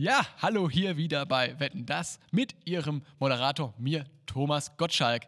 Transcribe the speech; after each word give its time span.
Ja, 0.00 0.24
hallo 0.40 0.70
hier 0.70 0.96
wieder 0.96 1.26
bei 1.26 1.58
Wetten 1.58 1.84
das 1.84 2.20
mit 2.30 2.54
Ihrem 2.64 3.02
Moderator, 3.18 3.74
mir 3.78 4.04
Thomas 4.26 4.76
Gottschalk. 4.76 5.24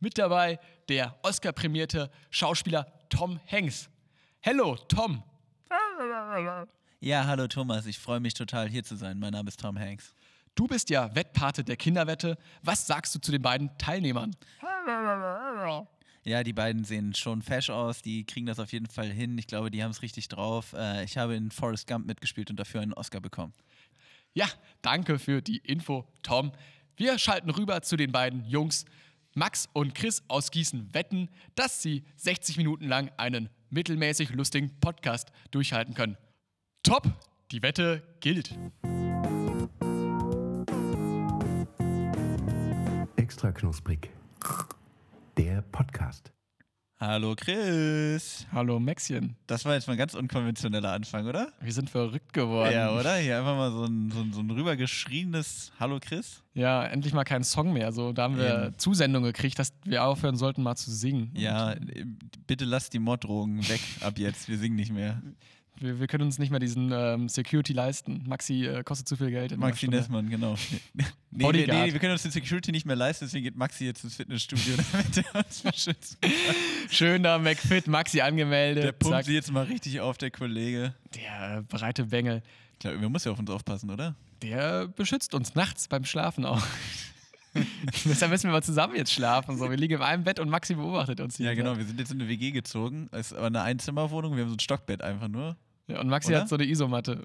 Mit 0.00 0.16
dabei 0.16 0.58
der 0.88 1.14
Oscar-prämierte 1.22 2.10
Schauspieler 2.30 2.86
Tom 3.10 3.38
Hanks. 3.46 3.90
Hallo, 4.42 4.76
Tom. 4.88 5.22
Ja, 7.00 7.26
hallo 7.26 7.48
Thomas, 7.48 7.84
ich 7.84 7.98
freue 7.98 8.18
mich 8.18 8.32
total 8.32 8.70
hier 8.70 8.82
zu 8.82 8.96
sein. 8.96 9.18
Mein 9.18 9.34
Name 9.34 9.48
ist 9.48 9.60
Tom 9.60 9.78
Hanks. 9.78 10.14
Du 10.54 10.66
bist 10.66 10.88
ja 10.88 11.14
Wettpate 11.14 11.62
der 11.62 11.76
Kinderwette. 11.76 12.38
Was 12.62 12.86
sagst 12.86 13.14
du 13.14 13.18
zu 13.18 13.30
den 13.30 13.42
beiden 13.42 13.76
Teilnehmern? 13.76 14.34
Ja, 16.26 16.42
die 16.42 16.54
beiden 16.54 16.84
sehen 16.84 17.12
schon 17.14 17.42
fesch 17.42 17.68
aus, 17.68 18.00
die 18.00 18.24
kriegen 18.24 18.46
das 18.46 18.58
auf 18.58 18.72
jeden 18.72 18.86
Fall 18.86 19.10
hin. 19.10 19.36
Ich 19.36 19.46
glaube, 19.46 19.70
die 19.70 19.84
haben 19.84 19.90
es 19.90 20.00
richtig 20.00 20.28
drauf. 20.28 20.72
Äh, 20.72 21.04
ich 21.04 21.18
habe 21.18 21.34
in 21.34 21.50
Forrest 21.50 21.86
Gump 21.86 22.06
mitgespielt 22.06 22.48
und 22.48 22.56
dafür 22.56 22.80
einen 22.80 22.94
Oscar 22.94 23.20
bekommen. 23.20 23.52
Ja, 24.36 24.48
danke 24.82 25.20
für 25.20 25.40
die 25.40 25.58
Info, 25.58 26.08
Tom. 26.24 26.50
Wir 26.96 27.18
schalten 27.18 27.50
rüber 27.50 27.82
zu 27.82 27.96
den 27.96 28.10
beiden 28.10 28.44
Jungs. 28.44 28.84
Max 29.34 29.68
und 29.72 29.94
Chris 29.94 30.24
aus 30.28 30.50
Gießen 30.50 30.92
wetten, 30.92 31.28
dass 31.54 31.82
sie 31.82 32.04
60 32.16 32.56
Minuten 32.56 32.86
lang 32.88 33.10
einen 33.16 33.48
mittelmäßig 33.70 34.30
lustigen 34.30 34.78
Podcast 34.80 35.30
durchhalten 35.52 35.94
können. 35.94 36.16
Top, 36.82 37.04
die 37.52 37.62
Wette 37.62 38.02
gilt. 38.20 38.56
Extra 43.16 43.52
knusprig. 43.52 44.10
Der 45.36 45.62
Podcast. 45.62 46.33
Hallo 47.06 47.34
Chris. 47.36 48.46
Hallo 48.50 48.80
Maxchen. 48.80 49.36
Das 49.46 49.66
war 49.66 49.74
jetzt 49.74 49.86
mal 49.86 49.92
ein 49.92 49.98
ganz 49.98 50.14
unkonventioneller 50.14 50.90
Anfang, 50.90 51.26
oder? 51.26 51.52
Wir 51.60 51.72
sind 51.72 51.90
verrückt 51.90 52.32
geworden. 52.32 52.72
Ja, 52.72 52.98
oder? 52.98 53.16
Hier 53.16 53.40
einfach 53.40 53.54
mal 53.54 53.70
so 53.70 53.84
ein, 53.84 54.10
so 54.10 54.20
ein, 54.20 54.32
so 54.32 54.40
ein 54.40 54.50
rübergeschriebenes 54.50 55.70
Hallo 55.78 55.98
Chris. 56.00 56.42
Ja, 56.54 56.82
endlich 56.82 57.12
mal 57.12 57.24
kein 57.24 57.44
Song 57.44 57.74
mehr. 57.74 57.92
So, 57.92 58.14
da 58.14 58.22
haben 58.22 58.38
wir 58.38 58.68
Eben. 58.68 58.78
Zusendung 58.78 59.22
gekriegt, 59.22 59.58
dass 59.58 59.74
wir 59.84 60.02
aufhören 60.02 60.38
sollten, 60.38 60.62
mal 60.62 60.76
zu 60.76 60.90
singen. 60.90 61.30
Ja, 61.34 61.74
bitte 62.46 62.64
lass 62.64 62.88
die 62.88 63.00
Morddrogen 63.00 63.68
weg 63.68 63.82
ab 64.00 64.18
jetzt. 64.18 64.48
Wir 64.48 64.56
singen 64.56 64.76
nicht 64.76 64.90
mehr. 64.90 65.20
Wir, 65.80 65.98
wir 65.98 66.06
können 66.06 66.24
uns 66.24 66.38
nicht 66.38 66.50
mehr 66.50 66.60
diesen 66.60 66.92
ähm, 66.92 67.28
Security 67.28 67.72
leisten. 67.72 68.22
Maxi 68.26 68.64
äh, 68.64 68.82
kostet 68.84 69.08
zu 69.08 69.16
viel 69.16 69.30
Geld. 69.30 69.56
Maxi. 69.56 69.88
Nessmann, 69.88 70.28
genau. 70.30 70.56
Nee, 70.94 71.04
nee, 71.30 71.42
Bodyguard. 71.46 71.86
nee, 71.86 71.92
wir 71.92 71.98
können 71.98 72.12
uns 72.12 72.22
den 72.22 72.30
Security 72.30 72.70
nicht 72.70 72.86
mehr 72.86 72.94
leisten, 72.94 73.24
deswegen 73.24 73.42
geht 73.42 73.56
Maxi 73.56 73.84
jetzt 73.86 74.04
ins 74.04 74.14
Fitnessstudio, 74.14 74.76
damit 74.92 75.16
er 75.16 75.44
uns 75.44 75.62
beschützt. 75.62 76.16
Schöner 76.90 77.40
McFit, 77.40 77.88
Maxi 77.88 78.20
angemeldet. 78.20 78.84
Der 78.84 78.92
pumpt 78.92 79.24
sie 79.24 79.34
jetzt 79.34 79.50
mal 79.50 79.64
richtig 79.64 79.98
auf, 80.00 80.16
der 80.16 80.30
Kollege. 80.30 80.94
Der 81.16 81.62
breite 81.62 82.04
Bengel. 82.04 82.40
Klar, 82.78 83.00
wir 83.00 83.08
müssen 83.08 83.26
ja 83.26 83.32
auf 83.32 83.38
uns 83.40 83.50
aufpassen, 83.50 83.90
oder? 83.90 84.14
Der 84.42 84.86
beschützt 84.86 85.34
uns 85.34 85.56
nachts 85.56 85.88
beim 85.88 86.04
Schlafen 86.04 86.44
auch. 86.44 86.62
Deshalb 88.04 88.30
müssen 88.30 88.44
wir 88.48 88.52
mal 88.52 88.62
zusammen 88.62 88.94
jetzt 88.96 89.12
schlafen. 89.12 89.58
So. 89.58 89.68
Wir 89.70 89.76
liegen 89.76 89.94
in 89.94 90.02
einem 90.02 90.22
Bett 90.24 90.38
und 90.38 90.48
Maxi 90.50 90.74
beobachtet 90.74 91.20
uns. 91.20 91.36
die 91.36 91.44
Ja, 91.44 91.54
genau. 91.54 91.70
Zeit. 91.70 91.78
Wir 91.78 91.86
sind 91.86 91.98
jetzt 92.00 92.12
in 92.12 92.20
eine 92.20 92.28
WG 92.28 92.50
gezogen. 92.52 93.08
Es 93.12 93.32
ist 93.32 93.32
aber 93.38 93.46
eine 93.46 93.62
Einzimmerwohnung. 93.62 94.36
Wir 94.36 94.42
haben 94.42 94.50
so 94.50 94.56
ein 94.56 94.60
Stockbett 94.60 95.02
einfach 95.02 95.28
nur. 95.28 95.56
Ja, 95.86 96.00
und 96.00 96.08
Maxi 96.08 96.30
Oder? 96.30 96.42
hat 96.42 96.48
so 96.48 96.56
eine 96.56 96.64
Isomatte. 96.64 97.22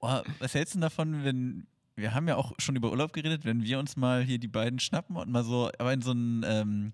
Oh, 0.00 0.20
was 0.40 0.54
hältst 0.54 0.74
du 0.74 0.78
denn 0.78 0.82
davon, 0.82 1.24
wenn. 1.24 1.66
Wir 1.94 2.14
haben 2.14 2.26
ja 2.26 2.36
auch 2.36 2.52
schon 2.58 2.74
über 2.74 2.90
Urlaub 2.90 3.12
geredet, 3.12 3.44
wenn 3.44 3.62
wir 3.62 3.78
uns 3.78 3.96
mal 3.96 4.22
hier 4.22 4.38
die 4.38 4.48
beiden 4.48 4.78
schnappen 4.80 5.14
und 5.14 5.30
mal 5.30 5.44
so, 5.44 5.70
aber 5.78 5.92
in 5.92 6.00
so 6.00 6.12
ein, 6.12 6.42
ähm, 6.44 6.92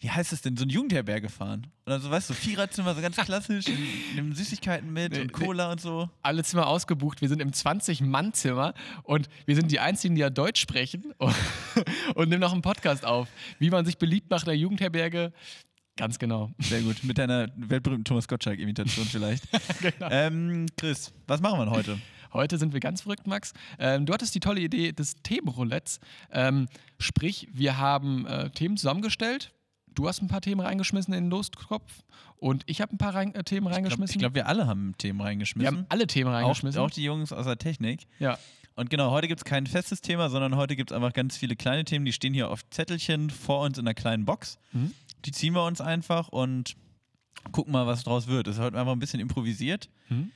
wie 0.00 0.10
heißt 0.10 0.32
es 0.32 0.42
denn, 0.42 0.56
so 0.56 0.64
ein 0.64 0.68
Jugendherberge 0.68 1.28
fahren. 1.28 1.68
Und 1.84 1.92
dann 1.92 2.00
so, 2.00 2.10
weißt 2.10 2.28
du, 2.28 2.34
so 2.34 2.40
Viererzimmer, 2.40 2.94
so 2.96 3.00
ganz 3.00 3.16
klassisch, 3.16 3.66
nehmen 4.14 4.34
Süßigkeiten 4.34 4.92
mit 4.92 5.12
Nee, 5.12 5.20
und 5.20 5.32
Cola 5.32 5.70
und 5.70 5.80
so. 5.80 6.10
Alle 6.20 6.42
Zimmer 6.42 6.66
ausgebucht. 6.66 7.20
Wir 7.20 7.28
sind 7.28 7.40
im 7.40 7.52
20-Mann-Zimmer 7.52 8.74
und 9.04 9.28
wir 9.46 9.54
sind 9.54 9.70
die 9.70 9.78
Einzigen, 9.78 10.16
die 10.16 10.20
ja 10.20 10.30
Deutsch 10.30 10.60
sprechen 10.60 11.14
und, 11.18 11.34
und 12.16 12.28
nehmen 12.28 12.40
noch 12.40 12.52
einen 12.52 12.62
Podcast 12.62 13.06
auf. 13.06 13.28
Wie 13.58 13.70
man 13.70 13.86
sich 13.86 13.98
beliebt 13.98 14.28
macht 14.30 14.42
in 14.42 14.48
der 14.48 14.58
Jugendherberge. 14.58 15.32
Ganz 15.96 16.18
genau. 16.18 16.50
Sehr 16.58 16.82
gut. 16.82 17.02
Mit 17.04 17.18
deiner 17.18 17.48
weltberühmten 17.56 18.04
Thomas 18.04 18.28
Gottschalk-Imitation 18.28 19.06
vielleicht. 19.06 19.44
Genau. 19.80 20.08
ähm, 20.10 20.66
Chris, 20.76 21.12
was 21.26 21.40
machen 21.40 21.58
wir 21.58 21.64
denn 21.64 21.74
heute? 21.74 21.98
Heute 22.32 22.58
sind 22.58 22.72
wir 22.74 22.80
ganz 22.80 23.02
verrückt, 23.02 23.26
Max. 23.26 23.52
Ähm, 23.78 24.04
du 24.04 24.12
hattest 24.12 24.34
die 24.34 24.40
tolle 24.40 24.60
Idee 24.60 24.92
des 24.92 25.14
Themenroulettes. 25.22 26.00
Ähm, 26.30 26.68
sprich, 26.98 27.48
wir 27.52 27.78
haben 27.78 28.26
äh, 28.26 28.50
Themen 28.50 28.76
zusammengestellt. 28.76 29.52
Du 29.94 30.06
hast 30.08 30.20
ein 30.20 30.28
paar 30.28 30.42
Themen 30.42 30.60
reingeschmissen 30.60 31.14
in 31.14 31.24
den 31.24 31.30
Lostkopf 31.30 32.02
und 32.36 32.64
ich 32.66 32.82
habe 32.82 32.94
ein 32.94 32.98
paar 32.98 33.14
rein, 33.14 33.34
äh, 33.34 33.42
Themen 33.44 33.68
Ich 33.68 33.74
reingeschmissen. 33.74 34.18
glaube, 34.18 34.34
wir 34.34 34.46
alle 34.46 34.66
haben 34.66 34.94
Themen 34.98 35.18
wir 35.20 35.24
reingeschmissen. 35.24 35.78
haben 35.78 35.86
alle 35.88 36.06
Themen 36.06 36.28
auch, 36.30 36.34
reingeschmissen. 36.34 36.80
auch 36.82 36.90
die 36.90 37.04
Jungs 37.04 37.32
aus 37.32 37.46
der 37.46 37.56
Technik. 37.58 38.02
ja. 38.18 38.38
Und 38.78 38.90
genau, 38.90 39.10
heute 39.10 39.26
gibt 39.26 39.40
es 39.40 39.44
kein 39.46 39.66
festes 39.66 40.02
Thema, 40.02 40.28
sondern 40.28 40.54
heute 40.56 40.76
gibt 40.76 40.90
es 40.90 40.94
einfach 40.94 41.14
ganz 41.14 41.38
viele 41.38 41.56
kleine 41.56 41.84
Themen, 41.86 42.04
die 42.04 42.12
stehen 42.12 42.34
hier 42.34 42.50
auf 42.50 42.60
Zettelchen 42.68 43.30
vor 43.30 43.62
uns 43.64 43.78
in 43.78 43.86
einer 43.86 43.94
kleinen 43.94 44.26
Box. 44.26 44.58
Mhm. 44.72 44.92
Die 45.24 45.32
ziehen 45.32 45.54
wir 45.54 45.64
uns 45.64 45.80
einfach 45.80 46.28
und 46.28 46.76
gucken 47.52 47.72
mal, 47.72 47.86
was 47.86 48.04
draus 48.04 48.26
wird. 48.26 48.46
Das 48.46 48.56
ist 48.56 48.62
heute 48.62 48.78
einfach 48.78 48.92
ein 48.92 48.98
bisschen 48.98 49.20
improvisiert. 49.20 49.88
Mhm. 50.08 50.30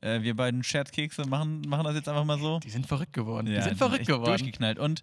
Äh, 0.00 0.22
wir 0.22 0.34
beiden 0.34 0.62
Scherzkekse 0.64 1.26
machen, 1.26 1.62
machen 1.62 1.84
das 1.84 1.94
jetzt 1.94 2.08
einfach 2.08 2.24
mal 2.24 2.38
so. 2.38 2.58
Die 2.60 2.70
sind 2.70 2.86
verrückt 2.86 3.12
geworden. 3.12 3.46
die 3.46 3.52
Ja, 3.52 3.62
sind 3.62 3.78
verrückt 3.78 4.06
geworden. 4.06 4.24
Durchgeknallt. 4.26 4.78
Und 4.78 5.02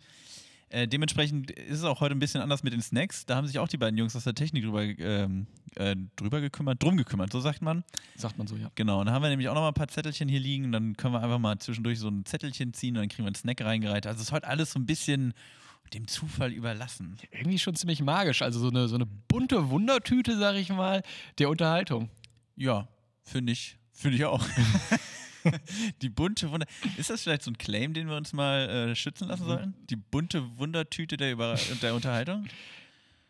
äh, 0.70 0.88
dementsprechend 0.88 1.52
ist 1.52 1.80
es 1.80 1.84
auch 1.84 2.00
heute 2.00 2.16
ein 2.16 2.20
bisschen 2.20 2.42
anders 2.42 2.64
mit 2.64 2.74
den 2.74 2.82
Snacks. 2.82 3.26
Da 3.26 3.36
haben 3.36 3.48
sich 3.48 3.58
auch 3.60 3.68
die 3.68 3.78
beiden 3.78 3.98
Jungs 3.98 4.16
aus 4.16 4.26
der 4.26 4.36
Technik 4.36 4.64
drüber, 4.64 4.84
ähm, 4.84 5.48
äh, 5.76 5.96
drüber 6.16 6.42
gekümmert, 6.42 6.82
drum 6.84 6.96
gekümmert, 6.98 7.32
so 7.32 7.40
sagt 7.40 7.62
man. 7.62 7.84
Sagt 8.16 8.38
man 8.38 8.46
so, 8.46 8.56
ja. 8.56 8.70
Genau, 8.76 9.00
und 9.00 9.08
dann 9.08 9.16
haben 9.16 9.24
wir 9.24 9.30
nämlich 9.30 9.50
auch 9.50 9.56
noch 9.56 9.62
mal 9.62 9.70
ein 9.70 9.74
paar 9.74 9.88
Zettelchen 9.88 10.30
hier 10.30 10.40
liegen. 10.40 10.72
Dann 10.72 10.96
können 10.96 11.14
wir 11.14 11.24
einfach 11.24 11.40
mal 11.40 11.58
zwischendurch 11.58 11.98
so 11.98 12.10
ein 12.10 12.26
Zettelchen 12.26 12.74
ziehen 12.74 12.96
und 12.96 13.02
dann 13.02 13.10
kriegen 13.10 13.24
wir 13.24 13.28
einen 13.30 13.36
Snack 13.36 13.62
reingereiht. 13.62 14.06
Also 14.06 14.18
es 14.18 14.28
ist 14.28 14.32
heute 14.32 14.48
alles 14.48 14.72
so 14.72 14.80
ein 14.80 14.86
bisschen 14.86 15.34
dem 15.94 16.08
Zufall 16.08 16.52
überlassen. 16.52 17.18
Irgendwie 17.32 17.60
schon 17.60 17.76
ziemlich 17.76 18.02
magisch. 18.02 18.42
Also 18.42 18.60
so 18.60 18.70
eine, 18.70 18.88
so 18.88 18.96
eine 18.96 19.06
bunte 19.06 19.70
Wundertüte, 19.70 20.38
sag 20.38 20.56
ich 20.56 20.70
mal, 20.70 21.04
der 21.38 21.50
Unterhaltung. 21.50 22.10
Ja, 22.56 22.88
finde 23.24 23.54
ich, 23.54 23.78
finde 23.92 24.18
ich 24.18 24.26
auch. 24.26 24.46
Die 26.02 26.10
bunte 26.10 26.52
Wunder. 26.52 26.68
Ist 26.98 27.10
das 27.10 27.24
vielleicht 27.24 27.44
so 27.44 27.52
ein 27.52 27.58
Claim, 27.58 27.94
den 27.94 28.10
wir 28.10 28.18
uns 28.18 28.34
mal 28.34 28.70
äh, 28.70 28.96
schützen 28.96 29.28
lassen 29.30 29.46
sollten? 29.46 29.74
Die 29.90 29.96
bunte 29.96 30.58
Wundertüte 30.58 31.18
der, 31.18 31.32
Über 31.32 31.58
der 31.82 31.96
Unterhaltung? 31.96 32.46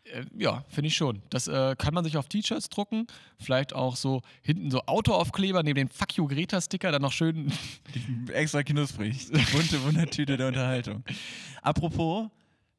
Äh, 0.04 0.24
ja, 0.36 0.64
finde 0.68 0.88
ich 0.88 0.96
schon. 0.96 1.22
Das 1.30 1.48
äh, 1.48 1.76
kann 1.76 1.94
man 1.94 2.04
sich 2.04 2.16
auf 2.16 2.28
T-Shirts 2.28 2.68
drucken. 2.68 3.06
Vielleicht 3.38 3.74
auch 3.74 3.96
so 3.96 4.22
hinten 4.42 4.70
so 4.70 4.82
Autoaufkleber 4.86 5.62
neben 5.62 5.76
den 5.76 5.88
Fuck 5.88 6.16
you 6.16 6.26
Greta-Sticker 6.26 6.90
dann 6.92 7.02
noch 7.02 7.12
schön. 7.12 7.52
Extra 8.32 8.62
knusprig. 8.62 9.28
Die 9.28 9.56
bunte 9.56 9.82
Wundertüte 9.84 10.36
der 10.36 10.48
Unterhaltung. 10.48 11.04
Apropos, 11.62 12.28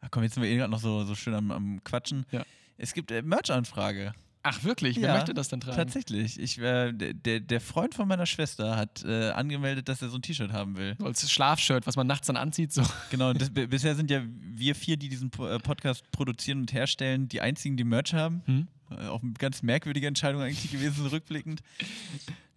ach 0.01 0.09
komm, 0.11 0.23
jetzt 0.23 0.33
sind 0.35 0.43
wir 0.43 0.49
eh 0.49 0.57
gerade 0.57 0.71
noch 0.71 0.79
so, 0.79 1.03
so 1.05 1.15
schön 1.15 1.33
am, 1.33 1.51
am 1.51 1.83
Quatschen. 1.83 2.25
Ja. 2.31 2.43
Es 2.77 2.93
gibt 2.93 3.11
äh, 3.11 3.21
Merch-Anfrage. 3.21 4.13
Ach 4.43 4.63
wirklich? 4.63 4.97
Wer 4.99 5.09
Ja, 5.09 5.15
möchte 5.15 5.35
das 5.35 5.49
denn 5.49 5.61
tragen? 5.61 5.77
Tatsächlich. 5.77 6.39
Ich, 6.39 6.57
äh, 6.57 6.91
der- 6.93 7.39
der, 7.41 7.61
Freund 7.61 7.93
von 7.93 8.07
meiner 8.07 8.25
Schwester 8.25 8.75
hat 8.75 9.03
äh, 9.05 9.29
angemeldet, 9.29 9.87
dass 9.87 10.01
er 10.01 10.09
so 10.09 10.17
ein 10.17 10.23
T-Shirt 10.23 10.51
haben 10.51 10.77
will. 10.77 10.95
So 10.97 11.05
als 11.05 11.29
Schlafshirt, 11.31 11.85
was 11.85 11.95
man 11.95 12.07
nachts 12.07 12.25
dann 12.25 12.37
anzieht. 12.37 12.73
So. 12.73 12.81
Genau, 13.11 13.33
das, 13.33 13.49
bisher 13.53 13.93
sind 13.95 14.09
ja 14.09 14.23
wir 14.25 14.73
vier, 14.73 14.97
die 14.97 15.09
diesen 15.09 15.29
äh, 15.39 15.59
Podcast 15.59 16.11
produzieren 16.11 16.61
und 16.61 16.73
herstellen, 16.73 17.27
die 17.27 17.39
einzigen, 17.39 17.77
die 17.77 17.83
Merch 17.83 18.15
haben. 18.15 18.41
Hm? 18.45 18.67
Äh, 18.99 19.07
Auch 19.07 19.21
eine 19.21 19.33
ganz 19.33 19.61
merkwürdige 19.63 20.07
Entscheidung 20.07 20.41
eigentlich 20.41 20.71
gewesen, 20.71 21.05
rückblickend. 21.07 21.61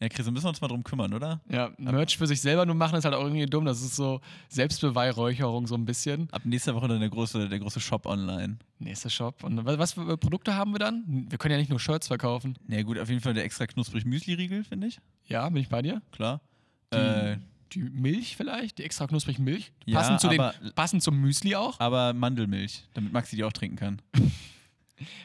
Ja, 0.00 0.08
Chris, 0.08 0.30
müssen 0.30 0.44
wir 0.44 0.48
uns 0.50 0.60
mal 0.60 0.68
drum 0.68 0.84
kümmern, 0.84 1.14
oder? 1.14 1.40
Ja, 1.48 1.70
Merch 1.78 2.18
für 2.18 2.26
sich 2.26 2.40
selber 2.40 2.66
nur 2.66 2.74
machen 2.74 2.98
ist 2.98 3.04
halt 3.04 3.14
auch 3.14 3.22
irgendwie 3.22 3.46
dumm. 3.46 3.64
Das 3.64 3.80
ist 3.80 3.96
so 3.96 4.20
Selbstbeweihräucherung 4.48 5.66
so 5.66 5.74
ein 5.76 5.84
bisschen. 5.84 6.28
Ab 6.32 6.42
nächster 6.44 6.74
Woche 6.74 6.88
dann 6.88 7.00
der 7.00 7.08
große, 7.08 7.48
der 7.48 7.58
große 7.58 7.80
Shop 7.80 8.06
online. 8.06 8.58
Nächster 8.78 9.08
Shop. 9.10 9.42
Und 9.44 9.64
was, 9.64 9.92
für 9.94 10.16
Produkte 10.18 10.54
haben 10.56 10.72
wir 10.72 10.78
dann? 10.78 11.26
Wir 11.30 11.38
können 11.38 11.52
ja 11.52 11.58
nicht 11.58 11.70
nur 11.70 11.80
Shirts 11.80 12.08
verkaufen. 12.08 12.58
Na 12.66 12.76
ja, 12.76 12.82
gut, 12.82 12.98
auf 12.98 13.08
jeden 13.08 13.20
Fall 13.20 13.34
der 13.34 13.44
extra 13.44 13.66
knusprig 13.66 14.04
Müsli-Riegel, 14.04 14.64
finde 14.64 14.88
ich. 14.88 14.98
Ja, 15.26 15.48
bin 15.48 15.62
ich 15.62 15.68
bei 15.68 15.80
dir? 15.82 16.02
Klar. 16.12 16.40
Die, 16.92 16.98
Äh, 16.98 17.38
die 17.72 17.82
Milch 17.82 18.36
vielleicht? 18.36 18.78
Die 18.78 18.82
extra 18.84 19.06
knusprig 19.06 19.38
Milch? 19.38 19.72
Ja, 19.86 19.98
passend, 19.98 20.20
zu 20.20 20.28
den, 20.28 20.42
passend 20.74 21.02
zum 21.02 21.20
Müsli 21.20 21.54
auch? 21.56 21.80
aber 21.80 22.12
Mandelmilch, 22.12 22.84
damit 22.94 23.12
Maxi 23.12 23.36
die 23.36 23.44
auch 23.44 23.52
trinken 23.52 23.76
kann. 23.76 24.02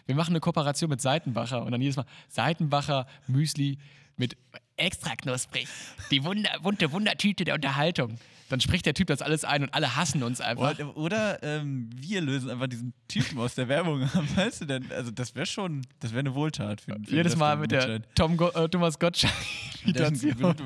Wir 0.05 0.15
machen 0.15 0.31
eine 0.31 0.39
Kooperation 0.39 0.89
mit 0.89 1.01
Seitenbacher 1.01 1.63
und 1.63 1.71
dann 1.71 1.81
jedes 1.81 1.95
Mal 1.95 2.05
Seitenbacher 2.27 3.07
Müsli 3.27 3.77
mit 4.17 4.37
extra 4.75 5.15
knusprig. 5.15 5.67
Die 6.11 6.23
Wunder, 6.23 6.49
bunte 6.61 6.91
Wundertüte 6.91 7.45
der 7.45 7.55
Unterhaltung. 7.55 8.17
Dann 8.49 8.59
spricht 8.59 8.85
der 8.87 8.95
Typ 8.95 9.07
das 9.07 9.21
alles 9.21 9.45
ein 9.45 9.61
und 9.63 9.73
alle 9.75 9.95
hassen 9.95 10.23
uns 10.23 10.41
einfach. 10.41 10.79
Oder, 10.79 10.97
oder 10.97 11.43
ähm, 11.43 11.89
wir 11.95 12.19
lösen 12.21 12.49
einfach 12.49 12.67
diesen 12.67 12.93
Typen 13.07 13.37
aus 13.37 13.53
der 13.53 13.67
Werbung 13.67 14.03
ab. 14.03 14.23
Weißt 14.35 14.61
du 14.61 14.65
denn? 14.65 14.91
Also, 14.91 15.11
das 15.11 15.35
wäre 15.35 15.45
schon, 15.45 15.85
das 15.99 16.11
wäre 16.11 16.21
eine 16.21 16.33
Wohltat. 16.33 16.81
Für, 16.81 16.95
für 17.05 17.15
Jedes 17.15 17.35
Mal 17.35 17.57
mit 17.57 17.71
der. 17.71 18.01
Tom 18.15 18.37
Go 18.37 18.47
äh, 18.49 18.67
Thomas 18.67 18.97
Gottschalk 18.97 19.33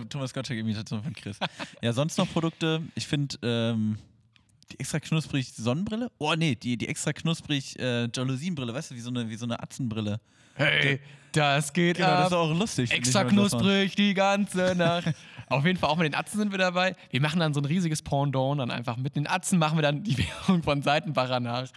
Thomas 0.10 0.34
Gottschalk-Imitation 0.34 1.04
von 1.04 1.14
Chris. 1.14 1.38
Ja, 1.82 1.92
sonst 1.92 2.18
noch 2.18 2.32
Produkte. 2.32 2.82
Ich 2.96 3.06
finde 3.06 3.38
ähm, 3.44 3.98
die 4.74 4.80
extra 4.80 5.00
knusprig 5.00 5.54
Sonnenbrille. 5.54 6.12
Oh 6.18 6.34
nee, 6.36 6.56
die, 6.56 6.78
die 6.78 6.88
extra 6.88 7.14
knusprig 7.14 7.80
äh, 7.80 8.08
Jalousienbrille, 8.14 8.74
weißt 8.74 8.92
du, 8.92 8.96
wie 8.96 9.00
so 9.00 9.10
eine, 9.10 9.30
wie 9.30 9.36
so 9.36 9.46
eine 9.46 9.62
Atzenbrille. 9.62 10.20
Hey, 10.56 11.00
das 11.32 11.74
geht 11.74 11.98
Genau, 11.98 12.10
das 12.10 12.28
ist 12.28 12.34
auch 12.34 12.54
lustig. 12.54 12.92
Extra 12.92 13.24
knusprig 13.24 13.96
die 13.96 14.14
ganze 14.14 14.76
Nacht. 14.76 15.14
Auf 15.50 15.66
jeden 15.66 15.78
Fall 15.78 15.90
auch 15.90 15.98
mit 15.98 16.06
den 16.06 16.16
Atzen 16.16 16.40
sind 16.40 16.52
wir 16.52 16.58
dabei. 16.58 16.96
Wir 17.10 17.22
machen 17.22 17.40
dann 17.40 17.54
so 17.54 17.62
ein 17.62 17.66
riesiges 17.66 18.02
Pendant, 18.02 18.60
dann 18.60 18.72
einfach 18.72 18.98
mit 18.98 19.16
den 19.16 19.28
Atzen 19.28 19.60
machen 19.60 19.78
wir 19.78 19.84
dann 19.84 20.04
die 20.04 20.18
Währung 20.48 20.64
von 20.64 20.82
Seitenbacher 20.82 21.40
nach. 21.40 21.68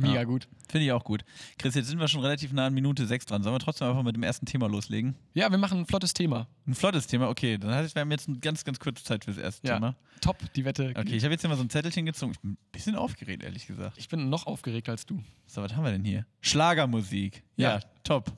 Mega 0.00 0.14
Ja. 0.14 0.24
gut. 0.24 0.48
Finde 0.68 0.84
ich 0.86 0.92
auch 0.92 1.04
gut. 1.04 1.24
Chris, 1.58 1.74
jetzt 1.74 1.88
sind 1.88 1.98
wir 1.98 2.08
schon 2.08 2.20
relativ 2.20 2.52
nah 2.52 2.66
an 2.66 2.74
Minute 2.74 3.06
6 3.06 3.26
dran. 3.26 3.42
Sollen 3.42 3.54
wir 3.54 3.60
trotzdem 3.60 3.88
einfach 3.88 4.02
mit 4.02 4.14
dem 4.14 4.22
ersten 4.22 4.44
Thema 4.46 4.68
loslegen? 4.68 5.14
Ja, 5.34 5.50
wir 5.50 5.58
machen 5.58 5.78
ein 5.80 5.86
flottes 5.86 6.12
Thema. 6.14 6.46
Ein 6.66 6.74
flottes 6.74 7.06
Thema, 7.06 7.28
okay. 7.28 7.56
Dann 7.58 7.72
heißt, 7.74 7.94
wir 7.94 8.00
haben 8.00 8.10
jetzt 8.10 8.28
eine 8.28 8.38
ganz, 8.38 8.64
ganz 8.64 8.78
kurze 8.78 9.02
Zeit 9.04 9.24
für 9.24 9.30
das 9.32 9.38
erste 9.42 9.66
Ja. 9.66 9.74
Thema. 9.74 9.96
Top, 10.20 10.36
die 10.54 10.64
Wette. 10.64 10.92
Okay, 10.96 11.14
ich 11.16 11.24
habe 11.24 11.32
jetzt 11.32 11.40
hier 11.42 11.50
mal 11.50 11.56
so 11.56 11.62
ein 11.62 11.70
Zettelchen 11.70 12.04
gezogen. 12.06 12.32
Ich 12.32 12.40
bin 12.40 12.52
ein 12.52 12.58
bisschen 12.72 12.96
aufgeregt, 12.96 13.42
ehrlich 13.42 13.66
gesagt. 13.66 13.96
Ich 13.98 14.08
bin 14.08 14.28
noch 14.28 14.46
aufgeregt 14.46 14.88
als 14.88 15.06
du. 15.06 15.22
So, 15.46 15.62
was 15.62 15.74
haben 15.74 15.84
wir 15.84 15.92
denn 15.92 16.04
hier? 16.04 16.26
Schlagermusik. 16.40 17.42
Ja, 17.56 17.76
Ja. 17.76 17.80
top. 18.04 18.32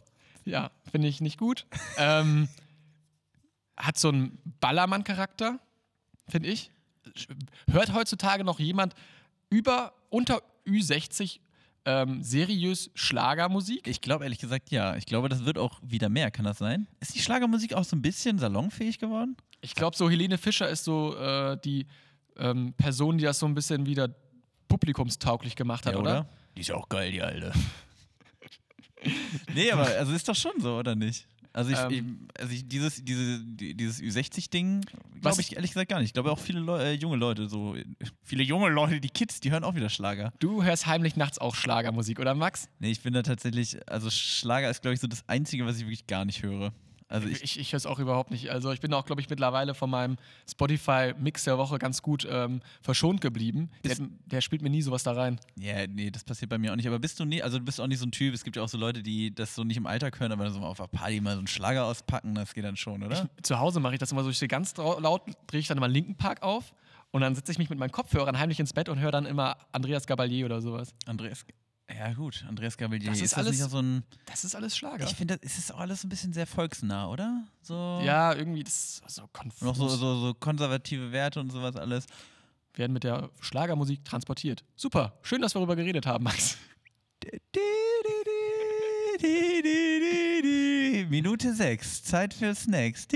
Ja, 0.45 0.71
finde 0.91 1.09
ich 1.09 1.21
nicht 1.21 1.39
gut. 1.39 1.67
ähm, 1.99 2.49
hat 3.77 3.99
so 3.99 4.09
einen 4.09 4.39
Ballermann-Charakter, 4.61 5.59
finde 6.29 6.49
ich. 6.49 6.71
Hört 7.71 7.93
heutzutage 7.93 8.45
noch 8.45 8.61
jemand 8.61 8.95
über, 9.49 9.93
unter 10.11 10.43
Ü60 10.67 11.41
ähm, 11.85 12.23
seriös 12.23 12.91
Schlagermusik? 12.95 13.87
Ich 13.87 14.01
glaube 14.01 14.25
ehrlich 14.25 14.39
gesagt, 14.39 14.71
ja. 14.71 14.97
Ich 14.97 15.07
glaube, 15.07 15.29
das 15.29 15.45
wird 15.45 15.59
auch 15.59 15.81
wieder 15.83 16.09
mehr. 16.09 16.31
Kann 16.31 16.45
das 16.45 16.59
sein? 16.59 16.87
Ist 17.01 17.15
die 17.15 17.21
Schlagermusik 17.21 17.75
auch 17.75 17.85
so 17.85 17.97
ein 17.97 18.03
bisschen 18.03 18.39
salonfähig 18.39 18.99
geworden? 18.99 19.37
Ich 19.61 19.75
glaube, 19.75 19.97
so 19.97 20.09
Helene 20.09 20.39
Fischer 20.39 20.69
ist 20.69 20.85
so 20.85 21.17
äh, 21.17 21.59
die 21.65 21.87
ähm, 22.37 22.73
Person, 22.75 23.19
die 23.19 23.25
das 23.25 23.39
so 23.39 23.47
ein 23.47 23.55
bisschen 23.55 23.87
wieder 23.87 24.09
publikumstauglich 24.69 25.57
gemacht 25.57 25.87
hat, 25.87 25.97
oder? 25.97 26.29
Die 26.57 26.61
ist 26.61 26.69
ja 26.69 26.77
auch 26.77 26.89
geil, 26.89 27.13
die 27.13 27.23
Alte. 27.23 27.53
nee, 29.55 29.71
aber 29.71 29.87
also 29.87 30.13
ist 30.13 30.29
doch 30.29 30.37
schon 30.37 30.61
so, 30.61 30.77
oder 30.79 30.95
nicht? 30.95 31.27
Also, 31.53 31.73
ich, 31.73 31.79
Ähm. 31.79 32.29
ich, 32.35 32.41
also 32.41 32.53
ich, 32.55 32.69
dieses, 32.69 33.05
diese, 33.05 33.41
die- 33.45 33.75
dieses 33.75 34.01
Ü60-Ding 34.01 34.85
Was 35.21 35.37
glaube 35.37 35.41
ich 35.41 35.57
ehrlich 35.57 35.73
gesagt 35.73 35.89
gar 35.91 35.99
nicht. 35.99 36.09
Ich 36.11 36.13
glaube 36.13 36.31
auch 36.31 36.39
viele 36.39 36.61
Leu 36.61 36.79
äh, 36.81 36.93
junge 36.93 37.17
Leute, 37.17 37.49
so 37.49 37.75
viele 38.23 38.43
junge 38.45 38.69
Leute, 38.69 39.01
die 39.01 39.09
Kids, 39.11 39.41
die 39.41 39.51
hören 39.51 39.65
auch 39.65 39.75
wieder 39.75 39.89
Schlager. 39.89 40.33
Du 40.39 40.63
hörst 40.63 40.87
heimlich 40.87 41.17
nachts 41.17 41.39
auch 41.39 41.55
Schlagermusik, 41.57 42.21
oder 42.21 42.35
Max? 42.35 42.69
Nee, 42.79 42.91
ich 42.93 43.01
bin 43.01 43.13
da 43.13 43.23
tatsächlich, 43.23 43.77
also 43.91 44.11
Schlager 44.11 44.71
ist 44.71 44.83
glaube 44.83 44.95
ich 44.95 45.01
so 45.01 45.07
das 45.09 45.29
Einzige, 45.29 45.67
was 45.67 45.77
ich 45.77 45.83
wirklich 45.83 46.07
gar 46.07 46.25
nicht 46.25 46.43
höre. 46.43 46.73
Also 47.11 47.29
Ich, 47.29 47.43
ich, 47.43 47.59
ich, 47.59 47.73
höre 47.73 47.79
es 47.79 47.87
auch 47.87 47.99
überhaupt 47.99 48.31
nicht. 48.31 48.51
Also 48.51 48.71
ich 48.71 48.81
bin 48.81 48.95
auch, 48.95 49.05
glaube 49.05 49.21
ich, 49.21 49.29
mittlerweile 49.29 49.75
von 49.75 49.91
meinem 49.91 50.17
Spotify-Mix 50.49 51.45
der 51.45 51.59
Woche 51.59 51.79
ganz 51.79 52.03
gut 52.03 52.27
ähm, 52.31 52.61
verschont 52.83 53.21
geblieben. 53.21 53.69
Der, 53.85 53.97
der 54.27 54.41
spielt 54.41 54.63
mir 54.63 54.71
nie 54.71 54.81
sowas 54.81 55.03
da 55.03 55.13
rein. 55.13 55.41
ja, 55.57 55.87
nee, 55.89 56.11
das 56.11 56.23
passiert 56.23 56.49
bei 56.49 56.59
mir 56.59 56.73
auch 56.73 56.77
nicht. 56.77 56.87
Aber 56.87 57.01
bist 57.01 57.19
du 57.19 57.25
nie, 57.25 57.43
also 57.43 57.59
du 57.59 57.65
bist 57.65 57.81
auch 57.81 57.89
nicht 57.89 57.99
so 57.99 58.07
ein 58.07 58.13
Typ, 58.13 58.33
es 58.33 58.45
gibt 58.45 58.57
ja 58.57 58.63
auch 58.63 58.69
so 58.69 58.79
Leute, 58.79 59.03
die 59.03 59.35
das 59.35 59.57
so 59.57 59.65
nicht 59.65 59.77
im 59.77 59.87
Alltag 59.87 60.21
hören, 60.21 60.31
aber 60.31 60.51
so 60.51 60.61
auf 60.61 60.81
einer 60.81 60.89
Party 60.89 61.21
mal 61.21 61.33
so 61.33 61.39
einen 61.39 61.49
Schlager 61.49 61.85
auspacken, 61.85 62.35
das 62.35 62.55
geht 62.55 62.65
dann 62.65 62.77
schon, 62.77 63.03
oder? 63.03 63.29
Zu 63.43 63.59
Hause 63.59 63.81
mache 63.81 63.95
ich 63.95 63.99
das 63.99 64.13
immer 64.13 64.23
so. 64.23 64.31
Ich 64.31 64.37
stehe 64.37 64.49
ganz 64.49 64.77
laut, 64.77 65.23
drehe 65.49 65.61
ich 65.61 65.67
dann 65.67 65.79
immer 65.79 65.89
Linken 65.89 66.15
Park 66.15 66.43
auf 66.43 66.73
und 67.11 67.23
dann 67.23 67.35
setze 67.35 67.51
ich 67.51 67.59
mich 67.59 67.71
mit 67.71 67.79
meinen 67.79 67.93
Kopfhörern 67.93 68.39
heimlich 68.39 68.61
ins 68.61 68.73
Bett 68.73 68.89
und 68.89 69.01
höre 69.01 69.11
dann 69.11 69.27
immer 69.27 69.57
Andreas 69.73 70.07
Gabalier 70.07 70.47
oder 70.47 70.61
sowas. 70.61 70.95
Andreas, 71.07 71.45
ja 71.97 72.13
gut, 72.13 72.45
Andreas 72.49 72.77
Gabalier. 72.77 73.11
Das 73.11 73.21
ist 73.21 73.33
das 73.33 73.39
alles- 73.47 73.63
auch 73.63 73.71
so 73.71 73.79
ein, 73.81 74.03
Das 74.27 74.45
ist 74.45 74.55
alles 74.55 74.77
Schlager. 74.77 75.05
ich 75.05 75.15
finde, 75.15 75.39
das 75.39 75.59
ist 75.59 75.73
auch 75.73 75.81
alles 75.81 76.05
ein 76.05 76.09
bisschen 76.09 76.33
sehr 76.33 76.47
volksnah, 76.47 77.09
oder? 77.09 77.45
So, 77.63 78.01
ja, 78.05 78.35
irgendwie, 78.35 78.65
das 78.65 79.01
ist 79.07 79.15
so 79.17 79.27
konfus. 79.33 79.61
Noch 79.63 79.77
so, 79.77 79.89
so, 79.89 80.21
so 80.21 80.35
konservative 80.35 81.13
Werte 81.13 81.41
und 81.41 81.51
sowas 81.51 81.77
alles. 81.77 82.07
Werden 82.75 82.93
mit 82.93 83.05
der 83.05 83.31
Schlagermusik 83.41 84.05
transportiert. 84.05 84.65
Super, 84.77 85.19
schön, 85.23 85.43
dass 85.43 85.55
wir 85.55 85.59
darüber 85.59 85.77
geredet 85.77 86.07
haben, 86.07 86.25
Max. 86.25 86.57
Minute 91.09 91.55
6, 91.55 92.05
Zeit 92.05 92.33
für 92.35 92.55
Snacks. 92.55 93.07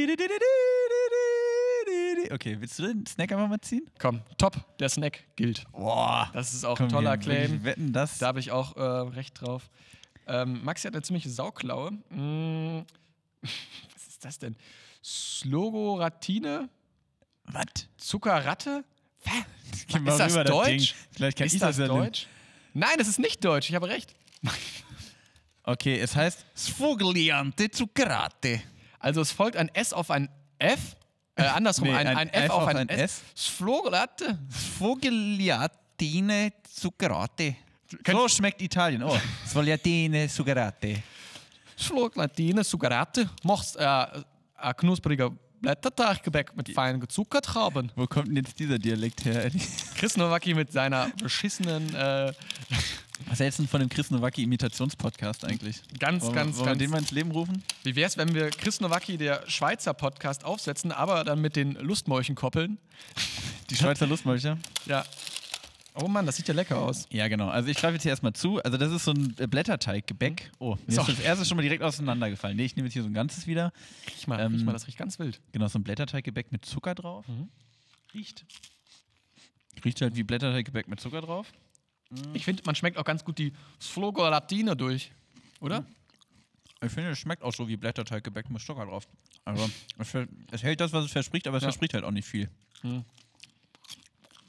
Okay, 2.35 2.57
willst 2.59 2.77
du 2.81 2.83
den 2.89 3.07
Snack 3.07 3.31
einfach 3.31 3.47
mal 3.49 3.61
ziehen? 3.61 3.89
Komm, 4.01 4.21
top, 4.39 4.77
der 4.81 4.89
Snack 4.89 5.23
gilt. 5.37 5.65
Boah, 5.71 6.29
Das 6.33 6.53
ist 6.53 6.65
auch 6.65 6.77
komm, 6.77 6.87
ein 6.87 6.91
toller 6.91 7.17
Claim. 7.17 7.63
Wetten 7.63 7.93
das? 7.93 8.19
Da 8.19 8.27
habe 8.27 8.41
ich 8.41 8.51
auch 8.51 8.77
äh, 8.77 8.81
recht 8.83 9.41
drauf. 9.41 9.71
Ähm, 10.27 10.65
Maxi 10.65 10.89
hat 10.89 10.95
eine 10.95 11.03
ziemliche 11.03 11.31
Sauklaue. 11.31 11.93
Mm, 12.11 12.81
was 13.43 14.07
ist 14.09 14.25
das 14.25 14.39
denn? 14.41 14.57
Slogoratine? 15.01 16.69
Was? 17.45 17.65
Zuckerratte? 17.99 18.83
Geh 19.87 19.99
mal 20.01 20.11
Ist 20.11 20.19
das 20.19 20.33
rüber, 20.33 20.45
Deutsch? 20.45 20.69
Ding. 20.89 20.97
Vielleicht 21.13 21.39
kann 21.39 21.47
ist 21.47 21.55
ich 21.55 21.61
das 21.61 21.77
das 21.77 21.89
Deutsch? 21.89 22.27
Nein, 22.73 22.95
das 22.99 23.07
ist 23.07 23.21
nicht 23.21 23.45
Deutsch. 23.45 23.69
Ich 23.69 23.77
habe 23.77 23.89
recht. 23.89 24.13
Okay, 25.67 25.99
es 25.99 26.15
heißt 26.15 26.45
Sfogliante 26.55 27.71
Zuccherate. 27.71 28.61
Also 28.99 29.23
es 29.23 29.33
folgt 29.33 29.57
ein 29.57 29.71
S 29.75 29.95
auf 29.95 30.11
ein 30.11 30.29
F. 30.59 30.95
Äh, 31.37 31.47
andersrum, 31.47 31.89
Nee, 31.89 31.95
ein, 31.95 32.07
ein 32.07 32.17
ein, 32.17 32.29
F, 32.29 32.45
F 32.45 32.51
auf 32.51 32.63
auf 32.63 32.69
ein, 32.69 32.77
ein 32.77 32.89
S. 32.89 33.23
Slogoratte? 33.37 34.39
Sfogliatine 34.51 36.53
Zuccherate. 36.63 37.57
So 38.07 38.29
schmeckt 38.29 38.63
Italien. 38.63 39.03
Oh, 39.03 39.17
Sfogliatine 39.47 40.29
Zuccherate. 40.29 41.03
Slogoratine, 41.77 42.65
Zuckerratte. 42.65 43.29
Machst 43.43 43.77
äh, 43.77 43.85
ein 43.85 44.77
knuspriger 44.77 45.33
Blätterteiggebäck 45.65 46.57
mit 46.57 46.69
fein 46.71 47.01
gezuckert 47.01 47.55
haben. 47.55 47.91
Wo 47.97 48.07
kommt 48.07 48.29
denn 48.29 48.37
jetzt 48.37 48.59
dieser 48.59 48.79
Dialekt 48.79 49.25
her? 49.25 49.45
Eddie? 49.47 49.61
Chris 49.97 50.17
Nowacki 50.17 50.55
mit 50.55 50.73
seiner 50.73 51.11
beschissenen, 51.23 51.95
äh, 51.95 52.33
Was 53.27 53.41
hältst 53.41 53.59
du 53.59 53.63
denn 53.63 53.69
von 53.71 53.81
dem 53.81 53.89
Chris 53.89 54.11
Nowacki 54.11 54.43
Imitationspodcast 54.43 55.45
eigentlich? 55.45 55.81
ganz, 55.99 56.25
Wollen, 56.25 56.35
ganz, 56.35 56.57
wir- 56.57 56.59
wollen 56.61 56.67
wir 56.67 56.71
ganz. 56.73 56.79
den 56.79 56.91
mal 56.91 56.99
ins 56.99 57.11
Leben 57.11 57.31
rufen? 57.31 57.63
Wie 57.83 57.95
wäre 57.97 58.09
es, 58.09 58.17
wenn 58.17 58.35
wir 58.35 58.51
Chris 58.51 58.81
Nowacki, 58.81 59.17
der 59.17 59.43
Schweizer 59.49 59.95
Podcast, 59.95 60.45
aufsetzen, 60.45 60.93
aber 60.93 61.25
dann 61.25 61.41
mit 61.41 61.57
den 61.57 61.73
Lustmolchen 61.75 62.35
koppeln? 62.35 62.79
Die 63.71 63.77
Schweizer 63.77 64.07
Lustmolche? 64.07 64.59
Ja. 64.87 65.05
Oh 65.97 66.09
Mann, 66.09 66.27
das 66.27 66.37
sieht 66.37 66.49
ja 66.49 66.55
lecker 66.55 66.79
aus. 66.81 67.07
Ja, 67.13 67.29
genau. 67.29 67.49
Also 67.49 67.69
ich 67.69 67.77
greife 67.77 67.95
jetzt 67.95 68.03
hier 68.03 68.11
erstmal 68.11 68.33
zu. 68.33 68.61
Also 68.63 68.77
das 68.79 68.91
ist 68.93 69.05
so 69.05 69.13
ein 69.13 69.33
äh, 69.39 69.47
Blätterteiggebäck. 69.47 70.51
Oh, 70.59 70.75
mir 70.75 70.81
Ist 70.89 70.99
ist 70.99 71.09
das 71.09 71.21
erste 71.21 71.45
schon 71.45 71.57
mal 71.57 71.63
direkt 71.63 71.85
auseinandergefallen. 71.85 72.57
Nee, 72.57 72.65
ich 72.65 72.75
nehme 72.75 72.89
jetzt 72.89 72.95
hier 72.95 73.03
so 73.03 73.09
ein 73.09 73.15
ganzes 73.15 73.47
wieder. 73.47 73.73
Riech 74.09 74.27
mal, 74.27 74.41
Ähm, 74.41 74.55
riech 74.55 74.65
mal, 74.65 74.73
das 74.73 74.89
riecht 74.89 74.99
ganz 74.99 75.19
wild. 75.21 75.41
Genau, 75.53 75.69
so 75.69 75.79
ein 75.79 75.85
Blätterteiggebäck 75.85 76.51
mit 76.51 76.65
Zucker 76.65 76.97
drauf. 76.97 77.29
Mhm. 77.29 77.49
Riecht. 78.13 78.45
Riecht 79.85 80.01
halt 80.01 80.17
wie 80.17 80.25
Blätterteiggebäck 80.25 80.89
mit 80.89 80.99
Zucker 81.01 81.21
drauf. 81.21 81.53
Ich 82.33 82.45
finde, 82.45 82.63
man 82.67 82.75
schmeckt 82.75 82.97
auch 82.99 83.05
ganz 83.05 83.25
gut 83.25 83.39
die 83.39 83.53
Slogoratine 83.81 84.77
durch. 84.77 85.13
Oder? 85.61 85.85
Ich 86.85 86.93
finde, 86.93 87.11
es 87.11 87.19
schmeckt 87.19 87.43
auch 87.43 87.55
so 87.55 87.67
wie 87.69 87.77
Blätterteiggebäck 87.77 88.51
mit 88.51 88.63
Zucker 88.63 88.85
drauf. 88.87 89.07
Also 89.45 89.69
es, 89.99 90.13
es 90.51 90.63
hält 90.63 90.81
das, 90.81 90.93
was 90.93 91.05
es 91.07 91.13
verspricht, 91.13 91.47
aber 91.47 91.57
es 91.59 91.63
Ja. 91.63 91.69
verspricht 91.69 91.95
halt 91.95 92.05
auch 92.05 92.11
nicht 92.11 92.27
viel. 92.27 92.51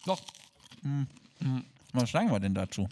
Doch. 0.06 0.22
Was 1.94 2.12
sagen 2.12 2.32
wir 2.32 2.40
denn 2.40 2.54
dazu? 2.54 2.88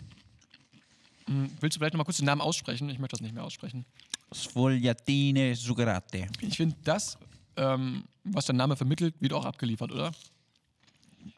Hm, 1.28 1.50
willst 1.60 1.76
du 1.76 1.80
vielleicht 1.80 1.94
noch 1.94 2.00
mal 2.00 2.04
kurz 2.04 2.18
den 2.18 2.26
Namen 2.26 2.42
aussprechen? 2.42 2.90
Ich 2.90 3.00
möchte 3.00 3.16
das 3.16 3.22
nicht 3.22 3.34
mehr 3.34 3.44
aussprechen. 3.44 3.86
Sfogliatine 4.34 5.54
Zuccherate. 5.56 6.28
Ich 6.42 6.58
finde, 6.58 6.76
das, 6.84 7.18
ähm, 7.56 8.04
was 8.24 8.46
der 8.46 8.56
Name 8.56 8.76
vermittelt, 8.76 9.16
wird 9.22 9.34
auch 9.34 9.46
abgeliefert, 9.46 9.92
oder? 9.92 10.12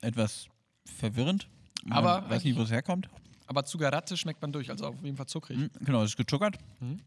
Etwas 0.02 0.48
verwirrend. 0.86 1.48
Man 1.84 1.98
Aber 1.98 2.30
weiß 2.30 2.44
nicht, 2.44 2.58
wo 2.58 2.64
es 2.64 2.72
herkommt. 2.72 3.10
Aber 3.48 3.64
Zuckerratte 3.66 4.18
schmeckt 4.18 4.42
man 4.42 4.52
durch, 4.52 4.70
also 4.72 4.88
auf 4.88 5.04
jeden 5.04 5.18
Fall 5.18 5.28
zuckrig. 5.28 5.58
Mhm, 5.58 5.70
Genau, 5.82 6.02
es 6.04 6.12
ist 6.12 6.18
gezuckert. 6.18 6.58
Mhm. 6.80 7.00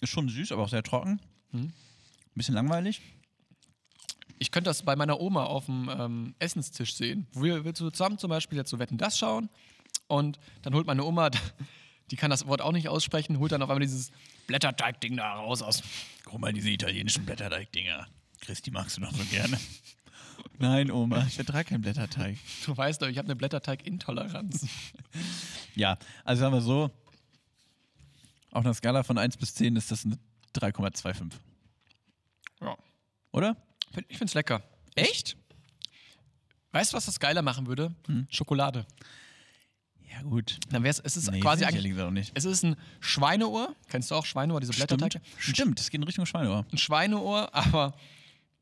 Ist 0.00 0.10
schon 0.10 0.28
süß, 0.28 0.52
aber 0.52 0.64
auch 0.64 0.68
sehr 0.68 0.82
trocken. 0.82 1.20
Mhm. 1.52 1.72
Bisschen 2.34 2.54
langweilig. 2.54 3.00
Ich 4.40 4.50
könnte 4.50 4.70
das 4.70 4.82
bei 4.82 4.96
meiner 4.96 5.20
Oma 5.20 5.44
auf 5.44 5.66
dem 5.66 5.90
ähm, 5.92 6.34
Essenstisch 6.38 6.94
sehen. 6.94 7.26
Wo 7.32 7.42
wir, 7.42 7.62
wir 7.62 7.74
zusammen 7.74 8.16
zum 8.16 8.30
Beispiel 8.30 8.56
jetzt 8.56 8.70
so 8.70 8.78
Wetten 8.78 8.96
das 8.96 9.18
schauen 9.18 9.50
und 10.08 10.38
dann 10.62 10.74
holt 10.74 10.86
meine 10.86 11.04
Oma, 11.04 11.30
die 12.10 12.16
kann 12.16 12.30
das 12.30 12.46
Wort 12.46 12.62
auch 12.62 12.72
nicht 12.72 12.88
aussprechen, 12.88 13.38
holt 13.38 13.52
dann 13.52 13.60
auf 13.60 13.68
einmal 13.68 13.86
dieses 13.86 14.10
Blätterteig-Ding 14.46 15.18
da 15.18 15.34
raus 15.34 15.60
aus. 15.60 15.82
Guck 16.24 16.40
mal, 16.40 16.54
diese 16.54 16.70
italienischen 16.70 17.26
Blätterteig-Dinger. 17.26 18.06
Christi 18.40 18.70
magst 18.70 18.96
du 18.96 19.02
noch 19.02 19.12
so 19.12 19.22
gerne. 19.24 19.60
Nein, 20.58 20.90
Oma, 20.90 21.22
ich 21.26 21.34
vertrage 21.34 21.68
keinen 21.68 21.82
Blätterteig. 21.82 22.38
Du 22.64 22.74
weißt 22.74 23.02
doch, 23.02 23.08
ich 23.08 23.18
habe 23.18 23.26
eine 23.26 23.36
Blätterteig-Intoleranz. 23.36 24.66
Ja, 25.74 25.98
also 26.24 26.40
sagen 26.40 26.54
wir 26.54 26.62
so, 26.62 26.90
auf 28.52 28.64
einer 28.64 28.72
Skala 28.72 29.02
von 29.02 29.18
1 29.18 29.36
bis 29.36 29.54
10 29.54 29.76
ist 29.76 29.90
das 29.90 30.06
eine 30.06 30.18
3,25. 30.54 31.32
ja. 32.62 32.76
Oder? 33.32 33.56
Ich 34.08 34.18
finde 34.18 34.26
es 34.26 34.34
lecker. 34.34 34.62
Echt? 34.94 35.36
Weißt 36.72 36.92
du, 36.92 36.96
was 36.96 37.06
das 37.06 37.18
geiler 37.18 37.42
machen 37.42 37.66
würde? 37.66 37.94
Hm. 38.06 38.26
Schokolade. 38.30 38.86
Ja, 40.12 40.22
gut. 40.22 40.58
Dann 40.70 40.82
wäre 40.82 40.90
es, 40.90 41.00
es 41.00 41.16
ist 41.16 41.30
Nee, 41.30 41.40
quasi 41.40 41.64
eigentlich, 41.64 41.94
nicht. 42.12 42.32
es 42.34 42.44
ist 42.44 42.64
ein 42.64 42.76
Schweineohr. 43.00 43.74
Kennst 43.88 44.10
du 44.10 44.14
auch 44.16 44.24
Schweineohr, 44.26 44.60
diese 44.60 44.72
Blätterteig? 44.72 45.12
Stimmt, 45.38 45.56
stimmt, 45.56 45.78
das 45.78 45.90
geht 45.90 46.00
in 46.00 46.04
Richtung 46.04 46.26
Schweineohr. 46.26 46.66
Ein 46.72 46.78
Schweineohr, 46.78 47.54
aber 47.54 47.94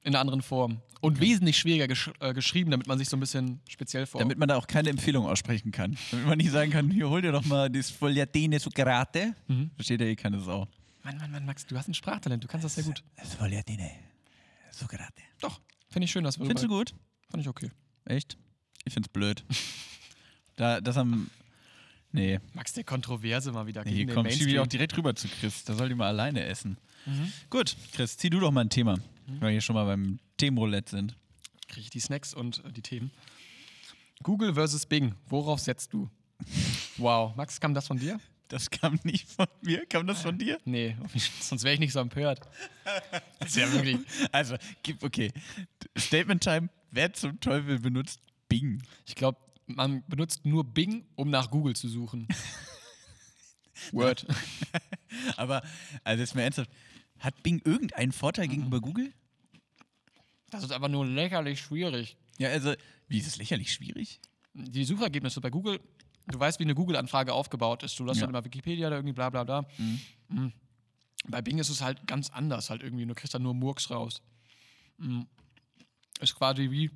in 0.02 0.14
einer 0.14 0.20
anderen 0.20 0.42
Form. 0.42 0.80
Und 1.00 1.20
wesentlich 1.20 1.56
schwieriger 1.58 1.86
gesch 1.86 2.10
äh, 2.20 2.34
geschrieben, 2.34 2.70
damit 2.70 2.86
man 2.86 2.98
sich 2.98 3.08
so 3.08 3.16
ein 3.16 3.20
bisschen 3.20 3.60
speziell 3.68 4.06
vor. 4.06 4.20
Damit 4.20 4.38
man 4.38 4.48
da 4.48 4.56
auch 4.56 4.66
keine 4.66 4.90
Empfehlung 4.90 5.26
aussprechen 5.26 5.70
kann. 5.70 5.96
Damit 6.10 6.26
man 6.26 6.38
nicht 6.38 6.50
sagen 6.50 6.70
kann, 6.70 6.90
hier 6.90 7.08
hol 7.08 7.22
dir 7.22 7.32
doch 7.32 7.44
mal 7.44 7.70
das 7.70 7.88
Sfogliatine 7.88 8.58
Zuccherate. 8.60 9.34
Versteht 9.76 10.00
ja 10.00 10.06
eh 10.06 10.16
keine 10.16 10.40
Sau. 10.40 10.66
Mann, 11.04 11.16
Mann, 11.18 11.30
Mann, 11.30 11.46
Max, 11.46 11.66
du 11.66 11.76
hast 11.78 11.88
ein 11.88 11.94
Sprachtalent, 11.94 12.42
du 12.42 12.48
kannst 12.48 12.64
das 12.64 12.74
sehr 12.74 12.84
gut. 12.84 13.02
Sfogliatine 13.24 13.90
Zuccherate. 14.78 15.22
Doch. 15.40 15.60
Finde 15.90 16.04
ich 16.04 16.10
schön, 16.10 16.24
dass 16.24 16.38
wir 16.38 16.46
Findest 16.46 16.64
du 16.64 16.68
gut? 16.68 16.94
Fand 17.30 17.42
ich 17.42 17.48
okay. 17.48 17.70
Echt? 18.04 18.36
Ich 18.84 18.92
find's 18.92 19.08
blöd. 19.08 19.44
da, 20.56 20.80
das 20.80 20.96
am. 20.96 21.30
Nee. 22.10 22.40
Max, 22.54 22.72
der 22.72 22.84
Kontroverse 22.84 23.52
mal 23.52 23.66
wieder 23.66 23.84
nee 23.84 23.90
gegen 23.90 24.08
den 24.08 24.14
komm, 24.14 24.30
schiebe 24.30 24.50
ich 24.50 24.58
auch 24.58 24.66
direkt 24.66 24.96
rüber 24.96 25.14
zu 25.14 25.28
Chris. 25.28 25.64
Da 25.64 25.74
soll 25.74 25.90
die 25.90 25.94
mal 25.94 26.08
alleine 26.08 26.44
essen. 26.44 26.78
Mhm. 27.04 27.32
Gut, 27.50 27.76
Chris, 27.92 28.16
zieh 28.16 28.30
du 28.30 28.40
doch 28.40 28.50
mal 28.50 28.62
ein 28.62 28.70
Thema, 28.70 28.98
weil 29.26 29.40
wir 29.40 29.50
hier 29.50 29.60
schon 29.60 29.74
mal 29.74 29.84
beim 29.84 30.18
Themenroulette 30.38 30.90
sind. 30.90 31.16
Kriege 31.68 31.82
ich 31.82 31.90
die 31.90 32.00
Snacks 32.00 32.32
und 32.32 32.64
äh, 32.64 32.72
die 32.72 32.80
Themen. 32.80 33.10
Google 34.22 34.54
versus 34.54 34.86
Bing. 34.86 35.14
Worauf 35.26 35.60
setzt 35.60 35.92
du? 35.92 36.08
Wow. 37.00 37.36
Max, 37.36 37.60
kam 37.60 37.74
das 37.74 37.86
von 37.86 37.96
dir? 37.96 38.18
Das 38.48 38.70
kam 38.70 38.98
nicht 39.02 39.28
von 39.28 39.46
mir. 39.60 39.84
Kam 39.86 40.06
das 40.06 40.22
von 40.22 40.38
dir? 40.38 40.58
Nee, 40.64 40.96
sonst 41.40 41.64
wäre 41.64 41.74
ich 41.74 41.80
nicht 41.80 41.92
so 41.92 42.00
empört. 42.00 42.40
Das 43.38 43.48
ist 43.50 43.56
ja 43.56 43.70
wirklich. 43.72 43.98
Also, 44.32 44.56
okay. 45.02 45.32
Statement 45.96 46.42
Time. 46.42 46.70
Wer 46.90 47.12
zum 47.12 47.38
Teufel 47.40 47.78
benutzt 47.78 48.20
Bing? 48.48 48.82
Ich 49.06 49.14
glaube, 49.14 49.38
man 49.66 50.02
benutzt 50.08 50.46
nur 50.46 50.64
Bing, 50.64 51.04
um 51.14 51.28
nach 51.28 51.50
Google 51.50 51.76
zu 51.76 51.88
suchen. 51.88 52.26
Word. 53.92 54.26
Aber, 55.36 55.62
also 56.02 56.20
jetzt 56.20 56.34
mal 56.34 56.42
ernsthaft. 56.42 56.70
Hat 57.18 57.42
Bing 57.42 57.60
irgendeinen 57.64 58.12
Vorteil 58.12 58.48
gegenüber 58.48 58.80
Google? 58.80 59.12
Das 60.50 60.62
ist 60.62 60.70
aber 60.70 60.88
nur 60.88 61.04
lächerlich 61.04 61.60
schwierig. 61.60 62.16
Ja, 62.38 62.48
also, 62.48 62.74
wie 63.08 63.18
ist 63.18 63.26
es 63.26 63.36
lächerlich 63.36 63.72
schwierig? 63.72 64.20
Die 64.54 64.84
Suchergebnisse 64.84 65.40
bei 65.40 65.50
Google, 65.50 65.80
du 66.28 66.38
weißt, 66.38 66.58
wie 66.60 66.64
eine 66.64 66.74
Google-Anfrage 66.74 67.32
aufgebaut 67.32 67.82
ist. 67.82 67.98
Du 67.98 68.04
lässt 68.04 68.20
Ja. 68.20 68.26
dann 68.26 68.34
immer 68.34 68.44
Wikipedia 68.44 68.90
da 68.90 68.96
irgendwie 68.96 69.14
bla 69.14 69.30
bla 69.30 69.44
bla. 69.44 69.66
Mhm. 70.28 70.52
Bei 71.28 71.42
Bing 71.42 71.58
ist 71.58 71.68
es 71.68 71.80
halt 71.82 72.06
ganz 72.06 72.30
anders, 72.30 72.70
halt 72.70 72.82
irgendwie. 72.82 73.04
Du 73.06 73.14
kriegst 73.14 73.34
dann 73.34 73.42
nur 73.42 73.54
Murks 73.54 73.90
raus. 73.90 74.22
Mhm. 74.98 75.26
Ist 76.20 76.34
quasi 76.34 76.70
wie. 76.70 76.90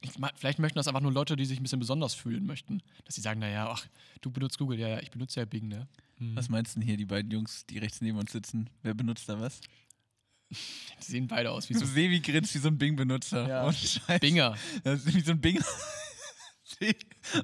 Ich, 0.00 0.10
vielleicht 0.36 0.58
möchten 0.58 0.76
das 0.76 0.86
einfach 0.86 1.00
nur 1.00 1.12
Leute, 1.12 1.34
die 1.34 1.46
sich 1.46 1.58
ein 1.58 1.62
bisschen 1.62 1.78
besonders 1.78 2.12
fühlen 2.14 2.44
möchten. 2.44 2.82
Dass 3.04 3.14
sie 3.14 3.22
sagen, 3.22 3.40
naja, 3.40 3.68
ach, 3.70 3.86
du 4.20 4.30
benutzt 4.30 4.58
Google, 4.58 4.78
ja, 4.78 4.88
ja, 4.88 5.00
ich 5.00 5.10
benutze 5.10 5.40
ja 5.40 5.46
Bing, 5.46 5.68
ne? 5.68 5.88
Was 6.18 6.48
meinst 6.48 6.74
du 6.76 6.80
denn 6.80 6.86
hier, 6.86 6.96
die 6.96 7.06
beiden 7.06 7.30
Jungs, 7.30 7.64
die 7.66 7.78
rechts 7.78 8.00
neben 8.00 8.18
uns 8.18 8.30
sitzen? 8.32 8.70
Wer 8.82 8.94
benutzt 8.94 9.28
da 9.28 9.40
was? 9.40 9.60
Die 10.50 10.56
sehen 11.00 11.26
beide 11.26 11.50
aus 11.50 11.68
wie 11.68 11.74
So 11.74 11.84
Sevi 11.86 12.20
grinst 12.20 12.54
wie 12.54 12.58
so 12.58 12.68
ein 12.68 12.78
Bing-Benutzer. 12.78 13.48
Ja. 13.48 13.72
Scheiß. 13.72 14.20
Binger. 14.20 14.56
Das 14.84 15.04
ist 15.04 15.14
wie 15.14 15.20
so 15.20 15.32
ein 15.32 15.40
Bing. 15.40 15.62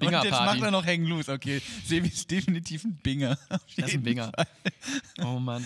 Und 0.00 0.10
jetzt 0.12 0.30
macht 0.30 0.60
er 0.62 0.70
noch 0.70 0.84
hängen 0.84 1.06
loose. 1.06 1.32
Okay, 1.32 1.62
Sevi 1.84 2.08
ist 2.08 2.30
definitiv 2.30 2.84
ein 2.84 2.96
Binger. 3.02 3.38
Das 3.76 3.88
ist 3.88 3.94
ein 3.94 4.02
Binger. 4.02 4.30
Fall. 4.34 4.46
Oh 5.24 5.38
Mann. 5.38 5.64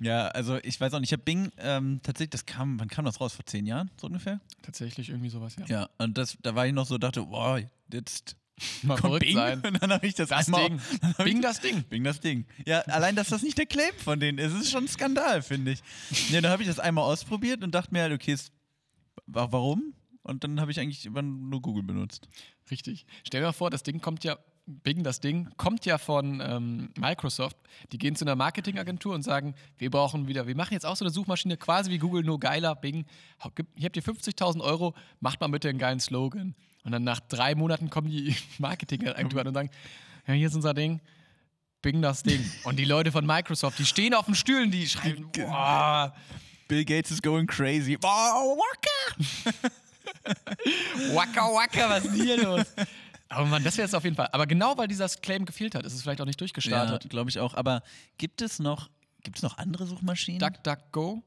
Ja, 0.00 0.28
also 0.28 0.58
ich 0.62 0.80
weiß 0.80 0.94
auch 0.94 1.00
nicht. 1.00 1.08
Ich 1.10 1.12
habe 1.12 1.24
Bing 1.24 1.50
ähm, 1.58 2.00
tatsächlich, 2.02 2.30
das 2.30 2.46
kam, 2.46 2.78
wann 2.78 2.88
kam 2.88 3.04
das 3.04 3.20
raus? 3.20 3.34
Vor 3.34 3.44
zehn 3.46 3.66
Jahren, 3.66 3.90
so 4.00 4.06
ungefähr? 4.06 4.40
Tatsächlich 4.62 5.08
irgendwie 5.08 5.28
sowas, 5.30 5.56
ja. 5.56 5.66
Ja, 5.66 5.88
und 5.98 6.16
das, 6.18 6.38
da 6.42 6.54
war 6.54 6.66
ich 6.66 6.72
noch 6.72 6.86
so, 6.86 6.98
dachte, 6.98 7.28
wow, 7.28 7.60
jetzt 7.92 8.36
Mal 8.82 8.94
kommt 8.94 9.00
verrückt 9.00 9.26
Bing. 9.26 9.36
sein. 9.36 9.60
Und 9.64 9.82
dann 9.82 9.92
habe 9.92 10.06
ich 10.06 10.14
das, 10.14 10.30
Das 10.30 10.46
einmal 10.46 10.68
Ding. 10.68 10.80
Bing 11.24 11.42
das 11.42 11.60
Ding. 11.60 11.84
Bing 11.84 12.04
das 12.04 12.20
Ding. 12.20 12.44
Ja, 12.66 12.80
allein, 12.80 13.14
dass 13.14 13.28
das 13.28 13.42
nicht 13.42 13.56
der 13.58 13.66
Claim 13.66 13.94
von 14.02 14.18
denen 14.18 14.38
ist, 14.38 14.52
ist 14.52 14.70
schon 14.70 14.84
ein 14.84 14.88
Skandal, 14.88 15.42
finde 15.42 15.72
ich. 15.72 15.82
Ja, 16.30 16.40
dann 16.40 16.50
habe 16.50 16.62
ich 16.62 16.68
das 16.68 16.80
einmal 16.80 17.04
ausprobiert 17.04 17.62
und 17.62 17.74
dachte 17.74 17.92
mir 17.92 18.02
halt, 18.02 18.12
okay, 18.12 18.36
warum? 19.26 19.94
Und 20.28 20.44
dann 20.44 20.60
habe 20.60 20.70
ich 20.70 20.78
eigentlich 20.78 21.06
immer 21.06 21.22
nur 21.22 21.62
Google 21.62 21.82
benutzt. 21.82 22.28
Richtig. 22.70 23.06
Stell 23.26 23.40
dir 23.40 23.46
mal 23.46 23.52
vor, 23.52 23.70
das 23.70 23.82
Ding 23.82 24.02
kommt 24.02 24.24
ja, 24.24 24.36
Bing, 24.66 25.02
das 25.02 25.20
Ding, 25.20 25.48
kommt 25.56 25.86
ja 25.86 25.96
von 25.96 26.42
ähm, 26.44 26.90
Microsoft. 26.98 27.56
Die 27.92 27.98
gehen 27.98 28.14
zu 28.14 28.26
einer 28.26 28.36
Marketingagentur 28.36 29.14
und 29.14 29.22
sagen, 29.22 29.54
wir 29.78 29.90
brauchen 29.90 30.28
wieder, 30.28 30.46
wir 30.46 30.54
machen 30.54 30.74
jetzt 30.74 30.84
auch 30.84 30.96
so 30.96 31.04
eine 31.06 31.10
Suchmaschine, 31.10 31.56
quasi 31.56 31.90
wie 31.90 31.96
Google, 31.96 32.22
nur 32.24 32.38
geiler, 32.38 32.76
Bing. 32.76 33.06
Hier 33.74 33.86
habt 33.86 33.96
ihr 33.96 34.02
50.000 34.02 34.60
Euro, 34.60 34.94
macht 35.20 35.40
mal 35.40 35.48
bitte 35.48 35.70
einen 35.70 35.78
geilen 35.78 36.00
Slogan. 36.00 36.54
Und 36.84 36.92
dann 36.92 37.04
nach 37.04 37.20
drei 37.20 37.54
Monaten 37.54 37.88
kommen 37.88 38.10
die 38.10 38.36
Marketingagenturen 38.58 39.48
und 39.48 39.54
sagen, 39.54 39.70
ja, 40.26 40.34
hier 40.34 40.48
ist 40.48 40.54
unser 40.54 40.74
Ding, 40.74 41.00
Bing 41.80 42.02
das 42.02 42.22
Ding. 42.22 42.44
Und 42.64 42.78
die 42.78 42.84
Leute 42.84 43.12
von 43.12 43.24
Microsoft, 43.24 43.78
die 43.78 43.86
stehen 43.86 44.12
auf 44.12 44.26
den 44.26 44.34
Stühlen, 44.34 44.70
die 44.70 44.86
schreiben, 44.86 45.30
boah, 45.32 46.14
Bill 46.66 46.84
Gates 46.84 47.10
is 47.10 47.22
going 47.22 47.46
crazy. 47.46 47.96
Wow, 48.02 48.58
waka. 48.58 49.70
Waka 51.14 51.42
Waka, 51.42 51.88
was 51.90 52.04
ist 52.04 52.14
denn 52.16 52.22
hier 52.24 52.42
los? 52.42 52.66
Oh 53.36 53.44
Mann, 53.44 53.62
das 53.62 53.76
wäre 53.76 53.86
es 53.86 53.94
auf 53.94 54.04
jeden 54.04 54.16
Fall. 54.16 54.28
Aber 54.32 54.46
genau 54.46 54.76
weil 54.78 54.88
dieser 54.88 55.08
Claim 55.08 55.44
gefehlt 55.44 55.74
hat, 55.74 55.84
ist 55.84 55.92
es 55.94 56.02
vielleicht 56.02 56.20
auch 56.20 56.26
nicht 56.26 56.40
Ja, 56.40 56.44
durchgestartet. 56.44 57.10
glaube 57.10 57.30
ich 57.30 57.38
auch. 57.38 57.54
Aber 57.54 57.82
gibt 58.16 58.40
es 58.42 58.58
noch, 58.58 58.88
gibt 59.22 59.36
es 59.36 59.42
noch 59.42 59.58
andere 59.58 59.86
Suchmaschinen? 59.86 60.38
DuckDuckGo, 60.40 61.22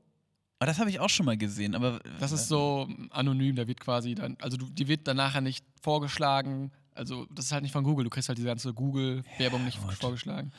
Ah, 0.60 0.67
das 0.67 0.77
habe 0.77 0.91
ich 0.91 1.00
auch 1.00 1.10
schon 1.10 1.25
mal 1.25 1.38
gesehen, 1.38 1.74
aber 1.74 2.00
das 2.20 2.31
ist 2.31 2.48
so 2.48 2.88
anonym, 3.10 3.55
da 3.55 3.67
wird 3.67 3.79
quasi 3.79 4.13
dann, 4.13 4.38
also 4.41 4.58
du, 4.58 4.67
die 4.67 4.88
wird 4.88 5.08
dann 5.08 5.17
nachher 5.17 5.41
nicht 5.41 5.65
vorgeschlagen. 5.81 6.72
Also 6.93 7.25
das 7.31 7.46
ist 7.46 7.51
halt 7.51 7.63
nicht 7.63 7.72
von 7.72 7.84
Google, 7.84 8.03
du 8.03 8.12
kriegst 8.12 8.29
halt 8.29 8.38
diese 8.38 8.48
ganze 8.48 8.72
Google-Werbung 8.72 9.65
nicht 9.65 9.81
gut. 9.81 9.93
vorgeschlagen. 9.96 10.51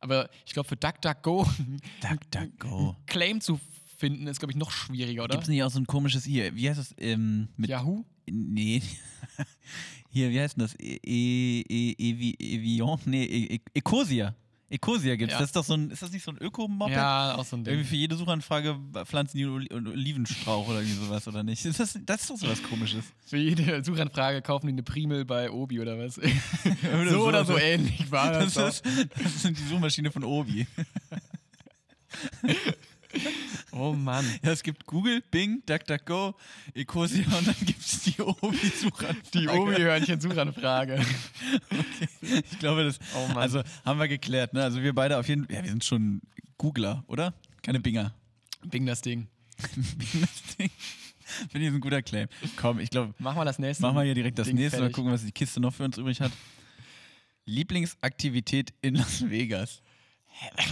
Aber 0.00 0.28
ich 0.44 0.52
glaube, 0.52 0.68
für 0.68 0.76
DuckDuckGo 0.76 1.46
DuckDuckGo. 2.02 2.96
Claim 3.06 3.40
zu 3.40 3.58
finden, 3.96 4.26
ist, 4.26 4.38
glaube 4.38 4.52
ich, 4.52 4.58
noch 4.58 4.70
schwieriger, 4.70 5.24
oder? 5.24 5.32
Gibt 5.32 5.44
es 5.44 5.48
nicht 5.48 5.62
auch 5.62 5.70
so 5.70 5.78
ein 5.78 5.86
komisches 5.86 6.24
hier? 6.24 6.54
Wie 6.54 6.68
heißt 6.68 6.78
das? 6.78 6.94
Ähm, 6.98 7.48
mit 7.56 7.70
Yahoo? 7.70 8.04
Nee. 8.28 8.82
Hier, 10.10 10.30
wie 10.30 10.40
heißt 10.40 10.56
denn 10.56 10.62
das? 10.62 10.74
E 10.80 10.98
e 11.04 11.64
e 11.68 11.92
Evi 11.98 12.34
Evian? 12.38 12.98
Nee, 13.04 13.24
e 13.24 13.54
e 13.56 13.60
Ecosia. 13.74 14.34
Ecosia 14.68 15.14
gibt's. 15.14 15.32
Ja. 15.32 15.38
Das 15.38 15.50
ist 15.50 15.56
doch 15.56 15.64
so 15.64 15.74
ein, 15.74 15.90
ist 15.90 16.02
das 16.02 16.10
nicht 16.10 16.24
so 16.24 16.32
ein 16.32 16.38
Öko-Moped? 16.38 16.92
Ja, 16.92 17.36
auch 17.36 17.44
so 17.44 17.56
ein 17.56 17.62
Ding. 17.62 17.74
Irgendwie 17.74 17.88
für 17.88 17.96
jede 17.96 18.16
Suchanfrage 18.16 18.76
pflanzen 19.04 19.36
die 19.38 19.44
einen 19.44 19.52
Oli 19.52 19.70
einen 19.70 19.86
Olivenstrauch 19.86 20.66
oder 20.68 20.80
irgendwie 20.80 21.04
sowas, 21.04 21.28
oder 21.28 21.44
nicht? 21.44 21.64
Ist 21.64 21.78
das, 21.78 21.98
das 22.04 22.22
ist 22.22 22.30
doch 22.30 22.36
sowas 22.36 22.62
komisches. 22.62 23.04
Für 23.26 23.36
jede 23.36 23.84
Suchanfrage 23.84 24.42
kaufen 24.42 24.66
die 24.66 24.72
eine 24.72 24.82
Primel 24.82 25.24
bei 25.24 25.50
Obi 25.50 25.80
oder 25.80 25.98
was? 25.98 26.18
Oder 26.98 27.10
so 27.10 27.10
so. 27.10 27.28
oder 27.28 27.44
so 27.44 27.58
ähnlich 27.58 28.10
war 28.10 28.32
das. 28.32 28.54
Das, 28.54 28.80
ist, 28.80 29.08
das 29.22 29.42
sind 29.42 29.58
die 29.58 29.64
Suchmaschine 29.64 30.10
von 30.10 30.24
Obi. 30.24 30.66
Oh 33.78 33.92
Mann. 33.92 34.24
Ja, 34.42 34.52
es 34.52 34.62
gibt 34.62 34.86
Google, 34.86 35.22
Bing, 35.30 35.62
DuckDuckGo, 35.66 36.34
Ecosia 36.74 37.24
und 37.36 37.46
dann 37.46 37.54
gibt 37.64 37.80
es 37.80 38.02
die 38.04 38.20
Obi-Suchanfrage. 38.22 39.30
Die 39.34 39.48
Obi-Hörnchen-Suchanfrage. 39.48 41.04
Ich 42.22 42.58
glaube, 42.58 42.84
das. 42.84 42.98
Oh 43.14 43.28
Mann. 43.28 43.38
Also 43.38 43.62
haben 43.84 44.00
wir 44.00 44.08
geklärt, 44.08 44.52
ne? 44.54 44.62
Also 44.62 44.82
wir 44.82 44.94
beide 44.94 45.18
auf 45.18 45.28
jeden 45.28 45.46
Fall. 45.46 45.56
Ja, 45.56 45.62
wir 45.62 45.70
sind 45.70 45.84
schon 45.84 46.22
Googler, 46.58 47.04
oder? 47.06 47.34
Keine 47.62 47.78
Binger. 47.80 48.14
Bing 48.64 48.86
das 48.86 49.02
Ding. 49.02 49.28
Bing 49.76 50.20
das 50.22 50.56
Ding. 50.56 50.70
Finde 51.50 51.66
ich 51.66 51.72
ein 51.74 51.80
guter 51.80 52.02
Claim. 52.02 52.28
Komm, 52.56 52.78
ich 52.80 52.90
glaube, 52.90 53.14
Mach 53.18 53.34
mal 53.34 53.44
das 53.44 53.58
nächste. 53.58 53.82
machen 53.82 53.96
wir 53.96 54.02
hier 54.04 54.14
direkt 54.14 54.38
das 54.38 54.46
Ding 54.46 54.56
nächste. 54.56 54.76
Mal 54.78 54.84
fertig. 54.84 54.94
gucken, 54.96 55.12
was 55.12 55.24
die 55.24 55.32
Kiste 55.32 55.60
noch 55.60 55.74
für 55.74 55.84
uns 55.84 55.98
übrig 55.98 56.20
hat. 56.20 56.32
Lieblingsaktivität 57.46 58.72
in 58.82 58.96
Las 58.96 59.28
Vegas. 59.28 59.82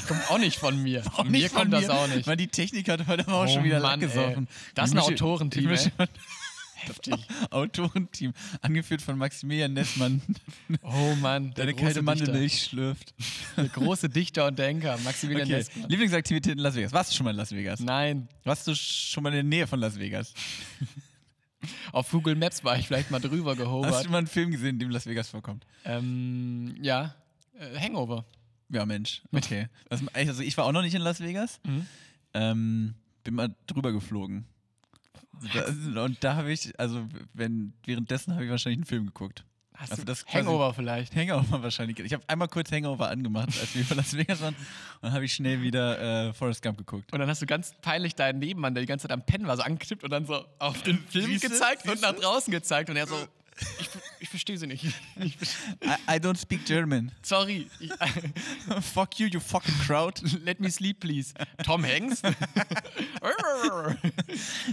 Kommt 0.09 0.31
auch 0.31 0.39
nicht 0.39 0.59
von 0.59 0.83
mir. 0.83 1.03
Von 1.17 1.31
mir 1.31 1.49
kommt 1.49 1.73
das 1.73 1.87
mir. 1.87 1.95
auch 1.95 2.07
nicht. 2.09 2.27
Weil 2.27 2.37
die 2.37 2.49
Technik 2.49 2.89
hat 2.89 3.07
heute 3.07 3.27
auch 3.29 3.45
Oh 3.45 3.49
schon 3.49 3.65
wieder 3.65 3.81
Mann, 3.81 3.99
gesoffen. 4.01 4.47
ey. 4.49 4.73
Das 4.75 4.91
ist 4.91 4.97
ein 4.97 5.01
Autorenteam, 5.01 5.65
möchte- 5.65 5.91
Heftig. 6.77 7.15
Autorenteam, 7.51 8.35
angeführt 8.61 9.01
von 9.01 9.17
Maximilian 9.17 9.73
Nessmann, 9.73 10.21
Oh 10.83 11.15
Mann. 11.15 11.55
Der 11.55 11.65
der 11.65 11.75
kalte. 11.75 12.03
Mandelmilch 12.03 12.65
schlürft. 12.65 13.15
Der 13.57 13.69
große 13.69 14.11
Dichter 14.11 14.47
und 14.49 14.59
Denker. 14.59 14.99
Maximilian 15.03 15.47
Okay. 15.49 15.57
Nessmann. 15.59 15.89
Lieblingsaktivität 15.89 16.53
in 16.53 16.59
Las 16.59 16.75
Vegas. 16.75 16.93
Warst 16.93 17.11
du 17.13 17.17
schon 17.17 17.25
mal 17.25 17.31
in 17.31 17.37
Las 17.39 17.53
Vegas? 17.53 17.81
Nein. 17.81 18.29
Warst 18.45 18.67
du 18.67 18.75
schon 18.75 19.23
mal 19.23 19.31
in 19.31 19.35
der 19.37 19.45
Nähe 19.45 19.67
von 19.67 19.81
Las 19.81 19.99
Vegas? 19.99 20.35
Auf 21.93 22.11
Google 22.11 22.35
Maps 22.37 22.63
war 22.65 22.79
ich 22.79 22.87
vielleicht 22.87 23.11
mal 23.11 23.21
drüber 23.21 23.53
Hast 23.53 23.59
gehobert. 23.59 24.05
du 24.05 24.11
mal 24.11 24.19
einen 24.19 24.27
Film 24.27 24.51
gesehen, 24.51 24.71
in 24.71 24.79
dem 24.81 24.91
Las 24.91 25.07
Vegas 25.07 25.29
vorkommt? 25.29 25.65
Ähm, 25.87 26.77
ja. 26.83 27.15
Äh, 27.59 27.79
Hangover. 27.81 28.27
Ja, 28.75 28.85
Mensch. 28.87 29.23
Okay. 29.33 29.69
Also 30.13 30.43
ich 30.43 30.57
war 30.57 30.65
auch 30.65 30.73
noch 30.73 30.83
nicht 30.83 30.95
in 30.95 31.01
Las 31.03 31.21
Vegas. 31.21 31.61
Mhm. 31.65 31.87
Ähm, 32.35 32.95
bin 33.23 33.35
mal 33.35 33.55
drüber 33.67 33.93
geflogen. 33.93 34.45
Und 35.97 36.23
da 36.23 36.37
habe 36.37 36.53
ich, 36.53 36.79
also 36.79 37.07
wenn 37.33 37.73
währenddessen 37.85 38.35
habe 38.35 38.45
ich 38.45 38.51
wahrscheinlich 38.51 38.79
einen 38.79 38.87
Film 38.87 39.07
geguckt. 39.07 39.45
Hast 39.77 39.91
Also 39.91 40.03
du 40.03 40.07
das 40.07 40.25
Hangover 40.27 40.73
vielleicht. 40.73 41.17
Hangover 41.17 41.61
wahrscheinlich. 41.63 41.99
Ich 41.99 42.13
habe 42.13 42.23
einmal 42.29 42.47
kurz 42.47 42.71
Hangover 42.71 43.09
angemacht, 43.09 43.49
als 43.61 43.75
wir 43.75 43.83
über 43.83 43.97
Las 43.97 44.17
Vegas 44.17 44.41
waren. 44.41 44.55
Und 44.55 45.03
dann 45.03 45.13
habe 45.13 45.25
ich 45.25 45.33
schnell 45.33 45.63
wieder 45.63 46.29
äh, 46.29 46.33
Forrest 46.33 46.63
Gump 46.63 46.79
geguckt. 46.79 47.13
Und 47.13 47.19
dann 47.19 47.29
hast 47.29 47.43
du 47.43 47.47
ganz 47.47 47.73
peinlich 47.83 48.15
deinen 48.15 48.39
Nebenmann, 48.39 48.75
der 48.75 48.83
die 48.83 48.87
ganze 48.87 49.09
Zeit 49.09 49.13
am 49.13 49.27
Pennen 49.27 49.49
war, 49.49 49.57
so 49.57 49.65
angetippt 49.65 50.05
und 50.05 50.11
dann 50.11 50.27
so 50.27 50.45
auf 50.61 50.81
den 50.83 50.99
Film 51.09 51.41
gezeigt 51.41 51.89
und 51.89 52.01
nach 52.01 52.15
draußen 52.15 52.53
gezeigt. 52.53 52.89
Und 52.89 52.97
er 52.97 53.09
so, 53.09 53.17
ich, 53.81 53.89
ich 54.21 54.29
verstehe 54.29 54.59
sie 54.59 54.67
nicht. 54.67 54.85
Ich, 55.21 55.37
I, 55.83 56.17
I 56.17 56.19
don't 56.19 56.37
speak 56.37 56.65
German. 56.67 57.11
sorry, 57.23 57.69
ich, 57.81 57.91
Fuck 58.93 59.19
you, 59.21 59.27
you 59.29 59.41
fucking 59.41 59.75
crowd. 59.87 60.21
let 60.45 60.61
me 60.61 60.71
sleep, 60.71 61.01
please. 61.01 61.33
Tom 61.65 61.85
Hanks? 61.85 62.21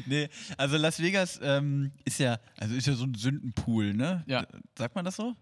Nee, 0.06 0.30
also 0.58 0.78
Las 0.78 1.00
Vegas 1.00 1.40
ähm, 1.42 1.92
ist 2.06 2.20
ja, 2.20 2.40
also 2.58 2.76
ist 2.76 2.88
ja 2.88 2.94
so 2.94 3.06
ein 3.06 3.14
Sündenpool, 3.16 3.94
ne? 3.94 4.24
Ja. 4.28 4.46
Sagt 4.78 4.96
man 4.96 5.06
das 5.06 5.16
so? 5.16 5.36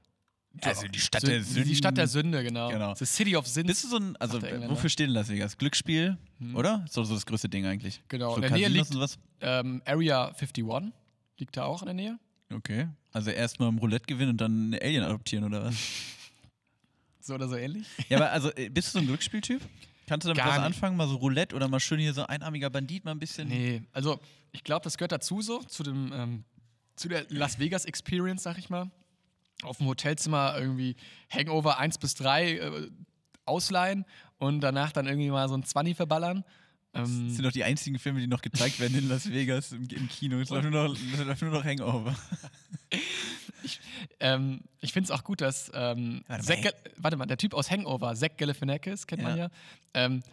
Also 0.61 0.87
die 0.87 0.99
Stadt 0.99 1.23
Sü- 1.23 1.27
der 1.27 1.37
Die 1.39 1.43
Sünden. 1.45 1.75
Stadt 1.75 1.97
der 1.97 2.07
Sünde, 2.07 2.43
genau. 2.43 2.69
Genau. 2.69 2.95
The 2.95 3.05
City 3.05 3.35
of 3.35 3.47
Sins. 3.47 3.67
Bist 3.67 3.83
du 3.83 3.87
so 3.87 3.97
ein, 3.97 4.15
also 4.17 4.41
wofür 4.41 4.89
steht 4.89 5.09
Las 5.09 5.29
Vegas? 5.29 5.57
Glücksspiel, 5.57 6.17
oder? 6.55 6.85
So, 6.89 7.03
so 7.03 7.13
das 7.13 7.25
größte 7.25 7.49
Ding 7.49 7.65
eigentlich. 7.65 8.01
Genau, 8.07 8.31
So 8.31 8.35
in 8.37 8.41
der 8.43 8.51
Nähe 8.51 8.67
liegt- 8.67 8.91
ähm, 9.41 9.81
Area 9.85 10.25
51 10.27 10.65
liegt 11.37 11.55
da 11.55 11.63
auch 11.65 11.81
in 11.81 11.85
der 11.85 11.93
Nähe. 11.95 12.19
Okay. 12.53 12.87
Also 13.11 13.31
erstmal 13.31 13.69
im 13.69 13.77
Roulette 13.77 14.05
gewinnen 14.05 14.31
und 14.31 14.41
dann 14.41 14.67
eine 14.67 14.81
Alien 14.81 15.03
adoptieren 15.03 15.45
oder 15.45 15.65
was? 15.65 15.75
So 17.21 17.35
oder 17.35 17.47
so 17.47 17.57
ähnlich. 17.57 17.85
ja, 18.07 18.17
aber 18.17 18.31
also 18.31 18.49
äh, 18.55 18.69
bist 18.69 18.87
du 18.87 18.91
so 18.93 18.99
ein 18.99 19.05
Glücksspieltyp? 19.05 19.61
Kannst 20.07 20.25
du 20.25 20.29
damit 20.29 20.43
Gar 20.43 20.57
was 20.57 20.65
anfangen? 20.65 20.97
Mal 20.97 21.07
so 21.07 21.17
Roulette 21.17 21.55
oder 21.55 21.67
mal 21.67 21.79
schön 21.79 21.99
hier 21.99 22.13
so 22.13 22.23
einarmiger 22.25 22.71
Bandit 22.71 23.05
mal 23.05 23.11
ein 23.11 23.19
bisschen? 23.19 23.49
Nee, 23.49 23.83
also 23.91 24.19
ich 24.51 24.63
glaube, 24.63 24.83
das 24.83 24.97
gehört 24.97 25.11
dazu 25.11 25.41
so, 25.41 25.59
zu 25.59 25.83
dem, 25.83 26.11
ähm, 26.11 26.43
zu 26.95 27.07
der 27.07 27.25
Las 27.29 27.59
Vegas 27.59 27.85
Experience, 27.85 28.41
sag 28.41 28.57
ich 28.57 28.71
mal. 28.71 28.89
Auf 29.61 29.77
dem 29.77 29.85
Hotelzimmer 29.85 30.55
irgendwie 30.57 30.95
Hangover 31.29 31.77
1 31.77 31.99
bis 31.99 32.15
3 32.15 32.53
äh, 32.53 32.89
ausleihen 33.45 34.05
und 34.39 34.61
danach 34.61 34.91
dann 34.91 35.05
irgendwie 35.05 35.29
mal 35.29 35.47
so 35.49 35.55
ein 35.55 35.63
20 35.63 35.95
verballern. 35.95 36.43
Das 36.91 37.09
Ähm, 37.09 37.29
sind 37.29 37.45
doch 37.45 37.51
die 37.51 37.63
einzigen 37.63 37.99
Filme, 37.99 38.19
die 38.19 38.27
noch 38.27 38.41
gezeigt 38.41 38.79
werden 38.79 38.97
in 38.97 39.07
Las 39.09 39.29
Vegas 39.29 39.71
im, 39.71 39.87
im 39.89 40.09
Kino. 40.09 40.39
Es 40.39 40.49
läuft 40.49 40.69
nur 40.69 40.89
noch, 40.89 40.97
läuft 41.25 41.41
nur 41.41 41.51
noch 41.51 41.63
Hangover. 41.63 42.15
ähm, 44.19 44.61
ich 44.81 44.93
finde 44.93 45.05
es 45.05 45.11
auch 45.11 45.23
gut, 45.23 45.41
dass 45.41 45.71
ähm, 45.73 46.23
Warte 46.27 46.43
mal, 46.43 46.61
Zach 46.63 46.71
warte 46.97 47.17
mal, 47.17 47.25
der 47.25 47.37
Typ 47.37 47.53
aus 47.53 47.69
Hangover, 47.69 48.15
Zach 48.15 48.29
Galifianakis, 48.37 49.05
kennt 49.05 49.21
man 49.21 49.37
ja. 49.37 49.49
Ähm, 49.93 50.23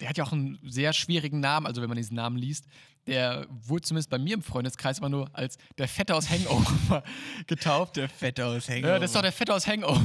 der 0.00 0.10
hat 0.10 0.18
ja 0.18 0.24
auch 0.24 0.32
einen 0.32 0.58
sehr 0.62 0.92
schwierigen 0.92 1.40
Namen, 1.40 1.66
also 1.66 1.80
wenn 1.80 1.88
man 1.88 1.96
diesen 1.96 2.16
Namen 2.16 2.36
liest. 2.36 2.66
Der 3.06 3.46
wurde 3.48 3.82
zumindest 3.82 4.10
bei 4.10 4.18
mir 4.18 4.34
im 4.34 4.42
Freundeskreis 4.42 4.98
immer 4.98 5.08
nur 5.08 5.30
als 5.32 5.58
der 5.78 5.88
Fette 5.88 6.14
aus 6.14 6.28
Hangover 6.28 7.02
getauft. 7.46 7.96
Der 7.96 8.08
Fette 8.08 8.44
aus 8.46 8.68
Hangover. 8.68 8.88
Ja, 8.88 8.98
das 8.98 9.10
ist 9.10 9.16
doch 9.16 9.22
der 9.22 9.32
Fette 9.32 9.54
aus 9.54 9.66
Hangover. 9.66 10.02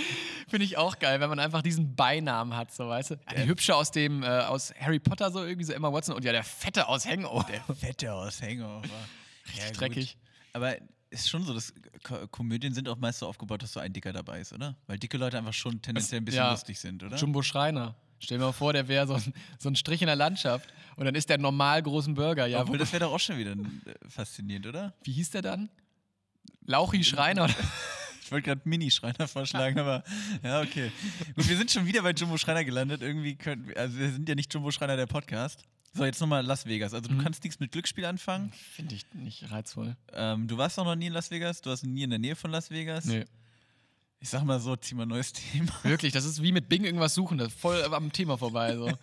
Finde 0.50 0.66
ich 0.66 0.78
auch 0.78 1.00
geil, 1.00 1.20
wenn 1.20 1.30
man 1.30 1.40
einfach 1.40 1.62
diesen 1.62 1.96
Beinamen 1.96 2.56
hat, 2.56 2.74
so 2.74 2.88
weißt 2.88 3.12
du. 3.12 3.16
Ja, 3.16 3.44
die 3.44 3.48
Hübsche 3.48 3.76
aus 3.76 3.92
dem, 3.92 4.24
äh, 4.24 4.28
aus 4.28 4.74
Harry 4.80 5.00
Potter, 5.00 5.32
so 5.32 5.44
irgendwie 5.44 5.66
so 5.66 5.74
Emma 5.74 5.92
Watson 5.92 6.16
und 6.16 6.24
ja, 6.24 6.32
der 6.32 6.44
Fette 6.44 6.88
aus 6.88 7.06
Hangover. 7.06 7.46
Der 7.48 7.76
Fette 7.76 8.14
aus 8.14 8.42
Hangover. 8.42 8.82
ja, 9.56 9.68
gut. 9.68 9.80
dreckig. 9.80 10.18
Aber 10.54 10.76
ist 11.10 11.30
schon 11.30 11.44
so, 11.44 11.54
dass 11.54 11.74
Ko 12.04 12.28
Komödien 12.28 12.74
sind 12.74 12.88
auch 12.88 12.98
meist 12.98 13.20
so 13.20 13.28
aufgebaut, 13.28 13.64
dass 13.64 13.74
so 13.74 13.80
ein 13.80 13.92
Dicker 13.94 14.14
dabei 14.14 14.42
ist, 14.42 14.54
oder? 14.54 14.76
Weil 14.88 14.98
dicke 14.98 15.18
Leute 15.18 15.38
einfach 15.38 15.54
schon 15.54 15.82
tendenziell 15.82 16.22
ein 16.22 16.26
bisschen 16.26 16.44
ja. 16.44 16.52
lustig 16.52 16.80
sind, 16.80 17.04
oder? 17.04 17.16
Jumbo 17.18 17.42
Schreiner. 17.42 17.96
Stell 18.20 18.38
dir 18.38 18.46
mal 18.46 18.52
vor, 18.52 18.74
der 18.74 18.88
wäre 18.88 19.08
so 19.08 19.14
ein, 19.14 19.34
so 19.58 19.70
ein 19.70 19.76
Strich 19.76 20.02
in 20.02 20.08
der 20.08 20.16
Landschaft 20.16 20.72
und 20.98 21.06
dann 21.06 21.16
ist 21.16 21.30
der 21.30 21.38
normal 21.38 21.82
großen 21.82 22.14
Burger. 22.14 22.46
Ja, 22.48 22.62
Obwohl, 22.62 22.78
das 22.78 22.92
wäre 22.92 23.06
doch 23.06 23.14
auch 23.14 23.20
schon 23.20 23.38
wieder 23.38 23.52
äh, 23.52 24.10
faszinierend, 24.10 24.68
oder? 24.68 24.94
wie 25.04 25.14
hieß 25.14 25.32
der 25.32 25.42
dann? 25.42 25.70
Lauchi 26.66 27.04
Schreiner. 27.04 27.50
Ich 28.30 28.32
wollte 28.32 28.46
gerade 28.46 28.62
Mini-Schreiner 28.64 29.28
vorschlagen, 29.28 29.80
aber 29.80 30.04
ja, 30.44 30.62
okay. 30.62 30.92
Gut, 31.36 31.50
wir 31.50 31.58
sind 31.58 31.72
schon 31.72 31.88
wieder 31.88 32.04
bei 32.04 32.12
Jumbo 32.12 32.38
Schreiner 32.38 32.64
gelandet. 32.64 33.02
Irgendwie 33.02 33.36
können 33.36 33.68
wir, 33.68 33.76
also 33.76 33.98
wir 33.98 34.12
sind 34.12 34.30
ja 34.30 34.36
nicht 34.36 34.54
Jumbo 34.54 34.70
Schreiner 34.70 34.96
der 34.96 35.08
Podcast. 35.08 35.64
So, 35.96 36.06
jetzt 36.06 36.22
nochmal 36.22 36.46
Las 36.46 36.68
Vegas. 36.68 36.94
Also 36.94 37.10
du 37.10 37.16
Mhm. 37.16 37.24
kannst 37.24 37.44
nichts 37.44 37.60
mit 37.60 37.72
Glücksspiel 37.72 38.06
anfangen. 38.06 38.52
Finde 38.76 38.94
ich 38.94 39.12
nicht 39.16 39.50
reizvoll. 39.50 39.98
Ähm, 40.14 40.48
du 40.48 40.60
warst 40.60 40.78
auch 40.78 40.86
noch 40.86 40.94
nie 40.96 41.08
in 41.08 41.14
Las 41.14 41.32
Vegas. 41.32 41.62
Du 41.62 41.72
warst 41.72 41.84
nie 41.84 42.04
in 42.04 42.12
der 42.12 42.20
Nähe 42.20 42.36
von 42.36 42.52
Las 42.52 42.70
Vegas. 42.70 43.06
Nee. 43.06 43.26
Ich 44.20 44.30
sag 44.30 44.44
mal 44.44 44.60
so, 44.60 44.76
zieh 44.76 44.94
mal 44.94 45.04
ein 45.08 45.10
neues 45.10 45.34
Thema. 45.34 45.72
Wirklich, 45.82 46.14
das 46.14 46.26
ist 46.26 46.44
wie 46.44 46.52
mit 46.52 46.70
Bing 46.70 46.84
irgendwas 46.84 47.16
suchen, 47.16 47.40
das 47.40 47.48
ist 47.48 47.60
voll 47.60 47.84
am 47.84 48.12
Thema 48.12 48.38
vorbei. 48.38 48.76
So. 48.76 48.92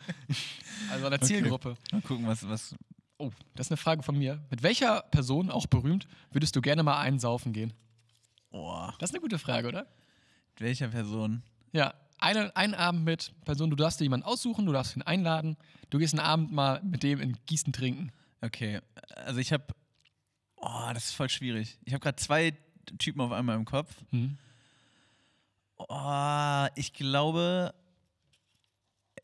Also 0.92 1.06
an 1.06 1.10
der 1.10 1.20
Zielgruppe. 1.20 1.76
Mal 1.90 2.00
gucken, 2.02 2.28
was, 2.28 2.48
was. 2.48 2.76
Oh, 3.18 3.32
das 3.56 3.66
ist 3.66 3.70
eine 3.72 3.76
Frage 3.78 4.04
von 4.04 4.16
mir. 4.16 4.40
Mit 4.50 4.62
welcher 4.62 5.00
Person, 5.10 5.50
auch 5.50 5.66
berühmt, 5.66 6.06
würdest 6.30 6.54
du 6.54 6.60
gerne 6.60 6.84
mal 6.84 7.00
einsaufen 7.00 7.52
gehen? 7.52 7.72
Oh, 8.50 8.88
Das 8.98 9.10
ist 9.10 9.14
eine 9.14 9.20
gute 9.20 9.38
Frage, 9.38 9.68
oder? 9.68 9.86
mit 10.54 10.60
welcher 10.60 10.88
Person? 10.88 11.42
Ja, 11.72 11.92
eine, 12.18 12.54
einen 12.56 12.74
Abend 12.74 13.04
mit 13.04 13.32
Person, 13.44 13.68
du 13.68 13.76
darfst 13.76 14.00
dir 14.00 14.04
jemanden 14.04 14.24
aussuchen, 14.24 14.64
du 14.64 14.72
darfst 14.72 14.96
ihn 14.96 15.02
einladen, 15.02 15.56
du 15.90 15.98
gehst 15.98 16.14
einen 16.14 16.26
Abend 16.26 16.50
mal 16.50 16.80
mit 16.82 17.02
dem 17.02 17.20
in 17.20 17.36
Gießen 17.44 17.72
trinken. 17.74 18.10
Okay, 18.40 18.80
also 19.16 19.38
ich 19.38 19.52
habe. 19.52 19.64
Oh, 20.56 20.90
das 20.94 21.06
ist 21.06 21.12
voll 21.12 21.28
schwierig. 21.28 21.78
Ich 21.84 21.92
habe 21.92 22.00
gerade 22.00 22.16
zwei 22.16 22.56
Typen 22.98 23.20
auf 23.20 23.32
einmal 23.32 23.56
im 23.56 23.66
Kopf. 23.66 23.94
Hm. 24.10 24.38
Oh, 25.76 26.66
ich 26.74 26.94
glaube. 26.94 27.74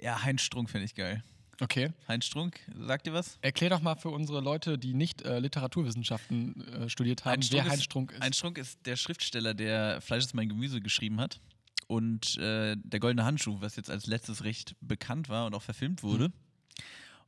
Ja, 0.00 0.22
Heinz 0.22 0.42
Strunk 0.42 0.68
finde 0.68 0.84
ich 0.84 0.94
geil. 0.94 1.22
Okay. 1.62 1.90
Heinz 2.08 2.24
Strunk, 2.26 2.58
sagt 2.86 3.06
ihr 3.06 3.12
was? 3.12 3.38
Erklär 3.40 3.70
doch 3.70 3.80
mal 3.80 3.94
für 3.96 4.08
unsere 4.10 4.40
Leute, 4.40 4.78
die 4.78 4.94
nicht 4.94 5.22
äh, 5.22 5.38
Literaturwissenschaften 5.38 6.66
äh, 6.68 6.88
studiert 6.88 7.24
haben, 7.24 7.42
wer 7.50 7.64
Heinz 7.64 7.82
Strunk 7.84 8.12
ist. 8.12 8.20
Heinz 8.20 8.36
Strunk 8.36 8.58
ist 8.58 8.78
der 8.84 8.96
Schriftsteller, 8.96 9.54
der 9.54 10.00
Fleisch 10.00 10.24
ist 10.24 10.34
mein 10.34 10.48
Gemüse 10.48 10.80
geschrieben 10.80 11.20
hat. 11.20 11.40
Und 11.86 12.38
äh, 12.38 12.76
der 12.82 13.00
Goldene 13.00 13.24
Handschuh, 13.24 13.60
was 13.60 13.76
jetzt 13.76 13.90
als 13.90 14.06
letztes 14.06 14.44
recht 14.44 14.74
bekannt 14.80 15.28
war 15.28 15.46
und 15.46 15.54
auch 15.54 15.62
verfilmt 15.62 16.02
wurde. 16.02 16.28
Mhm. 16.28 16.32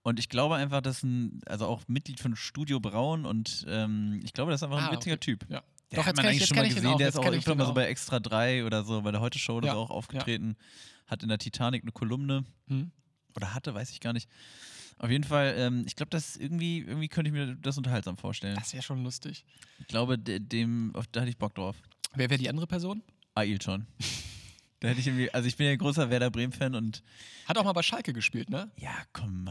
Und 0.03 0.19
ich 0.19 0.29
glaube 0.29 0.57
einfach, 0.57 0.81
dass 0.81 1.03
ein, 1.03 1.41
also 1.47 1.67
auch 1.67 1.83
Mitglied 1.87 2.21
von 2.21 2.35
Studio 2.37 2.81
Braun 2.81 3.25
und 3.27 3.65
ähm, 3.69 4.21
ich 4.25 4.33
glaube, 4.33 4.51
das 4.51 4.61
ist 4.61 4.65
einfach 4.65 4.79
ein 4.79 4.89
Ah, 4.89 4.93
witziger 4.93 5.15
okay. 5.15 5.33
Typ. 5.37 5.47
Ja. 5.51 5.63
Der 5.91 5.99
Doch, 6.01 6.07
hat 6.07 6.17
man 6.17 6.25
ich- 6.25 6.29
eigentlich 6.31 6.41
jetzt 6.41 6.49
schon 6.49 6.57
mal 6.59 6.67
ich 6.67 6.75
gesehen. 6.75 6.91
auch, 6.91 6.99
Der 6.99 7.09
ist 7.09 7.17
auch 7.19 7.33
ich 7.33 7.45
den 7.45 7.57
mal 7.59 7.67
so 7.67 7.75
bei 7.75 7.87
Extra 7.87 8.21
3 8.21 8.65
oder 8.65 8.85
so, 8.85 9.01
bei 9.03 9.13
der 9.13 9.21
Heute-Show 9.21 9.57
oder 9.57 9.69
Ja, 9.69 9.75
so 9.75 9.81
auch 9.81 9.91
aufgetreten. 9.91 10.57
Hat 11.07 11.23
in 11.23 11.29
der 11.29 11.39
Titanic 11.39 11.83
eine 11.83 11.93
Kolumne. 11.93 12.45
Hm. 12.69 12.91
Oder 13.37 13.55
hatte, 13.55 13.75
weiß 13.75 13.91
ich 13.91 14.01
gar 14.01 14.13
nicht. 14.13 14.29
Auf 14.99 15.11
jeden 15.11 15.25
Fall, 15.25 15.55
ähm, 15.59 15.85
ich 15.87 15.97
glaube, 15.97 16.11
das 16.11 16.37
irgendwie, 16.37 16.79
irgendwie 16.79 17.09
könnte 17.09 17.29
ich 17.29 17.35
mir 17.35 17.57
das 17.57 17.77
unterhaltsam 17.77 18.17
vorstellen. 18.17 18.55
Das 18.55 18.73
wäre 18.73 18.83
schon 18.83 19.03
lustig. 19.03 19.45
Ich 19.81 19.89
glaube, 19.89 20.19
de, 20.19 20.39
dem, 20.39 20.95
auf, 20.95 21.07
da 21.09 21.21
hätte 21.21 21.31
ich 21.31 21.37
Bock 21.37 21.55
drauf. 21.55 21.77
Wer 22.15 22.31
wäre 22.31 22.39
die 22.39 22.49
andere 22.49 22.67
Person? 22.67 23.03
Ailton. 23.35 23.87
da 24.81 24.89
hätte 24.89 25.01
ich 25.01 25.07
irgendwie, 25.09 25.33
also 25.35 25.49
ich 25.49 25.57
bin 25.57 25.67
ja 25.67 25.73
ein 25.73 25.79
großer 25.79 26.11
Werder 26.11 26.31
Bremen-Fan 26.31 26.77
und 26.77 27.03
Hat 27.47 27.59
auch 27.59 27.65
mal 27.65 27.73
bei 27.73 27.83
Schalke 27.83 28.13
gespielt, 28.13 28.51
ne? 28.51 28.71
ja, 28.79 28.95
komm, 29.13 29.51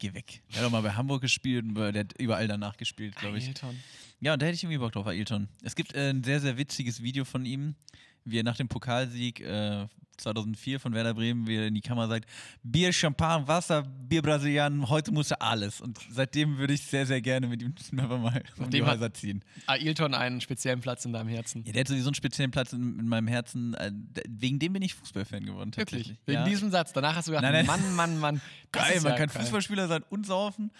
geh 0.00 0.12
weg. 0.12 0.42
Der 0.52 0.60
hat 0.60 0.66
auch 0.66 0.72
mal 0.72 0.82
bei 0.82 0.92
Hamburg 0.92 1.22
gespielt 1.22 1.64
und 1.64 1.74
der 1.74 2.00
hat 2.00 2.14
überall 2.18 2.48
danach 2.48 2.76
gespielt, 2.76 3.14
glaube 3.14 3.38
ich. 3.38 3.46
Ailton. 3.46 3.78
Ja, 4.20 4.32
und 4.32 4.42
da 4.42 4.46
hätte 4.46 4.56
ich 4.56 4.64
irgendwie 4.64 4.78
Bock 4.78 4.92
drauf, 4.92 5.06
Ailton. 5.06 5.48
Es 5.62 5.76
gibt 5.76 5.94
äh, 5.94 6.10
ein 6.10 6.24
sehr, 6.24 6.40
sehr 6.40 6.58
witziges 6.58 7.00
Video 7.00 7.24
von 7.24 7.46
ihm, 7.46 7.76
wie 8.24 8.40
er 8.40 8.44
nach 8.44 8.56
dem 8.56 8.68
Pokalsieg 8.68 9.40
äh, 9.40 9.86
2004 10.20 10.80
von 10.80 10.94
Werder 10.94 11.14
Bremen, 11.14 11.46
wie 11.46 11.56
er 11.56 11.66
in 11.66 11.74
die 11.74 11.80
Kamera 11.80 12.08
sagt, 12.08 12.28
Bier, 12.62 12.92
Champagner, 12.92 13.48
Wasser, 13.48 13.82
Bier 13.82 14.22
Brasilian, 14.22 14.88
heute 14.88 15.12
muss 15.12 15.30
er 15.30 15.42
alles. 15.42 15.80
Und 15.80 15.98
seitdem 16.10 16.58
würde 16.58 16.74
ich 16.74 16.82
sehr, 16.82 17.06
sehr 17.06 17.20
gerne 17.20 17.46
mit 17.46 17.62
ihm 17.62 17.74
einfach 17.98 18.18
mal 18.18 18.42
um 18.58 18.70
die 18.70 18.82
Häuser 18.82 19.12
ziehen. 19.12 19.42
Ailton 19.66 20.14
einen 20.14 20.40
speziellen 20.40 20.80
Platz 20.80 21.04
in 21.04 21.12
deinem 21.12 21.28
Herzen. 21.28 21.64
Ja, 21.64 21.72
der 21.72 21.80
hat 21.80 21.88
sowieso 21.88 22.08
einen 22.08 22.14
speziellen 22.14 22.50
Platz 22.50 22.72
in, 22.72 22.98
in 22.98 23.08
meinem 23.08 23.28
Herzen. 23.28 23.74
Äh, 23.74 23.92
wegen 24.28 24.58
dem 24.58 24.72
bin 24.72 24.82
ich 24.82 24.94
Fußballfan 24.94 25.44
geworden. 25.44 25.70
Wirklich. 25.76 26.06
tatsächlich. 26.06 26.18
Wegen 26.26 26.40
ja. 26.40 26.44
diesem 26.44 26.70
Satz. 26.70 26.92
Danach 26.92 27.16
hast 27.16 27.28
du 27.28 27.32
gedacht, 27.32 27.42
Nein, 27.42 27.52
nein. 27.52 27.66
Mann, 27.66 27.94
Mann, 27.94 28.18
Mann. 28.18 28.40
Geil, 28.72 29.00
man 29.00 29.12
ja 29.12 29.18
kann 29.18 29.28
geil. 29.28 29.42
Fußballspieler 29.42 29.88
sein 29.88 30.04
und 30.10 30.26
saufen. 30.26 30.70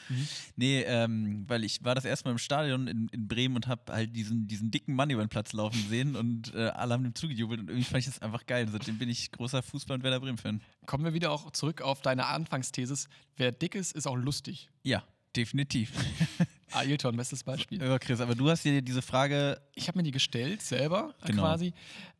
Nee, 0.54 0.82
ähm, 0.82 1.44
weil 1.48 1.64
ich 1.64 1.82
war 1.82 1.96
das 1.96 2.04
erste 2.04 2.26
Mal 2.28 2.32
im 2.32 2.38
Stadion 2.38 2.86
in, 2.86 3.08
in 3.08 3.26
Bremen 3.26 3.56
und 3.56 3.66
habe 3.66 3.92
halt 3.92 4.14
diesen, 4.14 4.46
diesen 4.46 4.70
dicken 4.70 4.94
Mann 4.94 5.10
über 5.10 5.24
den 5.24 5.28
Platz 5.28 5.52
laufen 5.52 5.84
sehen 5.88 6.14
und 6.14 6.54
äh, 6.54 6.68
alle 6.68 6.94
haben 6.94 7.04
ihm 7.04 7.16
zugejubelt 7.16 7.58
und 7.58 7.68
irgendwie 7.68 7.84
fand 7.84 8.00
ich 8.00 8.06
das 8.06 8.22
einfach 8.22 8.46
geil. 8.46 8.68
Seitdem 8.70 8.98
bin 8.98 9.08
ich 9.08 9.29
großer 9.32 9.60
Fußball- 9.62 9.94
und 9.94 10.02
Werder 10.02 10.20
Bremen-Fan. 10.20 10.60
Kommen 10.86 11.04
wir 11.04 11.14
wieder 11.14 11.30
auch 11.30 11.50
zurück 11.52 11.82
auf 11.82 12.02
deine 12.02 12.26
Anfangsthesis. 12.26 13.08
Wer 13.36 13.52
dick 13.52 13.74
ist, 13.74 13.92
ist 13.92 14.06
auch 14.06 14.16
lustig. 14.16 14.68
Ja, 14.82 15.04
definitiv. 15.36 15.92
Ailton, 16.72 17.16
bestes 17.16 17.42
Beispiel. 17.44 17.82
Ja, 17.82 17.98
Chris, 17.98 18.20
aber 18.20 18.34
du 18.34 18.48
hast 18.48 18.64
dir 18.64 18.80
diese 18.82 19.02
Frage. 19.02 19.60
Ich 19.74 19.88
habe 19.88 19.98
mir 19.98 20.02
die 20.04 20.10
gestellt, 20.12 20.62
selber 20.62 21.14
Genau. 21.24 21.42
quasi. 21.42 21.72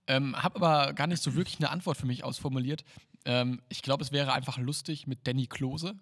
Ähm, 0.06 0.34
habe 0.36 0.56
aber 0.56 0.92
gar 0.92 1.06
nicht 1.06 1.22
so 1.22 1.34
wirklich 1.34 1.58
eine 1.58 1.70
Antwort 1.70 1.96
für 1.96 2.06
mich 2.06 2.24
ausformuliert. 2.24 2.84
Ähm, 3.24 3.60
ich 3.68 3.82
glaube, 3.82 4.02
es 4.02 4.10
wäre 4.12 4.32
einfach 4.32 4.58
lustig 4.58 5.06
mit 5.06 5.26
Danny 5.26 5.46
Klose. 5.46 5.94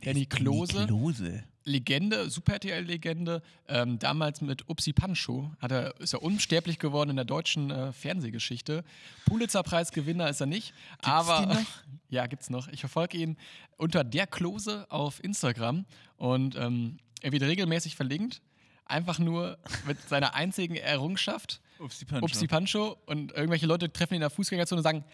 Danny 0.00 0.26
Klose, 0.26 0.86
Klose. 0.86 1.42
Legende, 1.68 2.30
Super 2.30 2.54
RTL-Legende. 2.54 3.42
Ähm, 3.68 3.98
damals 3.98 4.40
mit 4.40 4.68
Upsi 4.68 4.92
Pancho 4.92 5.52
hat 5.60 5.70
er, 5.70 6.00
ist 6.00 6.14
er 6.14 6.22
unsterblich 6.22 6.78
geworden 6.78 7.10
in 7.10 7.16
der 7.16 7.24
deutschen 7.24 7.70
äh, 7.70 7.92
Fernsehgeschichte. 7.92 8.84
Pulitzer-Preisgewinner 9.26 10.28
ist 10.28 10.40
er 10.40 10.46
nicht. 10.46 10.74
aber 11.02 11.40
den 11.40 11.48
noch? 11.50 11.66
ja, 12.08 12.26
gibt's 12.26 12.50
noch. 12.50 12.68
Ich 12.68 12.80
verfolge 12.80 13.18
ihn 13.18 13.36
unter 13.76 14.02
der 14.02 14.26
Klose 14.26 14.86
auf 14.90 15.22
Instagram 15.22 15.84
und 16.16 16.56
ähm, 16.56 16.98
er 17.20 17.32
wird 17.32 17.42
regelmäßig 17.42 17.94
verlinkt. 17.94 18.42
Einfach 18.86 19.18
nur 19.18 19.58
mit 19.86 20.00
seiner 20.08 20.34
einzigen 20.34 20.74
Errungenschaft. 20.76 21.60
Upsi 21.78 22.06
Pancho. 22.06 22.24
Upsi 22.24 22.46
Pancho 22.46 22.96
und 23.06 23.32
irgendwelche 23.32 23.66
Leute 23.66 23.92
treffen 23.92 24.14
ihn 24.14 24.16
in 24.16 24.20
der 24.22 24.30
Fußgängerzone 24.30 24.78
und 24.78 24.82
sagen, 24.82 25.04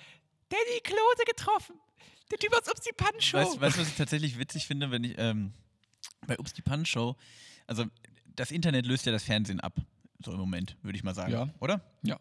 Danny 0.49 0.81
Klose 0.83 1.25
getroffen. 1.27 1.77
Der 2.31 2.38
Typ 2.38 2.53
aus 2.55 2.69
Upsi 2.71 2.93
Pancho. 2.97 3.37
Weißt 3.37 3.57
du, 3.57 3.61
was 3.61 3.77
ich 3.88 3.97
tatsächlich 3.97 4.38
witzig 4.38 4.67
finde, 4.67 4.90
wenn 4.90 5.05
ich 5.05 5.14
ähm, 5.19 5.53
bei 6.27 6.38
Ups 6.38 6.53
die 6.53 6.62
Punch 6.62 6.88
Show, 6.88 7.17
also 7.67 7.85
das 8.37 8.51
Internet 8.51 8.87
löst 8.87 9.07
ja 9.07 9.12
das 9.12 9.23
Fernsehen 9.25 9.61
ab, 9.61 9.75
so 10.25 10.33
im 10.33 10.38
Moment, 10.38 10.77
würde 10.83 10.97
ich 10.97 11.05
mal 11.05 11.14
sagen. 11.14 11.33
Ja. 11.33 11.49
Oder? 11.61 11.81
ja. 12.03 12.19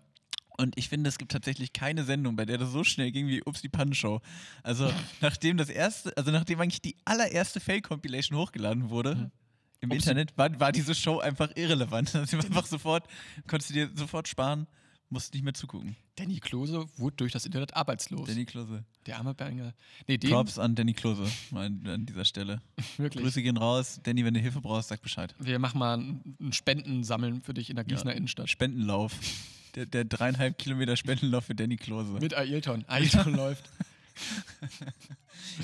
Und 0.55 0.77
ich 0.77 0.87
finde, 0.87 1.07
es 1.09 1.17
gibt 1.17 1.31
tatsächlich 1.31 1.73
keine 1.73 2.03
Sendung, 2.03 2.35
bei 2.35 2.45
der 2.45 2.59
das 2.59 2.69
so 2.71 2.83
schnell 2.83 3.11
ging 3.11 3.27
wie 3.27 3.41
Ups 3.43 3.61
die 3.63 3.69
Punch 3.69 3.97
Show. 3.97 4.21
Also, 4.61 4.87
nachdem 5.21 5.57
das 5.57 5.67
erste, 5.69 6.15
also 6.15 6.29
nachdem 6.29 6.61
eigentlich 6.61 6.79
die 6.81 6.95
allererste 7.05 7.59
Fail-Compilation 7.59 8.37
hochgeladen 8.37 8.91
wurde. 8.91 9.31
Im 9.79 9.89
Upsi- 9.89 9.95
Internet 9.95 10.37
war, 10.37 10.59
war 10.59 10.71
diese 10.71 10.93
Show 10.93 11.19
einfach 11.19 11.49
irrelevant. 11.55 12.13
Also 12.15 12.37
einfach 12.37 12.67
sofort, 12.67 13.07
konntest 13.47 13.71
du 13.71 13.73
dir 13.73 13.89
sofort 13.95 14.27
sparen, 14.27 14.67
musst 15.09 15.33
nicht 15.33 15.43
mehr 15.43 15.55
zugucken. 15.55 15.95
Danny 16.15 16.39
Klose 16.39 16.85
wurde 16.97 17.15
durch 17.17 17.31
das 17.31 17.45
Internet 17.45 17.75
arbeitslos. 17.75 18.27
Danny 18.27 18.45
Klose. 18.45 18.83
Der 19.07 19.17
arme 19.17 19.33
Bengel. 19.33 19.73
Nee, 20.07 20.17
den 20.17 20.29
Props 20.29 20.59
an 20.59 20.75
Danny 20.75 20.93
Klose 20.93 21.25
an, 21.53 21.81
an 21.87 22.05
dieser 22.05 22.23
Stelle. 22.23 22.61
wirklich. 22.97 23.23
Grüße 23.23 23.41
gehen 23.41 23.57
raus. 23.57 23.99
Danny, 24.03 24.23
wenn 24.23 24.33
du 24.35 24.39
Hilfe 24.39 24.61
brauchst, 24.61 24.89
sag 24.89 25.01
Bescheid. 25.01 25.33
Wir 25.39 25.57
machen 25.57 25.79
mal 25.79 25.97
ein 25.97 26.53
Spendensammeln 26.53 27.41
für 27.41 27.53
dich 27.55 27.69
in 27.71 27.75
der 27.77 27.85
Gießener 27.85 28.13
Innenstadt. 28.15 28.49
Spendenlauf. 28.49 29.13
Der, 29.75 29.87
der 29.87 30.05
dreieinhalb 30.05 30.59
Kilometer 30.59 30.95
Spendenlauf 30.95 31.45
für 31.45 31.55
Danny 31.55 31.77
Klose. 31.77 32.13
Mit 32.13 32.35
Ailton. 32.35 32.85
Ailton 32.87 33.33
läuft. 33.33 33.69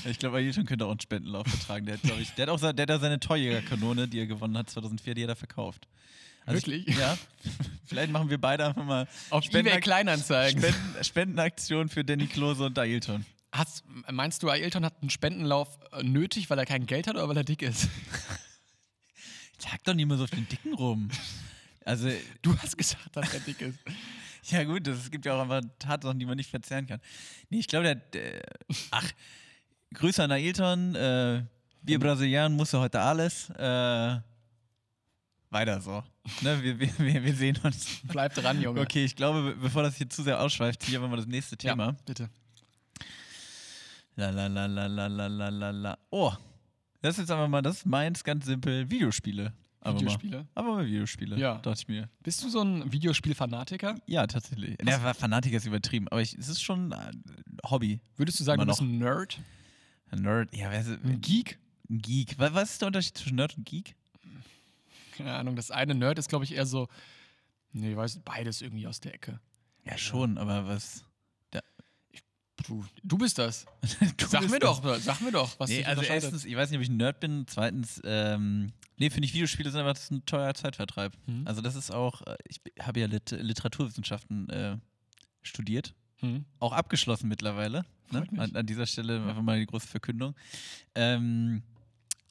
Ich 0.09 0.17
glaube, 0.19 0.37
Ailton 0.37 0.65
könnte 0.65 0.85
auch 0.85 0.91
einen 0.91 0.99
Spendenlauf 0.99 1.45
vertragen. 1.47 1.85
Der 1.85 1.95
hat, 1.97 2.19
ich, 2.19 2.31
der 2.31 2.47
hat 2.47 2.49
auch 2.49 2.59
se- 2.59 2.73
der 2.73 2.83
hat 2.87 2.91
auch 2.91 3.01
seine 3.01 3.19
Torjägerkanone, 3.19 4.07
die 4.07 4.19
er 4.19 4.25
gewonnen 4.27 4.57
hat 4.57 4.69
2004, 4.69 5.13
die 5.13 5.23
hat 5.23 5.29
er 5.29 5.35
verkauft. 5.35 5.87
Also 6.49 6.65
Wirklich? 6.65 6.87
Ich, 6.87 6.97
ja. 6.97 7.15
Vielleicht 7.85 8.11
machen 8.11 8.29
wir 8.29 8.39
beide 8.39 8.65
einfach 8.65 8.83
mal 8.83 9.07
Auf 9.29 9.43
Spenden- 9.43 9.67
eBay 9.69 9.81
Kleinanzeigen. 9.81 10.61
Spenden, 10.61 11.03
Spendenaktion 11.03 11.89
für 11.89 12.03
Danny 12.03 12.27
Klose 12.27 12.65
und 12.65 12.77
Ailton. 12.77 13.25
Hast, 13.51 13.83
meinst 14.11 14.41
du, 14.43 14.49
Ailton 14.49 14.83
hat 14.85 14.95
einen 15.01 15.09
Spendenlauf 15.09 15.77
äh, 15.91 16.03
nötig, 16.03 16.49
weil 16.49 16.57
er 16.59 16.65
kein 16.65 16.85
Geld 16.85 17.07
hat 17.07 17.15
oder 17.15 17.27
weil 17.29 17.37
er 17.37 17.43
dick 17.43 17.61
ist? 17.61 17.87
Sag 19.57 19.83
doch 19.83 19.93
nicht 19.93 20.07
mehr 20.07 20.17
so 20.17 20.23
auf 20.23 20.29
den 20.29 20.47
Dicken 20.47 20.73
rum. 20.73 21.09
Also, 21.85 22.09
Du 22.41 22.57
hast 22.57 22.77
gesagt, 22.77 23.15
dass 23.15 23.33
er 23.33 23.39
dick 23.41 23.61
ist. 23.61 23.79
ja 24.45 24.63
gut, 24.63 24.87
das, 24.87 24.97
es 24.99 25.11
gibt 25.11 25.25
ja 25.25 25.35
auch 25.35 25.41
einfach 25.41 25.61
Tatsachen, 25.79 26.17
die 26.19 26.25
man 26.25 26.37
nicht 26.37 26.49
verzerren 26.49 26.87
kann. 26.87 26.99
Nee, 27.49 27.59
ich 27.59 27.67
glaube, 27.67 27.83
der, 27.85 27.95
der 27.95 28.41
ach, 28.91 29.05
Grüße 29.93 30.23
an 30.23 30.31
Ailton, 30.31 30.95
äh, 30.95 31.43
wir 31.81 31.99
Brasilianen 31.99 32.57
müssen 32.57 32.79
heute 32.79 32.99
alles, 33.01 33.49
äh, 33.51 34.17
weiter 35.49 35.81
so. 35.81 36.03
Ne, 36.41 36.61
wir, 36.61 36.79
wir, 36.79 37.23
wir 37.23 37.33
sehen 37.35 37.57
uns. 37.63 38.01
Bleib 38.03 38.33
dran, 38.35 38.61
Junge. 38.61 38.81
Okay, 38.81 39.03
ich 39.05 39.15
glaube, 39.15 39.41
be- 39.41 39.55
bevor 39.55 39.83
das 39.83 39.95
hier 39.95 40.09
zu 40.09 40.23
sehr 40.23 40.39
ausschweift, 40.41 40.83
hier 40.83 41.01
haben 41.01 41.09
wir 41.11 41.17
das 41.17 41.25
nächste 41.27 41.55
Ja, 41.61 41.71
Thema. 41.73 41.95
bitte. 42.05 42.29
La 44.15 44.29
la 44.31 44.47
la 44.47 44.65
la 44.65 44.87
la 44.87 45.07
la 45.07 45.27
la 45.27 45.49
la 45.49 45.69
la. 45.71 45.97
Oh, 46.09 46.33
das 47.01 47.15
ist 47.15 47.19
jetzt 47.19 47.31
einfach 47.31 47.47
mal, 47.47 47.61
das 47.61 47.77
ist 47.77 47.85
meins, 47.85 48.23
ganz 48.23 48.45
simpel, 48.45 48.89
Videospiele. 48.89 49.53
Aber 49.81 49.97
Videospiele? 49.97 50.37
Mal. 50.39 50.47
Aber 50.55 50.75
mal 50.75 50.85
Videospiele, 50.85 51.37
Ja. 51.37 51.55
dachte 51.59 51.79
ich 51.81 51.87
mir. 51.87 52.09
Bist 52.21 52.43
du 52.43 52.49
so 52.49 52.61
ein 52.61 52.91
Videospielfanatiker? 52.91 53.95
Ja, 54.07 54.27
tatsächlich. 54.27 54.75
Ja, 54.85 55.13
Fanatiker 55.13 55.55
ist 55.55 55.65
übertrieben, 55.65 56.09
aber 56.09 56.21
ich, 56.21 56.33
es 56.37 56.49
ist 56.49 56.61
schon 56.61 56.91
äh, 56.91 57.11
Hobby. 57.69 58.01
Würdest 58.17 58.39
du 58.41 58.43
sagen, 58.43 58.59
du 58.59 58.67
bist 58.67 58.81
ein 58.81 58.97
Nerd? 58.97 59.39
Ein 60.11 60.23
Nerd, 60.23 60.53
ja, 60.53 60.69
wer 60.69 60.81
ist, 60.81 60.89
Ein 60.89 61.21
Geek? 61.21 61.57
ein 61.89 61.99
Geek. 61.99 62.37
Wa- 62.37 62.49
Was 62.53 62.71
ist 62.71 62.81
der 62.81 62.87
Unterschied 62.87 63.17
zwischen 63.17 63.35
Nerd 63.37 63.55
und 63.57 63.65
Geek? 63.65 63.95
Keine 65.19 65.33
Ahnung, 65.33 65.57
das 65.57 65.69
eine 65.69 65.95
Nerd 65.95 66.17
ist, 66.17 66.29
glaube 66.29 66.45
ich, 66.45 66.55
eher 66.55 66.65
so. 66.65 66.87
Nee, 67.73 67.93
weiß 67.93 68.15
nicht, 68.15 68.23
beides 68.23 68.61
irgendwie 68.61 68.87
aus 68.87 69.01
der 69.01 69.13
Ecke. 69.13 69.41
Ja, 69.83 69.97
schon, 69.97 70.37
aber 70.37 70.65
was. 70.65 71.03
Du, 72.65 72.85
du 73.03 73.17
bist 73.17 73.37
das. 73.37 73.65
Du 74.17 74.27
Sag 74.27 74.41
bist 74.41 74.53
mir 74.53 74.59
das. 74.59 74.81
doch, 74.81 74.95
sag 74.99 75.19
mir 75.21 75.31
doch, 75.31 75.59
was 75.59 75.69
Nee, 75.69 75.83
also 75.83 76.01
erstens, 76.01 76.45
ich 76.45 76.55
weiß 76.55 76.69
nicht, 76.69 76.77
ob 76.77 76.83
ich 76.83 76.89
ein 76.89 76.97
Nerd 76.97 77.19
bin. 77.19 77.45
Zweitens, 77.47 78.01
ähm, 78.05 78.71
nee, 78.97 79.09
finde 79.09 79.25
ich 79.25 79.33
Videospiele 79.33 79.69
sind 79.71 79.81
einfach 79.81 79.99
ein 80.09 80.25
teurer 80.25 80.53
Zeitvertreib. 80.53 81.13
Mhm. 81.25 81.45
Also 81.45 81.61
das 81.61 81.75
ist 81.75 81.91
auch, 81.91 82.21
äh, 82.21 82.37
ich 82.47 82.61
habe 82.81 83.01
ja 83.01 83.07
Lit 83.07 83.31
Literaturwissenschaften 83.31 84.49
äh, 84.49 84.77
studiert. 85.41 85.95
Hm. 86.21 86.43
auch 86.59 86.73
abgeschlossen 86.73 87.29
mittlerweile. 87.29 87.85
Ne? 88.11 88.27
An, 88.37 88.53
an 88.53 88.65
dieser 88.65 88.85
Stelle 88.85 89.21
einfach 89.21 89.41
mal 89.41 89.57
die 89.57 89.65
große 89.65 89.87
Verkündung. 89.87 90.35
Ähm, 90.95 91.63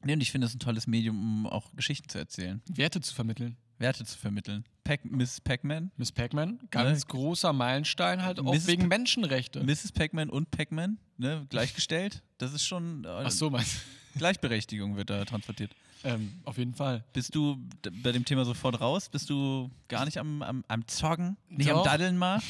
nee, 0.04 0.12
und 0.12 0.20
ich 0.20 0.30
finde 0.30 0.46
es 0.46 0.54
ein 0.54 0.58
tolles 0.58 0.87
Medium, 0.87 1.18
um 1.18 1.46
auch 1.46 1.72
Geschichten 1.74 2.08
zu 2.08 2.18
erzählen, 2.18 2.62
Werte 2.68 3.00
zu 3.00 3.14
vermitteln. 3.14 3.56
Werte 3.78 4.04
zu 4.04 4.18
vermitteln. 4.18 4.64
Pac 4.84 5.04
Miss 5.04 5.40
Pac-Man, 5.40 5.92
Miss 5.96 6.12
Pac-Man, 6.12 6.58
ganz 6.70 7.06
großer 7.06 7.52
Meilenstein 7.52 8.22
halt 8.22 8.40
auch 8.40 8.54
Mrs. 8.54 8.66
wegen 8.66 8.88
Menschenrechte. 8.88 9.62
Mrs. 9.62 9.92
Pac-Man 9.92 10.30
und 10.30 10.50
Pac-Man, 10.50 10.98
ne? 11.18 11.46
gleichgestellt. 11.50 12.22
Das 12.38 12.52
ist 12.54 12.64
schon 12.64 13.04
äh, 13.04 13.08
Ach 13.08 13.30
so, 13.30 13.50
meinst 13.50 13.82
Gleichberechtigung 14.16 14.96
wird 14.96 15.11
da 15.11 15.24
transportiert. 15.24 15.74
ähm, 16.04 16.40
Auf 16.44 16.58
jeden 16.58 16.74
Fall. 16.74 17.04
Bist 17.12 17.34
du 17.34 17.58
bei 18.02 18.12
dem 18.12 18.24
Thema 18.24 18.44
sofort 18.44 18.80
raus? 18.80 19.08
Bist 19.08 19.30
du 19.30 19.70
gar 19.88 20.04
nicht 20.04 20.18
am, 20.18 20.42
am, 20.42 20.64
am 20.68 20.87
Zoggen? 20.88 21.37
Nicht 21.48 21.70
am 21.70 21.76
Doch. 21.78 21.84
Daddeln 21.84 22.16
mal? 22.16 22.40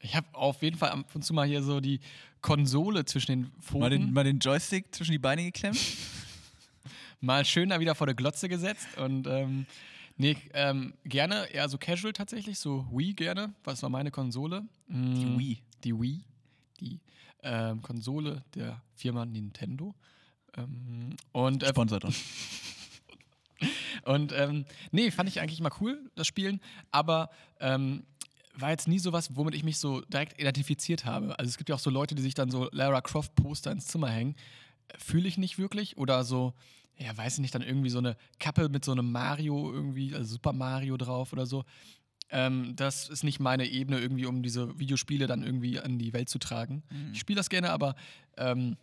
Ich 0.00 0.16
habe 0.16 0.26
auf 0.32 0.62
jeden 0.62 0.78
Fall 0.78 0.90
ab 0.90 1.14
und 1.14 1.22
zu 1.22 1.34
mal 1.34 1.46
hier 1.46 1.62
so 1.62 1.80
die 1.80 2.00
Konsole 2.40 3.04
zwischen 3.04 3.30
den 3.32 3.52
Pfoten. 3.60 3.80
Mal 3.80 3.90
den, 3.90 4.12
mal 4.12 4.24
den 4.24 4.38
Joystick 4.38 4.94
zwischen 4.94 5.12
die 5.12 5.18
Beine 5.18 5.44
geklemmt? 5.44 5.78
mal 7.22 7.44
schön 7.44 7.70
da 7.70 7.80
wieder 7.80 7.94
vor 7.94 8.06
der 8.06 8.14
Glotze 8.14 8.48
gesetzt 8.48 8.86
und 8.98 9.26
ähm, 9.26 9.66
nee, 10.18 10.36
ähm, 10.52 10.92
gerne 11.04 11.46
eher 11.50 11.68
so 11.68 11.78
casual 11.78 12.12
tatsächlich, 12.12 12.58
so 12.58 12.86
Wii 12.92 13.14
gerne, 13.14 13.54
was 13.64 13.82
war 13.82 13.88
meine 13.88 14.10
Konsole? 14.10 14.62
Mm, 14.88 15.14
Die 15.14 15.38
Wii. 15.38 15.58
Die 15.84 16.00
Wii, 16.00 16.24
die 16.80 17.00
ähm, 17.42 17.80
Konsole 17.82 18.44
der 18.54 18.82
Firma 18.94 19.24
Nintendo. 19.24 19.94
Ähm, 20.56 21.16
und 21.32 21.62
äh, 21.62 21.68
Sponsert 21.68 22.04
uns. 22.04 22.20
und 24.04 24.32
ähm, 24.32 24.64
nee, 24.90 25.10
fand 25.10 25.28
ich 25.28 25.40
eigentlich 25.40 25.60
mal 25.60 25.72
cool, 25.80 26.10
das 26.14 26.26
Spielen, 26.26 26.60
aber 26.90 27.30
ähm, 27.60 28.04
war 28.54 28.70
jetzt 28.70 28.86
nie 28.86 28.98
sowas, 28.98 29.30
womit 29.34 29.54
ich 29.54 29.64
mich 29.64 29.78
so 29.78 30.02
direkt 30.02 30.38
identifiziert 30.40 31.04
habe. 31.04 31.38
Also 31.38 31.48
es 31.48 31.56
gibt 31.56 31.68
ja 31.70 31.76
auch 31.76 31.80
so 31.80 31.88
Leute, 31.90 32.14
die 32.14 32.22
sich 32.22 32.34
dann 32.34 32.50
so 32.50 32.68
Lara 32.72 33.00
Croft 33.00 33.34
Poster 33.34 33.72
ins 33.72 33.86
Zimmer 33.86 34.10
hängen. 34.10 34.36
Fühle 34.98 35.26
ich 35.26 35.38
nicht 35.38 35.58
wirklich. 35.58 35.96
Oder 35.96 36.22
so, 36.22 36.52
ja, 36.96 37.16
weiß 37.16 37.34
ich 37.34 37.40
nicht, 37.40 37.54
dann 37.54 37.62
irgendwie 37.62 37.90
so 37.90 37.98
eine 37.98 38.16
Kappe 38.38 38.68
mit 38.68 38.84
so 38.84 38.92
einem 38.92 39.10
Mario 39.10 39.72
irgendwie, 39.72 40.14
also 40.14 40.34
Super 40.34 40.52
Mario 40.52 40.96
drauf 40.96 41.32
oder 41.32 41.46
so. 41.46 41.64
Ähm, 42.30 42.74
das 42.76 43.08
ist 43.08 43.24
nicht 43.24 43.40
meine 43.40 43.66
Ebene 43.66 44.00
irgendwie, 44.00 44.26
um 44.26 44.42
diese 44.42 44.78
Videospiele 44.78 45.26
dann 45.26 45.42
irgendwie 45.42 45.78
an 45.80 45.98
die 45.98 46.12
Welt 46.12 46.28
zu 46.28 46.38
tragen. 46.38 46.82
Ich 47.12 47.20
spiele 47.20 47.36
das 47.36 47.50
gerne, 47.50 47.70
aber 47.70 47.94
ähm, 48.36 48.76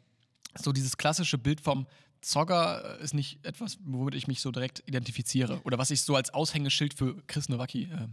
so 0.56 0.72
dieses 0.72 0.98
klassische 0.98 1.38
Bild 1.38 1.62
vom 1.62 1.88
Zogger 2.22 3.00
äh, 3.00 3.04
ist 3.04 3.14
nicht 3.14 3.44
etwas, 3.46 3.78
womit 3.84 4.16
ich 4.16 4.28
mich 4.28 4.42
so 4.42 4.52
direkt 4.52 4.84
identifiziere. 4.86 5.62
Oder 5.64 5.78
was 5.78 5.92
ich 5.92 6.02
so 6.02 6.16
als 6.16 6.34
Aushängeschild 6.34 6.94
für 6.94 7.22
Chris 7.28 7.50
Nowacki 7.50 7.84
äh, 7.84 8.08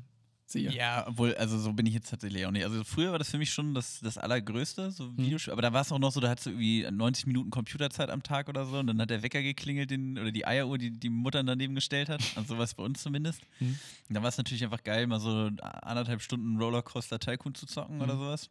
sehe. 0.52 0.70
Ja, 0.72 1.04
obwohl, 1.08 1.34
also 1.34 1.58
so 1.58 1.72
bin 1.72 1.86
ich 1.86 1.94
jetzt 1.94 2.08
tatsächlich 2.10 2.46
auch 2.46 2.50
nicht. 2.50 2.64
Also 2.64 2.84
früher 2.84 3.12
war 3.12 3.18
das 3.18 3.30
für 3.30 3.38
mich 3.38 3.52
schon 3.52 3.74
das, 3.74 4.00
das 4.00 4.16
Allergrößte, 4.18 4.90
so 4.90 5.16
Videospiel. 5.16 5.52
Aber 5.52 5.62
da 5.62 5.72
war 5.72 5.80
es 5.82 5.90
auch 5.92 5.98
noch 5.98 6.12
so, 6.12 6.20
da 6.20 6.28
hattest 6.28 6.46
du 6.46 6.50
irgendwie 6.50 6.86
90 6.90 7.26
Minuten 7.26 7.50
Computerzeit 7.50 8.10
am 8.10 8.22
Tag 8.22 8.48
oder 8.48 8.64
so 8.66 8.78
und 8.78 8.86
dann 8.86 9.00
hat 9.00 9.10
der 9.10 9.22
Wecker 9.22 9.42
geklingelt, 9.42 9.90
den, 9.90 10.18
oder 10.18 10.30
die 10.32 10.46
Eieruhr, 10.46 10.78
die 10.78 10.90
die 10.90 11.08
Mutter 11.10 11.42
daneben 11.42 11.74
gestellt 11.74 12.08
hat. 12.08 12.20
Also 12.36 12.54
sowas 12.54 12.74
bei 12.74 12.82
uns 12.84 13.02
zumindest. 13.02 13.42
Mhm. 13.60 13.78
Und 14.08 14.14
dann 14.14 14.22
war 14.22 14.28
es 14.28 14.38
natürlich 14.38 14.62
einfach 14.62 14.84
geil, 14.84 15.06
mal 15.08 15.18
so 15.18 15.50
anderthalb 15.60 16.22
Stunden 16.22 16.56
Rollercoaster 16.62 17.18
Tycoon 17.18 17.54
zu 17.56 17.66
zocken 17.66 18.00
oder 18.00 18.14
Mhm. 18.14 18.18
sowas. 18.18 18.50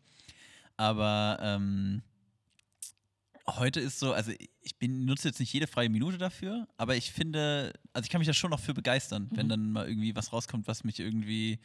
Aber 0.77 1.38
ähm, 1.41 2.01
heute 3.47 3.79
ist 3.79 3.99
so, 3.99 4.13
also 4.13 4.31
ich 4.62 4.77
bin, 4.77 5.05
nutze 5.05 5.27
jetzt 5.27 5.39
nicht 5.39 5.53
jede 5.53 5.67
freie 5.67 5.89
Minute 5.89 6.17
dafür, 6.17 6.67
aber 6.77 6.95
ich 6.95 7.12
finde, 7.12 7.73
also 7.93 8.05
ich 8.05 8.10
kann 8.10 8.19
mich 8.19 8.27
da 8.27 8.34
schon 8.34 8.49
noch 8.51 8.60
für 8.60 8.73
begeistern, 8.73 9.29
wenn 9.31 9.45
Mhm. 9.45 9.49
dann 9.49 9.71
mal 9.71 9.88
irgendwie 9.88 10.15
was 10.15 10.34
rauskommt, 10.34 10.67
was 10.67 10.84
mich 10.84 10.99
irgendwie, 10.99 11.60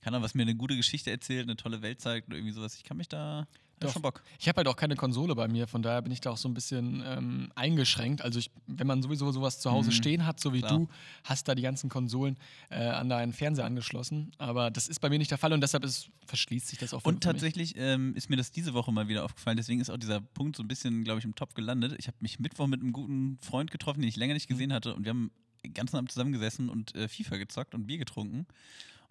kann 0.00 0.14
auch 0.14 0.22
was 0.22 0.34
mir 0.34 0.42
eine 0.42 0.54
gute 0.54 0.76
Geschichte 0.76 1.10
erzählt, 1.10 1.44
eine 1.48 1.56
tolle 1.56 1.82
Welt 1.82 2.00
zeigt 2.00 2.28
oder 2.28 2.36
irgendwie 2.36 2.52
sowas. 2.54 2.76
Ich 2.76 2.84
kann 2.84 2.96
mich 2.96 3.08
da 3.08 3.46
Doch. 3.80 3.92
schon 3.92 4.02
Bock. 4.02 4.22
Ich 4.38 4.48
habe 4.48 4.56
halt 4.58 4.68
auch 4.68 4.76
keine 4.76 4.96
Konsole 4.96 5.34
bei 5.34 5.48
mir, 5.48 5.66
von 5.66 5.82
daher 5.82 6.00
bin 6.02 6.10
ich 6.10 6.20
da 6.22 6.30
auch 6.30 6.36
so 6.38 6.48
ein 6.48 6.54
bisschen 6.54 7.02
ähm, 7.04 7.52
eingeschränkt. 7.54 8.22
Also 8.22 8.38
ich, 8.38 8.50
wenn 8.66 8.86
man 8.86 9.02
sowieso 9.02 9.30
sowas 9.32 9.58
zu 9.60 9.70
Hause 9.70 9.90
Mhm, 9.90 9.94
stehen 9.94 10.26
hat, 10.26 10.40
so 10.40 10.54
wie 10.54 10.60
klar. 10.60 10.78
du, 10.78 10.88
hast 11.24 11.46
da 11.48 11.54
die 11.54 11.62
ganzen 11.62 11.90
Konsolen 11.90 12.38
äh, 12.70 12.76
an 12.86 13.08
deinen 13.10 13.32
Fernseher 13.34 13.66
angeschlossen. 13.66 14.32
Aber 14.38 14.70
das 14.70 14.88
ist 14.88 15.00
bei 15.00 15.10
mir 15.10 15.18
nicht 15.18 15.30
der 15.30 15.38
Fall 15.38 15.52
und 15.52 15.60
deshalb 15.60 15.84
ist, 15.84 16.08
verschließt 16.26 16.68
sich 16.68 16.78
das 16.78 16.94
auch 16.94 17.04
Und 17.04 17.22
tatsächlich 17.22 17.74
ähm, 17.76 18.14
ist 18.14 18.30
mir 18.30 18.36
das 18.36 18.50
diese 18.50 18.72
Woche 18.72 18.92
mal 18.92 19.08
wieder 19.08 19.24
aufgefallen, 19.24 19.56
deswegen 19.58 19.80
ist 19.80 19.90
auch 19.90 19.98
dieser 19.98 20.20
Punkt 20.20 20.56
so 20.56 20.62
ein 20.62 20.68
bisschen, 20.68 21.04
glaube 21.04 21.18
ich, 21.18 21.24
im 21.26 21.34
Topf 21.34 21.52
gelandet. 21.54 21.94
Ich 21.98 22.06
habe 22.06 22.16
mich 22.20 22.38
Mittwoch 22.38 22.66
mit 22.68 22.80
einem 22.80 22.92
guten 22.92 23.38
Freund 23.42 23.70
getroffen, 23.70 24.00
den 24.00 24.08
ich 24.08 24.16
länger 24.16 24.32
Mhm. 24.32 24.36
nicht 24.36 24.48
gesehen 24.48 24.72
hatte 24.72 24.94
und 24.94 25.04
wir 25.04 25.10
haben 25.10 25.30
den 25.64 25.74
ganzen 25.74 25.96
Abend 25.96 26.10
zusammengesessen 26.12 26.68
und 26.70 26.94
äh, 26.94 27.08
FIFA 27.08 27.36
gezockt 27.36 27.74
und 27.74 27.86
Bier 27.86 27.98
getrunken. 27.98 28.46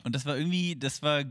Und 0.05 0.13
das 0.15 0.25
war 0.25 0.37
irgendwie, 0.37 0.75
das 0.75 1.01
war, 1.01 1.23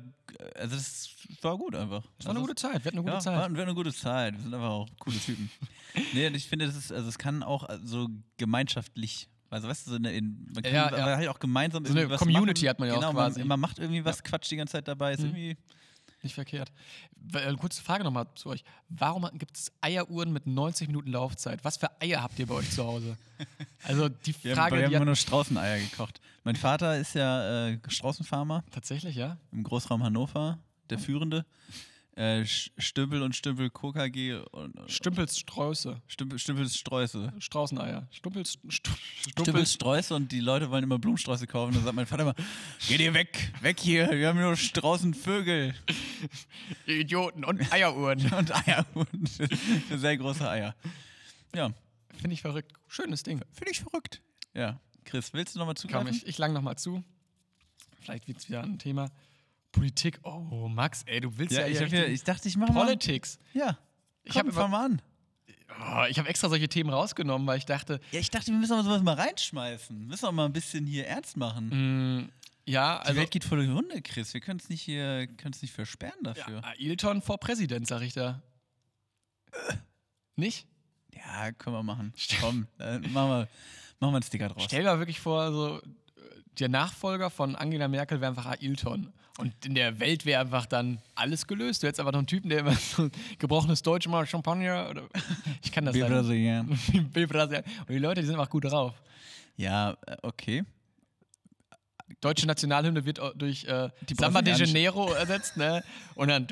also 0.57 0.75
das 0.77 1.11
war 1.43 1.57
gut 1.57 1.75
einfach. 1.77 2.03
Das 2.19 2.27
war 2.27 2.31
eine 2.33 2.41
also 2.41 2.49
gute 2.49 2.55
Zeit, 2.61 2.73
wir 2.85 2.91
hatten 2.91 2.99
eine 2.99 3.03
gute 3.03 3.15
ja, 3.15 3.21
Zeit. 3.21 3.33
War, 3.39 3.57
war 3.57 3.63
eine 3.63 3.75
gute 3.75 3.95
Zeit. 3.95 4.35
Wir 4.35 4.41
sind 4.43 4.53
einfach 4.53 4.69
auch 4.69 4.89
coole 4.99 5.17
Typen. 5.19 5.49
nee, 6.13 6.27
und 6.27 6.35
ich 6.35 6.49
finde, 6.49 6.67
das 6.67 6.75
ist, 6.77 6.93
also 6.93 7.09
es 7.09 7.17
kann 7.19 7.43
auch 7.45 7.69
so 7.85 8.09
gemeinschaftlich, 8.37 9.29
also 9.51 9.69
weißt 9.69 9.87
du, 9.87 9.91
so 9.93 9.97
eine, 9.97 10.13
in, 10.13 10.49
man 10.53 10.63
kann 10.63 10.75
Ja, 10.75 10.97
ja. 10.97 11.17
halt 11.17 11.29
auch 11.29 11.39
gemeinsam 11.39 11.85
So 11.87 11.93
eine 11.97 12.09
Community 12.17 12.63
machen. 12.65 12.69
hat 12.71 12.79
man 12.81 12.89
ja 12.89 12.95
auch 12.97 13.01
genau, 13.01 13.13
quasi. 13.13 13.39
Man, 13.41 13.49
man 13.49 13.61
macht 13.61 13.79
irgendwie 13.79 14.05
was, 14.05 14.23
quatscht 14.25 14.51
die 14.51 14.57
ganze 14.57 14.73
Zeit 14.73 14.89
dabei, 14.89 15.13
ist 15.13 15.21
Mhm. 15.21 15.27
irgendwie. 15.27 15.57
Nicht 16.23 16.35
verkehrt. 16.35 16.73
Äh, 17.35 17.55
Kurze 17.57 17.83
Frage 17.83 18.03
nochmal 18.03 18.27
zu 18.35 18.49
euch. 18.49 18.65
Warum 18.89 19.29
gibt 19.39 19.59
es 19.59 19.71
Eieruhren 19.83 20.33
mit 20.33 20.47
90 20.47 20.89
Minuten 20.89 21.11
Laufzeit? 21.11 21.63
Was 21.65 21.77
für 21.77 21.91
Eier 22.01 22.23
habt 22.23 22.39
ihr 22.39 22.47
bei 22.47 22.55
euch 22.55 22.71
zu 22.71 22.83
Hause? 22.85 23.17
Also 23.87 24.09
die 24.09 24.35
Wir, 24.43 24.55
Frage, 24.55 24.77
haben, 24.77 24.79
wir 24.79 24.85
haben 24.85 24.91
die 24.91 24.95
immer 24.95 25.01
hat, 25.01 25.07
nur 25.07 25.17
Straußeneier 25.17 25.79
gekocht. 25.81 26.21
Mein 26.45 26.57
Vater 26.57 26.99
ist 26.99 27.15
ja 27.15 27.69
äh, 27.69 27.79
Straußenfarmer 27.89 28.65
tatsächlich, 28.71 29.17
ja? 29.17 29.39
im 29.51 29.63
Großraum 29.65 30.03
Hannover, 30.03 30.59
der 30.91 30.99
Führende. 30.99 31.47
Äh, 32.17 32.45
Stümpel 32.45 33.23
und 33.23 33.35
Stümpel 33.35 33.71
KKG 33.71 34.35
und 34.53 34.79
äh, 34.79 34.89
Stümpels 34.89 35.37
Sträuße. 35.37 36.01
Stümpel. 36.07 36.39
Straußeneier. 36.39 38.07
Stumpels, 38.13 38.53
Stu- 38.69 38.69
Stümpels 38.69 39.31
Stumpels. 39.33 39.73
Sträuße 39.73 40.15
und 40.15 40.31
die 40.31 40.39
Leute 40.39 40.71
wollen 40.71 40.85
immer 40.85 41.01
Blumensträuße 41.01 41.49
kaufen. 41.49 41.75
Dann 41.75 41.83
sagt 41.83 41.97
mein 41.97 42.07
Vater 42.07 42.23
immer, 42.23 42.35
geh 42.87 42.99
dir 42.99 43.13
weg, 43.15 43.53
weg 43.63 43.81
hier, 43.81 44.09
wir 44.13 44.29
haben 44.29 44.39
nur 44.39 44.55
Straußenvögel 44.55 45.75
Idioten 46.87 47.45
und 47.45 47.73
Eieruhren. 47.73 48.33
und 48.33 48.69
Eier 48.69 48.87
und 48.95 49.29
sehr 49.97 50.17
große 50.17 50.49
Eier. 50.49 50.77
Ja, 51.55 51.71
Finde 52.17 52.35
ich 52.35 52.43
verrückt. 52.43 52.73
Schönes 52.87 53.25
Ding. 53.25 53.41
finde 53.53 53.73
ich 53.73 53.81
verrückt. 53.81 54.23
Ja, 54.55 54.79
Chris, 55.05 55.33
willst 55.33 55.55
du 55.55 55.59
nochmal 55.59 55.75
Komm, 55.75 55.81
zugreifen? 55.91 56.09
ich, 56.15 56.27
ich 56.27 56.39
lang 56.39 56.53
nochmal 56.53 56.77
zu. 56.77 57.03
Vielleicht 58.01 58.29
wird 58.29 58.39
es 58.39 58.49
wieder 58.49 58.63
ein 58.63 58.79
Thema. 58.79 59.11
Politik. 59.73 60.21
Oh, 60.23 60.69
Max, 60.69 61.03
ey, 61.07 61.21
du 61.21 61.37
willst 61.37 61.55
ja, 61.57 61.63
Ja, 61.63 61.67
ich, 61.69 61.81
hab 61.83 61.89
hier, 61.89 62.07
ich 62.09 62.23
dachte, 62.23 62.47
ich 62.49 62.57
mache 62.57 62.73
mal. 62.73 62.85
Politics. 62.85 63.39
Ja, 63.55 63.79
Ich 64.23 64.31
ich 64.31 64.37
hab 64.39 64.47
habe 64.47 64.53
fang 64.53 64.71
mal 64.71 64.85
an. 64.87 65.03
Oh, 65.81 66.05
ich 66.09 66.19
habe 66.19 66.29
extra 66.29 66.49
solche 66.49 66.69
Themen 66.69 66.91
rausgenommen, 66.91 67.47
weil 67.49 67.59
ich 67.59 67.67
dachte, 67.67 68.01
Ja, 68.13 68.21
ich 68.21 68.31
dachte, 68.31 68.53
wir 68.53 68.59
müssen 68.59 68.73
aber 68.75 68.85
sowas 68.85 69.03
mal 69.03 69.15
reinschmeißen. 69.15 69.99
Wir 69.99 70.07
müssen 70.07 70.27
auch 70.27 70.33
mal 70.33 70.45
ein 70.45 70.53
bisschen 70.53 70.87
hier 70.87 71.07
ernst 71.09 71.37
machen. 71.37 72.21
mh, 72.21 72.29
ja, 72.67 73.01
Die 73.01 73.09
also 73.09 73.21
Welt 73.21 73.31
geht 73.33 73.45
voll 73.45 73.67
die 73.67 73.73
Runde, 73.73 74.01
Chris. 74.03 74.33
Wir 74.33 74.41
können 74.41 74.61
es 74.61 74.69
nicht 74.69 74.83
hier, 74.83 75.27
können 75.27 75.53
es 75.53 75.61
nicht 75.63 75.73
versperren 75.75 76.23
dafür. 76.23 76.61
ja, 76.63 76.73
Ailton 76.79 77.21
vor 77.23 77.39
Präsident, 77.39 77.87
sag 77.89 78.03
ich 78.03 78.13
da. 78.15 78.43
Nicht? 80.37 80.67
Ja, 81.15 81.53
können 81.53 81.77
wir 81.77 81.83
machen. 81.83 82.13
Komm, 82.41 82.67
dann 82.79 83.03
machen 83.13 83.31
wir, 83.31 83.49
machen 84.01 84.13
wir 84.13 84.17
einen 84.17 84.23
Sticker 84.23 84.49
draus. 84.49 84.65
Stell 84.65 84.83
dir 84.83 84.91
mal 84.91 84.99
wirklich 84.99 85.21
vor, 85.21 85.53
so 85.53 85.79
äh, 85.79 85.81
der 86.59 86.69
Nachfolger 86.69 87.31
von 87.31 87.57
Angela 87.57 87.89
Merkel 87.89 88.21
wäre 88.21 88.31
einfach 88.31 88.47
Ailton. 88.47 89.13
Und 89.37 89.53
in 89.67 89.75
der 89.75 89.99
Welt 89.99 90.27
wäre 90.27 90.41
einfach 90.41 90.65
dann 90.67 91.01
alles 91.17 91.49
gelöst. 91.49 91.83
Du 91.83 91.89
hättest 91.89 91.99
einfach 91.99 92.13
noch 92.13 92.21
einen 92.21 92.29
Typen, 92.29 92.51
der 92.51 92.61
immer 92.61 92.75
so 92.97 93.11
gebrochenes 93.39 93.83
Deutsch 93.83 94.07
mal 94.07 94.25
Champagner 94.27 94.89
oder 94.91 95.03
ich 95.63 95.73
kann 95.73 95.85
das 95.85 95.97
leider. 95.97 96.09
Bill 96.09 96.23
Brasilian. 96.23 96.69
Und 97.81 97.89
die 97.89 97.99
Leute, 97.99 98.21
die 98.21 98.27
sind 98.27 98.37
einfach 98.37 98.51
gut 98.51 98.65
drauf. 98.65 98.95
Ja, 99.57 99.97
äh, 100.07 100.17
okay. 100.23 100.65
Deutsche 102.21 102.47
Nationalhymne 102.47 103.05
wird 103.05 103.21
durch 103.35 103.65
äh, 103.65 103.89
Samba 104.19 104.41
de 104.41 104.55
Janeiro 104.55 105.13
ersetzt, 105.13 105.57
ne? 105.57 105.83
Und 106.15 106.29
dann. 106.29 106.47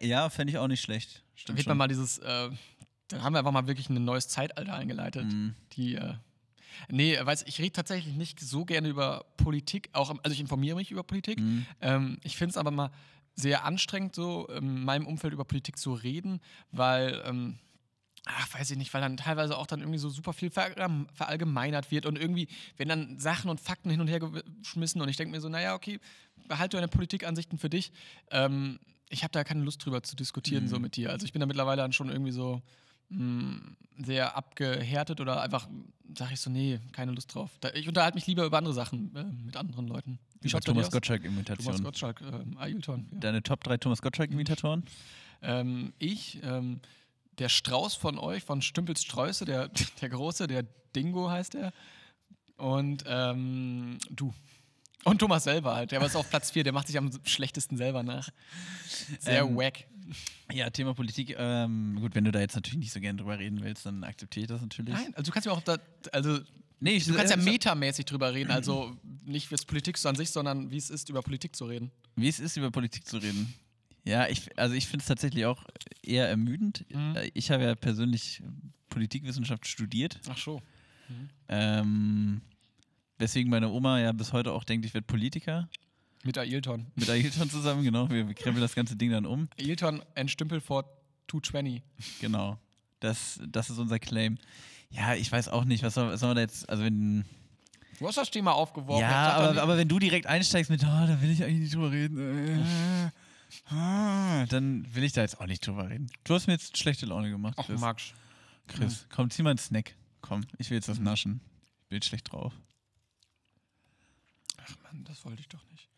Ja, 0.00 0.30
fände 0.30 0.52
ich 0.52 0.58
auch 0.58 0.68
nicht 0.68 0.82
schlecht. 0.82 1.24
Stimmt 1.34 1.58
wird 1.58 1.66
man 1.66 1.78
mal 1.78 1.88
dieses, 1.88 2.18
äh, 2.18 2.50
dann 3.12 3.22
haben 3.22 3.34
wir 3.34 3.38
einfach 3.38 3.52
mal 3.52 3.66
wirklich 3.66 3.88
ein 3.90 4.04
neues 4.04 4.28
Zeitalter 4.28 4.74
eingeleitet. 4.74 5.26
Mhm. 5.26 5.54
Die, 5.72 5.96
äh, 5.96 6.14
nee, 6.88 7.18
weiß 7.20 7.44
ich 7.46 7.58
rede 7.58 7.72
tatsächlich 7.72 8.14
nicht 8.14 8.40
so 8.40 8.64
gerne 8.64 8.88
über 8.88 9.24
Politik, 9.36 9.90
auch, 9.92 10.10
also 10.22 10.32
ich 10.32 10.40
informiere 10.40 10.76
mich 10.76 10.90
über 10.90 11.02
Politik. 11.02 11.40
Mhm. 11.40 11.66
Ähm, 11.80 12.18
ich 12.22 12.36
finde 12.36 12.50
es 12.50 12.56
aber 12.56 12.70
mal 12.70 12.90
sehr 13.34 13.64
anstrengend, 13.64 14.14
so 14.14 14.46
in 14.48 14.84
meinem 14.84 15.06
Umfeld 15.06 15.32
über 15.32 15.44
Politik 15.44 15.78
zu 15.78 15.92
reden, 15.92 16.40
weil, 16.72 17.22
ähm, 17.24 17.58
ach, 18.26 18.54
weiß 18.54 18.70
ich 18.70 18.76
nicht, 18.76 18.92
weil 18.92 19.00
dann 19.00 19.16
teilweise 19.16 19.56
auch 19.56 19.66
dann 19.66 19.80
irgendwie 19.80 19.98
so 19.98 20.10
super 20.10 20.32
viel 20.32 20.50
ver 20.50 20.70
verallgemeinert 21.14 21.90
wird 21.90 22.06
und 22.06 22.18
irgendwie 22.18 22.48
werden 22.76 22.88
dann 22.88 23.18
Sachen 23.18 23.50
und 23.50 23.60
Fakten 23.60 23.90
hin 23.90 24.00
und 24.00 24.08
her 24.08 24.20
geschmissen 24.20 25.00
und 25.00 25.08
ich 25.08 25.16
denke 25.16 25.32
mir 25.32 25.40
so, 25.40 25.48
naja, 25.48 25.74
okay, 25.74 25.98
behalte 26.48 26.76
deine 26.76 26.88
Politikansichten 26.88 27.58
für 27.58 27.70
dich. 27.70 27.92
Ähm, 28.30 28.78
ich 29.08 29.24
habe 29.24 29.32
da 29.32 29.42
keine 29.42 29.64
Lust 29.64 29.84
drüber 29.84 30.02
zu 30.02 30.14
diskutieren, 30.14 30.68
so 30.68 30.78
mit 30.78 30.96
dir. 30.96 31.10
Also 31.10 31.26
ich 31.26 31.32
bin 31.32 31.40
da 31.40 31.46
mittlerweile 31.46 31.82
dann 31.82 31.92
schon 31.92 32.10
irgendwie 32.10 32.30
so 32.30 32.62
mh, 33.10 33.60
sehr 33.98 34.36
abgehärtet 34.36 35.20
oder 35.20 35.42
einfach 35.42 35.68
sage 36.16 36.34
ich 36.34 36.40
so, 36.40 36.50
nee, 36.50 36.80
keine 36.92 37.12
Lust 37.12 37.34
drauf. 37.34 37.50
Da, 37.60 37.70
ich 37.74 37.86
unterhalte 37.86 38.16
mich 38.16 38.26
lieber 38.26 38.44
über 38.44 38.58
andere 38.58 38.74
Sachen 38.74 39.14
äh, 39.14 39.24
mit 39.44 39.56
anderen 39.56 39.86
Leuten. 39.86 40.18
Bei 40.42 40.48
dir 40.48 40.60
Thomas? 40.60 40.90
Gottschalk-Imitation. 40.90 41.66
Thomas 41.66 41.82
Gottschalk, 41.82 42.20
ähm, 42.22 42.56
Ailton. 42.58 43.08
Ja. 43.12 43.18
Deine 43.18 43.42
Top 43.42 43.62
3 43.64 43.76
Thomas 43.76 44.00
Gottschalk-Imitatoren? 44.02 44.84
Ähm, 45.42 45.92
ich, 45.98 46.40
ähm, 46.42 46.80
der 47.38 47.48
Strauß 47.48 47.94
von 47.94 48.18
euch, 48.18 48.42
von 48.42 48.62
Stümpels 48.62 49.02
Sträuße, 49.02 49.44
der, 49.44 49.68
der 50.00 50.08
Große, 50.08 50.46
der 50.46 50.64
Dingo 50.96 51.30
heißt 51.30 51.54
er. 51.54 51.72
Und 52.56 53.04
ähm, 53.06 53.98
du. 54.10 54.34
Und 55.04 55.18
Thomas 55.18 55.44
selber 55.44 55.76
halt. 55.76 55.92
Der 55.92 56.00
war 56.00 56.14
auf 56.14 56.28
Platz 56.28 56.50
4, 56.50 56.64
der 56.64 56.74
macht 56.74 56.86
sich 56.86 56.98
am 56.98 57.10
schlechtesten 57.24 57.78
selber 57.78 58.02
nach. 58.02 58.28
Sehr 59.18 59.42
Ähm, 59.42 59.56
wack. 59.56 59.86
Ja, 60.52 60.70
Thema 60.70 60.94
Politik. 60.94 61.34
Ähm, 61.38 61.98
gut, 62.00 62.14
wenn 62.14 62.24
du 62.24 62.32
da 62.32 62.40
jetzt 62.40 62.54
natürlich 62.54 62.78
nicht 62.78 62.92
so 62.92 63.00
gerne 63.00 63.18
drüber 63.18 63.38
reden 63.38 63.62
willst, 63.62 63.86
dann 63.86 64.04
akzeptiere 64.04 64.44
ich 64.44 64.48
das 64.48 64.60
natürlich. 64.60 64.94
Nein, 64.94 65.14
also 65.14 65.30
du 65.30 65.32
kannst 65.32 65.46
ja 65.46 65.52
auch 65.52 65.62
da, 65.62 65.78
also 66.12 66.40
Nee, 66.82 66.92
ich, 66.92 67.04
du 67.04 67.14
kannst 67.14 67.34
ja 67.34 67.38
äh, 67.38 67.44
metamäßig 67.44 68.06
drüber 68.06 68.32
reden, 68.32 68.50
also 68.50 68.96
nicht 69.26 69.52
was 69.52 69.66
Politik 69.66 69.98
so 69.98 70.08
an 70.08 70.16
sich, 70.16 70.30
sondern 70.30 70.70
wie 70.70 70.78
es 70.78 70.88
ist, 70.88 71.10
über 71.10 71.20
Politik 71.20 71.54
zu 71.54 71.66
reden. 71.66 71.90
Wie 72.16 72.28
es 72.28 72.40
ist, 72.40 72.56
über 72.56 72.70
Politik 72.70 73.06
zu 73.06 73.18
reden. 73.18 73.52
Ja, 74.04 74.26
ich, 74.28 74.58
also 74.58 74.74
ich 74.74 74.86
finde 74.86 75.02
es 75.02 75.06
tatsächlich 75.06 75.44
auch 75.44 75.62
eher 76.02 76.26
ermüdend. 76.28 76.86
Mhm. 76.88 77.16
Äh, 77.16 77.30
Ich 77.34 77.50
habe 77.50 77.64
ja 77.64 77.74
persönlich 77.74 78.42
Politikwissenschaft 78.88 79.66
studiert. 79.66 80.20
Ach 80.28 80.38
so. 80.38 80.62
Ähm, 81.48 82.40
weswegen 83.18 83.50
meine 83.50 83.68
Oma 83.68 84.00
ja 84.00 84.12
bis 84.12 84.32
heute 84.32 84.52
auch 84.52 84.64
denkt, 84.64 84.86
ich 84.86 84.94
werde 84.94 85.06
Politiker. 85.06 85.68
Mit 86.24 86.36
Ailton. 86.36 86.86
Mit 86.96 87.08
Ailton 87.08 87.48
zusammen, 87.48 87.82
genau. 87.82 88.10
Wir, 88.10 88.26
wir 88.28 88.34
krempeln 88.34 88.60
das 88.60 88.74
ganze 88.74 88.96
Ding 88.96 89.10
dann 89.10 89.24
um. 89.24 89.48
Ailton 89.58 90.02
and 90.14 90.30
Stümpel 90.30 90.60
for 90.60 90.84
220. 91.30 91.82
Genau. 92.20 92.58
Das, 93.00 93.40
das 93.46 93.70
ist 93.70 93.78
unser 93.78 93.98
Claim. 93.98 94.38
Ja, 94.90 95.14
ich 95.14 95.30
weiß 95.30 95.48
auch 95.48 95.64
nicht, 95.64 95.82
was 95.82 95.94
soll, 95.94 96.10
was 96.12 96.20
soll 96.20 96.30
man 96.30 96.36
da 96.36 96.42
jetzt, 96.42 96.68
also 96.68 96.84
wenn. 96.84 97.24
Du 97.98 98.06
hast 98.06 98.16
das 98.16 98.30
Thema 98.30 98.52
aufgeworfen. 98.52 99.00
Ja, 99.02 99.32
aber, 99.32 99.62
aber 99.62 99.76
wenn 99.78 99.88
du 99.88 99.98
direkt 99.98 100.26
einsteigst 100.26 100.70
mit, 100.70 100.82
oh, 100.82 100.86
da 100.86 101.20
will 101.22 101.30
ich 101.30 101.42
eigentlich 101.44 101.60
nicht 101.60 101.74
drüber 101.74 101.90
reden, 101.90 102.58
äh, 103.70 103.74
ah, 103.74 104.46
dann 104.46 104.86
will 104.94 105.04
ich 105.04 105.12
da 105.12 105.20
jetzt 105.22 105.40
auch 105.40 105.46
nicht 105.46 105.66
drüber 105.66 105.88
reden. 105.88 106.10
Du 106.24 106.34
hast 106.34 106.46
mir 106.46 106.54
jetzt 106.54 106.76
schlechte 106.76 107.06
Laune 107.06 107.30
gemacht, 107.30 107.54
Ach, 107.56 107.66
Chris. 107.66 107.80
Max. 107.80 108.12
Chris, 108.66 109.06
komm, 109.10 109.30
zieh 109.30 109.42
mal 109.42 109.50
einen 109.50 109.58
Snack. 109.58 109.94
Komm, 110.20 110.42
ich 110.58 110.70
will 110.70 110.76
jetzt 110.76 110.88
was 110.88 110.98
naschen. 110.98 111.40
Ich 111.82 111.88
bin 111.88 111.96
jetzt 111.96 112.06
schlecht 112.06 112.30
drauf. 112.32 112.52
Ach 114.58 114.76
Mann, 114.84 115.04
das 115.04 115.24
wollte 115.24 115.40
ich 115.40 115.48
doch 115.48 115.64
nicht. 115.70 115.88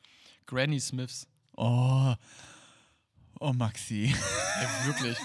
Granny 0.46 0.81
Smiths. 0.81 1.26
Oh, 1.57 2.14
oh 3.40 3.52
Maxi. 3.52 4.14
Ja, 4.62 4.87
wirklich. 4.87 5.16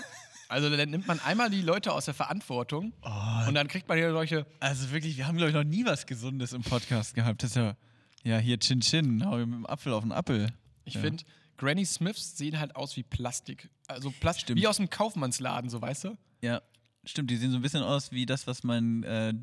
Also 0.49 0.69
dann 0.75 0.89
nimmt 0.89 1.05
man 1.05 1.19
einmal 1.19 1.49
die 1.49 1.61
Leute 1.61 1.91
aus 1.93 2.05
der 2.05 2.13
Verantwortung 2.13 2.93
und 3.47 3.53
dann 3.53 3.67
kriegt 3.67 3.87
man 3.89 3.97
hier 3.97 4.11
solche. 4.13 4.47
Also 4.61 4.89
wirklich, 4.91 5.17
wir 5.17 5.27
haben, 5.27 5.35
glaube 5.37 5.49
ich, 5.49 5.55
noch 5.55 5.65
nie 5.65 5.85
was 5.85 6.05
Gesundes 6.07 6.53
im 6.53 6.61
Podcast 6.63 7.13
gehabt. 7.13 7.43
Das 7.43 7.51
ist 7.51 7.55
ja, 7.57 7.75
ja 8.23 8.37
hier 8.39 8.57
Chin 8.59 8.79
Chin, 8.79 9.23
hau 9.25 9.37
ihm 9.37 9.49
mit 9.49 9.59
dem 9.59 9.65
Apfel 9.67 9.91
auf 9.93 10.03
den 10.03 10.13
Apfel. 10.13 10.47
Ich 10.85 10.93
Ja. 10.95 11.01
finde, 11.01 11.23
Granny 11.57 11.85
Smiths 11.85 12.37
sehen 12.37 12.57
halt 12.57 12.75
aus 12.75 12.95
wie 12.95 13.03
Plastik. 13.03 13.69
Also 13.87 14.09
Plastik, 14.11 14.43
Stimmt. 14.43 14.61
wie 14.61 14.67
aus 14.67 14.79
einem 14.79 14.89
Kaufmannsladen, 14.89 15.69
so 15.69 15.81
weißt 15.81 16.05
du? 16.05 16.17
Ja, 16.41 16.61
stimmt, 17.03 17.29
die 17.29 17.35
sehen 17.35 17.51
so 17.51 17.57
ein 17.57 17.61
bisschen 17.61 17.83
aus 17.83 18.11
wie 18.11 18.25
das, 18.25 18.47
was 18.47 18.63
mein 18.63 19.03
äh, 19.03 19.33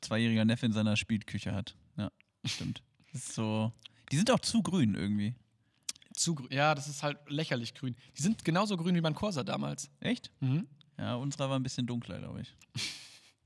zweijähriger 0.00 0.44
Neffe 0.46 0.66
in 0.66 0.72
seiner 0.72 0.96
Spielküche 0.96 1.52
hat. 1.54 1.76
Ja, 1.96 2.10
stimmt. 2.46 2.82
So. 3.12 3.72
Die 4.12 4.16
sind 4.16 4.30
auch 4.30 4.40
zu 4.40 4.62
grün 4.62 4.94
irgendwie. 4.94 5.34
Zu, 6.14 6.34
grü- 6.34 6.54
ja, 6.54 6.74
das 6.74 6.88
ist 6.88 7.02
halt 7.02 7.18
lächerlich 7.28 7.74
grün. 7.74 7.96
Die 8.16 8.22
sind 8.22 8.44
genauso 8.44 8.76
grün 8.76 8.94
wie 8.94 9.00
mein 9.00 9.14
Corsa 9.14 9.42
damals. 9.42 9.90
Echt? 10.00 10.30
Mhm. 10.40 10.66
Ja, 10.98 11.16
unserer 11.16 11.50
war 11.50 11.58
ein 11.58 11.62
bisschen 11.62 11.86
dunkler, 11.86 12.18
glaube 12.18 12.42
ich. 12.42 12.54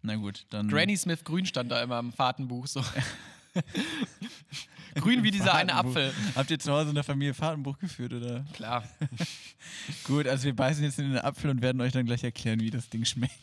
Na 0.02 0.16
gut, 0.16 0.46
dann. 0.50 0.68
Granny 0.68 0.96
Smith 0.96 1.24
grün 1.24 1.46
stand 1.46 1.70
da 1.70 1.82
immer 1.82 1.98
im 1.98 2.12
Fahrtenbuch. 2.12 2.66
So. 2.66 2.84
grün 4.94 5.22
wie 5.22 5.30
dieser 5.30 5.54
eine. 5.54 5.74
Apfel. 5.74 6.12
Habt 6.34 6.50
ihr 6.50 6.58
zu 6.58 6.72
Hause 6.72 6.90
in 6.90 6.94
der 6.94 7.04
Familie 7.04 7.34
Fahrtenbuch 7.34 7.78
geführt, 7.78 8.12
oder? 8.12 8.44
Klar. 8.52 8.84
Gut, 10.04 10.26
also 10.28 10.44
wir 10.44 10.54
beißen 10.54 10.84
jetzt 10.84 10.98
in 10.98 11.08
den 11.10 11.18
Apfel 11.18 11.50
und 11.50 11.62
werden 11.62 11.80
euch 11.80 11.92
dann 11.92 12.06
gleich 12.06 12.22
erklären, 12.22 12.60
wie 12.60 12.70
das 12.70 12.88
Ding 12.90 13.04
schmeckt. 13.04 13.34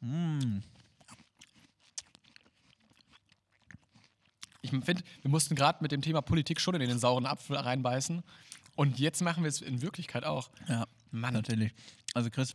Mm. 0.00 0.58
Ich 0.58 0.73
finde, 4.82 5.02
wir 5.22 5.30
mussten 5.30 5.54
gerade 5.54 5.82
mit 5.82 5.92
dem 5.92 6.02
Thema 6.02 6.22
Politik 6.22 6.60
schon 6.60 6.74
in 6.74 6.80
den 6.80 6.98
sauren 6.98 7.26
Apfel 7.26 7.56
reinbeißen. 7.56 8.22
Und 8.76 8.98
jetzt 8.98 9.22
machen 9.22 9.44
wir 9.44 9.48
es 9.48 9.60
in 9.60 9.82
Wirklichkeit 9.82 10.24
auch. 10.24 10.50
Ja, 10.68 10.86
Mann. 11.10 11.34
natürlich. 11.34 11.72
Also 12.12 12.30
Chris, 12.30 12.54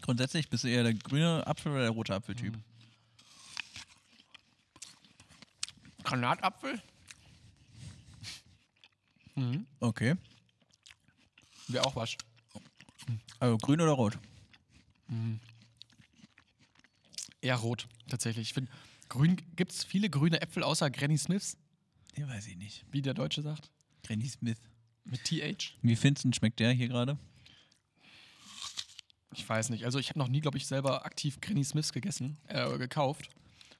grundsätzlich 0.00 0.48
bist 0.50 0.64
du 0.64 0.68
eher 0.68 0.82
der 0.82 0.94
grüne 0.94 1.46
Apfel 1.46 1.72
oder 1.72 1.82
der 1.82 1.90
rote 1.90 2.14
Apfeltyp? 2.14 2.58
Granatapfel? 6.04 6.82
Okay. 9.80 10.16
Wäre 11.68 11.84
auch 11.86 11.96
was. 11.96 12.16
Also 13.38 13.56
grün 13.58 13.80
oder 13.80 13.92
rot? 13.92 14.18
Eher 17.40 17.56
rot, 17.56 17.88
tatsächlich. 18.08 18.48
Ich 18.48 18.54
finde, 18.54 18.70
gibt 19.56 19.72
es 19.72 19.84
viele 19.84 20.08
grüne 20.10 20.40
Äpfel 20.40 20.62
außer 20.62 20.90
Granny 20.90 21.18
Smiths, 21.18 21.56
Ja, 22.16 22.28
weiß 22.28 22.46
ich 22.48 22.56
nicht. 22.56 22.84
wie 22.90 23.02
der 23.02 23.14
Deutsche 23.14 23.42
sagt. 23.42 23.70
Granny 24.04 24.28
Smith. 24.28 24.58
Mit 25.04 25.24
TH. 25.24 25.76
Wie 25.82 25.96
findest 25.96 26.24
du, 26.24 26.32
schmeckt 26.32 26.60
der 26.60 26.72
hier 26.72 26.88
gerade? 26.88 27.18
Ich 29.34 29.48
weiß 29.48 29.70
nicht. 29.70 29.84
Also 29.84 29.98
ich 29.98 30.10
habe 30.10 30.18
noch 30.18 30.28
nie, 30.28 30.40
glaube 30.40 30.58
ich, 30.58 30.66
selber 30.66 31.04
aktiv 31.06 31.40
Granny 31.40 31.64
Smiths 31.64 31.92
gegessen, 31.92 32.36
äh, 32.48 32.76
gekauft. 32.78 33.30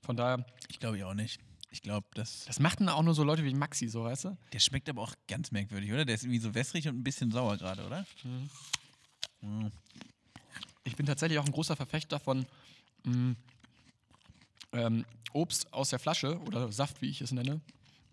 Von 0.03 0.17
daher, 0.17 0.45
Ich 0.69 0.81
glaube 0.81 0.97
ich 0.97 1.05
auch 1.05 1.15
nicht. 1.15 1.41
Ich 1.71 1.81
glaube, 1.83 2.07
das. 2.15 2.45
Das 2.47 2.59
machten 2.61 2.89
auch 2.89 3.03
nur 3.03 3.15
so 3.15 3.23
Leute 3.25 3.45
wie 3.45 3.55
Maxi, 3.55 3.89
so, 3.89 4.05
weißt 4.05 4.25
du? 4.25 4.37
Der 4.53 4.59
schmeckt 4.59 4.89
aber 4.89 5.03
auch 5.03 5.15
ganz 5.29 5.53
merkwürdig, 5.53 5.91
oder? 5.93 6.05
Der 6.05 6.15
ist 6.15 6.25
irgendwie 6.25 6.39
so 6.41 6.55
wässrig 6.55 6.87
und 6.89 6.97
ein 6.99 7.05
bisschen 7.05 7.31
sauer 7.31 7.57
gerade, 7.57 7.87
oder? 7.87 8.05
Ich 10.85 10.97
bin 10.97 11.07
tatsächlich 11.07 11.39
auch 11.39 11.47
ein 11.47 11.53
großer 11.53 11.77
Verfechter 11.77 12.19
von 12.21 12.47
mh, 13.05 13.37
ähm, 14.73 15.05
Obst 15.33 15.73
aus 15.73 15.91
der 15.91 15.99
Flasche 15.99 16.39
oder 16.41 16.71
Saft, 16.73 17.01
wie 17.03 17.09
ich 17.09 17.21
es 17.21 17.33
nenne. 17.33 17.61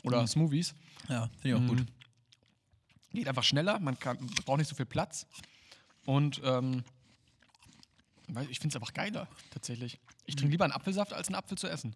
Oder 0.04 0.26
Smoothies. 0.28 0.74
Ja, 1.10 1.30
finde 1.40 1.48
ich 1.50 1.54
auch 1.56 1.68
gut. 1.68 1.80
Mhm. 1.80 1.88
Geht 3.12 3.28
einfach 3.28 3.44
schneller, 3.44 3.80
man 3.80 3.98
kann, 4.00 4.18
braucht 4.46 4.60
nicht 4.60 4.68
so 4.70 4.76
viel 4.76 4.86
Platz. 4.86 5.26
Und 6.06 6.42
ähm, 6.44 6.84
ich 8.50 8.60
finde 8.60 8.70
es 8.70 8.76
einfach 8.76 8.94
geiler, 8.94 9.28
tatsächlich. 9.52 10.00
Ich 10.26 10.36
trinke 10.36 10.52
lieber 10.52 10.64
einen 10.64 10.74
Apfelsaft, 10.74 11.14
als 11.14 11.28
einen 11.28 11.36
Apfel 11.36 11.58
zu 11.58 11.68
essen. 11.68 11.96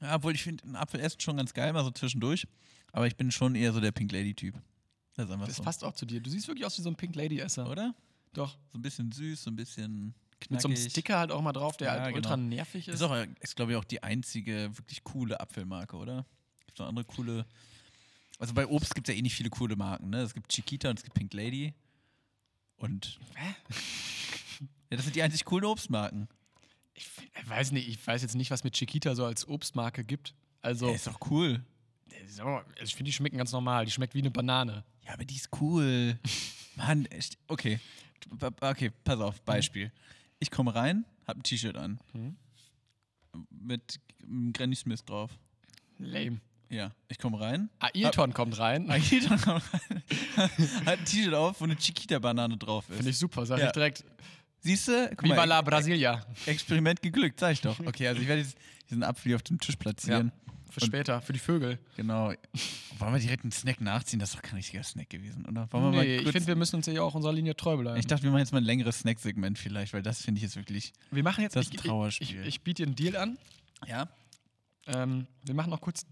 Ja, 0.00 0.16
obwohl 0.16 0.34
ich 0.34 0.42
finde, 0.42 0.66
ein 0.66 0.76
Apfel 0.76 1.00
essen 1.00 1.20
schon 1.20 1.36
ganz 1.36 1.54
geil, 1.54 1.72
mal 1.72 1.84
so 1.84 1.90
zwischendurch. 1.90 2.46
Aber 2.92 3.06
ich 3.06 3.16
bin 3.16 3.30
schon 3.30 3.54
eher 3.54 3.72
so 3.72 3.80
der 3.80 3.92
Pink 3.92 4.12
Lady-Typ. 4.12 4.60
Das 5.14 5.28
Das 5.28 5.56
so. 5.56 5.62
passt 5.62 5.84
auch 5.84 5.94
zu 5.94 6.06
dir. 6.06 6.20
Du 6.20 6.30
siehst 6.30 6.48
wirklich 6.48 6.66
aus 6.66 6.76
wie 6.78 6.82
so 6.82 6.90
ein 6.90 6.96
Pink 6.96 7.14
Lady-Esser. 7.14 7.70
Oder? 7.70 7.94
Doch. 8.32 8.56
So 8.72 8.78
ein 8.78 8.82
bisschen 8.82 9.12
süß, 9.12 9.44
so 9.44 9.50
ein 9.50 9.56
bisschen 9.56 10.14
knackig. 10.42 10.50
Mit 10.50 10.60
so 10.62 10.68
einem 10.68 10.90
Sticker 10.90 11.18
halt 11.18 11.32
auch 11.32 11.40
mal 11.42 11.52
drauf, 11.52 11.76
der 11.76 11.86
Ja, 11.88 11.92
halt 11.94 12.04
genau. 12.06 12.16
ultra 12.16 12.36
nervig 12.36 12.88
ist. 12.88 12.94
Ist 12.94 13.02
auch, 13.02 13.16
ist 13.40 13.56
glaube 13.56 13.72
ich, 13.72 13.78
auch 13.78 13.84
die 13.84 14.02
einzige 14.02 14.70
wirklich 14.76 15.02
coole 15.04 15.40
Apfelmarke, 15.40 15.96
oder? 15.96 16.24
Gibt 16.66 16.78
noch 16.78 16.86
andere 16.86 17.04
coole. 17.04 17.46
Also 18.38 18.54
bei 18.54 18.66
Obst 18.66 18.94
gibt 18.94 19.08
es 19.08 19.14
ja 19.14 19.18
eh 19.18 19.22
nicht 19.22 19.34
viele 19.34 19.50
coole 19.50 19.76
Marken, 19.76 20.10
ne? 20.10 20.22
Es 20.22 20.34
gibt 20.34 20.50
Chiquita 20.52 20.90
und 20.90 20.98
es 20.98 21.04
gibt 21.04 21.14
Pink 21.14 21.32
Lady. 21.34 21.74
Und. 22.76 23.18
Hä? 23.34 23.54
Ja, 24.90 24.96
das 24.96 25.06
sind 25.06 25.16
die 25.16 25.22
einzig 25.22 25.46
coolen 25.46 25.64
Obstmarken. 25.64 26.28
Ich 26.92 27.08
weiß 27.46 27.72
nicht, 27.72 27.88
ich 27.88 28.06
weiß 28.06 28.20
jetzt 28.20 28.34
nicht, 28.34 28.50
was 28.50 28.62
mit 28.62 28.74
Chiquita 28.74 29.14
so 29.14 29.24
als 29.24 29.48
Obstmarke 29.48 30.04
gibt. 30.04 30.34
Also, 30.60 30.88
Ja, 30.90 30.94
ist 30.94 31.06
doch 31.06 31.18
cool. 31.30 31.64
mal, 32.38 32.58
also 32.58 32.82
ich 32.82 32.94
finde, 32.94 33.08
die 33.08 33.14
schmecken 33.14 33.38
ganz 33.38 33.52
normal. 33.52 33.86
Die 33.86 33.90
schmeckt 33.90 34.14
wie 34.14 34.18
eine 34.18 34.30
Banane. 34.30 34.84
Ja, 35.06 35.14
aber 35.14 35.24
die 35.24 35.36
ist 35.36 35.48
cool. 35.62 36.18
Mann, 36.76 37.06
echt. 37.06 37.38
Okay. 37.48 37.80
Okay, 38.60 38.90
pass 39.02 39.18
auf, 39.18 39.40
Beispiel. 39.40 39.90
Ich 40.42 40.50
komme 40.50 40.74
rein, 40.74 41.04
hab 41.28 41.36
ein 41.36 41.44
T-Shirt 41.44 41.76
an. 41.76 42.00
Mhm. 42.14 42.36
Mit 43.48 44.00
einem 44.24 44.52
Granny 44.52 44.74
Smith 44.74 45.04
drauf. 45.04 45.30
Lame. 45.98 46.40
Ja, 46.68 46.90
ich 47.06 47.18
komme 47.18 47.38
rein. 47.38 47.70
Ailton 47.78 48.34
kommt 48.34 48.58
rein. 48.58 48.90
Ailton 48.90 49.40
kommt 49.40 49.62
rein. 49.72 50.02
hat 50.84 50.98
ein 50.98 51.04
T-Shirt 51.04 51.32
auf, 51.32 51.60
wo 51.60 51.64
eine 51.64 51.76
Chiquita-Banane 51.76 52.56
drauf 52.56 52.88
ist. 52.88 52.96
Finde 52.96 53.10
ich 53.10 53.18
super. 53.18 53.46
Sag 53.46 53.60
Ja. 53.60 53.66
ich 53.66 53.72
direkt. 53.72 54.04
Siehst 54.58 54.88
du? 54.88 55.10
Viva 55.22 55.36
mal, 55.36 55.44
la 55.44 55.62
Brasilia. 55.62 56.26
Experiment 56.46 57.00
geglückt, 57.00 57.38
sag 57.38 57.52
ich 57.52 57.60
doch. 57.60 57.78
Okay, 57.78 58.08
also 58.08 58.20
ich 58.20 58.26
werde 58.26 58.42
jetzt 58.42 58.56
diesen 58.90 59.04
Apfel 59.04 59.30
hier 59.30 59.36
auf 59.36 59.42
dem 59.42 59.60
Tisch 59.60 59.76
platzieren. 59.76 60.32
Für 60.72 60.80
Und- 60.80 60.86
später, 60.86 61.20
für 61.20 61.34
die 61.34 61.38
Vögel. 61.38 61.78
Genau. 61.96 62.32
Wollen 62.98 63.12
wir 63.12 63.20
direkt 63.20 63.42
einen 63.44 63.52
Snack 63.52 63.82
nachziehen? 63.82 64.18
Das 64.18 64.30
ist 64.30 64.36
doch 64.36 64.42
kein 64.42 64.56
richtiger 64.56 64.82
Snack 64.82 65.10
gewesen, 65.10 65.44
oder? 65.44 65.70
Wollen 65.70 65.84
wir 65.84 65.90
Nee, 65.90 65.96
mal 65.96 66.06
ich 66.06 66.22
kurz 66.22 66.32
finde, 66.32 66.46
wir 66.48 66.56
müssen 66.56 66.76
uns 66.76 66.86
ja 66.86 67.02
auch 67.02 67.14
unserer 67.14 67.34
Linie 67.34 67.54
treu 67.54 67.76
bleiben. 67.76 68.00
ich 68.00 68.06
dachte, 68.06 68.22
wir 68.22 68.30
machen 68.30 68.40
jetzt 68.40 68.52
mal 68.52 68.58
ein 68.62 68.64
längeres 68.64 69.00
Snack-Segment 69.00 69.58
vielleicht, 69.58 69.92
weil 69.92 70.02
das 70.02 70.22
finde 70.22 70.38
ich 70.38 70.42
jetzt 70.44 70.56
wirklich. 70.56 70.94
wir 71.10 71.22
machen 71.22 71.42
jetzt 71.42 71.56
das 71.56 71.66
ich, 71.68 71.74
ich, 71.74 71.80
Trauerspiel. 71.82 72.40
Ich, 72.40 72.46
ich 72.46 72.60
biete 72.62 72.84
dir 72.84 72.86
einen 72.86 72.96
Deal 72.96 73.16
an. 73.16 73.36
Ja? 73.86 74.08
Ähm, 74.86 75.26
wir 75.44 75.54
machen 75.54 75.68
noch 75.68 75.82
kurz 75.82 76.06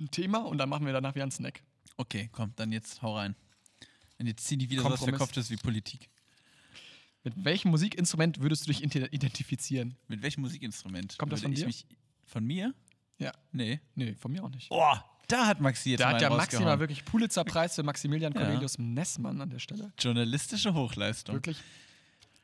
ein 0.00 0.10
Thema 0.10 0.38
und 0.38 0.58
dann 0.58 0.68
machen 0.68 0.84
wir 0.86 0.92
danach 0.92 1.14
wieder 1.14 1.22
einen 1.22 1.30
Snack. 1.32 1.62
Okay, 1.96 2.28
komm, 2.32 2.52
dann 2.56 2.72
jetzt 2.72 3.02
hau 3.02 3.16
rein. 3.16 3.36
Und 4.18 4.26
jetzt 4.26 4.44
zieh 4.44 4.56
nicht 4.56 4.70
wieder 4.70 4.82
so 4.82 4.88
was 4.90 4.98
Kompromiss. 4.98 5.18
Verkopftes 5.18 5.50
wie 5.50 5.56
Politik. 5.56 6.08
Mit 7.22 7.44
welchem 7.44 7.70
Musikinstrument 7.70 8.40
würdest 8.40 8.66
du 8.66 8.72
dich 8.72 8.82
identifizieren? 8.82 9.94
Mit 10.08 10.22
welchem 10.22 10.40
Musikinstrument? 10.40 11.16
Kommt 11.18 11.32
das 11.32 11.42
von 11.42 11.52
ich 11.52 11.60
dir? 11.62 11.70
Von 12.26 12.44
mir? 12.44 12.74
Ja. 13.20 13.32
Nee. 13.52 13.80
Nee, 13.94 14.14
von 14.14 14.32
mir 14.32 14.42
auch 14.42 14.48
nicht. 14.50 14.66
Oh, 14.70 14.94
da 15.28 15.46
hat 15.46 15.60
Maxi 15.60 15.90
jetzt 15.90 16.00
da 16.00 16.10
hat 16.10 16.20
der 16.20 16.28
einen 16.28 16.36
Maxi 16.38 16.60
mal 16.60 16.80
wirklich 16.80 17.04
Pulitzer-Preis 17.04 17.76
für 17.76 17.84
Maximilian 17.84 18.32
Ja. 18.32 18.40
Cornelius 18.40 18.78
Nessmann 18.78 19.40
an 19.40 19.50
der 19.50 19.60
Stelle. 19.60 19.92
Journalistische 19.98 20.74
Hochleistung. 20.74 21.36
Wirklich. 21.36 21.58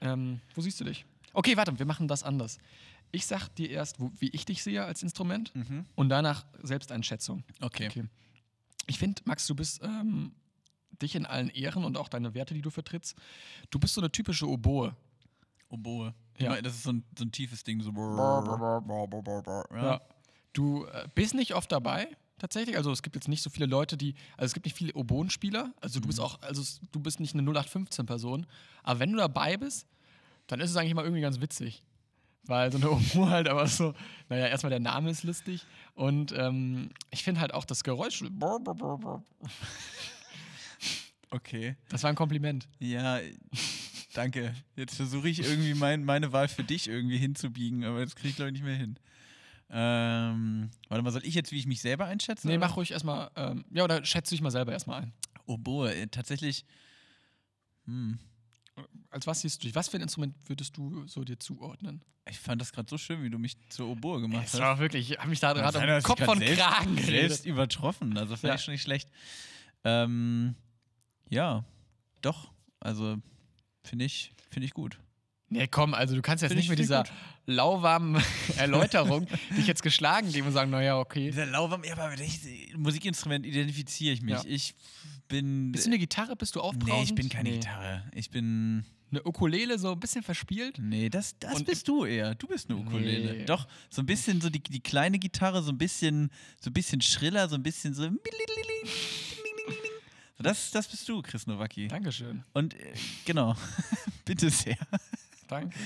Ähm, 0.00 0.40
wo 0.54 0.60
siehst 0.60 0.78
du 0.80 0.84
dich? 0.84 1.04
Okay, 1.32 1.56
warte, 1.56 1.76
wir 1.78 1.86
machen 1.86 2.06
das 2.06 2.22
anders. 2.22 2.58
Ich 3.10 3.26
sag 3.26 3.48
dir 3.56 3.70
erst, 3.70 3.98
wo, 4.00 4.12
wie 4.18 4.28
ich 4.28 4.44
dich 4.44 4.62
sehe 4.62 4.84
als 4.84 5.02
Instrument 5.02 5.54
Mhm. 5.54 5.86
und 5.96 6.08
danach 6.10 6.44
Selbsteinschätzung. 6.62 7.42
Okay. 7.60 7.88
Okay. 7.88 8.04
Ich 8.86 8.98
finde, 8.98 9.22
Max, 9.24 9.46
du 9.46 9.54
bist 9.56 9.82
ähm, 9.82 10.32
dich 11.02 11.14
in 11.16 11.26
allen 11.26 11.48
Ehren 11.50 11.84
und 11.84 11.96
auch 11.96 12.08
deine 12.08 12.34
Werte, 12.34 12.54
die 12.54 12.62
du 12.62 12.70
vertrittst. 12.70 13.16
Du 13.70 13.78
bist 13.78 13.94
so 13.94 14.00
eine 14.00 14.12
typische 14.12 14.48
Oboe. 14.48 14.94
Oboe. 15.68 16.14
Ja. 16.38 16.54
Ja. 16.54 16.62
Das 16.62 16.74
ist 16.74 16.82
so 16.84 16.90
ein, 16.92 17.04
so 17.18 17.24
ein 17.24 17.32
tiefes 17.32 17.64
Ding. 17.64 17.80
So. 17.80 17.90
Ja. 17.90 18.44
Ja. 19.74 20.00
Du 20.56 20.86
äh, 20.86 21.06
bist 21.14 21.34
nicht 21.34 21.54
oft 21.54 21.70
dabei, 21.70 22.08
tatsächlich. 22.38 22.76
Also 22.78 22.90
es 22.90 23.02
gibt 23.02 23.14
jetzt 23.14 23.28
nicht 23.28 23.42
so 23.42 23.50
viele 23.50 23.66
Leute, 23.66 23.98
die. 23.98 24.14
Also 24.36 24.46
es 24.46 24.54
gibt 24.54 24.64
nicht 24.64 24.76
viele 24.76 24.94
Oboenspieler. 24.94 25.74
Also 25.82 26.00
du 26.00 26.06
bist 26.06 26.18
auch, 26.18 26.40
also 26.40 26.62
du 26.92 27.00
bist 27.00 27.20
nicht 27.20 27.34
eine 27.34 27.42
0815-Person. 27.50 28.46
Aber 28.82 28.98
wenn 28.98 29.12
du 29.12 29.18
dabei 29.18 29.58
bist, 29.58 29.86
dann 30.46 30.60
ist 30.60 30.70
es 30.70 30.76
eigentlich 30.76 30.94
mal 30.94 31.04
irgendwie 31.04 31.20
ganz 31.20 31.40
witzig. 31.40 31.82
Weil 32.44 32.72
so 32.72 32.78
eine 32.78 32.90
Oboe 32.92 33.28
halt 33.28 33.48
aber 33.48 33.66
so, 33.66 33.92
naja, 34.30 34.46
erstmal 34.46 34.70
der 34.70 34.80
Name 34.80 35.10
ist 35.10 35.24
lustig. 35.24 35.66
Und 35.94 36.32
ähm, 36.32 36.90
ich 37.10 37.22
finde 37.22 37.42
halt 37.42 37.52
auch 37.52 37.66
das 37.66 37.84
Geräusch. 37.84 38.22
Okay. 41.30 41.76
Das 41.90 42.02
war 42.02 42.10
ein 42.10 42.16
Kompliment. 42.16 42.66
Ja, 42.78 43.18
danke. 44.14 44.54
Jetzt 44.74 44.94
versuche 44.94 45.28
ich 45.28 45.40
irgendwie 45.40 45.74
mein, 45.74 46.04
meine 46.04 46.32
Wahl 46.32 46.48
für 46.48 46.64
dich 46.64 46.88
irgendwie 46.88 47.18
hinzubiegen, 47.18 47.84
aber 47.84 48.02
das 48.04 48.14
kriege 48.14 48.28
ich 48.28 48.36
glaube 48.36 48.50
ich 48.50 48.54
nicht 48.54 48.64
mehr 48.64 48.76
hin. 48.76 48.98
Ähm, 49.68 50.70
warte 50.88 51.02
mal, 51.02 51.10
soll 51.10 51.24
ich 51.24 51.34
jetzt, 51.34 51.50
wie 51.52 51.58
ich 51.58 51.66
mich 51.66 51.80
selber 51.80 52.04
einschätze? 52.06 52.46
Nee, 52.46 52.58
mach 52.58 52.76
ruhig 52.76 52.92
erstmal. 52.92 53.30
Ähm, 53.36 53.64
ja, 53.72 53.84
oder 53.84 54.04
schätze 54.04 54.30
dich 54.30 54.40
mal 54.40 54.50
selber 54.50 54.72
erstmal 54.72 55.02
ein. 55.02 55.12
Oboe, 55.46 55.92
äh, 55.94 56.06
tatsächlich. 56.06 56.64
Hm. 57.86 58.18
Als 59.10 59.26
was 59.26 59.40
siehst 59.40 59.62
du 59.62 59.66
dich? 59.66 59.74
Was 59.74 59.88
für 59.88 59.96
ein 59.96 60.02
Instrument 60.02 60.34
würdest 60.48 60.76
du 60.76 61.06
so 61.06 61.24
dir 61.24 61.38
zuordnen? 61.38 62.02
Ich 62.28 62.38
fand 62.38 62.60
das 62.60 62.72
gerade 62.72 62.88
so 62.88 62.98
schön, 62.98 63.22
wie 63.22 63.30
du 63.30 63.38
mich 63.38 63.56
zur 63.70 63.88
Oboe 63.88 64.20
gemacht 64.20 64.44
Das 64.44 64.54
hast. 64.54 64.60
war 64.60 64.78
wirklich, 64.78 65.10
ich 65.12 65.18
habe 65.18 65.28
mich 65.30 65.40
da 65.40 65.52
gerade 65.52 65.78
um 65.78 65.98
ich 65.98 66.04
Kopf 66.04 66.22
von 66.24 66.38
selbst, 66.38 66.58
Kragen 66.60 66.96
geredet. 66.96 67.30
Selbst 67.30 67.46
übertroffen, 67.46 68.18
also 68.18 68.34
fand 68.36 68.48
Ja. 68.50 68.54
ich 68.56 68.62
schon 68.62 68.72
nicht 68.72 68.82
schlecht. 68.82 69.08
Ähm, 69.84 70.56
ja, 71.28 71.64
doch, 72.22 72.50
also 72.80 73.16
finde 73.84 74.04
ich, 74.04 74.32
finde 74.50 74.66
ich 74.66 74.74
gut. 74.74 74.98
Nee, 75.48 75.68
komm, 75.68 75.94
also 75.94 76.14
du 76.16 76.22
kannst 76.22 76.42
jetzt 76.42 76.50
Find 76.50 76.56
nicht 76.58 76.64
ich- 76.66 76.70
mit 76.70 76.78
dieser 76.80 77.04
lauwarmen 77.46 78.20
Erläuterung 78.56 79.26
dich 79.56 79.66
jetzt 79.66 79.82
geschlagen 79.82 80.32
geben 80.32 80.48
und 80.48 80.52
sagen, 80.52 80.70
naja, 80.70 80.98
okay. 80.98 81.30
Dieser 81.30 81.46
Lauwarm, 81.46 81.84
ja, 81.84 81.92
aber 81.92 82.10
mit 82.10 82.18
welches 82.18 82.40
Musikinstrument 82.76 83.46
identifiziere 83.46 84.12
ich 84.14 84.22
mich. 84.22 84.34
Ja. 84.34 84.42
Ich 84.44 84.74
bin. 85.28 85.70
Bist 85.72 85.86
du 85.86 85.90
eine 85.90 85.98
Gitarre? 85.98 86.34
Bist 86.34 86.56
du 86.56 86.60
aufbrausend? 86.60 86.88
nee, 86.92 87.02
ich 87.04 87.14
bin 87.14 87.28
keine 87.28 87.50
Nee. 87.50 87.56
Gitarre. 87.58 88.04
Ich 88.14 88.30
bin. 88.30 88.84
Eine 89.12 89.22
Ukulele, 89.22 89.78
so 89.78 89.92
ein 89.92 90.00
bisschen 90.00 90.24
verspielt? 90.24 90.78
Nee, 90.80 91.08
das, 91.08 91.38
das 91.38 91.54
Und- 91.54 91.64
bist 91.66 91.86
du 91.86 92.04
eher. 92.04 92.34
Du 92.34 92.48
bist 92.48 92.68
eine 92.68 92.80
Ukulele. 92.80 93.34
Nee. 93.34 93.44
Doch, 93.44 93.68
so 93.88 94.02
ein 94.02 94.06
bisschen 94.06 94.40
so 94.40 94.50
die, 94.50 94.60
die 94.60 94.80
kleine 94.80 95.20
Gitarre, 95.20 95.62
so 95.62 95.70
ein 95.70 95.78
bisschen, 95.78 96.28
so 96.60 96.70
ein 96.70 96.72
bisschen 96.72 97.00
schriller, 97.00 97.48
so 97.48 97.54
ein 97.54 97.62
bisschen 97.62 97.94
so. 97.94 98.10
So, 100.38 100.42
Das, 100.42 100.70
das 100.70 100.86
bist 100.88 101.08
du, 101.08 101.22
Chris 101.22 101.46
Nowacki. 101.46 101.88
Dankeschön. 101.88 102.44
Und 102.52 102.74
äh, 102.74 102.92
genau, 103.24 103.54
bitte 104.26 104.50
sehr. 104.50 104.76
Danke. 105.48 105.76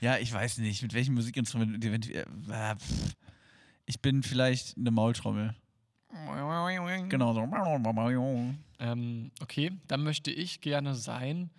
Ja, 0.00 0.18
ich 0.18 0.32
weiß 0.32 0.58
nicht, 0.58 0.82
mit 0.82 0.92
welchem 0.94 1.14
Musikinstrument. 1.14 1.84
äh, 1.84 2.24
pff. 2.76 3.16
Ich 3.86 4.00
bin 4.00 4.22
vielleicht 4.22 4.76
eine 4.76 4.90
Maultrommel. 4.90 5.54
Genau 7.08 7.32
so. 7.34 7.40
Ähm, 8.78 9.30
okay, 9.40 9.72
dann 9.86 10.02
möchte 10.02 10.30
ich 10.30 10.60
gerne 10.60 10.94
sein. 10.94 11.50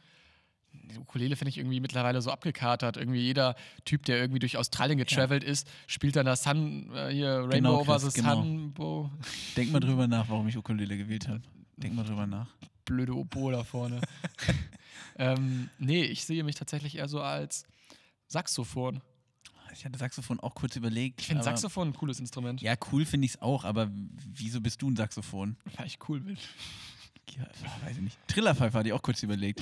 Die 0.73 0.97
Ukulele 0.99 1.35
finde 1.35 1.49
ich 1.49 1.57
irgendwie 1.57 1.79
mittlerweile 1.79 2.21
so 2.21 2.31
abgekatert. 2.31 2.97
Irgendwie 2.97 3.21
jeder 3.21 3.55
Typ, 3.85 4.03
der 4.05 4.17
irgendwie 4.19 4.39
durch 4.39 4.57
Australien 4.57 4.97
getravelt 4.97 5.43
ist, 5.43 5.67
spielt 5.87 6.15
dann 6.15 6.25
das 6.25 6.43
Sun, 6.43 6.91
äh, 6.93 7.09
hier 7.11 7.29
Rainbow 7.39 7.49
Genau, 7.55 7.79
over 7.79 7.99
Chris, 7.99 8.13
the 8.13 8.21
genau. 8.21 8.35
Sun. 8.35 8.73
Bo 8.73 9.11
Denk 9.55 9.71
mal 9.71 9.79
drüber 9.79 10.07
nach, 10.07 10.29
warum 10.29 10.47
ich 10.47 10.57
Ukulele 10.57 10.97
gewählt 10.97 11.27
habe. 11.27 11.41
Denk 11.77 11.95
mal 11.95 12.03
drüber 12.05 12.27
nach. 12.27 12.47
blöde 12.85 13.13
Oboe 13.15 13.51
da 13.53 13.63
vorne. 13.63 14.01
ähm, 15.17 15.69
nee, 15.79 16.03
ich 16.03 16.25
sehe 16.25 16.43
mich 16.43 16.55
tatsächlich 16.55 16.95
eher 16.97 17.07
so 17.07 17.21
als 17.21 17.65
Saxophon. 18.27 19.01
Ich 19.73 19.85
hatte 19.85 19.97
Saxophon 19.99 20.39
auch 20.39 20.55
kurz 20.55 20.75
überlegt. 20.75 21.21
Ich 21.21 21.27
finde 21.27 21.43
Saxophon 21.43 21.89
ein 21.89 21.93
cooles 21.93 22.19
Instrument, 22.19 22.61
Ja, 22.61 22.75
cool 22.91 23.05
finde 23.05 23.25
ich 23.25 23.31
es 23.35 23.41
auch, 23.41 23.63
aber 23.63 23.89
wieso 24.33 24.59
bist 24.61 24.81
du 24.81 24.89
ein 24.89 24.95
Saxophon? 24.95 25.57
weil 25.75 25.85
ich 25.87 25.99
cool 26.09 26.19
bin. 26.21 26.37
Ja, 27.37 27.43
weiß 27.85 27.97
ich 27.97 28.01
nicht. 28.01 28.17
Trillerpfeife 28.27 28.77
hatte 28.77 28.87
ich 28.89 28.93
auch 28.93 29.01
kurz 29.01 29.21
überlegt. 29.21 29.61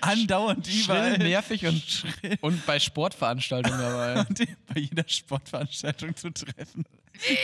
Andauernd 0.00 0.66
Schrill, 0.66 0.82
überall. 1.14 1.18
nervig 1.18 1.66
und, 1.66 2.04
und 2.40 2.64
bei 2.66 2.80
Sportveranstaltungen 2.80 3.78
dabei. 3.78 4.20
Und 4.28 4.38
bei 4.66 4.80
jeder 4.80 5.04
Sportveranstaltung 5.06 6.16
zu 6.16 6.30
treffen. 6.32 6.84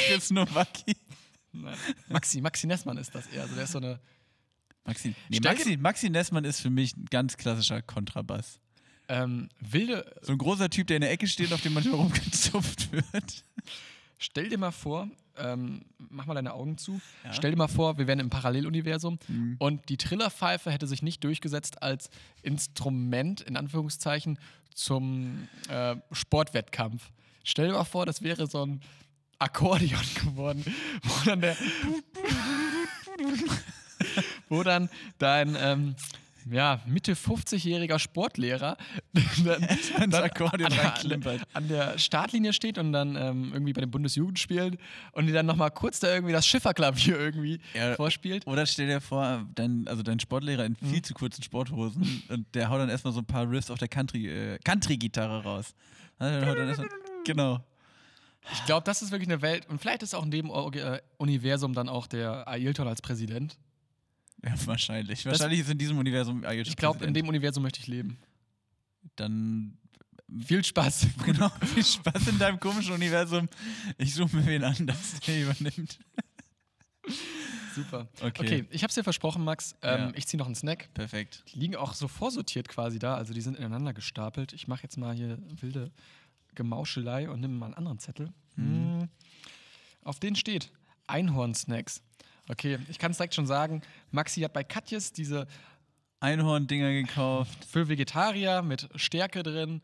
Chris 0.07 0.31
Nowacki. 0.31 0.97
Nein. 1.53 1.77
Maxi, 2.09 2.41
Maxi 2.41 2.67
Nessmann 2.67 2.97
ist 2.97 3.15
das 3.15 3.27
eher. 3.29 3.43
Also 3.43 3.55
der 3.55 3.65
ist 3.65 3.73
so 3.73 3.79
eine 3.79 4.01
Maxi, 4.85 5.14
nee, 5.29 5.41
Maxi, 5.41 5.76
Maxi 5.76 6.11
Nessmann 6.11 6.45
ist 6.45 6.61
für 6.61 6.70
mich 6.70 6.97
ein 6.97 7.07
ganz 7.11 7.37
klassischer 7.37 7.83
Kontrabass. 7.83 8.59
ähm, 9.09 9.49
wilde, 9.61 10.11
So 10.22 10.33
ein 10.33 10.39
großer 10.39 10.70
Typ, 10.70 10.87
der 10.87 10.97
in 10.97 11.03
der 11.03 11.11
Ecke 11.11 11.26
steht, 11.26 11.53
auf 11.53 11.61
dem 11.62 11.74
manchmal 11.74 11.95
rumgezupft 12.01 12.93
wird. 12.93 13.45
Stell 14.18 14.49
dir 14.49 14.59
mal 14.59 14.70
vor, 14.72 15.09
ähm, 15.37 15.83
mach 15.99 16.26
mal 16.26 16.35
deine 16.35 16.53
Augen 16.55 16.76
zu. 16.79 17.01
Ja. 17.24 17.33
Stell 17.33 17.53
dir 17.53 17.57
mal 17.57 17.68
vor, 17.68 17.99
wir 17.99 18.07
wären 18.07 18.18
im 18.18 18.31
Paralleluniversum 18.31 19.18
Mhm. 19.29 19.57
und 19.59 19.89
die 19.91 19.97
Trillerpfeife 19.97 20.70
hätte 20.72 20.87
sich 20.87 21.03
nicht 21.03 21.22
durchgesetzt 21.22 21.83
als 21.83 22.11
Instrument, 22.43 23.41
in 23.43 23.57
Anführungszeichen, 23.57 24.39
zum 24.74 25.49
äh, 25.68 25.97
Sportwettkampf. 26.12 27.11
Stell 27.45 27.68
dir 27.68 27.74
mal 27.74 27.85
vor, 27.85 28.07
das 28.07 28.22
wäre 28.22 28.47
so 28.47 28.64
ein 28.66 28.81
Akkordeon 29.39 30.01
geworden, 30.24 30.64
wo 31.03 31.24
dann 31.24 31.41
der. 31.41 31.57
wo 34.49 34.63
dann 34.63 34.89
dein. 35.19 35.57
Ähm, 35.61 35.95
ja, 36.51 36.81
Mitte 36.87 37.15
50-jähriger 37.15 37.99
Sportlehrer 37.99 38.77
dann, 39.45 39.63
ins 40.03 40.15
Akkordeon 40.15 40.73
an, 40.73 41.21
der, 41.23 41.41
an, 41.53 41.69
der, 41.69 41.99
Startlinie 41.99 42.53
steht 42.53 42.79
und 42.79 42.93
dann 42.93 43.17
ähm, 43.17 43.51
irgendwie 43.53 43.73
bei 43.73 43.81
den 43.81 43.91
Bundesjugendspielen 43.91 44.79
und 45.13 45.27
die 45.27 45.33
dann 45.33 45.47
nochmal 45.47 45.71
kurz 45.71 46.01
da 46.01 46.13
irgendwie 46.13 46.33
das 46.33 46.47
Schifferklavier 46.47 47.19
irgendwie 47.19 47.61
Ja, 47.75 47.95
vorspielt. 47.97 48.47
Oder 48.47 48.67
stell 48.67 48.87
dir 48.87 49.01
vor, 49.01 49.47
dein, 49.55 49.87
also 49.89 50.03
dein 50.03 50.21
Sportlehrer 50.21 50.65
in 50.65 50.77
Mhm. 50.81 50.91
viel 50.91 51.03
zu 51.03 51.13
kurzen 51.15 51.43
Sporthosen 51.43 52.23
und 52.29 52.47
der 52.55 52.71
haut 52.71 52.81
dann 52.81 52.89
erstmal 52.89 53.13
so 53.13 53.21
ein 53.21 53.27
paar 53.27 53.51
Riffs 53.51 53.71
auf 53.71 53.79
der 53.79 53.89
Country, 53.89 54.29
äh, 54.29 54.59
Country-Gitarre 54.65 55.43
raus. 55.43 55.75
Der 56.21 56.47
haut 56.47 56.59
dann 56.59 56.69
erstmal, 56.69 56.89
genau. 57.25 57.61
Ich 58.53 58.65
glaube, 58.65 58.85
das 58.85 59.03
ist 59.03 59.11
wirklich 59.11 59.29
eine 59.29 59.43
Welt 59.43 59.69
und 59.69 59.81
vielleicht 59.81 60.03
ist 60.03 60.15
auch 60.15 60.25
in 60.25 60.31
dem 60.31 60.47
äh, 60.51 61.01
Universum 61.19 61.75
dann 61.75 61.89
auch 61.89 62.07
der 62.07 62.49
Ailton 62.49 62.89
als 62.89 63.03
Präsident. 63.03 63.59
Ja, 64.45 64.55
wahrscheinlich. 64.66 65.24
Wahrscheinlich 65.26 65.61
ist 65.61 65.70
in 65.70 65.78
diesem 65.78 65.99
Universum 65.99 66.45
Ich 66.45 66.76
glaube, 66.76 67.05
in 67.05 67.14
dem 67.14 67.28
Universum 67.28 67.62
möchte 67.62 67.80
ich 67.80 67.86
leben. 67.86 68.18
Dann 69.16 69.78
Viel 70.45 70.62
Spaß. 70.62 71.07
genau, 71.24 71.49
viel 71.74 71.84
Spaß 71.84 72.28
in 72.28 72.39
deinem 72.39 72.61
komischen 72.61 72.93
Universum. 72.93 73.49
Ich 73.97 74.14
suche 74.14 74.36
mir 74.36 74.47
wen 74.47 74.64
anders, 74.64 75.18
der 75.26 75.43
übernimmt. 75.43 75.99
Super. 77.74 78.09
Okay. 78.20 78.30
Okay, 78.43 78.64
ich 78.70 78.82
habe 78.82 78.89
es 78.91 78.95
dir 78.95 79.05
versprochen, 79.05 79.43
Max. 79.45 79.74
Ähm, 79.82 80.09
Ja. 80.09 80.12
Ich 80.14 80.26
ziehe 80.26 80.39
noch 80.39 80.47
einen 80.47 80.55
Snack. 80.55 80.93
Perfekt. 80.95 81.45
Die 81.49 81.59
liegen 81.59 81.76
auch 81.76 81.95
so 81.95 82.09
vorsortiert 82.09 82.68
quasi 82.68 82.99
da, 82.99 83.14
also 83.14 83.32
die 83.32 83.41
sind 83.41 83.57
ineinander 83.57 83.95
gestapelt. 83.95 84.53
Ich 84.53 84.68
mache 84.68 84.82
jetzt 84.82 84.99
mal 84.99 85.14
hier 85.14 85.39
wilde 85.61 85.91
Gemauschelei 86.55 87.30
und 87.30 87.41
nehme 87.41 87.55
mal 87.55 87.66
einen 87.66 87.74
anderen 87.74 87.99
Zettel. 87.99 88.32
Hm. 88.57 89.09
Auf 90.03 90.18
den 90.18 90.34
steht 90.36 90.70
Einhorn-Snacks. 91.07 92.03
Okay, 92.49 92.79
ich 92.89 92.99
kann 92.99 93.11
es 93.11 93.19
direkt 93.19 93.35
schon 93.35 93.47
sagen, 93.47 93.83
Maxi 94.11 94.41
hat 94.41 94.53
bei 94.53 94.65
Katjes 94.65 95.13
diese 95.13 95.47
Einhorn-Dinger 96.21 96.93
gekauft. 96.93 97.65
für 97.65 97.89
Vegetarier 97.89 98.63
mit 98.63 98.89
Stärke 98.97 99.43
drin. 99.43 99.83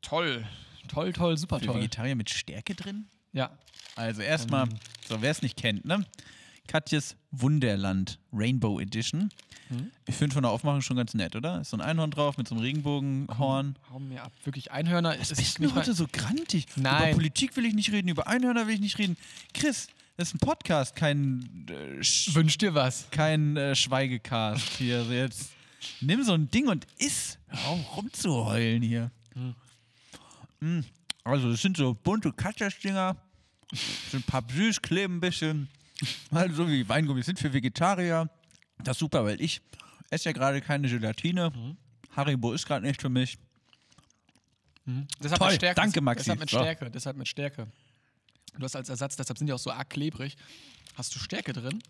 Toll, 0.00 0.44
toll, 0.88 1.12
toll, 1.12 1.36
super 1.36 1.58
Für 1.60 1.66
toll. 1.66 1.76
Vegetarier 1.76 2.16
mit 2.16 2.30
Stärke 2.30 2.74
drin? 2.74 3.06
Ja, 3.32 3.50
Also 3.96 4.22
erstmal, 4.22 4.68
so 5.06 5.22
wer 5.22 5.30
es 5.30 5.42
nicht 5.42 5.56
kennt, 5.56 5.84
ne? 5.84 6.04
Katjes 6.66 7.16
Wunderland 7.30 8.18
Rainbow 8.32 8.78
Edition. 8.80 9.30
Mhm. 9.68 9.90
Ich 10.06 10.14
finde 10.14 10.34
von 10.34 10.42
der 10.42 10.52
Aufmachung 10.52 10.80
schon 10.80 10.96
ganz 10.96 11.12
nett, 11.14 11.34
oder? 11.34 11.60
Ist 11.60 11.70
so 11.70 11.76
ein 11.76 11.80
Einhorn 11.80 12.10
drauf 12.10 12.36
mit 12.36 12.46
so 12.48 12.54
einem 12.54 12.62
Regenbogenhorn. 12.62 13.76
hau 13.90 13.98
mir 13.98 14.22
ab. 14.22 14.32
Wirklich 14.44 14.70
Einhörner. 14.70 15.10
Was 15.18 15.30
es 15.32 15.38
bist 15.38 15.40
ist 15.40 15.58
du 15.58 15.62
nicht 15.64 15.74
heute 15.74 15.92
so 15.94 16.06
grantig? 16.10 16.66
Nein. 16.76 17.02
Über 17.08 17.14
Politik 17.14 17.56
will 17.56 17.64
ich 17.66 17.74
nicht 17.74 17.90
reden, 17.92 18.08
über 18.08 18.26
Einhörner 18.28 18.66
will 18.66 18.74
ich 18.74 18.80
nicht 18.80 18.98
reden. 18.98 19.16
Chris, 19.54 19.88
das 20.16 20.28
ist 20.28 20.34
ein 20.34 20.38
Podcast, 20.38 20.94
kein, 20.96 21.66
äh, 21.68 22.02
Sch 22.02 22.34
Wünsch 22.34 22.58
dir 22.58 22.74
was. 22.74 23.06
kein 23.10 23.56
äh, 23.56 23.74
Schweigecast 23.74 24.68
hier. 24.78 24.98
Also 24.98 25.12
jetzt 25.12 25.50
nimm 26.00 26.22
so 26.22 26.32
ein 26.34 26.50
Ding 26.50 26.68
und 26.68 26.86
iss. 26.98 27.38
Hör 27.48 27.68
auf 27.70 27.96
rumzuheulen 27.96 28.82
hier. 28.82 29.10
Mm. 30.60 30.80
Also 31.24 31.50
das 31.50 31.62
sind 31.62 31.76
so 31.76 31.94
bunte 31.94 32.32
Katschers-Dinger. 32.32 33.16
Sind 34.10 34.20
ein 34.20 34.22
paar 34.30 34.44
süß, 34.52 34.82
kleben 34.82 35.16
ein 35.16 35.20
bisschen. 35.20 35.68
Also 36.30 36.54
so 36.56 36.68
wie 36.68 36.88
Weingummi 36.88 37.22
sind 37.22 37.38
für 37.38 37.52
Vegetarier. 37.52 38.28
Das 38.82 38.96
ist 38.96 39.00
super, 39.00 39.24
weil 39.24 39.40
ich 39.40 39.60
esse 40.10 40.28
ja 40.28 40.32
gerade 40.32 40.60
keine 40.60 40.88
Gelatine. 40.88 41.52
Haribo 42.14 42.52
ist 42.52 42.66
gerade 42.66 42.84
nicht 42.86 43.00
für 43.00 43.08
mich. 43.08 43.38
Deshalb 45.22 45.38
Toll, 45.38 45.50
mit 45.50 45.56
Stärke. 45.56 45.80
danke, 45.80 46.00
Maxi. 46.00 46.24
Deshalb 46.24 46.40
mit 46.40 46.50
So. 46.50 46.58
Stärke. 46.58 46.90
Deshalb 46.90 47.16
mit 47.16 47.28
Stärke. 47.28 47.68
Du 48.58 48.64
hast 48.64 48.76
als 48.76 48.88
Ersatz, 48.88 49.16
deshalb 49.16 49.38
sind 49.38 49.46
die 49.46 49.52
auch 49.52 49.58
so 49.58 49.70
arg 49.70 49.90
klebrig, 49.90 50.36
hast 50.94 51.14
du 51.14 51.18
Stärke 51.18 51.52
drin. 51.52 51.82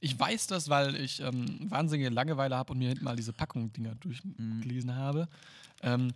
Ich 0.00 0.18
weiß 0.18 0.48
das, 0.48 0.68
weil 0.68 0.96
ich 0.96 1.20
ähm, 1.20 1.70
wahnsinnige 1.70 2.10
Langeweile 2.10 2.56
habe 2.56 2.72
und 2.72 2.78
mir 2.78 2.88
hinten 2.88 3.04
mal 3.04 3.16
diese 3.16 3.32
Packung-Dinger 3.32 3.94
durchgelesen 3.94 4.96
habe. 4.96 5.28
Ähm, 5.82 6.12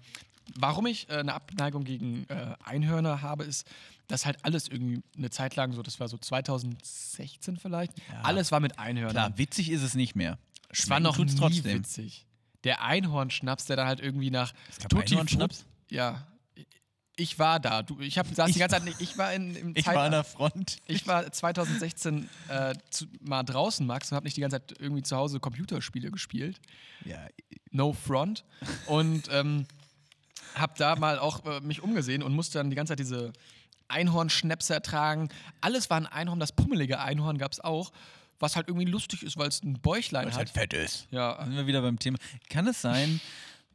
warum 0.56 0.86
ich 0.86 1.08
äh, 1.08 1.14
eine 1.18 1.34
Abneigung 1.34 1.84
gegen 1.84 2.26
äh, 2.28 2.54
Einhörner 2.64 3.22
habe, 3.22 3.44
ist, 3.44 3.66
dass 4.08 4.26
halt 4.26 4.44
alles 4.44 4.68
irgendwie 4.68 5.02
eine 5.16 5.30
Zeit 5.30 5.56
lang 5.56 5.72
so, 5.72 5.82
das 5.82 5.98
war 6.00 6.08
so 6.08 6.18
2016 6.18 7.56
vielleicht, 7.56 7.92
alles 8.22 8.52
war 8.52 8.60
mit 8.60 8.78
Einhörnern. 8.78 9.12
Klar, 9.12 9.38
witzig 9.38 9.70
ist 9.70 9.82
es 9.82 9.94
nicht 9.94 10.14
mehr. 10.14 10.38
Es 10.68 10.88
war 10.90 11.00
noch 11.00 11.16
nie 11.18 11.34
trotzdem. 11.34 11.78
witzig. 11.78 12.26
Der 12.64 12.82
Einhornschnaps, 12.82 13.66
der 13.66 13.76
dann 13.76 13.86
halt 13.86 14.00
irgendwie 14.00 14.30
nach 14.30 14.52
Tutti 14.88 15.14
Einhornschnaps? 15.14 15.64
Ja. 15.90 16.26
Ich 17.18 17.38
war 17.38 17.58
da. 17.60 17.82
Du, 17.82 17.98
ich 18.00 18.18
hab, 18.18 18.26
saß 18.26 18.52
die 18.52 18.58
ganze 18.58 18.76
Zeit 18.76 18.84
nicht. 18.84 19.00
Ich 19.00 19.16
war 19.16 19.32
in, 19.32 19.56
im 19.56 19.72
Ich 19.76 19.86
war 19.86 20.04
an 20.04 20.12
der 20.12 20.24
Front. 20.24 20.78
ich 20.86 21.06
war 21.06 21.30
2016 21.30 22.28
äh, 22.48 22.74
zu, 22.90 23.06
mal 23.20 23.42
draußen, 23.42 23.86
Max, 23.86 24.12
und 24.12 24.16
habe 24.16 24.24
nicht 24.24 24.36
die 24.36 24.42
ganze 24.42 24.58
Zeit 24.58 24.74
irgendwie 24.78 25.02
zu 25.02 25.16
Hause 25.16 25.40
Computerspiele 25.40 26.10
gespielt. 26.10 26.60
Ja, 27.04 27.26
No 27.70 27.94
Front. 27.94 28.44
Und 28.86 29.28
ähm, 29.30 29.66
habe 30.54 30.74
da 30.76 30.96
mal 30.96 31.18
auch 31.18 31.44
äh, 31.46 31.60
mich 31.60 31.82
umgesehen 31.82 32.22
und 32.22 32.34
musste 32.34 32.58
dann 32.58 32.70
die 32.70 32.76
ganze 32.76 32.92
Zeit 32.92 32.98
diese 32.98 33.32
Einhornschnäpse 33.88 34.74
ertragen. 34.74 35.28
Alles 35.60 35.90
war 35.90 35.98
ein 35.98 36.06
Einhorn, 36.06 36.40
das 36.40 36.52
pummelige 36.52 37.00
Einhorn 37.00 37.38
gab 37.38 37.52
es 37.52 37.60
auch, 37.60 37.92
was 38.38 38.56
halt 38.56 38.68
irgendwie 38.68 38.86
lustig 38.86 39.22
ist, 39.22 39.36
weil 39.36 39.48
es 39.48 39.62
ein 39.62 39.80
Bäuchlein 39.80 40.24
weil 40.24 40.30
es 40.30 40.34
hat. 40.34 40.46
halt 40.46 40.50
fett 40.50 40.72
ist. 40.74 41.06
Ja, 41.10 41.34
Da 41.36 41.44
sind 41.44 41.56
wir 41.56 41.66
wieder 41.66 41.82
beim 41.82 41.98
Thema. 41.98 42.18
Kann 42.50 42.66
es 42.66 42.82
sein, 42.82 43.20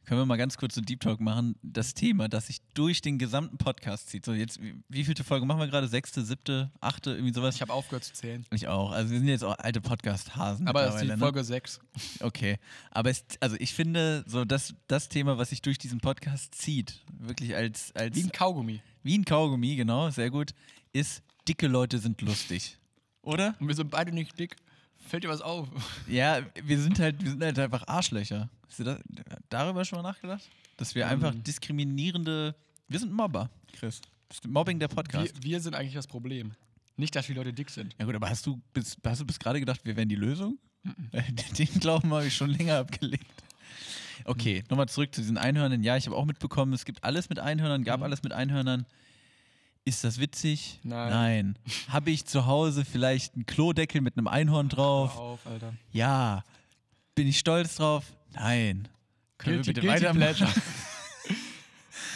können 0.04 0.20
wir 0.20 0.26
mal 0.26 0.36
ganz 0.36 0.56
kurz 0.56 0.76
einen 0.76 0.86
Deep 0.86 1.00
Talk 1.00 1.20
machen, 1.20 1.54
das 1.62 1.94
Thema, 1.94 2.28
das 2.28 2.48
sich 2.48 2.60
durch 2.74 3.02
den 3.02 3.18
gesamten 3.18 3.56
Podcast 3.58 4.08
zieht. 4.08 4.24
So, 4.24 4.32
jetzt, 4.32 4.60
wie, 4.60 4.74
wie 4.88 5.04
vielte 5.04 5.24
Folge 5.24 5.46
machen 5.46 5.60
wir 5.60 5.68
gerade? 5.68 5.86
Sechste, 5.86 6.24
siebte, 6.24 6.70
achte, 6.80 7.12
irgendwie 7.12 7.32
sowas? 7.32 7.54
ich 7.54 7.62
habe 7.62 7.72
aufgehört 7.72 8.04
zu 8.04 8.12
zählen. 8.12 8.44
Ich 8.50 8.66
auch. 8.68 8.90
Also 8.90 9.10
wir 9.10 9.18
sind 9.18 9.28
jetzt 9.28 9.44
auch 9.44 9.56
alte 9.58 9.80
Podcast-Hasen. 9.80 10.66
Aber 10.66 10.82
das 10.82 10.96
ist 10.96 11.02
die 11.02 11.08
ne? 11.08 11.18
Folge 11.18 11.44
6. 11.44 11.80
Okay. 12.20 12.58
Aber 12.90 13.10
es, 13.10 13.24
also 13.40 13.56
ich 13.58 13.74
finde, 13.74 14.24
so 14.26 14.44
das, 14.44 14.74
das 14.88 15.08
Thema, 15.08 15.38
was 15.38 15.50
sich 15.50 15.62
durch 15.62 15.78
diesen 15.78 16.00
Podcast 16.00 16.54
zieht, 16.54 17.04
wirklich 17.18 17.54
als, 17.54 17.94
als 17.94 18.16
Wie 18.16 18.24
ein 18.24 18.32
Kaugummi. 18.32 18.82
wie 19.02 19.18
ein 19.18 19.24
Kaugummi, 19.24 19.76
genau, 19.76 20.10
sehr 20.10 20.30
gut, 20.30 20.52
ist, 20.92 21.22
dicke 21.48 21.68
Leute 21.68 21.98
sind 21.98 22.20
lustig. 22.22 22.78
Oder? 23.22 23.54
Und 23.60 23.68
wir 23.68 23.74
sind 23.74 23.90
beide 23.90 24.12
nicht 24.12 24.38
dick. 24.38 24.56
Fällt 25.06 25.24
dir 25.24 25.28
was 25.28 25.40
auf? 25.42 25.68
Ja, 26.08 26.40
wir 26.62 26.78
sind 26.80 26.98
halt, 26.98 27.22
wir 27.22 27.30
sind 27.30 27.42
halt 27.42 27.58
einfach 27.58 27.86
Arschlöcher. 27.86 28.48
Hast 28.68 28.78
du 28.78 28.84
da, 28.84 28.98
darüber 29.50 29.84
schon 29.84 30.00
mal 30.02 30.08
nachgedacht? 30.10 30.48
Dass 30.76 30.94
wir 30.94 31.06
einfach 31.08 31.32
Ähm. 31.34 31.42
diskriminierende. 31.42 32.54
Wir 32.88 32.98
sind 32.98 33.12
Mobber, 33.12 33.50
Chris. 33.72 34.00
Das 34.28 34.38
ist 34.38 34.48
Mobbing 34.48 34.78
der 34.78 34.90
Wir, 34.90 34.94
Podcast. 34.96 35.42
wir 35.42 35.60
sind 35.60 35.74
eigentlich 35.74 35.94
das 35.94 36.06
Problem. 36.06 36.52
Nicht, 36.96 37.14
dass 37.16 37.26
die 37.26 37.34
Leute 37.34 37.52
dick 37.52 37.70
sind. 37.70 37.94
ja 37.98 38.04
gut, 38.06 38.14
aber 38.14 38.28
hast 38.30 38.46
du 38.46 38.60
bis, 38.72 38.96
hast 39.04 39.20
du 39.20 39.26
bis 39.26 39.38
gerade 39.38 39.60
gedacht, 39.60 39.80
wir 39.84 39.96
wären 39.96 40.08
die 40.08 40.14
Lösung? 40.16 40.58
Den 41.58 41.66
Glauben 41.80 42.12
habe 42.12 42.26
ich 42.26 42.34
schon 42.36 42.50
länger 42.50 42.78
abgelegt. 42.78 43.24
Okay, 44.24 44.62
nochmal 44.70 44.88
zurück 44.88 45.14
zu 45.14 45.20
diesen 45.20 45.36
Einhörnern. 45.38 45.82
Ja, 45.82 45.96
ich 45.96 46.06
habe 46.06 46.16
auch 46.16 46.24
mitbekommen, 46.24 46.72
es 46.74 46.84
gibt 46.84 47.02
alles 47.02 47.28
mit 47.28 47.38
Einhörnern, 47.38 47.82
gab 47.84 47.98
Mhm. 48.00 48.04
alles 48.04 48.22
mit 48.22 48.32
Einhörnern. 48.32 48.86
Ist 49.84 50.04
das 50.04 50.20
witzig? 50.20 50.78
Nein. 50.84 51.10
Nein. 51.10 51.58
Habe 51.88 52.10
ich 52.10 52.24
zu 52.24 52.46
Hause 52.46 52.84
vielleicht 52.84 53.34
einen 53.34 53.46
Klodeckel 53.46 54.00
mit 54.00 54.16
einem 54.16 54.28
Einhorn 54.28 54.68
drauf? 54.68 55.14
Hör 55.14 55.20
auf, 55.22 55.46
Alter. 55.46 55.74
Ja. 55.90 56.44
Bin 57.16 57.26
ich 57.26 57.38
stolz 57.38 57.76
drauf? 57.76 58.04
Nein. 58.32 58.88
Können 59.38 59.62
Guilty- 59.62 59.66
wir 59.66 59.74
bitte 59.74 59.88
weitermachen? 59.88 60.46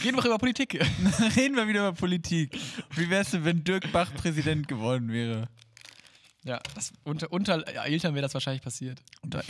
Reden 0.05 0.17
wir 0.17 0.25
über 0.27 0.39
Politik. 0.39 0.75
Reden 1.37 1.57
wir 1.57 1.67
wieder 1.67 1.81
über 1.89 1.93
Politik. 1.93 2.57
Wie 2.95 3.11
wär's 3.11 3.31
denn, 3.33 3.45
wenn 3.45 3.65
Dirk 3.65 3.91
Bach 3.93 4.13
Präsident 4.15 4.69
geworden 4.69 5.11
wäre? 5.11 5.49
Ja, 6.45 6.61
das, 6.75 6.93
unter, 7.03 7.33
unter 7.33 7.67
Eltern 7.85 8.15
wäre 8.15 8.23
das 8.23 8.35
wahrscheinlich 8.35 8.63
passiert. 8.63 9.03
Da 9.25 9.43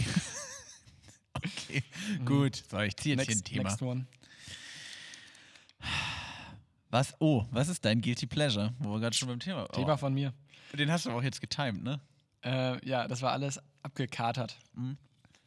okay, 1.35 1.83
gut. 2.25 2.63
So, 2.71 2.79
ich 2.81 2.97
ziehe 2.97 3.17
jetzt 3.17 3.27
hier 3.27 3.35
ein 3.35 3.37
Next, 3.37 3.45
Thema. 3.45 3.63
next 3.65 3.83
one. 3.83 4.07
Was? 6.91 7.15
Oh, 7.19 7.45
was 7.51 7.69
ist 7.69 7.85
dein 7.85 8.01
Guilty 8.01 8.27
Pleasure? 8.27 8.73
Wo 8.79 8.93
wir 8.93 9.01
gerade 9.01 9.17
schon 9.17 9.29
beim 9.29 9.41
Thema 9.41 9.67
Thema 9.69 9.97
von 9.97 10.15
mir. 10.15 10.33
Oh, 10.73 10.77
den 10.77 10.91
hast 10.91 11.07
du 11.07 11.11
aber 11.11 11.19
auch 11.19 11.23
jetzt 11.23 11.41
getimed, 11.41 11.83
ne? 11.83 12.01
Äh, 12.45 12.87
ja, 12.89 13.09
das 13.09 13.23
war 13.23 13.33
alles 13.33 13.61
abgekatert. 13.83 14.59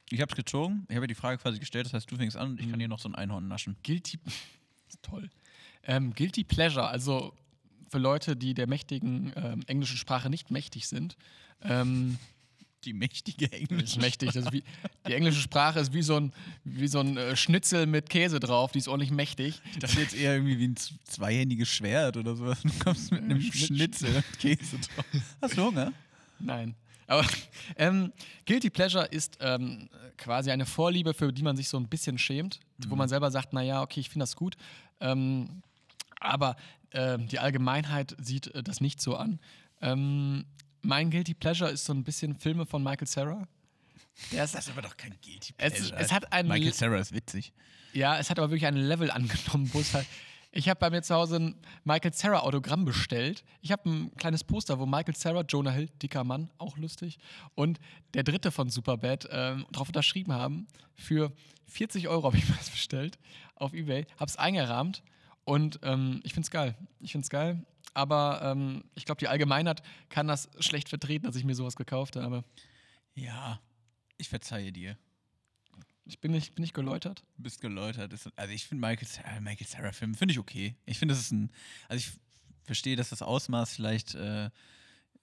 Ich 0.10 0.22
hab's 0.22 0.36
gezogen. 0.36 0.86
Ich 0.90 0.96
habe 0.96 1.08
die 1.08 1.16
Frage 1.16 1.38
quasi 1.38 1.60
gestellt. 1.60 1.86
Das 1.86 1.94
heißt, 1.94 2.12
du 2.12 2.18
fängst 2.18 2.36
an 2.36 2.52
und 2.52 2.60
ich 2.60 2.70
kann 2.70 2.80
hier 2.80 2.90
noch 2.90 3.00
so 3.00 3.08
ein 3.10 3.16
Einhorn 3.16 3.48
naschen. 3.48 3.78
Guilty. 3.84 4.20
Toll. 5.02 5.30
Ähm, 5.84 6.14
Guilty 6.14 6.44
Pleasure, 6.44 6.88
also 6.88 7.34
für 7.90 8.00
Leute, 8.00 8.36
die 8.36 8.54
der 8.54 8.68
mächtigen 8.68 9.32
ähm, 9.36 9.64
englischen 9.68 9.98
Sprache 9.98 10.30
nicht 10.30 10.52
mächtig 10.52 10.88
sind. 10.88 11.16
Ähm, 11.62 12.18
Die 12.86 12.94
mächtige 12.94 13.48
Das 13.50 13.60
englische. 13.60 13.84
ist 13.84 13.98
mächtig. 14.02 14.32
Das 14.34 14.46
ist 14.46 14.52
wie, 14.54 14.64
die 15.08 15.14
englische 15.14 15.42
Sprache 15.42 15.80
ist 15.80 15.94
wie 15.94 16.02
so 16.02 16.16
ein, 16.18 16.32
wie 16.64 16.88
so 16.88 17.00
ein 17.02 17.18
äh, 17.18 17.36
Schnitzel 17.36 17.86
mit 17.86 18.10
Käse 18.10 18.40
drauf. 18.40 18.72
Die 18.72 18.80
ist 18.80 18.88
ordentlich 18.88 19.12
mächtig. 19.12 19.62
Ich 19.72 19.80
dachte 19.80 20.00
jetzt 20.00 20.16
eher 20.16 20.34
irgendwie 20.36 20.60
wie 20.60 20.68
ein 20.70 20.76
zweihändiges 21.04 21.68
Schwert 21.68 22.16
oder 22.18 22.36
sowas. 22.36 22.62
Du 22.64 22.70
kommst 22.84 23.12
mit 23.12 23.22
einem 23.24 23.42
Schnitzel 23.42 24.16
und 24.16 24.40
Käse 24.40 24.78
drauf. 24.78 25.06
Hast 25.42 25.58
du 25.58 25.64
Hunger? 25.66 25.92
Nein. 26.40 26.76
Aber 27.08 27.26
ähm, 27.76 28.14
Guilty 28.46 28.70
Pleasure 28.70 29.06
ist 29.06 29.38
ähm, 29.42 29.90
quasi 30.18 30.52
eine 30.52 30.66
Vorliebe, 30.66 31.14
für 31.14 31.34
die 31.34 31.42
man 31.44 31.58
sich 31.58 31.68
so 31.68 31.78
ein 31.78 31.88
bisschen 31.90 32.18
schämt, 32.18 32.60
wo 32.88 32.96
man 32.96 33.10
selber 33.10 33.32
sagt, 33.32 33.52
naja, 33.52 33.82
okay, 33.82 34.00
ich 34.00 34.10
finde 34.10 34.24
das 34.24 34.36
gut. 34.36 34.56
Ähm, 35.02 35.64
aber 36.20 36.56
ähm, 36.92 37.28
die 37.28 37.40
Allgemeinheit 37.40 38.16
sieht 38.22 38.48
äh, 38.54 38.62
das 38.64 38.80
nicht 38.80 39.02
so 39.02 39.16
an. 39.16 39.40
Ähm, 39.82 40.46
mein 40.82 41.10
Guilty 41.12 41.34
Pleasure 41.34 41.70
ist 41.70 41.86
so 41.86 41.94
ein 41.94 42.04
bisschen 42.04 42.36
Filme 42.36 42.66
von 42.66 42.84
Michael 42.84 43.08
Sarah. 43.08 43.48
Der 44.32 44.44
ist, 44.44 44.54
Das 44.56 44.68
ist 44.68 44.72
aber 44.72 44.82
doch 44.82 44.98
kein 44.98 45.12
Guilty 45.22 45.54
Es- 45.58 45.74
Pleasure. 45.74 46.00
es 46.00 46.12
hat 46.12 46.32
einen- 46.34 46.50
Michael 46.50 46.74
Sarah 46.74 46.98
ist 47.00 47.14
witzig. 47.14 47.54
Ja, 47.94 48.18
es 48.20 48.30
hat 48.30 48.38
aber 48.40 48.50
wirklich 48.50 48.66
ein 48.68 48.76
Level 48.76 49.10
angenommen, 49.12 49.70
wo 49.74 49.80
es 49.80 49.94
halt. 49.94 50.06
Ich 50.52 50.68
habe 50.68 50.80
bei 50.80 50.90
mir 50.90 51.04
zu 51.04 51.14
Hause 51.14 51.36
ein 51.38 51.56
Michael 51.84 52.12
Sarah 52.14 52.40
Autogramm 52.40 52.84
bestellt. 52.84 53.44
Ich 53.62 53.72
habe 53.72 53.88
ein 53.88 54.12
kleines 54.18 54.44
Poster, 54.44 54.80
wo 54.80 54.86
Michael 54.88 55.16
Sarah, 55.16 55.42
Jonah 55.48 55.70
Hill, 55.72 55.90
dicker 56.02 56.24
Mann, 56.24 56.50
auch 56.58 56.76
lustig, 56.78 57.20
und 57.56 57.80
der 58.16 58.24
dritte 58.24 58.52
von 58.52 58.70
Superbad 58.70 59.28
ähm, 59.32 59.66
drauf 59.72 59.90
unterschrieben 59.90 60.34
haben. 60.34 60.68
Für 60.96 61.32
40 61.68 62.08
Euro 62.08 62.24
habe 62.26 62.38
ich 62.38 62.46
das 62.58 62.70
bestellt 62.72 63.20
auf 63.56 63.74
Ebay, 63.74 64.06
habe 64.20 64.26
es 64.30 64.38
eingerahmt 64.38 65.04
und 65.46 65.80
ähm, 65.84 66.20
ich 66.24 66.34
finde 66.34 66.46
es 66.48 66.52
geil. 66.52 66.76
Ich 67.00 67.12
finde 67.12 67.26
es 67.26 67.30
geil, 67.30 67.64
aber 67.94 68.42
ähm, 68.44 68.84
ich 68.96 69.06
glaube, 69.06 69.20
die 69.20 69.28
Allgemeinheit 69.28 69.82
kann 70.10 70.28
das 70.28 70.50
schlecht 70.60 70.90
vertreten, 70.90 71.26
dass 71.26 71.36
ich 71.36 71.44
mir 71.44 71.56
sowas 71.56 71.76
gekauft 71.76 72.16
habe. 72.16 72.44
Ja, 73.16 73.60
ich 74.18 74.30
verzeihe 74.30 74.72
dir. 74.72 74.98
Ich 76.06 76.20
bin 76.20 76.32
nicht, 76.32 76.56
bin 76.56 76.64
nicht 76.64 76.74
geläutert. 76.74 77.24
Du 77.38 77.44
bist 77.44 77.62
geläutert. 77.62 78.12
Also 78.36 78.54
ich 78.54 78.66
finde 78.66 78.88
Michael, 78.88 79.08
Sarah, 79.08 79.40
Michael 79.42 79.68
Sarah 79.68 79.92
Film 79.92 80.16
finde 80.16 80.32
ich 80.32 80.40
okay. 80.40 80.76
Ich 80.86 80.98
finde, 80.98 81.14
das 81.14 81.22
ist 81.24 81.32
ein, 81.32 81.52
also 81.88 82.00
ich 82.00 82.20
verstehe, 82.64 82.96
dass 82.96 83.10
das 83.10 83.22
Ausmaß 83.22 83.76
vielleicht 83.76 84.16
äh, 84.16 84.50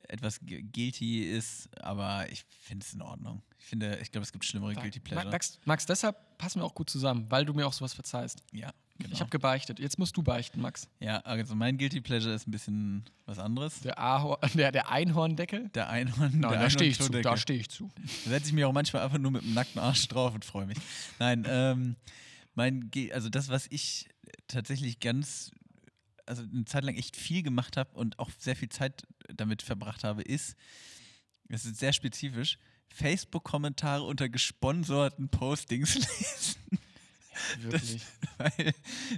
etwas 0.09 0.39
gu- 0.41 0.63
guilty 0.73 1.23
ist, 1.25 1.69
aber 1.83 2.31
ich 2.31 2.45
finde 2.63 2.85
es 2.87 2.93
in 2.95 3.03
Ordnung. 3.03 3.43
Ich 3.59 3.67
finde, 3.67 3.99
ich 4.01 4.13
glaube, 4.13 4.23
es 4.23 4.31
gibt 4.33 4.45
schlimmere 4.45 4.75
Guilty 4.75 5.01
Pleasure. 5.01 5.29
Max, 5.31 5.59
Max, 5.65 5.87
deshalb 5.87 6.39
passen 6.39 6.61
wir 6.61 6.65
auch 6.65 6.75
gut 6.75 6.89
zusammen, 6.89 7.27
weil 7.31 7.45
du 7.45 7.53
mir 7.55 7.67
auch 7.67 7.73
sowas 7.73 7.93
verzeihst. 7.95 8.43
ja, 8.53 8.73
genau. 8.99 9.13
Ich 9.13 9.21
habe 9.21 9.31
gebeichtet. 9.31 9.79
Jetzt 9.79 9.99
musst 9.99 10.17
du 10.17 10.23
beichten, 10.23 10.61
Max. 10.61 10.89
ja, 11.01 11.19
also 11.21 11.55
mein 11.55 11.79
Guilty 11.79 12.01
Pleasure 12.01 12.35
ist 12.35 12.47
ein 12.47 12.51
bisschen 12.51 13.05
was 13.25 13.39
anderes. 13.39 13.81
Der, 13.81 13.99
Ahor 13.99 14.39
der, 14.55 14.73
der 14.73 14.91
Einhorndeckel? 14.91 15.69
Der 15.71 15.89
Einhorn. 15.89 16.33
Nein, 16.39 16.51
der 16.53 16.61
da 16.61 16.71
stehe 16.71 16.91
ich 16.91 16.99
zu. 17.01 17.11
Da 17.11 17.37
stehe 17.37 17.59
ich 17.61 17.69
zu. 17.69 17.91
Da 18.25 18.31
setze 18.31 18.49
ich 18.49 18.53
mich 18.53 18.65
auch 18.65 18.73
manchmal 18.73 19.03
einfach 19.03 19.19
nur 19.19 19.31
mit 19.31 19.43
dem 19.43 19.55
nackten 19.55 19.81
Arsch 19.81 20.07
drauf 20.09 20.35
und 20.35 20.45
freue 20.45 20.67
mich. 20.67 20.79
Nein, 21.19 21.45
ähm, 21.49 21.97
mein, 22.55 22.91
Ge- 22.91 23.13
also 23.13 23.29
das, 23.29 23.49
was 23.49 23.67
ich 23.71 24.09
tatsächlich 24.49 25.01
ganz, 25.01 25.51
also 26.25 26.43
eine 26.43 26.65
Zeit 26.65 26.85
lang 26.85 26.95
echt 26.97 27.17
viel 27.17 27.43
gemacht 27.43 27.77
habe 27.77 27.91
und 27.95 28.19
auch 28.19 28.31
sehr 28.39 28.57
viel 28.57 28.69
Zeit 28.69 29.03
damit 29.35 29.63
verbracht 29.63 30.05
habe, 30.05 30.23
ist, 30.23 30.57
es 31.49 31.65
ist 31.65 31.79
sehr 31.79 31.93
spezifisch, 31.93 32.59
Facebook-Kommentare 32.89 34.03
unter 34.03 34.29
gesponserten 34.29 35.29
Postings 35.29 35.95
lesen. 35.97 36.79
Wirklich. 37.61 38.03
Weil 38.39 38.75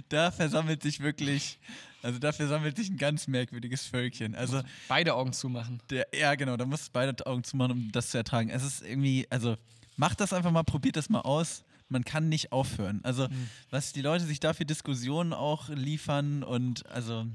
da 0.09 0.31
versammelt 0.31 0.83
sich 0.83 0.99
wirklich, 0.99 1.59
also 2.01 2.19
da 2.19 2.31
versammelt 2.31 2.77
sich 2.77 2.89
ein 2.89 2.97
ganz 2.97 3.27
merkwürdiges 3.27 3.85
Völkchen. 3.85 4.35
Also 4.35 4.61
Beide 4.87 5.15
Augen 5.15 5.33
zumachen. 5.33 5.81
der, 5.89 6.07
ja, 6.17 6.35
genau, 6.35 6.57
da 6.57 6.65
musst 6.65 6.87
du 6.87 6.91
beide 6.93 7.25
Augen 7.25 7.43
zumachen, 7.43 7.71
um 7.71 7.91
das 7.91 8.09
zu 8.11 8.17
ertragen. 8.17 8.49
Es 8.49 8.63
ist 8.63 8.81
irgendwie, 8.81 9.27
also 9.29 9.57
macht 9.97 10.21
das 10.21 10.33
einfach 10.33 10.51
mal, 10.51 10.63
probiert 10.63 10.95
das 10.95 11.09
mal 11.09 11.21
aus. 11.21 11.63
Man 11.89 12.05
kann 12.05 12.29
nicht 12.29 12.51
aufhören. 12.51 12.99
Also, 13.03 13.27
was 13.71 13.93
die 13.93 14.01
Leute 14.01 14.23
sich 14.23 14.39
da 14.39 14.53
für 14.53 14.65
Diskussionen 14.65 15.33
auch 15.33 15.69
liefern 15.69 16.43
und 16.43 16.85
also 16.85 17.25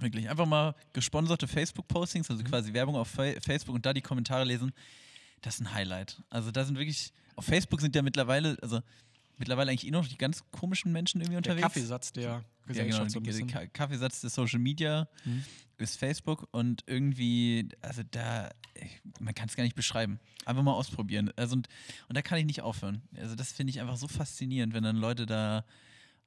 wirklich 0.00 0.28
einfach 0.30 0.46
mal 0.46 0.74
gesponserte 0.94 1.46
Facebook-Postings, 1.46 2.30
also 2.30 2.42
quasi 2.42 2.72
Werbung 2.72 2.96
auf 2.96 3.08
Fa 3.08 3.32
Facebook 3.40 3.74
und 3.74 3.84
da 3.84 3.92
die 3.92 4.00
Kommentare 4.00 4.44
lesen, 4.44 4.72
das 5.42 5.54
ist 5.56 5.60
ein 5.60 5.74
Highlight. 5.74 6.22
Also, 6.30 6.50
da 6.50 6.64
sind 6.64 6.78
wirklich, 6.78 7.12
auf 7.34 7.44
Facebook 7.44 7.80
sind 7.82 7.94
ja 7.94 8.00
mittlerweile, 8.02 8.56
also 8.62 8.80
mittlerweile 9.38 9.70
eigentlich 9.70 9.86
eh 9.86 9.90
noch 9.90 10.06
die 10.06 10.18
ganz 10.18 10.42
komischen 10.50 10.92
Menschen 10.92 11.20
irgendwie 11.20 11.40
Der 11.42 11.52
unterwegs. 11.52 11.62
Kaffeesatz 11.74 12.12
der 12.12 12.22
Ja, 12.22 12.44
Gesellschaft 12.66 13.12
genau, 13.12 13.30
so 13.34 13.46
der 13.46 13.46
Ka- 13.46 13.66
Kaffeesatz 13.66 14.20
des 14.20 14.34
Social 14.34 14.58
Media 14.58 15.08
Mhm. 15.24 15.44
ist 15.78 15.98
Facebook 15.98 16.48
und 16.52 16.82
irgendwie, 16.86 17.68
also 17.82 18.02
da, 18.10 18.50
man 19.20 19.34
kann 19.34 19.48
es 19.48 19.56
gar 19.56 19.64
nicht 19.64 19.76
beschreiben. 19.76 20.18
Einfach 20.46 20.62
mal 20.62 20.72
ausprobieren. 20.72 21.30
Also 21.36 21.56
und, 21.56 21.68
und 22.08 22.16
da 22.16 22.22
kann 22.22 22.38
ich 22.38 22.46
nicht 22.46 22.62
aufhören. 22.62 23.02
Also 23.16 23.34
das 23.34 23.52
finde 23.52 23.70
ich 23.72 23.80
einfach 23.80 23.96
so 23.96 24.08
faszinierend, 24.08 24.72
wenn 24.74 24.84
dann 24.84 24.96
Leute 24.96 25.26
da, 25.26 25.64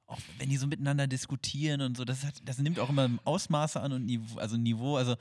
auch 0.06 0.18
wenn 0.38 0.48
die 0.50 0.56
so 0.56 0.66
miteinander 0.66 1.06
diskutieren 1.06 1.80
und 1.80 1.96
so, 1.96 2.04
das, 2.04 2.24
hat, 2.24 2.34
das 2.44 2.58
nimmt 2.58 2.78
auch 2.78 2.90
immer 2.90 3.08
Ausmaße 3.24 3.80
an 3.80 3.92
und 3.92 4.06
Niveau, 4.06 4.38
also 4.38 4.56
Niveau, 4.56 4.96
also 4.96 5.16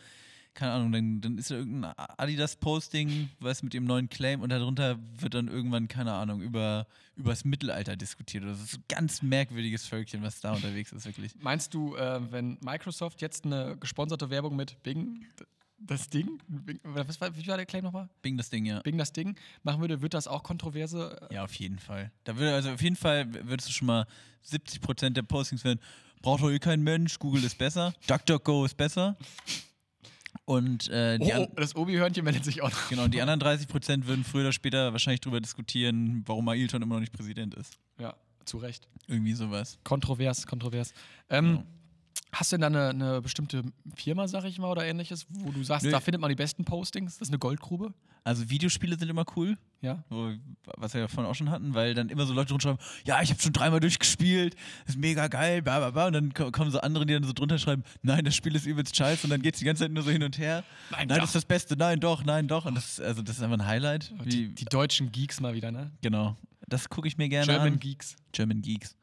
keine 0.53 0.73
Ahnung, 0.73 0.91
dann, 0.91 1.21
dann 1.21 1.37
ist 1.37 1.51
da 1.51 1.55
irgendein 1.55 1.93
Adidas-Posting, 2.17 3.29
was 3.39 3.63
mit 3.63 3.73
dem 3.73 3.85
neuen 3.85 4.09
Claim 4.09 4.41
und 4.41 4.49
darunter 4.49 4.99
wird 5.17 5.33
dann 5.33 5.47
irgendwann, 5.47 5.87
keine 5.87 6.13
Ahnung, 6.13 6.41
über 6.41 6.87
übers 7.19 7.43
Mittelalter 7.43 7.95
diskutiert. 7.97 8.45
Das 8.45 8.61
ist 8.61 8.77
ein 8.77 8.83
ganz 8.87 9.21
merkwürdiges 9.21 9.85
Völkchen, 9.85 10.23
was 10.23 10.39
da 10.39 10.53
unterwegs 10.53 10.91
ist, 10.91 11.05
wirklich. 11.05 11.33
Meinst 11.39 11.73
du, 11.73 11.95
äh, 11.95 12.31
wenn 12.31 12.57
Microsoft 12.61 13.21
jetzt 13.21 13.45
eine 13.45 13.77
gesponserte 13.77 14.29
Werbung 14.29 14.55
mit 14.55 14.81
Bing, 14.83 15.25
das 15.77 16.09
Ding, 16.09 16.39
Bing, 16.47 16.79
was 16.83 17.19
war, 17.21 17.35
wie 17.35 17.45
war 17.47 17.57
der 17.57 17.65
Claim 17.65 17.83
nochmal? 17.83 18.09
Bing 18.21 18.37
das 18.37 18.49
Ding, 18.49 18.65
ja. 18.65 18.81
Bing 18.81 18.97
das 18.97 19.11
Ding 19.13 19.35
machen 19.63 19.81
würde, 19.81 20.01
wird 20.01 20.13
das 20.13 20.27
auch 20.27 20.43
kontroverse? 20.43 21.27
Ja, 21.31 21.43
auf 21.43 21.53
jeden 21.55 21.79
Fall. 21.79 22.11
Da 22.23 22.37
würde, 22.37 22.53
also 22.53 22.71
auf 22.71 22.81
jeden 22.81 22.95
Fall 22.95 23.31
würdest 23.47 23.69
du 23.69 23.73
schon 23.73 23.87
mal 23.87 24.05
70% 24.45 25.11
der 25.11 25.23
Postings 25.23 25.63
werden, 25.63 25.79
braucht 26.21 26.41
doch 26.41 26.49
eh 26.49 26.59
kein 26.59 26.81
Mensch, 26.81 27.19
Google 27.19 27.43
ist 27.43 27.57
besser, 27.57 27.93
DuckDuckGo 28.07 28.65
ist 28.65 28.75
besser. 28.75 29.17
Und 30.49 30.89
äh, 30.89 31.19
Oh, 31.21 31.31
oh, 31.41 31.47
das 31.57 31.75
Obi-Hörnchen 31.75 32.23
meldet 32.23 32.43
sich 32.43 32.63
auch 32.63 32.71
noch. 32.71 32.89
genau, 32.89 33.07
die 33.07 33.21
anderen 33.21 33.39
30% 33.39 34.07
würden 34.07 34.23
früher 34.23 34.41
oder 34.41 34.51
später 34.51 34.91
wahrscheinlich 34.93 35.21
darüber 35.21 35.39
diskutieren, 35.39 36.23
warum 36.25 36.47
Ailton 36.49 36.81
immer 36.81 36.95
noch 36.95 37.01
nicht 37.01 37.13
Präsident 37.13 37.53
ist. 37.53 37.77
Ja, 37.99 38.15
zu 38.45 38.57
Recht. 38.57 38.87
Irgendwie 39.07 39.33
sowas. 39.33 39.77
Kontrovers, 39.83 40.47
kontrovers. 40.47 40.91
Ähm, 41.29 41.45
Genau. 41.45 41.63
Hast 42.31 42.51
du 42.51 42.57
denn 42.57 42.73
da 42.73 42.89
eine, 42.89 42.89
eine 42.89 43.21
bestimmte 43.21 43.63
Firma, 43.95 44.27
sag 44.27 44.43
ich 44.45 44.59
mal, 44.59 44.69
oder 44.69 44.85
ähnliches, 44.85 45.25
wo 45.29 45.51
du 45.51 45.63
sagst, 45.63 45.85
Nö. 45.85 45.91
da 45.91 45.99
findet 45.99 46.21
man 46.21 46.29
die 46.29 46.35
besten 46.35 46.63
Postings? 46.63 47.17
Das 47.17 47.27
ist 47.27 47.31
eine 47.31 47.39
Goldgrube? 47.39 47.91
Also 48.23 48.47
Videospiele 48.51 48.99
sind 48.99 49.09
immer 49.09 49.25
cool, 49.35 49.57
Ja. 49.81 50.03
wo, 50.09 50.31
was 50.77 50.93
wir 50.93 51.01
ja 51.01 51.07
vorhin 51.07 51.31
auch 51.31 51.33
schon 51.33 51.49
hatten, 51.49 51.73
weil 51.73 51.95
dann 51.95 52.09
immer 52.09 52.27
so 52.27 52.33
Leute 52.33 52.49
drunter 52.49 52.61
schreiben, 52.77 52.79
ja, 53.03 53.19
ich 53.23 53.31
habe 53.31 53.41
schon 53.41 53.53
dreimal 53.53 53.79
durchgespielt, 53.79 54.55
ist 54.85 54.97
mega 54.99 55.27
geil, 55.27 55.63
bla 55.63 55.79
bla 55.79 55.89
bla. 55.89 56.07
Und 56.07 56.13
dann 56.13 56.33
ko- 56.33 56.51
kommen 56.51 56.69
so 56.69 56.79
andere, 56.81 57.05
die 57.07 57.13
dann 57.13 57.23
so 57.23 57.33
drunter 57.33 57.57
schreiben, 57.57 57.83
nein, 58.03 58.23
das 58.25 58.35
Spiel 58.35 58.55
ist 58.55 58.67
übelst 58.67 58.95
scheiße 58.95 59.25
und 59.25 59.31
dann 59.31 59.41
geht 59.41 59.55
es 59.55 59.59
die 59.59 59.65
ganze 59.65 59.83
Zeit 59.85 59.91
nur 59.91 60.03
so 60.03 60.11
hin 60.11 60.21
und 60.21 60.37
her. 60.37 60.63
Nein, 60.91 61.07
nein 61.07 61.17
doch. 61.17 61.21
das 61.21 61.29
ist 61.29 61.35
das 61.35 61.45
Beste, 61.45 61.75
nein, 61.77 61.99
doch, 61.99 62.23
nein, 62.23 62.47
doch. 62.47 62.65
Und 62.65 62.75
das, 62.75 62.99
ist- 62.99 63.01
also, 63.01 63.23
das 63.23 63.37
ist 63.37 63.41
einfach 63.41 63.57
ein 63.57 63.65
Highlight. 63.65 64.13
Die, 64.25 64.53
die 64.53 64.65
deutschen 64.65 65.11
Geeks 65.11 65.39
mal 65.39 65.55
wieder, 65.55 65.71
ne? 65.71 65.89
genau. 66.03 66.37
Das 66.67 66.89
gucke 66.89 67.07
ich 67.07 67.17
mir 67.17 67.27
gerne 67.29 67.51
German 67.51 67.73
an. 67.73 67.79
Geeks. 67.79 68.15
German 68.33 68.61
Geeks. 68.61 68.95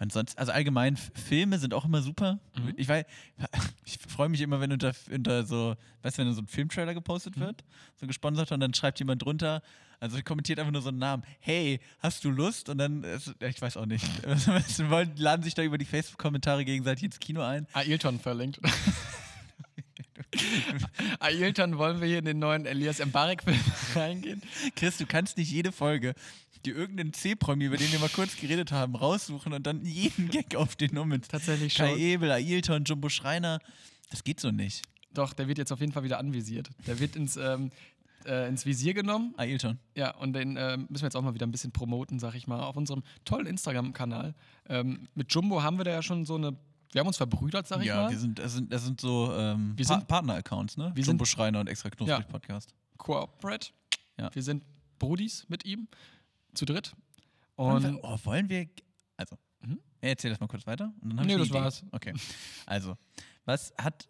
Ansonsten, 0.00 0.38
also 0.38 0.50
allgemein, 0.52 0.96
Filme 0.96 1.58
sind 1.58 1.74
auch 1.74 1.84
immer 1.84 2.00
super. 2.00 2.38
Mhm. 2.56 2.72
Ich 2.78 2.88
weiß, 2.88 3.04
ich 3.84 3.98
freue 4.08 4.30
mich 4.30 4.40
immer, 4.40 4.58
wenn 4.58 4.72
unter, 4.72 4.92
unter 5.12 5.44
so, 5.44 5.76
weißt 6.02 6.16
du, 6.18 6.22
wenn 6.24 6.32
so 6.32 6.40
ein 6.40 6.46
Filmtrailer 6.46 6.94
gepostet 6.94 7.36
Mhm. 7.36 7.40
wird, 7.42 7.64
so 8.00 8.06
gesponsert 8.06 8.50
und 8.50 8.60
dann 8.60 8.72
schreibt 8.72 8.98
jemand 8.98 9.22
drunter, 9.22 9.62
also 10.00 10.18
kommentiert 10.24 10.58
einfach 10.58 10.72
nur 10.72 10.80
so 10.80 10.88
einen 10.88 10.98
Namen, 10.98 11.22
hey, 11.40 11.80
hast 11.98 12.24
du 12.24 12.30
Lust? 12.30 12.70
Und 12.70 12.78
dann, 12.78 13.04
ich 13.40 13.60
weiß 13.60 13.76
auch 13.76 13.84
nicht, 13.84 14.06
Sie 14.68 14.88
wollen, 14.88 15.12
laden 15.16 15.42
sich 15.42 15.52
da 15.52 15.62
über 15.62 15.76
die 15.76 15.84
Facebook-Kommentare 15.84 16.64
gegenseitig 16.64 17.04
ins 17.04 17.20
Kino 17.20 17.42
ein. 17.42 17.66
Ailton 17.74 18.18
verlinkt. 18.18 18.58
Ailton, 21.18 21.76
wollen 21.78 22.00
wir 22.00 22.08
hier 22.08 22.18
in 22.20 22.24
den 22.24 22.38
neuen 22.38 22.64
Elias 22.64 23.04
Mbarek-Film 23.04 23.58
reingehen? 23.94 24.42
Chris, 24.76 24.96
du 24.96 25.04
kannst 25.06 25.36
nicht 25.36 25.50
jede 25.50 25.72
Folge 25.72 26.14
die 26.66 26.70
irgendeinen 26.70 27.12
C-Promi, 27.12 27.64
über 27.66 27.76
den 27.76 27.90
wir 27.92 27.98
mal 27.98 28.08
kurz 28.08 28.36
geredet 28.36 28.72
haben, 28.72 28.94
raussuchen 28.94 29.52
und 29.52 29.66
dann 29.66 29.84
jeden 29.84 30.28
Gag 30.30 30.54
auf 30.56 30.76
den 30.76 30.94
Nummer. 30.94 31.20
Tatsächlich 31.20 31.74
Kai. 31.74 31.96
Ebel, 31.96 32.30
Ailton, 32.30 32.84
Jumbo 32.84 33.08
Schreiner. 33.08 33.58
Das 34.10 34.24
geht 34.24 34.40
so 34.40 34.50
nicht. 34.50 34.82
Doch, 35.14 35.32
der 35.32 35.48
wird 35.48 35.58
jetzt 35.58 35.72
auf 35.72 35.80
jeden 35.80 35.92
Fall 35.92 36.04
wieder 36.04 36.18
anvisiert. 36.18 36.68
Der 36.86 36.98
wird 37.00 37.16
ins, 37.16 37.36
ähm, 37.36 37.70
äh, 38.26 38.48
ins 38.48 38.64
Visier 38.66 38.94
genommen. 38.94 39.34
Ailton. 39.36 39.78
Ja, 39.96 40.14
und 40.16 40.34
den 40.34 40.56
ähm, 40.56 40.86
müssen 40.88 41.02
wir 41.02 41.06
jetzt 41.06 41.16
auch 41.16 41.22
mal 41.22 41.34
wieder 41.34 41.46
ein 41.46 41.50
bisschen 41.50 41.72
promoten, 41.72 42.18
sag 42.18 42.34
ich 42.34 42.46
mal, 42.46 42.60
auf 42.60 42.76
unserem 42.76 43.02
tollen 43.24 43.46
Instagram-Kanal. 43.46 44.34
Ähm, 44.68 45.08
mit 45.14 45.32
Jumbo 45.34 45.62
haben 45.62 45.78
wir 45.78 45.84
da 45.84 45.90
ja 45.92 46.02
schon 46.02 46.24
so 46.24 46.36
eine. 46.36 46.56
Wir 46.92 47.00
haben 47.00 47.06
uns 47.06 47.16
verbrüdert, 47.18 47.66
sag 47.68 47.80
ich 47.80 47.86
Ja, 47.86 48.02
mal. 48.02 48.10
wir 48.10 48.18
sind, 48.18 48.38
das 48.40 48.52
sind, 48.52 48.72
das 48.72 48.84
sind 48.84 49.00
so 49.00 49.32
ähm, 49.32 49.74
Wir 49.76 49.86
Pa- 49.86 49.94
sind- 49.94 50.08
Partner-Accounts, 50.08 50.76
ne? 50.76 50.90
wir 50.94 51.04
Jumbo 51.04 51.24
sind- 51.24 51.28
Schreiner 51.32 51.60
und 51.60 51.68
extra 51.68 51.88
knusprig 51.88 52.18
Ja. 52.18 52.24
Podcast. 52.24 52.74
Corporate. 52.98 53.68
Ja. 54.18 54.28
Wir 54.34 54.42
sind 54.42 54.64
Brudis 54.98 55.46
mit 55.48 55.64
ihm. 55.64 55.88
Zu 56.54 56.64
dritt. 56.64 56.94
Wollen 57.56 57.84
Und 57.84 57.94
wir, 57.94 58.04
oh, 58.04 58.18
wollen 58.24 58.48
wir. 58.48 58.68
Also, 59.16 59.36
Mhm. 59.62 59.78
erzähl 60.00 60.30
das 60.30 60.40
mal 60.40 60.46
kurz 60.46 60.66
weiter. 60.66 60.92
Und 61.02 61.16
dann 61.16 61.26
Nee, 61.26 61.36
das 61.36 61.48
Idee. 61.48 61.54
war's. 61.58 61.84
Okay. 61.92 62.14
Also, 62.66 62.96
was 63.44 63.72
hat 63.78 64.08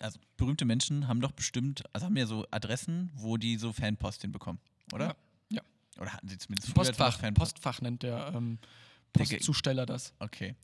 also 0.00 0.18
berühmte 0.36 0.64
Menschen 0.64 1.08
haben 1.08 1.20
doch 1.20 1.32
bestimmt, 1.32 1.82
also 1.92 2.06
haben 2.06 2.16
ja 2.16 2.26
so 2.26 2.46
Adressen, 2.52 3.10
wo 3.14 3.36
die 3.36 3.56
so 3.56 3.72
Fanpost 3.72 4.22
hinbekommen, 4.22 4.60
oder? 4.92 5.08
Ja. 5.08 5.14
Ja. 5.50 5.62
Oder 6.00 6.12
hatten 6.12 6.28
sie 6.28 6.38
zumindest 6.38 6.72
Postfach, 6.74 7.18
Fanpost? 7.18 7.54
Postfach 7.56 7.80
nennt 7.80 8.02
der 8.04 8.32
ähm, 8.34 8.58
Postzusteller 9.12 9.86
das. 9.86 10.14
Okay. 10.20 10.54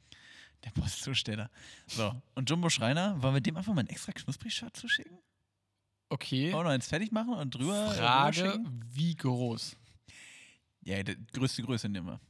Der 0.64 0.70
Postzusteller. 0.70 1.50
So, 1.88 2.14
und 2.36 2.48
Jumbo 2.48 2.70
Schreiner, 2.70 3.20
wollen 3.22 3.34
wir 3.34 3.40
dem 3.40 3.56
einfach 3.56 3.74
mal 3.74 3.80
ein 3.82 3.88
extra 3.88 4.12
Knusprig-Shirt 4.12 4.76
zuschicken? 4.76 5.18
Okay. 6.10 6.52
Wollen 6.52 6.60
wir 6.60 6.64
noch 6.64 6.70
eins 6.70 6.86
fertig 6.86 7.10
machen 7.10 7.34
und 7.34 7.54
drüber 7.54 7.90
Frage, 7.92 8.60
wie 8.92 9.16
groß? 9.16 9.76
Ja, 10.84 11.02
die 11.02 11.16
größte 11.32 11.62
Größe 11.62 11.88
nehmen 11.88 12.06
wir. 12.06 12.20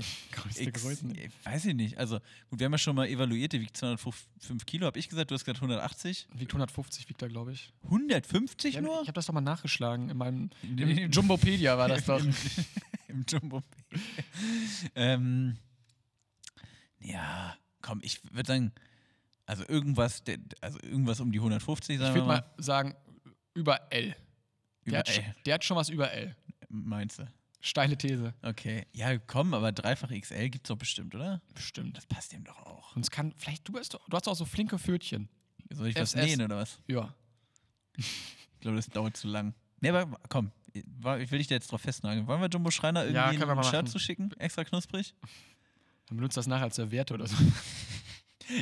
Größte 0.32 0.62
Ich, 0.62 0.72
Größen. 0.72 1.14
ich 1.14 1.30
weiß 1.44 1.66
ich 1.66 1.74
nicht. 1.74 1.98
Also, 1.98 2.20
gut, 2.48 2.58
wir 2.58 2.64
haben 2.64 2.72
ja 2.72 2.78
schon 2.78 2.96
mal 2.96 3.06
evaluiert, 3.08 3.52
der 3.52 3.60
wiegt 3.60 3.76
205 3.76 4.64
Kilo, 4.64 4.86
habe 4.86 4.98
ich 4.98 5.08
gesagt, 5.08 5.30
du 5.30 5.34
hast 5.34 5.44
gesagt 5.44 5.58
180. 5.58 6.26
Wiegt 6.34 6.52
150, 6.52 7.08
wiegt 7.10 7.20
er, 7.20 7.28
glaube 7.28 7.52
ich. 7.52 7.72
150 7.84 8.76
Ja, 8.76 8.80
nur? 8.80 8.94
Ich 9.02 9.08
habe 9.08 9.12
das 9.12 9.26
doch 9.26 9.34
mal 9.34 9.40
nachgeschlagen. 9.42 10.08
In 10.08 10.16
meinem 10.16 10.50
In 10.62 10.78
im 10.78 10.96
dem- 10.96 11.10
Jumbopedia 11.10 11.76
war 11.76 11.88
das 11.88 12.04
doch. 12.06 12.18
Im, 12.20 12.32
im 13.08 13.24
Jumbo. 13.28 13.62
ähm, 14.94 15.58
ja, 17.00 17.56
komm, 17.82 18.00
ich 18.02 18.20
würde 18.32 18.46
sagen, 18.46 18.72
also 19.46 19.64
irgendwas, 19.68 20.22
der, 20.24 20.38
also 20.60 20.78
irgendwas 20.80 21.20
um 21.20 21.32
die 21.32 21.38
150, 21.40 21.94
Ich 21.96 22.00
sagen 22.00 22.14
wir 22.14 22.22
würde 22.22 22.26
mal. 22.28 22.40
mal 22.40 22.62
sagen, 22.62 22.94
über 23.54 23.80
L. 23.92 24.08
Der, 24.10 24.16
Über 24.86 24.98
hat, 24.98 25.08
sch- 25.10 25.18
L, 25.22 25.34
der 25.44 25.54
hat 25.54 25.64
schon 25.64 25.76
was 25.76 25.88
über 25.88 26.10
L. 26.12 26.34
meinst 26.68 27.18
du? 27.18 27.28
Steile 27.60 27.96
These. 27.96 28.34
Okay. 28.42 28.86
Ja, 28.92 29.18
komm, 29.18 29.52
aber 29.54 29.72
dreifach 29.72 30.10
XL 30.10 30.48
gibt's 30.48 30.68
doch 30.68 30.76
bestimmt, 30.76 31.14
oder? 31.14 31.42
Bestimmt. 31.54 31.96
Das 31.96 32.06
passt 32.06 32.32
ihm 32.32 32.44
doch 32.44 32.58
auch. 32.64 32.96
Und 32.96 33.02
es 33.02 33.10
kann, 33.10 33.34
vielleicht, 33.36 33.68
du, 33.68 33.72
bist 33.72 33.92
du 33.94 33.98
hast 34.12 34.26
doch 34.26 34.32
auch 34.32 34.36
so 34.36 34.44
flinke 34.46 34.78
Pfötchen. 34.78 35.28
Soll 35.70 35.88
ich 35.88 35.96
SS. 35.96 36.14
nähen 36.14 36.42
oder 36.42 36.56
was? 36.56 36.78
Ja. 36.86 37.14
Ich 38.60 38.62
glaube, 38.64 38.76
das 38.76 38.88
dauert 38.88 39.16
zu 39.16 39.26
lang. 39.26 39.54
Nee, 39.80 39.88
aber 39.88 40.20
komm, 40.28 40.52
ich 40.74 40.84
will 41.30 41.38
dich 41.38 41.46
da 41.46 41.54
jetzt 41.54 41.72
drauf 41.72 41.80
festnageln. 41.80 42.26
Wollen 42.26 42.42
wir 42.42 42.48
Jumbo 42.50 42.70
Schreiner 42.70 43.04
irgendwie 43.06 43.38
Ja, 43.38 43.52
ein 43.54 43.64
Shirt 43.64 43.88
zuschicken? 43.88 44.32
Extra 44.38 44.64
knusprig? 44.64 45.14
Dann 46.06 46.18
benutzt 46.18 46.36
das 46.36 46.46
nachher 46.46 46.64
als 46.64 46.76
Serviette 46.76 47.14
oder 47.14 47.26
so. 47.26 47.36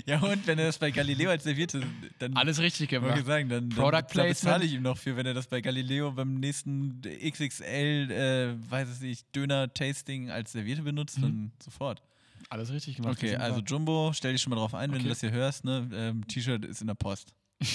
Ja, 0.06 0.20
und 0.20 0.46
wenn 0.46 0.58
er 0.58 0.66
das 0.66 0.78
bei 0.78 0.90
Galileo 0.90 1.30
als 1.30 1.44
servierte, 1.44 1.82
dann. 2.18 2.36
Alles 2.36 2.58
richtig 2.60 2.88
gemacht. 2.90 3.18
ich 3.18 3.24
sagen, 3.24 3.48
dann, 3.48 3.70
dann 3.70 3.78
Product 3.78 3.90
da 3.92 4.00
bezahle 4.02 4.26
Placement. 4.28 4.64
ich 4.64 4.72
ihm 4.74 4.82
noch 4.82 4.98
für, 4.98 5.16
wenn 5.16 5.26
er 5.26 5.34
das 5.34 5.46
bei 5.46 5.60
Galileo 5.60 6.12
beim 6.12 6.34
nächsten 6.40 7.00
XXL, 7.02 8.10
äh, 8.10 8.70
weiß 8.70 8.88
es 8.88 9.00
nicht, 9.00 9.26
Döner-Tasting 9.34 10.30
als 10.30 10.52
Serviette 10.52 10.82
benutzt, 10.82 11.18
Mhm. 11.18 11.22
dann 11.22 11.52
sofort. 11.62 12.02
Alles 12.50 12.70
richtig 12.72 12.96
gemacht. 12.96 13.16
Okay, 13.18 13.34
also. 13.36 13.60
Jumbo, 13.60 14.12
stell 14.14 14.32
dich 14.32 14.42
schon 14.42 14.50
mal 14.50 14.56
drauf 14.56 14.74
ein, 14.74 14.90
wenn 14.90 14.98
du 14.98 15.04
Okay. 15.04 15.08
das 15.10 15.20
hier 15.20 15.32
hörst, 15.32 15.64
ne? 15.64 15.88
Ähm, 15.92 16.26
T-Shirt 16.28 16.64
ist 16.64 16.80
in 16.80 16.86
der 16.86 16.94
Post. 16.94 17.34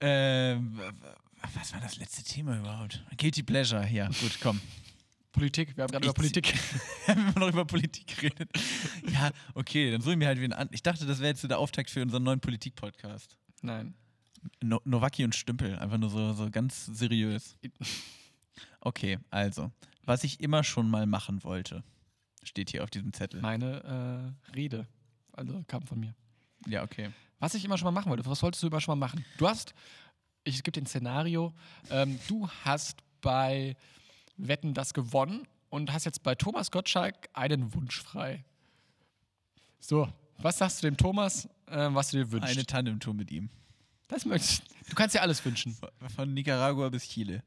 ähm, 0.00 0.80
was 1.54 1.72
war 1.72 1.80
das 1.80 1.96
letzte 1.96 2.22
Thema 2.22 2.58
überhaupt? 2.58 3.02
Guilty 3.16 3.42
Pleasure, 3.42 3.86
ja, 3.90 4.06
gut, 4.08 4.38
komm. 4.42 4.60
Politik, 5.32 5.76
wir 5.76 5.84
haben 5.84 5.92
gerade 5.92 6.06
über 6.06 6.14
Politik. 6.14 6.54
Wir 7.06 7.14
haben 7.14 7.28
immer 7.28 7.40
noch 7.40 7.48
über 7.48 7.64
Politik 7.64 8.06
geredet. 8.06 8.50
Ja, 9.12 9.30
okay, 9.54 9.90
dann 9.92 10.00
suche 10.00 10.12
ich 10.12 10.18
mir 10.18 10.26
halt 10.26 10.40
wieder 10.40 10.58
an. 10.58 10.68
Ich 10.72 10.82
dachte, 10.82 11.06
das 11.06 11.18
wäre 11.18 11.28
jetzt 11.28 11.40
so 11.40 11.48
der 11.48 11.58
Auftakt 11.58 11.90
für 11.90 12.02
unseren 12.02 12.22
neuen 12.22 12.40
Politik-Podcast. 12.40 13.36
Nein. 13.62 13.94
No 14.62 14.80
Nowacki 14.84 15.24
und 15.24 15.34
Stümpel, 15.34 15.78
einfach 15.78 15.98
nur 15.98 16.10
so, 16.10 16.32
so 16.32 16.50
ganz 16.50 16.86
seriös. 16.86 17.56
Okay, 18.80 19.18
also, 19.30 19.70
was 20.04 20.24
ich 20.24 20.40
immer 20.40 20.64
schon 20.64 20.88
mal 20.88 21.06
machen 21.06 21.44
wollte, 21.44 21.84
steht 22.42 22.70
hier 22.70 22.82
auf 22.82 22.90
diesem 22.90 23.12
Zettel. 23.12 23.40
Meine 23.40 24.34
äh, 24.48 24.52
Rede. 24.56 24.88
Also 25.32 25.62
kam 25.66 25.86
von 25.86 26.00
mir. 26.00 26.14
Ja, 26.66 26.82
okay. 26.82 27.10
Was 27.38 27.54
ich 27.54 27.64
immer 27.64 27.78
schon 27.78 27.86
mal 27.86 27.92
machen 28.00 28.10
wollte. 28.10 28.24
Was 28.26 28.42
wolltest 28.42 28.62
du 28.62 28.68
immer 28.68 28.80
schon 28.80 28.98
mal 28.98 29.06
machen? 29.06 29.24
Du 29.38 29.48
hast, 29.48 29.74
ich 30.44 30.62
gebe 30.62 30.72
dir 30.72 30.82
ein 30.82 30.86
Szenario, 30.86 31.54
ähm, 31.90 32.18
du 32.28 32.48
hast 32.64 33.02
bei 33.20 33.76
Wetten 34.48 34.74
das 34.74 34.94
gewonnen 34.94 35.46
und 35.68 35.92
hast 35.92 36.04
jetzt 36.04 36.22
bei 36.22 36.34
Thomas 36.34 36.70
Gottschalk 36.70 37.28
einen 37.32 37.74
Wunsch 37.74 38.00
frei. 38.00 38.44
So, 39.78 40.12
was 40.38 40.58
sagst 40.58 40.82
du 40.82 40.86
dem 40.88 40.96
Thomas, 40.96 41.46
äh, 41.66 41.88
was 41.92 42.10
du 42.10 42.18
dir 42.18 42.30
wünschst? 42.32 42.52
Eine 42.56 42.66
Tandemtour 42.66 43.14
mit 43.14 43.30
ihm. 43.30 43.50
das 44.08 44.24
möchtest 44.24 44.64
du. 44.88 44.94
kannst 44.94 45.14
dir 45.14 45.22
alles 45.22 45.44
wünschen. 45.44 45.76
Von 46.16 46.34
Nicaragua 46.34 46.88
bis 46.88 47.08
Chile. 47.08 47.42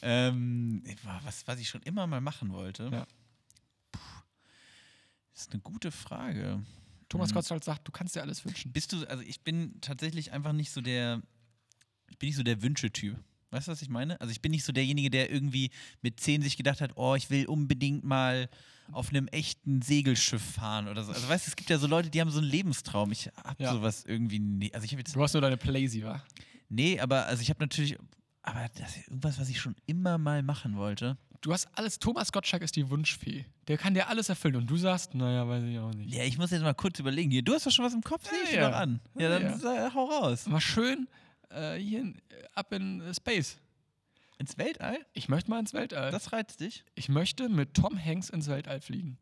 Ähm, 0.00 0.82
was, 1.24 1.46
was 1.46 1.58
ich 1.60 1.68
schon 1.68 1.82
immer 1.82 2.06
mal 2.06 2.20
machen 2.20 2.52
wollte. 2.52 2.88
Ja. 2.92 3.06
Puh, 3.92 4.00
ist 5.34 5.52
eine 5.52 5.60
gute 5.60 5.90
Frage. 5.92 6.62
Thomas 7.08 7.30
Mhm. 7.30 7.34
Gottschalk 7.34 7.62
sagt, 7.62 7.86
du 7.86 7.92
kannst 7.92 8.16
dir 8.16 8.22
alles 8.22 8.44
wünschen. 8.44 8.72
Bist 8.72 8.92
du, 8.92 9.04
also 9.08 9.22
ich 9.22 9.42
bin 9.42 9.80
tatsächlich 9.80 10.32
einfach 10.32 10.52
nicht 10.52 10.70
so 10.72 10.80
der, 10.80 11.20
ich 12.08 12.18
bin 12.18 12.28
nicht 12.28 12.36
so 12.36 12.42
der 12.42 12.62
Wünschetyp. 12.62 13.18
Weißt 13.52 13.68
du, 13.68 13.72
was 13.72 13.82
ich 13.82 13.88
meine? 13.90 14.20
Also 14.20 14.32
ich 14.32 14.40
bin 14.40 14.50
nicht 14.50 14.64
so 14.64 14.72
derjenige, 14.72 15.10
der 15.10 15.30
irgendwie 15.30 15.70
mit 16.00 16.18
zehn 16.18 16.40
sich 16.42 16.56
gedacht 16.56 16.80
hat, 16.80 16.92
oh, 16.96 17.14
ich 17.14 17.28
will 17.30 17.46
unbedingt 17.46 18.02
mal 18.02 18.48
auf 18.90 19.10
einem 19.10 19.28
echten 19.28 19.80
Segelschiff 19.82 20.42
fahren 20.42 20.88
oder 20.88 21.04
so. 21.04 21.12
Also 21.12 21.28
weißt 21.28 21.46
du, 21.46 21.50
es 21.50 21.56
gibt 21.56 21.70
ja 21.70 21.78
so 21.78 21.86
Leute, 21.86 22.10
die 22.10 22.20
haben 22.20 22.30
so 22.30 22.38
einen 22.40 22.48
Lebenstraum. 22.48 23.12
Ich 23.12 23.28
habe 23.44 23.62
Ja. 23.62 23.72
sowas 23.72 24.04
irgendwie 24.06 24.38
nie. 24.38 24.72
Also 24.74 24.84
ich 24.86 24.90
jetzt, 24.92 25.14
Du 25.14 25.22
hast 25.22 25.34
nur 25.34 25.40
deine 25.42 25.56
Playsy, 25.58 26.02
wa? 26.02 26.22
nee, 26.68 26.98
aber 26.98 27.26
also 27.26 27.42
ich 27.42 27.50
habe 27.50 27.60
natürlich, 27.60 27.96
aber 28.42 28.68
das 28.78 28.96
ist 28.96 29.08
irgendwas, 29.08 29.38
was 29.38 29.48
ich 29.50 29.60
schon 29.60 29.76
immer 29.86 30.18
mal 30.18 30.42
machen 30.42 30.76
wollte. 30.76 31.16
Du 31.42 31.52
hast 31.52 31.68
alles, 31.76 31.98
Thomas 31.98 32.32
Gottschalk 32.32 32.62
ist 32.62 32.76
die 32.76 32.88
Wunschfee. 32.88 33.44
Der 33.68 33.76
kann 33.76 33.94
dir 33.94 34.08
alles 34.08 34.28
erfüllen 34.28 34.56
und 34.56 34.70
du 34.70 34.76
sagst, 34.76 35.14
naja, 35.14 35.46
weiß 35.48 35.64
ich 35.64 35.78
auch 35.78 35.92
nicht. 35.92 36.14
Ja, 36.14 36.22
ich 36.24 36.38
muss 36.38 36.52
jetzt 36.52 36.62
mal 36.62 36.72
kurz 36.74 36.98
überlegen. 37.00 37.30
Hier, 37.30 37.42
du 37.42 37.52
hast 37.52 37.66
doch 37.66 37.70
schon 37.72 37.84
was 37.84 37.92
im 37.94 38.02
Kopf, 38.02 38.24
sehe 38.28 38.38
Ja, 38.38 38.44
ich 38.44 38.50
dir 38.50 38.56
ja. 38.60 38.70
doch 38.70 38.76
an. 38.76 39.00
Ja, 39.18 39.28
dann 39.28 39.60
ja. 39.60 39.94
hau 39.94 40.04
raus. 40.06 40.46
Mal 40.46 40.60
schön 40.60 41.08
äh, 41.52 41.78
hier 41.78 42.00
in, 42.00 42.20
ab 42.54 42.72
in 42.72 43.00
äh, 43.00 43.14
Space. 43.14 43.58
Ins 44.38 44.58
Weltall? 44.58 44.98
Ich 45.12 45.28
möchte 45.28 45.50
mal 45.50 45.60
ins 45.60 45.72
Weltall. 45.72 46.10
Das 46.10 46.32
reizt 46.32 46.60
dich? 46.60 46.84
ich 46.94 47.08
möchte 47.08 47.48
mit 47.48 47.74
Tom 47.74 48.02
Hanks 48.02 48.28
ins 48.30 48.48
Weltall 48.48 48.80
fliegen. 48.80 49.18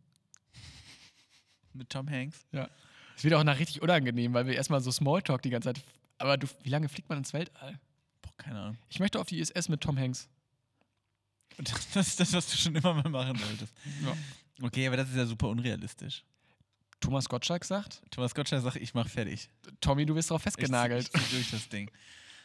Mit 1.73 1.91
Tom 1.91 2.09
Hanks? 2.09 2.47
Ja. 2.53 2.69
Es 3.17 3.25
wird 3.25 3.35
auch 3.35 3.45
nach 3.45 3.59
richtig 3.59 3.83
unangenehm, 3.83 4.33
weil 4.33 4.47
wir 4.47 4.55
erstmal 4.55 4.81
so 4.81 4.91
Smalltalk 4.91 5.43
die 5.43 5.51
ganze 5.51 5.75
Zeit. 5.75 5.85
Aber 6.19 6.37
du, 6.39 6.47
wie 6.63 6.71
lange 6.71 6.89
fliegt 6.89 7.09
man 7.09 7.19
ins 7.19 7.33
Weltall? 7.33 7.79
Boah, 8.23 8.33
keine 8.39 8.59
Ahnung. 8.59 8.79
Ich 8.89 8.99
möchte 8.99 9.21
auf 9.21 9.27
die 9.27 9.41
ISS 9.41 9.69
mit 9.69 9.81
Tom 9.81 9.99
Hanks. 9.99 10.29
Und 11.59 11.71
Das, 11.71 11.91
das 11.93 12.09
ist 12.09 12.21
das, 12.21 12.33
was 12.33 12.51
du 12.51 12.57
schon 12.57 12.75
immer 12.77 12.95
mal 12.95 13.09
machen 13.09 13.39
wolltest. 13.41 13.75
Ja. 14.03 14.17
Okay, 14.63 14.87
aber 14.87 14.97
das 14.97 15.11
ist 15.11 15.17
ja 15.17 15.27
super 15.27 15.49
unrealistisch. 15.49 16.25
Thomas 17.01 17.29
Gottschalk 17.29 17.65
sagt, 17.65 18.03
Thomas 18.11 18.35
Gottschalk 18.35 18.63
sagt, 18.63 18.77
ich 18.77 18.93
mach 18.95 19.09
fertig. 19.09 19.49
Tommy, 19.81 20.05
du 20.07 20.15
bist 20.15 20.31
drauf 20.31 20.41
Ich 20.41 20.45
festgenagelt. 20.45 21.11
zieh- 21.11 21.19
Ich 21.19 21.25
zieh 21.29 21.35
durch 21.37 21.51
das 21.51 21.69
Ding. 21.69 21.91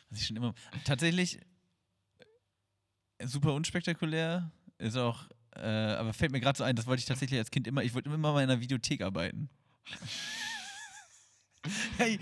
Was 0.10 0.20
ich 0.22 0.28
schon 0.28 0.38
immer. 0.38 0.54
Tatsächlich 0.86 1.40
super 3.24 3.54
unspektakulär. 3.54 4.52
Ist 4.78 4.98
auch, 4.98 5.26
äh, 5.56 5.60
aber 5.62 6.14
fällt 6.14 6.32
mir 6.32 6.40
gerade 6.42 6.58
so 6.58 6.64
ein, 6.64 6.76
das 6.76 6.86
wollte 6.88 7.00
ich 7.00 7.06
tatsächlich 7.06 7.40
als 7.40 7.52
Kind 7.52 7.68
immer. 7.68 7.84
Ich 7.84 7.94
wollte 7.94 8.10
immer 8.10 8.18
mal 8.18 8.44
in 8.44 8.50
einer 8.50 8.62
Videothek 8.62 9.02
arbeiten. 9.02 9.50
hey, 11.98 12.20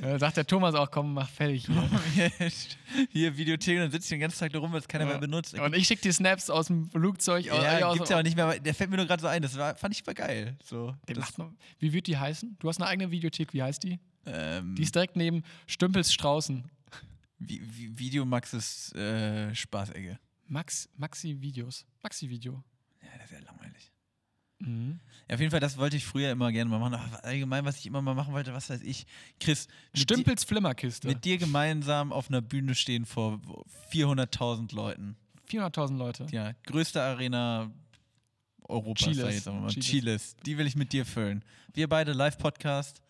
Ja, 0.00 0.18
sagt 0.18 0.36
der 0.36 0.46
Thomas 0.46 0.74
auch, 0.74 0.90
komm, 0.90 1.14
mach 1.14 1.28
fertig 1.28 1.66
hier. 1.66 2.30
hier 3.10 3.36
Videothek, 3.36 3.78
dann 3.78 3.90
sitze 3.90 4.06
ich 4.06 4.10
den 4.10 4.20
ganzen 4.20 4.38
Tag 4.38 4.52
da 4.52 4.58
rum, 4.58 4.72
weil 4.72 4.80
es 4.80 4.88
keiner 4.88 5.04
Ja. 5.04 5.10
mehr 5.10 5.18
benutzt. 5.18 5.54
Und 5.58 5.74
ich 5.74 5.86
schicke 5.86 6.02
die 6.02 6.12
Snaps 6.12 6.50
aus 6.50 6.66
dem 6.66 6.90
Flugzeug. 6.90 7.50
aus- 7.50 7.62
ja, 7.62 7.86
aus, 7.86 7.94
gibt's 7.94 8.10
ja 8.10 8.18
auch 8.18 8.22
nicht 8.22 8.36
mehr, 8.36 8.58
der 8.60 8.74
fällt 8.74 8.90
mir 8.90 8.96
nur 8.96 9.06
gerade 9.06 9.20
so 9.22 9.28
ein. 9.28 9.42
Das 9.42 9.56
war, 9.56 9.74
fand 9.76 9.92
ich 9.94 9.98
super 9.98 10.14
geil. 10.14 10.56
So, 10.64 10.94
man- 11.38 11.56
Wie 11.78 11.92
wird 11.92 12.06
die 12.06 12.16
heißen? 12.16 12.56
Du 12.58 12.68
hast 12.68 12.80
eine 12.80 12.88
eigene 12.88 13.10
Videothek, 13.10 13.52
wie 13.54 13.62
heißt 13.62 13.82
die? 13.84 13.98
ähm, 14.26 14.74
Die 14.76 14.82
ist 14.82 14.94
direkt 14.94 15.16
neben 15.16 15.42
Stümpels 15.66 16.12
Straußen. 16.12 16.70
Vi 17.38 17.60
Vi 17.64 17.98
Videomaxes 17.98 18.92
äh, 18.94 19.52
Spaßecke. 19.54 20.18
Max, 20.46 20.88
Maxi 20.96 21.40
Videos. 21.40 21.84
Maxi 22.02 22.28
Video. 22.28 22.62
Ja, 23.02 23.08
das 23.18 23.30
ist 23.30 23.32
ja 23.32 23.44
langweilig. 23.46 23.90
Mhm. 24.60 25.00
Ja, 25.32 25.36
auf 25.36 25.40
jeden 25.40 25.50
Fall, 25.50 25.60
das 25.60 25.78
wollte 25.78 25.96
ich 25.96 26.04
früher 26.04 26.30
immer 26.30 26.52
gerne 26.52 26.68
mal 26.70 26.78
machen. 26.78 26.94
Aber 26.94 27.24
allgemein, 27.24 27.64
was 27.64 27.78
ich 27.78 27.86
immer 27.86 28.02
mal 28.02 28.14
machen 28.14 28.34
wollte, 28.34 28.52
was 28.52 28.68
weiß 28.68 28.82
ich. 28.82 29.06
Chris, 29.40 29.66
Stümpels 29.94 30.44
Flimmerkiste. 30.44 31.08
mit 31.08 31.24
dir 31.24 31.38
gemeinsam 31.38 32.12
auf 32.12 32.28
einer 32.28 32.42
Bühne 32.42 32.74
stehen 32.74 33.06
vor 33.06 33.40
400.000 33.90 34.74
Leuten. 34.74 35.16
400.000 35.50 35.96
Leute. 35.96 36.26
Ja, 36.32 36.52
größte 36.66 37.00
Arena 37.02 37.70
Europas, 38.68 39.04
Chiles. 39.04 39.18
sag 39.20 39.28
ich 39.30 39.34
jetzt 39.36 39.46
mal. 39.46 39.68
Chiles. 39.70 39.86
Chiles. 39.86 40.36
Die 40.44 40.58
will 40.58 40.66
ich 40.66 40.76
mit 40.76 40.92
dir 40.92 41.06
füllen. 41.06 41.42
Wir 41.72 41.88
beide 41.88 42.12
Live-Podcast. 42.12 43.00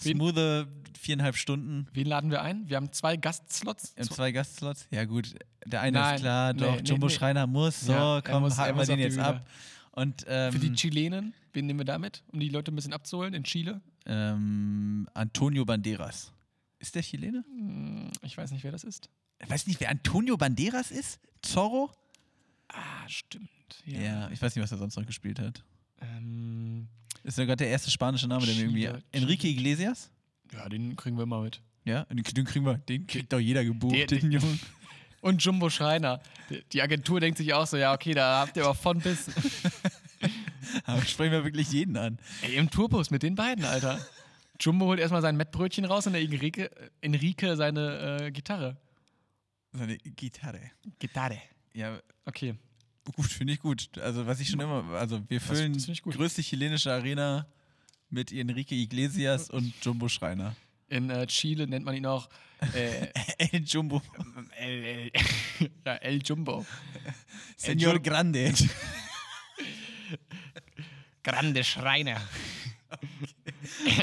Smoothe 0.00 0.68
viereinhalb 0.96 1.34
Stunden. 1.36 1.88
Wen 1.92 2.06
laden 2.06 2.30
wir 2.30 2.40
ein? 2.42 2.68
Wir 2.68 2.76
haben 2.76 2.92
zwei 2.92 3.16
Gastslots. 3.16 3.94
In 3.96 4.04
Zw- 4.04 4.12
zwei 4.14 4.30
Gastslots? 4.30 4.86
Ja, 4.92 5.04
gut. 5.04 5.34
Der 5.66 5.80
eine 5.80 5.98
Nein, 5.98 6.14
ist 6.14 6.20
klar, 6.20 6.54
doch. 6.54 6.76
nee, 6.76 6.82
Jumbo 6.82 7.08
nee. 7.08 7.12
Schreiner 7.14 7.46
muss. 7.48 7.80
So, 7.80 7.92
Ja, 7.92 8.20
komm, 8.24 8.44
haken 8.56 8.78
wir 8.78 8.84
den 8.86 9.00
jetzt 9.00 9.18
ab. 9.18 9.44
Und 10.02 10.24
ähm, 10.28 10.52
Für 10.52 10.58
die 10.58 10.72
Chilenen, 10.74 11.34
wen 11.52 11.66
nehmen 11.66 11.80
wir 11.80 11.84
damit, 11.84 12.22
um 12.32 12.38
die 12.40 12.48
Leute 12.48 12.72
ein 12.72 12.76
bisschen 12.76 12.92
abzuholen 12.92 13.34
in 13.34 13.44
Chile? 13.44 13.80
ähm, 14.06 15.08
Antonio 15.14 15.64
Banderas. 15.64 16.32
Ist 16.78 16.94
der 16.94 17.02
Chilene? 17.02 17.44
Hm, 17.56 18.10
Ich 18.22 18.36
weiß 18.36 18.50
nicht, 18.52 18.62
wer 18.64 18.72
das 18.72 18.84
ist. 18.84 19.10
Weiß 19.46 19.66
nicht, 19.66 19.80
wer 19.80 19.90
Antonio 19.90 20.36
Banderas 20.36 20.90
ist? 20.90 21.20
Zorro? 21.42 21.90
Ah, 22.68 23.08
stimmt. 23.08 23.48
Ja. 23.84 24.00
Ja. 24.00 24.30
ich 24.30 24.40
weiß 24.40 24.54
nicht, 24.54 24.62
was 24.62 24.72
er 24.72 24.78
sonst 24.78 24.96
noch 24.96 25.06
gespielt 25.06 25.38
hat. 25.40 25.64
Ähm, 26.00 26.86
Ist 27.24 27.38
ja 27.38 27.44
gerade 27.44 27.56
der 27.64 27.68
erste 27.68 27.90
spanische 27.90 28.28
Name, 28.28 28.46
der 28.46 28.54
mir 28.54 28.62
irgendwie. 28.62 29.02
Enrique 29.12 29.44
Iglesias? 29.48 30.10
ja, 30.52 30.68
den 30.68 30.96
kriegen 30.96 31.18
wir 31.18 31.26
mal 31.26 31.42
mit. 31.42 31.60
Ja, 31.84 32.04
den, 32.04 32.22
den 32.22 32.44
kriegen 32.44 32.64
wir, 32.66 32.78
den 32.78 33.06
kriegt 33.06 33.32
doch 33.32 33.38
jeder 33.40 33.64
gebucht, 33.64 33.94
Der- 33.94 34.06
den 34.06 34.30
Jungen. 34.32 34.60
Und 35.20 35.42
Jumbo 35.42 35.68
Schreiner. 35.70 36.20
Die- 36.50 36.62
Die 36.72 36.82
Agentur 36.82 37.20
denkt 37.20 37.38
sich 37.38 37.52
auch 37.54 37.66
so, 37.66 37.76
ja, 37.76 37.92
okay, 37.92 38.14
da 38.14 38.40
habt 38.40 38.56
ihr 38.56 38.64
aber 38.64 38.74
von 38.74 39.00
bis. 39.00 39.26
Aber 40.84 41.02
sprechen 41.06 41.32
wir 41.32 41.44
wirklich 41.44 41.70
jeden 41.72 41.96
an. 41.96 42.18
Ey, 42.42 42.56
im 42.56 42.68
Tourbus 42.70 43.10
mit 43.10 43.22
den 43.22 43.34
beiden, 43.34 43.64
Alter. 43.64 43.98
Jumbo 44.60 44.86
holt 44.86 45.00
erstmal 45.00 45.22
sein 45.22 45.36
Mettbrötchen 45.36 45.84
raus 45.84 46.06
und 46.06 46.12
der 46.12 46.22
Enrique, 46.22 46.68
Enrique 47.00 47.56
seine 47.56 48.18
äh, 48.26 48.30
Gitarre. 48.30 48.76
Seine 49.72 49.96
Gitarre. 49.98 50.60
Gitarre. 50.98 51.38
Ja, 51.74 51.98
Okay. 52.26 52.54
gut, 53.16 53.26
finde 53.26 53.54
ich 53.54 53.60
gut. 53.60 53.88
Also, 53.98 54.26
was 54.26 54.40
ich 54.40 54.50
schon 54.50 54.60
immer, 54.60 54.84
also 54.94 55.22
wir 55.28 55.40
füllen 55.40 55.72
das 55.72 56.02
gut. 56.02 56.14
größte 56.16 56.42
chilenische 56.42 56.92
Arena 56.92 57.46
mit 58.10 58.32
Enrique 58.32 58.72
Iglesias 58.74 59.48
und 59.50 59.72
Jumbo 59.82 60.08
Schreiner. 60.08 60.54
In 60.88 61.10
äh, 61.10 61.26
Chile 61.26 61.66
nennt 61.66 61.84
man 61.84 61.94
ihn 61.94 62.06
auch 62.06 62.28
äh, 62.74 63.08
El 63.52 63.62
Jumbo. 63.64 64.02
El, 64.58 64.84
El, 64.84 65.10
ja, 65.86 65.94
El 65.96 66.22
Jumbo. 66.24 66.64
Señor 67.56 67.94
Jum- 67.96 68.02
Grande. 68.02 68.52
Grande 71.22 71.64
Schreiner. 71.64 72.20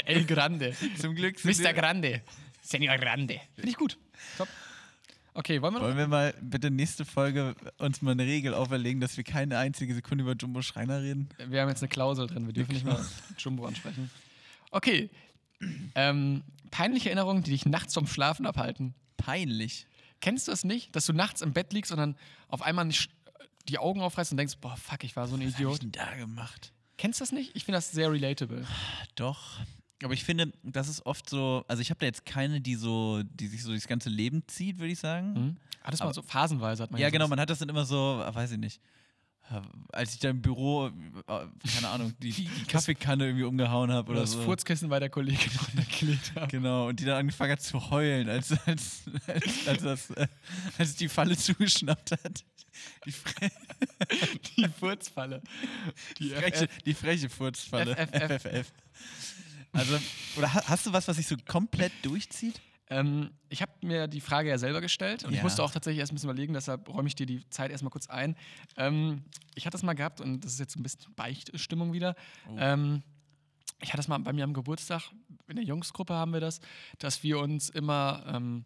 El 0.04 0.24
Grande. 0.26 0.74
Zum 0.98 1.14
Glück 1.14 1.42
Mr. 1.44 1.72
Grande. 1.72 2.22
Senor 2.62 2.98
Grande. 2.98 3.40
Finde 3.54 3.70
ich 3.70 3.76
gut. 3.76 3.98
Top. 4.38 4.48
Okay, 5.34 5.60
wollen 5.60 5.74
wir? 5.74 5.80
Wollen 5.82 5.96
wir 5.98 6.06
mal 6.06 6.34
bitte 6.40 6.70
nächste 6.70 7.04
Folge 7.04 7.54
uns 7.78 8.00
mal 8.00 8.12
eine 8.12 8.24
Regel 8.24 8.54
auferlegen, 8.54 9.00
dass 9.00 9.16
wir 9.16 9.24
keine 9.24 9.58
einzige 9.58 9.94
Sekunde 9.94 10.22
über 10.22 10.34
Jumbo 10.34 10.62
Schreiner 10.62 11.02
reden? 11.02 11.28
Wir 11.48 11.60
haben 11.62 11.68
jetzt 11.68 11.82
eine 11.82 11.88
Klausel 11.88 12.26
drin. 12.26 12.46
Wir 12.46 12.54
dürfen 12.54 12.72
nicht 12.72 12.86
mal 12.86 13.04
Jumbo 13.38 13.66
ansprechen. 13.66 14.10
Okay. 14.70 15.10
Ähm, 15.94 16.42
peinliche 16.70 17.08
Erinnerungen, 17.08 17.42
die 17.42 17.50
dich 17.52 17.66
nachts 17.66 17.94
vom 17.94 18.06
Schlafen 18.06 18.46
abhalten. 18.46 18.94
Peinlich. 19.16 19.86
Kennst 20.20 20.46
du 20.48 20.52
das 20.52 20.64
nicht, 20.64 20.94
dass 20.96 21.06
du 21.06 21.12
nachts 21.12 21.40
im 21.42 21.52
Bett 21.52 21.72
liegst 21.72 21.92
und 21.92 21.98
dann 21.98 22.16
auf 22.48 22.62
einmal 22.62 22.84
nicht 22.84 23.10
die 23.68 23.78
Augen 23.78 24.00
aufreißt 24.00 24.30
und 24.32 24.36
denkst, 24.38 24.54
boah, 24.60 24.76
fuck, 24.76 25.04
ich 25.04 25.16
war 25.16 25.26
so 25.26 25.34
ein 25.34 25.40
Was 25.40 25.46
hab 25.46 25.50
ich 25.54 25.58
Idiot. 25.66 25.82
denn 25.82 25.92
da 25.92 26.14
gemacht? 26.14 26.72
Kennst 26.98 27.20
du 27.20 27.22
das 27.22 27.32
nicht? 27.32 27.50
Ich 27.54 27.64
finde 27.64 27.78
das 27.78 27.90
sehr 27.90 28.10
relatable. 28.10 28.66
Doch. 29.16 29.58
Aber 30.02 30.14
ich 30.14 30.24
finde, 30.24 30.52
das 30.62 30.88
ist 30.88 31.04
oft 31.06 31.28
so, 31.28 31.64
also 31.68 31.80
ich 31.80 31.90
habe 31.90 31.98
da 32.00 32.06
jetzt 32.06 32.26
keine, 32.26 32.60
die 32.60 32.74
so, 32.74 33.22
die 33.22 33.46
sich 33.48 33.62
so 33.62 33.72
das 33.72 33.86
ganze 33.86 34.08
Leben 34.10 34.42
zieht, 34.46 34.78
würde 34.78 34.92
ich 34.92 34.98
sagen. 34.98 35.34
Hm? 35.34 35.56
Ah, 35.82 35.90
das 35.90 36.00
mal 36.00 36.12
so 36.12 36.22
phasenweise 36.22 36.82
hat 36.82 36.90
man 36.90 37.00
Ja, 37.00 37.10
genau, 37.10 37.28
man 37.28 37.40
hat 37.40 37.48
das 37.48 37.58
dann 37.60 37.68
immer 37.68 37.84
so, 37.84 37.96
weiß 37.96 38.52
ich 38.52 38.58
nicht. 38.58 38.80
Als 39.92 40.14
ich 40.14 40.18
da 40.18 40.30
im 40.30 40.42
Büro, 40.42 40.88
äh, 40.88 40.90
keine 41.74 41.88
Ahnung, 41.88 42.12
die, 42.20 42.32
die 42.32 42.48
Kaffeekanne 42.66 43.26
irgendwie 43.26 43.44
umgehauen 43.44 43.92
habe 43.92 44.10
Oder 44.10 44.18
oder 44.18 44.20
das 44.22 44.32
so. 44.32 44.42
Furzkissen 44.42 44.88
bei 44.88 44.98
der 44.98 45.08
Kollegin 45.10 45.50
runtergelegt 45.68 46.34
haben. 46.34 46.48
Genau, 46.48 46.88
und 46.88 46.98
die 46.98 47.04
dann 47.04 47.18
angefangen 47.18 47.52
hat 47.52 47.62
zu 47.62 47.90
heulen, 47.90 48.28
als, 48.28 48.50
als, 48.66 49.02
als, 49.26 49.68
als, 49.68 49.82
das, 49.82 50.10
äh, 50.10 50.26
als 50.78 50.96
die 50.96 51.08
Falle 51.08 51.36
zugeschnappt 51.36 52.10
hat. 52.12 52.44
Die, 53.04 53.12
fre 53.12 53.48
Die 54.56 54.68
Furzfalle. 54.68 55.40
Die 56.18 56.30
freche, 56.30 56.68
die 56.84 56.94
freche 56.94 57.28
Furzfalle. 57.30 57.94
FFF. 57.96 58.42
FFF. 58.42 58.72
Also, 59.72 59.98
oder 60.36 60.52
ha- 60.54 60.62
hast 60.66 60.86
du 60.86 60.92
was, 60.92 61.06
was 61.08 61.16
sich 61.16 61.26
so 61.26 61.36
komplett 61.46 61.92
durchzieht? 62.02 62.60
Ähm, 62.88 63.30
ich 63.48 63.62
habe 63.62 63.72
mir 63.82 64.06
die 64.06 64.20
Frage 64.20 64.48
ja 64.48 64.58
selber 64.58 64.80
gestellt 64.80 65.24
und 65.24 65.30
ich 65.32 65.38
Ja. 65.38 65.42
musste 65.42 65.62
auch 65.62 65.70
tatsächlich 65.72 66.00
erst 66.00 66.12
ein 66.12 66.16
bisschen 66.16 66.30
überlegen, 66.30 66.52
deshalb 66.54 66.88
räume 66.88 67.08
ich 67.08 67.14
dir 67.16 67.26
die 67.26 67.48
Zeit 67.50 67.70
erstmal 67.70 67.90
kurz 67.90 68.08
ein. 68.08 68.36
Ähm, 68.76 69.24
ich 69.54 69.66
hatte 69.66 69.72
das 69.74 69.82
mal 69.82 69.94
gehabt 69.94 70.20
und 70.20 70.44
das 70.44 70.52
ist 70.52 70.60
jetzt 70.60 70.76
ein 70.76 70.82
bisschen 70.82 71.12
Beichtstimmung 71.14 71.92
wieder. 71.92 72.14
Oh. 72.48 72.56
Ähm, 72.58 73.02
ich 73.82 73.88
hatte 73.88 73.98
das 73.98 74.08
mal 74.08 74.18
bei 74.18 74.32
mir 74.32 74.44
am 74.44 74.54
Geburtstag, 74.54 75.10
in 75.48 75.56
der 75.56 75.64
Jungsgruppe 75.64 76.14
haben 76.14 76.32
wir 76.32 76.40
das, 76.40 76.60
dass 76.98 77.22
wir 77.22 77.38
uns 77.40 77.68
immer 77.70 78.24
ähm, 78.28 78.64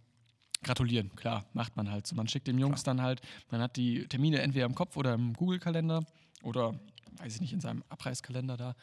gratulieren. 0.62 1.14
Klar, 1.16 1.46
macht 1.54 1.76
man 1.76 1.90
halt 1.90 2.06
so. 2.06 2.14
Man 2.14 2.28
schickt 2.28 2.46
dem 2.46 2.58
Jungs 2.58 2.82
dann 2.82 3.00
halt, 3.00 3.20
man 3.50 3.60
hat 3.62 3.76
die 3.76 4.06
Termine 4.06 4.40
entweder 4.40 4.66
im 4.66 4.74
Kopf 4.74 4.96
oder 4.96 5.14
im 5.14 5.32
Google-Kalender 5.32 6.04
oder, 6.42 6.78
weiß 7.16 7.34
ich 7.36 7.40
nicht, 7.40 7.52
in 7.54 7.60
seinem 7.60 7.82
Abreißkalender 7.88 8.56
da. 8.56 8.74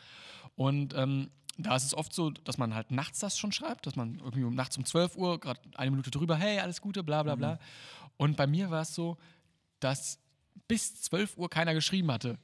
Und 0.56 0.94
ähm, 0.96 1.30
da 1.58 1.76
ist 1.76 1.84
es 1.84 1.94
oft 1.94 2.14
so, 2.14 2.30
dass 2.30 2.58
man 2.58 2.74
halt 2.74 2.92
nachts 2.92 3.20
das 3.20 3.38
schon 3.38 3.52
schreibt, 3.52 3.88
dass 3.88 3.96
man 3.96 4.20
irgendwie 4.20 4.44
um, 4.44 4.54
nachts 4.56 4.78
um 4.78 4.86
12 4.86 5.16
Uhr, 5.16 5.40
gerade 5.40 5.60
eine 5.76 5.92
Minute 5.92 6.12
drüber, 6.12 6.36
hey, 6.36 6.60
alles 6.60 6.82
Gute, 6.82 7.04
bla 7.04 7.24
bla 7.24 7.36
bla. 7.36 7.60
Und 8.18 8.38
bei 8.38 8.48
mir 8.48 8.70
war 8.70 8.82
es 8.82 8.94
so, 8.94 9.18
dass 9.80 10.20
bis 10.68 11.02
12 11.02 11.38
Uhr 11.38 11.50
keiner 11.50 11.74
geschrieben 11.74 12.12
hatte. 12.12 12.38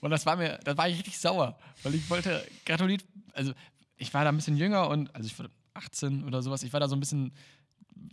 Und 0.00 0.10
das 0.10 0.26
war 0.26 0.36
mir, 0.36 0.58
da 0.64 0.76
war 0.76 0.88
ich 0.88 0.98
richtig 0.98 1.18
sauer, 1.18 1.58
weil 1.82 1.94
ich 1.94 2.08
wollte 2.08 2.46
gratuliert, 2.64 3.04
also 3.32 3.52
ich 3.96 4.12
war 4.14 4.24
da 4.24 4.30
ein 4.30 4.36
bisschen 4.36 4.56
jünger 4.56 4.88
und, 4.88 5.14
also 5.14 5.26
ich 5.26 5.38
war 5.38 5.46
18 5.74 6.24
oder 6.24 6.42
sowas, 6.42 6.62
ich 6.62 6.72
war 6.72 6.80
da 6.80 6.88
so 6.88 6.96
ein 6.96 7.00
bisschen, 7.00 7.32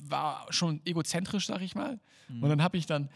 war 0.01 0.45
schon 0.49 0.82
egozentrisch, 0.86 1.47
sag 1.47 1.62
ich 1.62 1.76
mal. 1.76 1.99
Und 2.41 2.49
dann 2.49 2.62
habe 2.62 2.78
ich 2.78 2.86
dann 2.86 3.10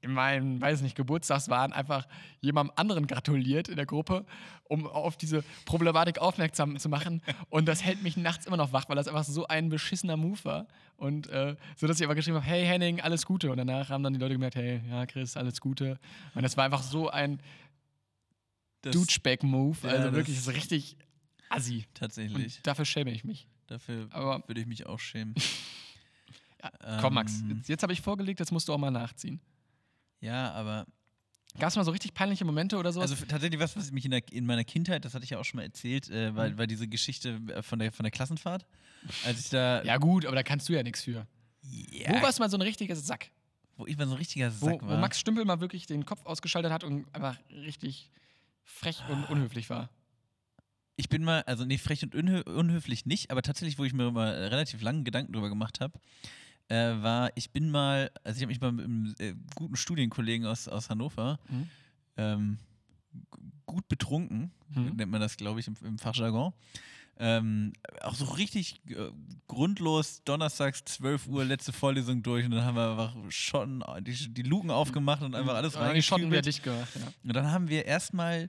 in 0.00 0.12
meinen, 0.12 0.60
weiß 0.60 0.82
nicht, 0.82 0.94
Geburtstagswahn 0.96 1.72
einfach 1.72 2.06
jemandem 2.40 2.72
anderen 2.76 3.06
gratuliert 3.08 3.68
in 3.68 3.76
der 3.76 3.86
Gruppe, 3.86 4.24
um 4.64 4.86
auf 4.86 5.16
diese 5.16 5.42
Problematik 5.64 6.18
aufmerksam 6.18 6.78
zu 6.78 6.88
machen. 6.88 7.20
Und 7.50 7.66
das 7.66 7.82
hält 7.82 8.02
mich 8.02 8.16
nachts 8.16 8.46
immer 8.46 8.56
noch 8.56 8.72
wach, 8.72 8.88
weil 8.88 8.94
das 8.96 9.08
einfach 9.08 9.24
so 9.24 9.46
ein 9.48 9.68
beschissener 9.70 10.16
Move 10.16 10.38
war. 10.44 10.66
Und 10.96 11.28
äh, 11.28 11.56
so, 11.76 11.86
dass 11.88 11.98
ich 11.98 12.04
aber 12.06 12.14
geschrieben 12.14 12.36
habe, 12.36 12.46
hey 12.46 12.64
Henning, 12.64 13.00
alles 13.00 13.26
Gute. 13.26 13.50
Und 13.50 13.56
danach 13.56 13.88
haben 13.90 14.02
dann 14.04 14.12
die 14.12 14.20
Leute 14.20 14.34
gemerkt, 14.34 14.54
hey, 14.56 14.82
ja, 14.88 15.04
Chris, 15.06 15.36
alles 15.36 15.60
Gute. 15.60 15.98
Und 16.34 16.42
das 16.42 16.56
war 16.56 16.64
einfach 16.64 16.82
so 16.82 17.08
ein 17.10 17.40
Das 18.82 18.94
Douchebag-Move. 18.94 19.78
Ja, 19.82 19.88
also 19.90 20.04
das- 20.08 20.14
wirklich 20.14 20.40
so 20.40 20.50
richtig 20.52 20.96
assi. 21.48 21.86
Tatsächlich. 21.94 22.56
Und 22.58 22.66
dafür 22.66 22.84
schäme 22.84 23.10
ich 23.10 23.24
mich. 23.24 23.48
Dafür 23.66 24.06
Aber 24.10 24.42
würde 24.46 24.60
ich 24.60 24.66
mich 24.66 24.86
auch 24.86 24.98
schämen. 25.00 25.34
ja, 26.62 26.98
komm, 27.00 27.14
Max, 27.14 27.40
Ähm. 27.40 27.56
jetzt, 27.56 27.68
jetzt 27.68 27.82
habe 27.82 27.92
ich 27.92 28.00
vorgelegt, 28.00 28.38
jetzt 28.40 28.52
musst 28.52 28.68
du 28.68 28.72
auch 28.72 28.78
mal 28.78 28.90
nachziehen. 28.90 29.40
Ja, 30.20 30.52
aber 30.52 30.86
Gab 31.58 31.70
es 31.70 31.76
mal 31.76 31.84
so 31.84 31.90
richtig 31.90 32.14
peinliche 32.14 32.44
Momente 32.44 32.76
oder 32.76 32.92
sowas? 32.92 33.10
Also 33.10 33.24
tatsächlich 33.26 33.58
was, 33.58 33.76
was 33.76 33.90
mich 33.90 34.04
in, 34.04 34.12
der, 34.12 34.22
in 34.30 34.46
meiner 34.46 34.64
Kindheit, 34.64 35.04
das 35.04 35.14
hatte 35.14 35.24
ich 35.24 35.30
ja 35.30 35.38
auch 35.38 35.44
schon 35.44 35.58
mal 35.58 35.64
erzählt, 35.64 36.08
äh, 36.10 36.34
weil, 36.36 36.52
Mhm. 36.52 36.58
weil 36.58 36.66
diese 36.68 36.86
Geschichte 36.86 37.40
äh, 37.48 37.62
von 37.62 37.78
der, 37.80 37.90
von 37.90 38.04
der 38.04 38.10
Klassenfahrt, 38.12 38.66
als 39.24 39.40
ich 39.40 39.48
da, 39.50 39.82
ja, 39.82 39.96
gut, 39.96 40.24
aber 40.26 40.36
da 40.36 40.42
kannst 40.42 40.68
du 40.68 40.74
ja 40.74 40.82
nichts 40.82 41.02
für. 41.02 41.26
Ja, 41.62 42.10
Wo 42.10 42.22
warst 42.22 42.38
du 42.38 42.42
mal 42.42 42.50
so 42.50 42.56
ein 42.56 42.62
richtiger 42.62 42.94
Sack? 42.96 43.30
wo 43.76 43.86
ich 43.86 43.96
mal 43.96 44.06
so 44.06 44.14
ein 44.14 44.18
richtiger 44.18 44.52
Wo, 44.60 44.66
Sack 44.66 44.82
wo 44.82 44.88
war. 44.88 44.98
Max 44.98 45.18
Stümpel 45.20 45.44
mal 45.44 45.60
wirklich 45.60 45.86
den 45.86 46.04
Kopf 46.04 46.24
ausgeschaltet 46.26 46.72
hat 46.72 46.82
und 46.84 47.06
einfach 47.14 47.38
richtig 47.50 48.10
frech 48.64 49.02
und 49.08 49.24
unhöflich 49.24 49.70
war. 49.70 49.88
Ich 50.96 51.08
bin 51.08 51.22
mal, 51.22 51.42
also 51.42 51.64
nee, 51.64 51.78
frech 51.78 52.02
und 52.02 52.14
unhö 52.16 52.42
unhöflich 52.42 53.06
nicht, 53.06 53.30
aber 53.30 53.40
tatsächlich, 53.42 53.78
wo 53.78 53.84
ich 53.84 53.92
mir 53.92 54.10
mal 54.10 54.32
relativ 54.48 54.82
lange 54.82 55.04
Gedanken 55.04 55.32
drüber 55.32 55.48
gemacht 55.48 55.80
habe, 55.80 55.98
äh, 56.68 57.02
war, 57.02 57.30
ich 57.34 57.50
bin 57.50 57.70
mal, 57.70 58.10
also 58.24 58.36
ich 58.36 58.42
habe 58.42 58.48
mich 58.52 58.60
mal 58.60 58.72
mit 58.72 58.84
einem 58.84 59.14
äh, 59.18 59.34
guten 59.54 59.76
Studienkollegen 59.76 60.46
aus, 60.46 60.68
aus 60.68 60.90
Hannover 60.90 61.38
Mhm. 61.48 61.68
ähm, 62.16 62.58
gut 63.66 63.88
betrunken, 63.88 64.50
Mhm. 64.74 64.96
nennt 64.96 65.10
man 65.10 65.20
das, 65.20 65.36
glaube 65.36 65.60
ich, 65.60 65.66
im, 65.66 65.76
im 65.82 65.98
Fachjargon. 65.98 66.52
Ähm, 67.20 67.72
auch 68.02 68.14
so 68.14 68.26
richtig 68.26 68.80
äh, 68.90 69.10
grundlos 69.48 70.22
donnerstags 70.24 70.84
12 70.84 71.26
Uhr 71.26 71.44
letzte 71.44 71.72
Vorlesung 71.72 72.22
durch 72.22 72.44
und 72.44 72.52
dann 72.52 72.64
haben 72.64 72.76
wir 72.76 72.90
einfach 72.92 73.12
Schotten, 73.28 73.82
die, 74.02 74.12
die 74.34 74.42
Luken 74.42 74.70
aufgemacht 74.70 75.22
und 75.22 75.34
einfach 75.34 75.54
alles 75.54 75.72
die 75.72 75.78
Schotten 76.02 76.24
reingekübelt. 76.26 76.46
dicht 76.46 76.62
gemacht. 76.62 76.88
Ja. 76.94 77.12
Und 77.24 77.34
dann 77.34 77.50
haben 77.50 77.68
wir 77.68 77.86
erstmal 77.86 78.48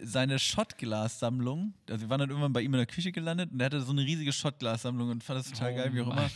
seine 0.00 0.38
Shotglas-Sammlung, 0.38 1.74
also 1.90 2.00
wir 2.00 2.08
waren 2.08 2.20
dann 2.20 2.30
irgendwann 2.30 2.54
bei 2.54 2.62
ihm 2.62 2.72
in 2.72 2.78
der 2.78 2.86
Küche 2.86 3.12
gelandet 3.12 3.52
und 3.52 3.60
er 3.60 3.66
hatte 3.66 3.82
so 3.82 3.92
eine 3.92 4.02
riesige 4.02 4.32
Shotglas-Sammlung 4.32 5.10
und 5.10 5.22
fand 5.22 5.40
das 5.40 5.50
total 5.52 5.72
Oh 5.72 5.76
geil, 5.76 5.92
wie 5.94 6.00
auch 6.00 6.10
immer. 6.10 6.30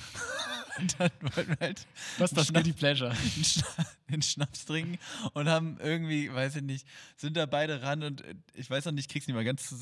Und 0.78 0.98
dann 0.98 1.10
wollten 1.20 1.50
wir 1.50 1.56
halt 1.60 1.86
Was 2.18 2.32
ist 2.32 2.38
das 2.38 2.52
Guilty 2.52 2.72
Pleasure? 2.72 3.10
den, 3.36 3.44
Schna 3.44 3.66
den 4.10 4.22
Schnaps 4.22 4.64
trinken 4.64 4.98
und 5.34 5.48
haben 5.48 5.78
irgendwie, 5.80 6.32
weiß 6.32 6.56
ich 6.56 6.62
nicht, 6.62 6.86
sind 7.16 7.36
da 7.36 7.46
beide 7.46 7.82
ran 7.82 8.02
und 8.02 8.22
äh, 8.22 8.34
ich 8.54 8.70
weiß 8.70 8.86
noch 8.86 8.92
nicht, 8.92 9.10
krieg's 9.10 9.26
nicht 9.26 9.36
mal 9.36 9.44
ganz, 9.44 9.74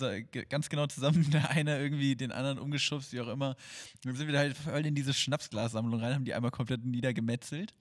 ganz 0.49 0.69
genau 0.69 0.87
zusammen, 0.87 1.31
der 1.31 1.51
eine 1.51 1.79
irgendwie 1.79 2.17
den 2.17 2.33
anderen 2.33 2.59
umgeschubst, 2.59 3.13
wie 3.13 3.21
auch 3.21 3.29
immer. 3.29 3.51
Und 3.51 4.07
dann 4.07 4.17
sind 4.17 4.27
wir 4.27 4.35
da 4.35 4.41
halt 4.41 4.57
voll 4.57 4.85
in 4.87 4.95
diese 4.95 5.15
Schnapsglassammlung 5.15 6.01
rein, 6.01 6.15
haben 6.15 6.25
die 6.25 6.35
einmal 6.35 6.51
komplett 6.51 6.85
niedergemetzelt. 6.85 7.75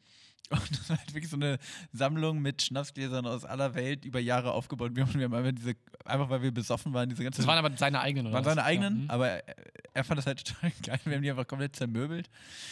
Und 0.52 0.72
das 0.72 0.90
war 0.90 0.98
halt 0.98 1.14
wirklich 1.14 1.30
so 1.30 1.36
eine 1.36 1.60
Sammlung 1.94 2.40
mit 2.42 2.62
Schnapsgläsern 2.64 3.26
aus 3.28 3.46
aller 3.46 3.76
Welt 3.76 4.04
über 4.06 4.20
Jahre 4.20 4.52
aufgebaut. 4.52 4.96
Wir 4.96 5.06
haben, 5.06 5.34
einfach 5.34 5.52
diese, 5.52 5.76
einfach 6.06 6.30
weil 6.30 6.42
wir 6.42 6.52
besoffen 6.52 6.92
waren, 6.94 7.08
diese 7.10 7.24
ganze 7.24 7.42
Das 7.42 7.48
waren 7.48 7.64
aber 7.64 7.76
seine 7.78 8.00
eigenen, 8.02 8.28
oder? 8.28 8.36
waren 8.36 8.44
seine 8.44 8.64
eigenen, 8.64 8.98
Ja, 8.98 9.04
mhm. 9.04 9.10
aber 9.12 9.28
er, 9.30 9.56
er 9.94 10.04
fand 10.04 10.18
das 10.18 10.26
halt 10.26 10.44
total 10.46 10.72
geil. 10.84 11.00
Wir 11.06 11.16
haben 11.16 11.22
die 11.22 11.30
einfach 11.30 11.48
komplett 11.48 11.76
zermöbelt. 11.76 12.30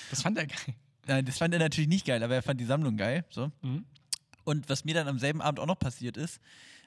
Das 0.09 0.21
fand 0.23 0.37
er 0.37 0.47
geil. 0.47 0.75
Nein, 1.05 1.25
das 1.25 1.37
fand 1.37 1.53
er 1.53 1.59
natürlich 1.59 1.87
nicht 1.87 2.05
geil, 2.05 2.21
aber 2.23 2.33
er 2.35 2.41
fand 2.41 2.59
die 2.59 2.65
Sammlung 2.65 2.97
geil. 2.97 3.23
So. 3.29 3.51
Mhm. 3.61 3.85
Und 4.43 4.69
was 4.69 4.83
mir 4.83 4.93
dann 4.95 5.07
am 5.07 5.19
selben 5.19 5.41
Abend 5.41 5.59
auch 5.59 5.65
noch 5.67 5.77
passiert 5.79 6.17
ist, 6.17 6.39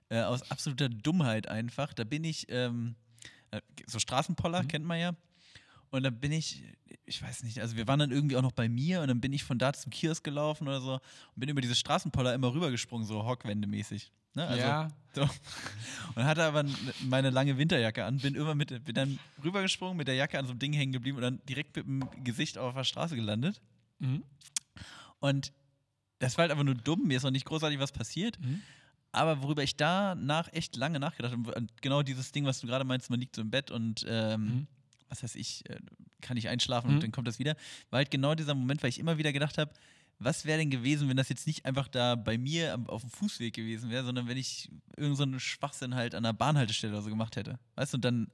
äh, 0.08 0.20
aus 0.22 0.50
absoluter 0.50 0.88
Dummheit 0.88 1.46
einfach, 1.48 1.94
da 1.94 2.02
bin 2.04 2.24
ich, 2.24 2.46
ähm, 2.50 2.96
äh, 3.52 3.60
so 3.86 3.98
Straßenpoller 4.00 4.64
Mhm. 4.64 4.68
kennt 4.68 4.84
man 4.84 4.98
ja. 4.98 5.12
Und 5.90 6.04
dann 6.04 6.20
bin 6.20 6.30
ich, 6.30 6.62
ich 7.04 7.20
weiß 7.20 7.42
nicht, 7.42 7.60
also 7.60 7.76
wir 7.76 7.86
waren 7.88 7.98
dann 7.98 8.12
irgendwie 8.12 8.36
auch 8.36 8.42
noch 8.42 8.52
bei 8.52 8.68
mir 8.68 9.00
und 9.00 9.08
dann 9.08 9.20
bin 9.20 9.32
ich 9.32 9.42
von 9.42 9.58
da 9.58 9.72
zum 9.72 9.90
Kiosk 9.90 10.22
gelaufen 10.22 10.68
oder 10.68 10.80
so 10.80 10.94
und 10.94 11.00
bin 11.36 11.48
über 11.48 11.60
diese 11.60 11.74
Straßenpoller 11.74 12.32
immer 12.34 12.54
rübergesprungen, 12.54 13.06
so 13.06 13.24
Hockwende-mäßig. 13.24 14.12
Ne? 14.34 14.46
Also, 14.46 14.60
ja. 14.60 14.88
So. 15.12 15.22
Und 16.14 16.24
hatte 16.24 16.44
aber 16.44 16.64
meine 17.02 17.30
lange 17.30 17.58
Winterjacke 17.58 18.04
an, 18.04 18.18
bin 18.18 18.36
immer 18.36 18.54
mit, 18.54 18.84
bin 18.84 18.94
dann 18.94 19.18
rübergesprungen, 19.42 19.96
mit 19.96 20.06
der 20.06 20.14
Jacke 20.14 20.38
an 20.38 20.44
so 20.44 20.52
einem 20.52 20.60
Ding 20.60 20.72
hängen 20.72 20.92
geblieben 20.92 21.16
und 21.16 21.22
dann 21.22 21.40
direkt 21.48 21.74
mit 21.74 21.84
dem 21.84 22.08
Gesicht 22.22 22.56
auf 22.56 22.74
der 22.74 22.84
Straße 22.84 23.16
gelandet. 23.16 23.60
Mhm. 23.98 24.22
Und 25.18 25.52
das 26.20 26.38
war 26.38 26.42
halt 26.42 26.52
einfach 26.52 26.64
nur 26.64 26.76
dumm, 26.76 27.08
mir 27.08 27.16
ist 27.16 27.24
noch 27.24 27.32
nicht 27.32 27.44
großartig 27.44 27.80
was 27.80 27.90
passiert. 27.90 28.38
Mhm. 28.40 28.62
Aber 29.10 29.42
worüber 29.42 29.64
ich 29.64 29.74
danach 29.76 30.52
echt 30.52 30.76
lange 30.76 31.00
nachgedacht 31.00 31.32
habe, 31.32 31.52
und 31.52 31.82
genau 31.82 32.04
dieses 32.04 32.30
Ding, 32.30 32.44
was 32.44 32.60
du 32.60 32.68
gerade 32.68 32.84
meinst, 32.84 33.10
man 33.10 33.18
liegt 33.18 33.34
so 33.34 33.42
im 33.42 33.50
Bett 33.50 33.72
und 33.72 34.06
ähm, 34.08 34.44
Mhm. 34.44 34.66
Was 35.10 35.22
weiß 35.22 35.34
ich, 35.34 35.68
äh, 35.68 35.76
kann 36.22 36.36
ich 36.36 36.48
einschlafen 36.48 36.88
Mhm. 36.88 36.94
und 36.94 37.02
dann 37.02 37.12
kommt 37.12 37.28
das 37.28 37.38
wieder, 37.38 37.56
war 37.90 37.98
halt 37.98 38.10
genau 38.10 38.34
dieser 38.34 38.54
Moment, 38.54 38.82
weil 38.82 38.88
ich 38.90 38.98
immer 38.98 39.18
wieder 39.18 39.32
gedacht 39.32 39.58
habe, 39.58 39.70
was 40.18 40.44
wäre 40.44 40.58
denn 40.58 40.70
gewesen, 40.70 41.08
wenn 41.08 41.16
das 41.16 41.28
jetzt 41.30 41.46
nicht 41.46 41.64
einfach 41.64 41.88
da 41.88 42.14
bei 42.14 42.36
mir 42.38 42.78
auf 42.88 43.00
dem 43.02 43.10
Fußweg 43.10 43.54
gewesen 43.54 43.90
wäre, 43.90 44.04
sondern 44.04 44.28
wenn 44.28 44.36
ich 44.36 44.68
irgendeinen 44.96 45.16
so 45.16 45.22
einen 45.24 45.40
Schwachsinn 45.40 45.94
halt 45.94 46.14
an 46.14 46.22
der 46.22 46.32
Bahnhaltestelle 46.34 46.92
oder 46.92 47.02
so 47.02 47.08
gemacht 47.10 47.36
hätte. 47.36 47.58
Weißt 47.76 47.92
du, 47.94 47.96
und 47.96 48.04
dann 48.04 48.30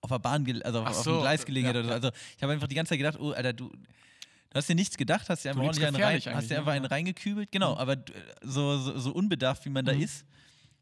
auf 0.00 0.10
der 0.10 0.18
Bahn, 0.18 0.44
also 0.62 0.80
auf, 0.80 0.86
Ach 0.88 0.90
auf 0.96 1.04
so, 1.04 1.12
dem 1.12 1.20
Gleis 1.20 1.44
gelegen 1.46 1.66
ja, 1.66 1.70
hätte 1.70 1.80
oder 1.80 1.88
so. 1.88 1.94
Also 2.08 2.10
ich 2.36 2.42
habe 2.42 2.52
einfach 2.52 2.66
die 2.66 2.74
ganze 2.74 2.90
Zeit 2.90 2.98
gedacht, 2.98 3.18
oh, 3.20 3.30
Alter, 3.32 3.52
du, 3.52 3.68
du 3.68 4.54
hast 4.54 4.68
dir 4.68 4.74
nichts 4.74 4.96
gedacht, 4.96 5.28
hast 5.28 5.44
dir 5.44 5.50
einfach 5.50 5.62
ordentlich 5.62 5.86
einen, 5.86 5.96
rein, 5.96 6.20
hast 6.34 6.50
dir 6.50 6.54
ne? 6.54 6.58
einfach 6.60 6.72
einen 6.72 6.84
Ja. 6.86 6.90
reingekübelt. 6.90 7.52
Genau, 7.52 7.74
Mhm. 7.74 7.78
aber 7.78 7.96
d- 7.96 8.12
so, 8.42 8.76
so, 8.78 8.98
so 8.98 9.12
unbedarft, 9.12 9.64
wie 9.66 9.70
man 9.70 9.84
da 9.84 9.92
Mhm. 9.92 10.00
ist, 10.00 10.24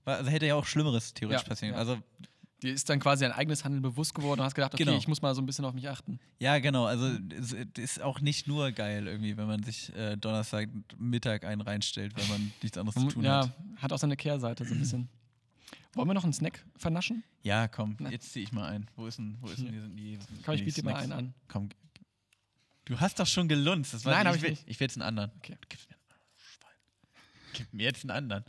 war, 0.05 0.17
also 0.17 0.31
hätte 0.31 0.47
ja 0.47 0.55
auch 0.55 0.65
Schlimmeres 0.65 1.13
theoretisch 1.13 1.43
Ja, 1.43 1.49
passieren. 1.49 1.75
ja. 1.75 1.79
Also 1.79 1.99
Dir 2.63 2.73
ist 2.73 2.89
dann 2.89 2.99
quasi 2.99 3.25
ein 3.25 3.31
eigenes 3.31 3.65
Handeln 3.65 3.83
bewusst 3.83 4.15
geworden 4.15 4.41
und 4.41 4.47
hast 4.47 4.55
gedacht, 4.55 4.75
okay, 4.75 4.85
Genau. 4.85 4.99
ich 4.99 5.07
muss 5.07 5.23
mal 5.23 5.33
so 5.35 5.41
ein 5.41 5.47
bisschen 5.47 5.65
auf 5.65 5.75
mich 5.75 5.89
achten. 5.89 6.19
Ja, 6.41 6.59
genau. 6.59 6.87
Also 6.87 7.07
es 7.39 7.53
ist 7.53 8.03
auch 8.03 8.21
nicht 8.21 8.49
nur 8.49 8.73
geil 8.73 9.07
irgendwie, 9.07 9.37
wenn 9.37 9.47
man 9.47 9.63
sich 9.63 9.95
äh, 9.95 10.17
Donnerstag 10.17 10.69
Mittag 10.99 11.45
einen 11.45 11.61
reinstellt, 11.61 12.17
wenn 12.17 12.27
man 12.29 12.53
nichts 12.61 12.77
anderes 12.77 13.01
zu 13.01 13.09
tun 13.09 13.23
ja, 13.25 13.43
hat. 13.43 13.53
hat 13.77 13.93
auch 13.93 13.99
seine 13.99 14.17
Kehrseite 14.17 14.65
so 14.65 14.75
ein 14.75 14.81
bisschen. 14.81 15.09
Wollen 15.95 16.09
wir 16.09 16.15
noch 16.15 16.25
einen 16.25 16.33
Snack 16.33 16.65
vernaschen? 16.77 17.23
Ja, 17.43 17.69
komm, 17.69 17.97
Na. 18.01 18.11
jetzt 18.11 18.33
zieh 18.33 18.43
ich 18.43 18.51
mal 18.53 18.69
ein. 18.69 18.91
Wo 18.97 19.07
ist 19.07 19.19
denn, 19.19 19.37
wo 19.41 19.49
ist 19.49 19.59
denn, 19.59 19.71
hier 19.71 19.81
sind 19.81 19.97
die, 19.97 20.17
sind 20.17 20.45
Komm, 20.45 20.55
ich 20.55 20.61
die 20.61 20.65
biete 20.67 20.83
dir 20.83 20.91
mal 20.91 20.97
einen 20.97 21.13
an. 21.13 21.35
Komm. 21.49 21.69
Du 22.85 22.99
hast 22.99 23.21
doch 23.21 23.27
schon 23.27 23.47
gelunzt. 23.49 23.95
Das 23.95 24.05
war 24.05 24.15
Nein, 24.15 24.27
hab 24.27 24.35
ich 24.37 24.43
will, 24.43 24.51
nicht. 24.51 24.65
Ich 24.67 24.81
will 24.81 24.87
jetzt 24.87 24.97
einen 24.97 25.03
anderen. 25.03 25.31
Okay. 25.39 25.57
Gib 25.69 25.79
mir 25.81 25.95
einen 25.95 26.03
anderen, 26.03 26.21
Schwein. 26.37 27.53
Gib 27.53 27.73
mir 27.75 27.83
jetzt 27.85 28.03
einen 28.05 28.11
anderen. 28.11 28.45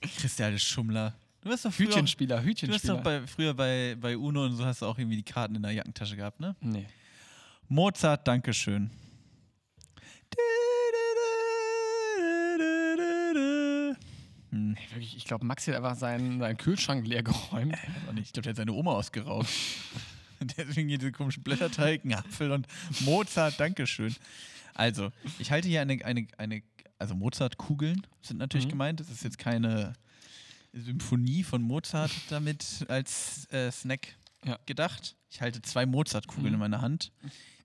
Christian, 0.00 0.52
der 0.52 0.58
Schummler. 0.58 1.14
Du 1.44 1.50
hast 1.50 1.64
doch 1.64 1.72
früher, 1.72 1.88
Hütchenspieler, 1.88 2.36
du 2.36 2.42
hast 2.42 2.46
Hütchenspieler. 2.48 2.94
doch 2.94 3.02
bei, 3.02 3.26
früher 3.26 3.52
bei, 3.54 3.96
bei 4.00 4.16
Uno 4.16 4.44
und 4.46 4.56
so 4.56 4.64
hast 4.64 4.80
du 4.82 4.86
auch 4.86 4.96
irgendwie 4.98 5.16
die 5.16 5.22
Karten 5.22 5.54
in 5.54 5.62
der 5.62 5.72
Jackentasche 5.72 6.16
gehabt, 6.16 6.40
ne? 6.40 6.56
nee. 6.60 6.86
Mozart, 7.68 8.26
Dankeschön. 8.26 8.90
Hm, 14.50 14.76
Ey, 14.76 14.90
wirklich, 14.90 15.16
ich 15.16 15.24
glaube, 15.24 15.44
Maxi 15.44 15.70
hat 15.70 15.76
einfach 15.78 15.96
seinen, 15.96 16.38
seinen 16.38 16.56
Kühlschrank 16.56 17.06
leer 17.06 17.22
geräumt. 17.22 17.76
Ich 18.16 18.32
glaube, 18.32 18.42
der 18.42 18.50
hat 18.50 18.56
seine 18.56 18.72
Oma 18.72 18.92
ausgeraubt. 18.92 19.48
Deswegen 20.40 20.88
hier 20.88 20.98
diese 20.98 21.12
komischen 21.12 21.42
Blätterteig, 21.42 22.04
ein 22.04 22.14
Apfel 22.14 22.52
und 22.52 22.66
Mozart, 23.00 23.58
Dankeschön. 23.58 24.14
Also, 24.74 25.10
ich 25.38 25.50
halte 25.50 25.68
hier 25.68 25.80
eine, 25.80 26.04
eine, 26.04 26.26
eine 26.36 26.62
also 26.98 27.14
Mozart-Kugeln 27.14 28.06
sind 28.22 28.38
natürlich 28.38 28.66
Mhm. 28.66 28.70
gemeint. 28.70 29.00
Das 29.00 29.10
ist 29.10 29.24
jetzt 29.24 29.38
keine 29.38 29.94
Symphonie 30.74 31.42
von 31.44 31.62
Mozart 31.62 32.10
damit 32.30 32.84
als 32.88 33.50
äh, 33.52 33.70
Snack 33.70 34.16
Ja. 34.44 34.58
gedacht. 34.66 35.16
Ich 35.30 35.40
halte 35.40 35.62
zwei 35.62 35.86
Mozart-Kugeln 35.86 36.48
Mhm. 36.48 36.54
in 36.54 36.60
meiner 36.60 36.80
Hand, 36.80 37.12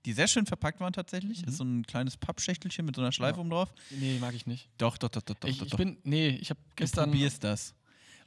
die 0.06 0.12
sehr 0.12 0.28
schön 0.28 0.46
verpackt 0.46 0.80
waren 0.80 0.92
tatsächlich. 0.92 1.42
Mhm. 1.42 1.48
Ist 1.48 1.56
so 1.58 1.64
ein 1.64 1.86
kleines 1.86 2.16
Pappschächtelchen 2.16 2.84
mit 2.86 2.96
so 2.96 3.02
einer 3.02 3.12
Schleife 3.12 3.36
Ja. 3.36 3.40
oben 3.40 3.50
drauf. 3.50 3.72
Nee, 3.90 4.18
mag 4.20 4.34
ich 4.34 4.46
nicht. 4.46 4.68
Doch, 4.78 4.96
doch, 4.98 5.08
doch, 5.08 5.22
doch, 5.22 5.34
doch. 5.36 5.48
ich, 5.48 5.58
doch, 5.58 5.66
ich 5.66 5.76
bin, 5.76 5.98
nee, 6.04 6.28
ich 6.30 6.50
habe 6.50 6.60
Du 6.70 6.76
gestern. 6.76 7.10
probierst 7.10 7.44
das. 7.44 7.74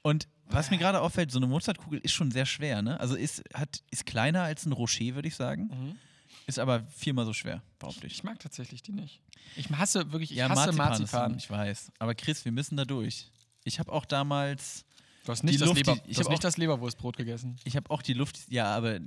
Und 0.01 0.27
was 0.47 0.69
mir 0.69 0.77
gerade 0.77 0.99
auffällt, 1.01 1.31
so 1.31 1.39
eine 1.39 1.47
Mozartkugel 1.47 1.99
ist 1.99 2.11
schon 2.11 2.29
sehr 2.29 2.45
schwer, 2.45 2.81
ne? 2.81 2.99
Also 2.99 3.15
ist, 3.15 3.41
hat, 3.53 3.81
ist 3.89 4.05
kleiner 4.05 4.43
als 4.43 4.65
ein 4.65 4.73
Rocher, 4.73 5.15
würde 5.15 5.27
ich 5.29 5.35
sagen. 5.35 5.69
Mhm. 5.73 5.95
Ist 6.45 6.59
aber 6.59 6.83
viermal 6.87 7.25
so 7.25 7.31
schwer, 7.31 7.63
behaupte 7.79 8.05
ich. 8.05 8.13
Ich 8.15 8.23
mag 8.23 8.37
tatsächlich 8.39 8.81
die 8.83 8.91
nicht. 8.91 9.21
Ich 9.55 9.69
hasse 9.69 10.11
wirklich, 10.11 10.31
ich 10.31 10.37
ja, 10.37 10.49
hasse 10.49 10.73
Marzipan, 10.73 10.89
Marzipan. 10.89 11.31
Ist, 11.35 11.43
ich 11.45 11.49
weiß. 11.49 11.91
Aber 11.99 12.15
Chris, 12.15 12.43
wir 12.43 12.51
müssen 12.51 12.75
da 12.75 12.83
durch. 12.83 13.31
Ich 13.63 13.79
habe 13.79 13.91
auch 13.91 14.05
damals, 14.05 14.85
Du 15.25 15.31
hast 15.31 15.43
nicht, 15.43 15.59
das, 15.61 15.67
Luft, 15.67 15.77
Leber, 15.77 15.93
ich 16.05 16.15
du 16.17 16.19
hast 16.21 16.29
nicht 16.29 16.37
auch- 16.39 16.41
das 16.41 16.57
Leberwurstbrot 16.57 17.15
gegessen. 17.15 17.55
ich 17.63 17.75
habe 17.77 17.89
auch 17.91 18.01
die 18.01 18.13
Luft, 18.13 18.39
ja, 18.49 18.75
aber 18.75 18.95
äh, 18.95 19.01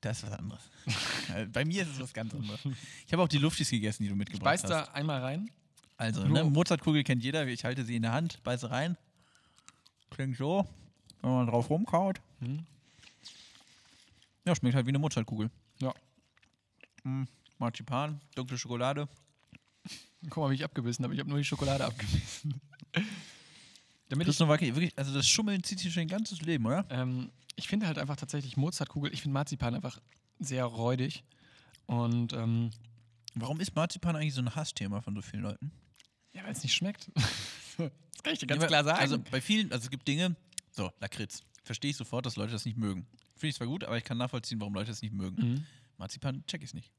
das 0.00 0.18
ist 0.18 0.30
was 0.30 0.38
anderes. 0.38 0.62
Bei 1.52 1.64
mir 1.66 1.82
ist 1.82 1.90
es 1.90 2.00
was 2.00 2.12
ganz 2.14 2.32
anderes. 2.34 2.60
Ich 3.06 3.12
habe 3.12 3.22
auch 3.22 3.28
die 3.28 3.36
Luftis 3.38 3.68
gegessen, 3.70 4.02
die 4.04 4.08
du 4.08 4.14
Ich 4.14 4.18
mitgebracht 4.18 4.44
beiß 4.44 4.62
hast. 4.64 4.70
da 4.70 4.82
einmal 4.92 5.20
rein. 5.20 5.50
Also, 5.98 6.26
ne, 6.26 6.44
Mozartkugel 6.44 7.04
kennt 7.04 7.22
jeder. 7.22 7.46
Ich 7.46 7.64
halte 7.64 7.84
sie 7.84 7.94
in 7.96 8.02
der 8.02 8.12
Hand, 8.12 8.42
beiße 8.42 8.70
rein. 8.70 8.96
Klingt 10.08 10.38
so, 10.38 10.66
wenn 11.20 11.30
man 11.30 11.46
drauf 11.46 11.68
rumkaut. 11.68 12.20
Mhm. 12.40 12.64
Ja, 14.46 14.54
schmeckt 14.56 14.74
halt 14.74 14.86
wie 14.86 14.90
eine 14.90 14.98
Mozartkugel. 14.98 15.50
Ja. 15.80 15.92
Mm, 17.04 17.24
Marzipan, 17.58 18.18
dunkle 18.34 18.56
Schokolade. 18.56 19.08
Guck 20.30 20.38
mal, 20.44 20.50
wie 20.50 20.54
ich 20.54 20.64
abgebissen 20.64 21.04
habe. 21.04 21.12
Ich 21.14 21.20
habe 21.20 21.28
nur 21.28 21.38
die 21.38 21.44
Schokolade 21.44 21.84
abgebissen. 21.84 22.58
Damit 24.10 24.38
Nowacki, 24.38 24.74
wirklich, 24.74 24.92
also 24.98 25.14
das 25.14 25.26
Schummeln 25.26 25.62
zieht 25.64 25.78
sich 25.78 25.92
schon 25.92 26.02
ein 26.02 26.08
ganzes 26.08 26.42
Leben, 26.42 26.66
oder? 26.66 26.84
ähm, 26.90 27.30
ich 27.56 27.68
finde 27.68 27.86
halt 27.86 27.98
einfach 27.98 28.16
tatsächlich 28.16 28.56
Mozartkugel, 28.56 29.12
ich 29.12 29.22
finde 29.22 29.34
Marzipan 29.34 29.74
einfach 29.74 30.00
sehr 30.38 30.64
räudig. 30.64 31.24
Und 31.86 32.32
ähm, 32.32 32.70
Warum 33.34 33.60
ist 33.60 33.74
Marzipan 33.76 34.16
eigentlich 34.16 34.34
so 34.34 34.40
ein 34.42 34.54
Hassthema 34.54 35.00
von 35.00 35.14
so 35.14 35.22
vielen 35.22 35.42
Leuten? 35.44 35.70
ja, 36.32 36.44
weil 36.44 36.52
es 36.52 36.62
nicht 36.62 36.74
schmeckt. 36.74 37.10
das 37.76 38.22
kann 38.22 38.32
ich 38.32 38.38
dir 38.40 38.46
ganz 38.46 38.62
Ja, 38.62 38.68
klar 38.68 38.80
aber- 38.80 38.90
sagen. 38.90 39.00
Also 39.00 39.18
bei 39.30 39.40
vielen, 39.40 39.72
also 39.72 39.84
es 39.84 39.90
gibt 39.90 40.06
Dinge, 40.06 40.36
so, 40.70 40.90
Lakritz. 41.00 41.42
Verstehe 41.64 41.90
ich 41.90 41.96
sofort, 41.96 42.24
dass 42.26 42.36
Leute 42.36 42.52
das 42.52 42.64
nicht 42.64 42.76
mögen. 42.78 43.06
Finde 43.36 43.48
ich 43.48 43.56
zwar 43.56 43.66
gut, 43.66 43.84
aber 43.84 43.96
ich 43.98 44.04
kann 44.04 44.18
nachvollziehen, 44.18 44.58
warum 44.60 44.74
Leute 44.74 44.90
das 44.90 45.02
nicht 45.02 45.12
mögen. 45.14 45.36
mhm. 45.40 45.66
Marzipan 45.98 46.44
check 46.46 46.62
ich 46.62 46.72
nicht. 46.74 46.90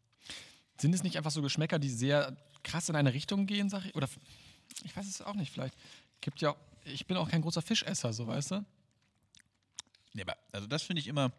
Sind 0.80 0.94
es 0.94 1.04
nicht 1.04 1.18
einfach 1.18 1.32
so 1.32 1.42
Geschmäcker, 1.42 1.80
die 1.80 1.90
sehr 1.90 2.36
krass 2.64 2.88
in 2.90 2.96
eine 2.96 3.14
Richtung 3.14 3.46
gehen, 3.48 3.70
sag 3.70 3.86
ich? 3.86 3.96
Oder 3.96 4.08
ich 4.84 4.96
weiß 4.96 5.08
es 5.08 5.22
auch 5.22 5.34
nicht, 5.36 5.52
vielleicht. 5.52 5.76
Gibt 6.22 6.40
ja, 6.42 6.56
ich 6.86 7.06
bin 7.06 7.18
auch 7.18 7.30
kein 7.30 7.42
großer 7.42 7.62
Fischesser, 7.62 8.14
so 8.14 8.28
weißt 8.28 8.52
du? 8.52 8.66
Ja, 10.14 10.24
aber 10.24 10.38
also 10.52 10.68
das 10.68 10.84
finde 10.84 11.00
ich 11.02 11.08
immer. 11.08 11.32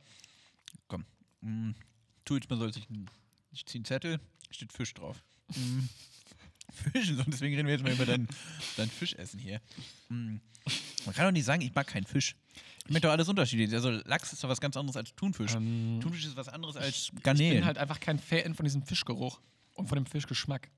Komm, 0.88 1.04
mm, 1.40 1.72
tu 2.24 2.36
jetzt 2.36 2.48
mal 2.48 2.58
so, 2.58 2.66
ich, 2.66 2.86
ich 3.52 3.66
ziehe 3.66 3.80
einen 3.80 3.84
Zettel, 3.84 4.20
steht 4.50 4.72
Fisch 4.72 4.94
drauf. 4.94 5.22
Mm, 5.48 5.80
Fisch, 6.92 7.08
so, 7.12 7.22
deswegen 7.24 7.54
reden 7.54 7.66
wir 7.66 7.74
jetzt 7.74 7.84
mal 7.84 7.92
über 7.92 8.06
dein, 8.06 8.26
dein 8.76 8.88
Fischessen 8.88 9.38
hier. 9.38 9.60
Mm, 10.08 10.36
man 11.04 11.14
kann 11.14 11.26
doch 11.26 11.32
nicht 11.32 11.44
sagen, 11.44 11.60
ich 11.62 11.74
mag 11.74 11.86
keinen 11.86 12.06
Fisch. 12.06 12.34
Ich 12.86 12.90
mag 12.90 13.02
doch 13.02 13.10
alles 13.10 13.28
unterschiedlich. 13.28 13.72
Also 13.74 13.90
Lachs 13.90 14.32
ist 14.32 14.42
doch 14.42 14.48
was 14.48 14.60
ganz 14.60 14.76
anderes 14.76 14.96
als 14.96 15.14
Thunfisch. 15.14 15.54
Ähm, 15.54 16.00
Thunfisch 16.02 16.24
ist 16.24 16.36
was 16.36 16.48
anderes 16.48 16.76
als 16.76 17.10
Ich 17.14 17.22
Garnelen. 17.22 17.58
bin 17.58 17.64
halt 17.64 17.78
einfach 17.78 18.00
kein 18.00 18.18
Fan 18.18 18.54
von 18.54 18.64
diesem 18.64 18.82
Fischgeruch 18.82 19.40
und 19.74 19.88
von 19.88 19.96
dem 19.96 20.06
Fischgeschmack. 20.06 20.68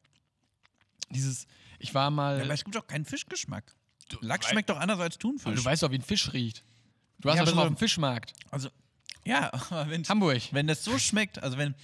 Dieses, 1.10 1.46
ich 1.78 1.94
war 1.94 2.10
mal. 2.10 2.38
ja, 2.38 2.44
aber 2.44 2.54
es 2.54 2.64
gibt 2.64 2.76
doch 2.76 2.86
keinen 2.86 3.04
Fischgeschmack. 3.04 3.74
Lachs 4.20 4.48
schmeckt 4.48 4.70
doch 4.70 4.78
anders 4.78 5.00
als 5.00 5.18
Thunfisch. 5.18 5.46
aber 5.46 5.56
du 5.56 5.64
weißt 5.64 5.82
doch, 5.82 5.90
wie 5.90 5.96
ein 5.96 6.02
Fisch 6.02 6.32
riecht. 6.32 6.62
Du 7.20 7.28
warst 7.28 7.36
Ja, 7.36 7.36
ja, 7.36 7.42
aber 7.42 7.50
schon 7.50 7.56
so- 7.56 7.62
auf 7.62 7.68
dem 7.68 7.76
Fischmarkt. 7.76 8.32
also, 8.50 8.68
ja, 9.24 9.52
aber 9.70 9.88
wenn's, 9.90 10.08
Hamburg. 10.10 10.42
wenn 10.52 10.66
das 10.66 10.84
so 10.84 10.98
schmeckt, 10.98 11.42
also 11.42 11.56
wenn, 11.58 11.74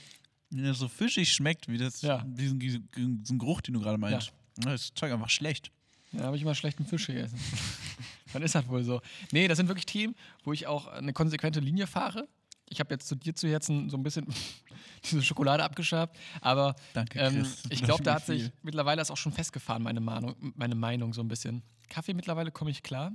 wenn 0.50 0.64
das 0.64 0.78
so 0.78 0.88
fischig 0.88 1.32
schmeckt, 1.32 1.68
wie 1.68 1.78
das, 1.78 2.02
Ja. 2.02 2.22
diesen, 2.26 2.58
diesen, 2.58 3.38
Geruch, 3.38 3.60
den 3.62 3.74
du 3.74 3.80
gerade 3.80 3.98
meinst, 3.98 4.28
ja. 4.58 4.72
das 4.72 4.82
ist 4.82 4.98
Zeug 4.98 5.12
einfach 5.12 5.30
schlecht. 5.30 5.70
Da 6.12 6.24
habe 6.24 6.36
ich 6.36 6.42
immer 6.42 6.54
schlechten 6.54 6.84
Fisch 6.84 7.06
gegessen. 7.06 7.38
Dann 8.32 8.42
ist 8.42 8.54
das 8.54 8.66
wohl 8.68 8.82
so. 8.84 9.00
Nee, 9.32 9.48
das 9.48 9.56
sind 9.56 9.68
wirklich 9.68 9.86
Themen, 9.86 10.14
wo 10.44 10.52
ich 10.52 10.66
auch 10.66 10.86
eine 10.88 11.12
konsequente 11.12 11.60
Linie 11.60 11.86
fahre. 11.86 12.28
Ich 12.68 12.78
habe 12.80 12.94
jetzt 12.94 13.08
zu 13.08 13.16
dir 13.16 13.34
zu 13.34 13.48
Herzen 13.48 13.90
so 13.90 13.96
ein 13.96 14.02
bisschen 14.02 14.26
diese 15.04 15.22
Schokolade 15.22 15.62
abgeschabt, 15.64 16.16
aber 16.40 16.76
Danke, 16.94 17.18
ähm, 17.18 17.46
ich 17.70 17.82
glaube, 17.82 18.02
da 18.04 18.14
hat 18.14 18.26
sich 18.26 18.50
mittlerweile 18.62 19.02
ist 19.02 19.10
auch 19.10 19.16
schon 19.16 19.32
festgefahren, 19.32 19.82
meine 19.82 20.00
Meinung, 20.00 20.34
meine 20.56 20.74
Meinung 20.76 21.12
so 21.12 21.20
ein 21.22 21.28
bisschen. 21.28 21.62
Kaffee 21.90 22.14
mittlerweile 22.14 22.50
komme 22.50 22.70
ich 22.70 22.82
klar. 22.82 23.12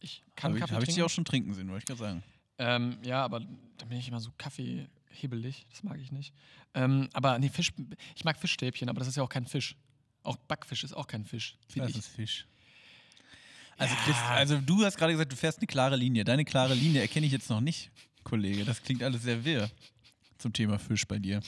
Ich 0.00 0.22
kann 0.36 0.50
Habe 0.50 0.58
ich, 0.58 0.60
Kaffee 0.60 0.74
hab 0.74 0.82
ich 0.82 0.86
trinken. 0.86 0.96
dich 1.00 1.04
auch 1.04 1.10
schon 1.10 1.24
trinken 1.24 1.54
sehen, 1.54 1.68
wollte 1.68 1.78
ich 1.80 1.86
gerade 1.86 1.98
sagen. 1.98 2.22
Ähm, 2.58 2.98
ja, 3.02 3.24
aber 3.24 3.40
da 3.78 3.86
bin 3.86 3.98
ich 3.98 4.06
immer 4.06 4.20
so 4.20 4.30
kaffeehebelig. 4.38 5.66
Das 5.70 5.82
mag 5.82 5.98
ich 6.00 6.12
nicht. 6.12 6.32
Ähm, 6.74 7.08
aber 7.12 7.38
nee, 7.38 7.48
Fisch, 7.48 7.72
ich 8.14 8.24
mag 8.24 8.38
Fischstäbchen, 8.38 8.88
aber 8.88 9.00
das 9.00 9.08
ist 9.08 9.16
ja 9.16 9.22
auch 9.22 9.28
kein 9.28 9.46
Fisch. 9.46 9.76
Auch 10.22 10.36
Backfisch 10.36 10.84
ist 10.84 10.92
auch 10.94 11.06
kein 11.08 11.24
Fisch, 11.24 11.56
ich. 11.74 11.96
ist 11.96 12.06
Fisch. 12.08 12.46
Also, 13.76 13.94
Ja. 13.94 14.00
Chris, 14.04 14.16
also 14.28 14.60
du 14.60 14.84
hast 14.84 14.96
gerade 14.96 15.12
gesagt, 15.12 15.32
du 15.32 15.36
fährst 15.36 15.58
eine 15.58 15.66
klare 15.66 15.96
Linie. 15.96 16.22
Deine 16.24 16.44
klare 16.44 16.74
Linie 16.74 17.00
erkenne 17.00 17.26
ich 17.26 17.32
jetzt 17.32 17.50
noch 17.50 17.60
nicht, 17.60 17.90
Kollege. 18.22 18.64
Das 18.64 18.82
klingt 18.82 19.02
alles 19.02 19.22
sehr 19.22 19.44
wirr 19.44 19.68
zum 20.42 20.52
Thema 20.52 20.78
Fisch 20.78 21.06
bei 21.06 21.18
dir. 21.18 21.40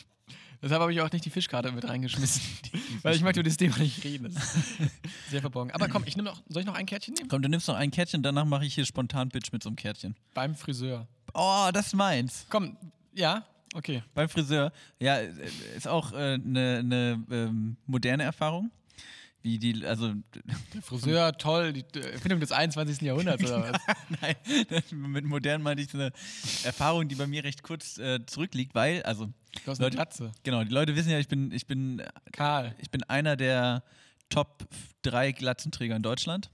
Deshalb 0.62 0.80
habe 0.80 0.92
ich 0.94 1.00
auch 1.02 1.12
nicht 1.12 1.26
die 1.26 1.30
Fischkarte 1.30 1.70
mit 1.72 1.86
reingeschmissen. 1.86 2.40
Weil 3.02 3.14
ich 3.14 3.22
möchte 3.22 3.40
über 3.40 3.48
das 3.48 3.58
Thema 3.58 3.76
nicht 3.78 4.02
reden. 4.02 4.34
Sehr 5.30 5.42
verborgen. 5.42 5.70
Aber 5.72 5.88
komm, 5.88 6.04
ich 6.06 6.16
nehme 6.16 6.30
noch. 6.30 6.42
Soll 6.48 6.62
ich 6.62 6.66
noch 6.66 6.74
ein 6.74 6.86
Kärtchen 6.86 7.12
nehmen? 7.14 7.28
Komm, 7.28 7.42
du 7.42 7.50
nimmst 7.50 7.68
noch 7.68 7.74
ein 7.74 7.90
Kärtchen, 7.90 8.22
danach 8.22 8.46
mache 8.46 8.64
ich 8.64 8.74
hier 8.74 8.86
spontan 8.86 9.28
Bitch 9.28 9.52
mit 9.52 9.62
so 9.62 9.68
einem 9.68 9.76
Kärtchen. 9.76 10.16
Beim 10.32 10.54
Friseur. 10.54 11.06
Oh, 11.34 11.68
das 11.72 11.88
ist 11.88 11.94
meins. 11.94 12.46
Komm, 12.48 12.78
ja, 13.12 13.44
okay. 13.74 14.02
Beim 14.14 14.28
Friseur. 14.30 14.72
Ja, 15.00 15.18
äh, 15.18 15.30
ist 15.76 15.86
auch 15.86 16.12
eine 16.12 16.78
äh, 16.78 16.82
ne, 16.82 17.24
ähm, 17.30 17.76
moderne 17.86 18.22
Erfahrung. 18.22 18.70
Wie 19.44 19.58
die, 19.58 19.84
also 19.84 20.14
Friseur, 20.80 21.36
toll, 21.36 21.74
die 21.74 21.84
Erfindung 22.00 22.40
des 22.40 22.50
21. 22.50 23.02
Jahrhunderts 23.02 23.44
oder 23.44 23.74
was? 23.74 23.82
Nein, 24.22 24.36
mit 25.12 25.26
modern 25.26 25.60
meinte 25.60 25.82
ich 25.82 25.90
so 25.90 25.98
eine 25.98 26.12
Erfahrung, 26.64 27.08
die 27.08 27.14
bei 27.14 27.26
mir 27.26 27.44
recht 27.44 27.62
kurz 27.62 27.98
äh, 27.98 28.24
zurückliegt, 28.24 28.74
weil, 28.74 29.02
also, 29.02 29.26
Du 29.26 29.70
hast 29.70 29.80
eine 29.80 29.86
Leute- 29.88 29.96
Glatze. 29.96 30.32
genau, 30.44 30.64
die 30.64 30.72
Leute 30.72 30.96
wissen 30.96 31.10
ja, 31.10 31.18
ich 31.18 31.28
bin, 31.28 31.52
ich 31.52 31.66
bin, 31.66 32.02
Karl. 32.32 32.74
ich 32.80 32.90
bin 32.90 33.02
einer 33.02 33.36
der 33.36 33.84
Top 34.30 34.66
3 35.02 35.32
Glatzenträger 35.32 35.94
in 35.94 36.02
Deutschland 36.02 36.50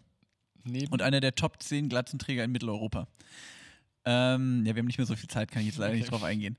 Neben 0.64 0.93
und 0.93 1.01
einer 1.01 1.20
der 1.20 1.36
Top 1.36 1.62
10 1.62 1.88
Glatzenträger 1.88 2.43
in 2.43 2.51
Mitteleuropa. 2.51 3.07
Ähm, 4.07 4.64
ja, 4.64 4.74
wir 4.74 4.80
haben 4.80 4.86
nicht 4.86 4.98
mehr 4.98 5.07
so 5.07 5.14
viel 5.16 5.28
Zeit, 5.28 5.51
kann 5.51 5.61
ich 5.61 5.68
jetzt 5.68 5.78
leider 5.78 5.92
nicht 5.94 6.05
Okay. 6.05 6.11
drauf 6.11 6.22
eingehen. 6.22 6.57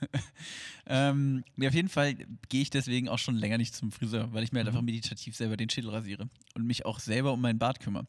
ähm, 0.86 1.44
ja, 1.56 1.68
auf 1.68 1.74
jeden 1.74 1.88
Fall 1.88 2.14
gehe 2.48 2.62
ich 2.62 2.70
deswegen 2.70 3.08
auch 3.08 3.18
schon 3.18 3.36
länger 3.36 3.58
nicht 3.58 3.74
zum 3.74 3.92
Friseur, 3.92 4.32
weil 4.32 4.44
ich 4.44 4.52
mir 4.52 4.58
halt 4.60 4.66
Mhm. 4.66 4.74
einfach 4.76 4.82
meditativ 4.84 5.36
selber 5.36 5.56
den 5.56 5.70
Schädel 5.70 5.90
rasiere 5.90 6.28
und 6.54 6.64
mich 6.66 6.84
auch 6.86 6.98
selber 7.00 7.32
um 7.32 7.40
meinen 7.40 7.58
Bart 7.58 7.80
kümmere. 7.80 8.06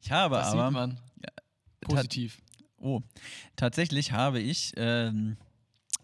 Ich 0.00 0.10
habe 0.10 0.36
das 0.36 0.48
aber 0.48 0.66
sieht 0.66 0.72
man. 0.74 1.00
Positiv. 1.80 2.40
Oh, 2.78 3.00
tatsächlich 3.56 4.12
habe 4.12 4.40
ich 4.40 4.72
ähm, 4.76 5.36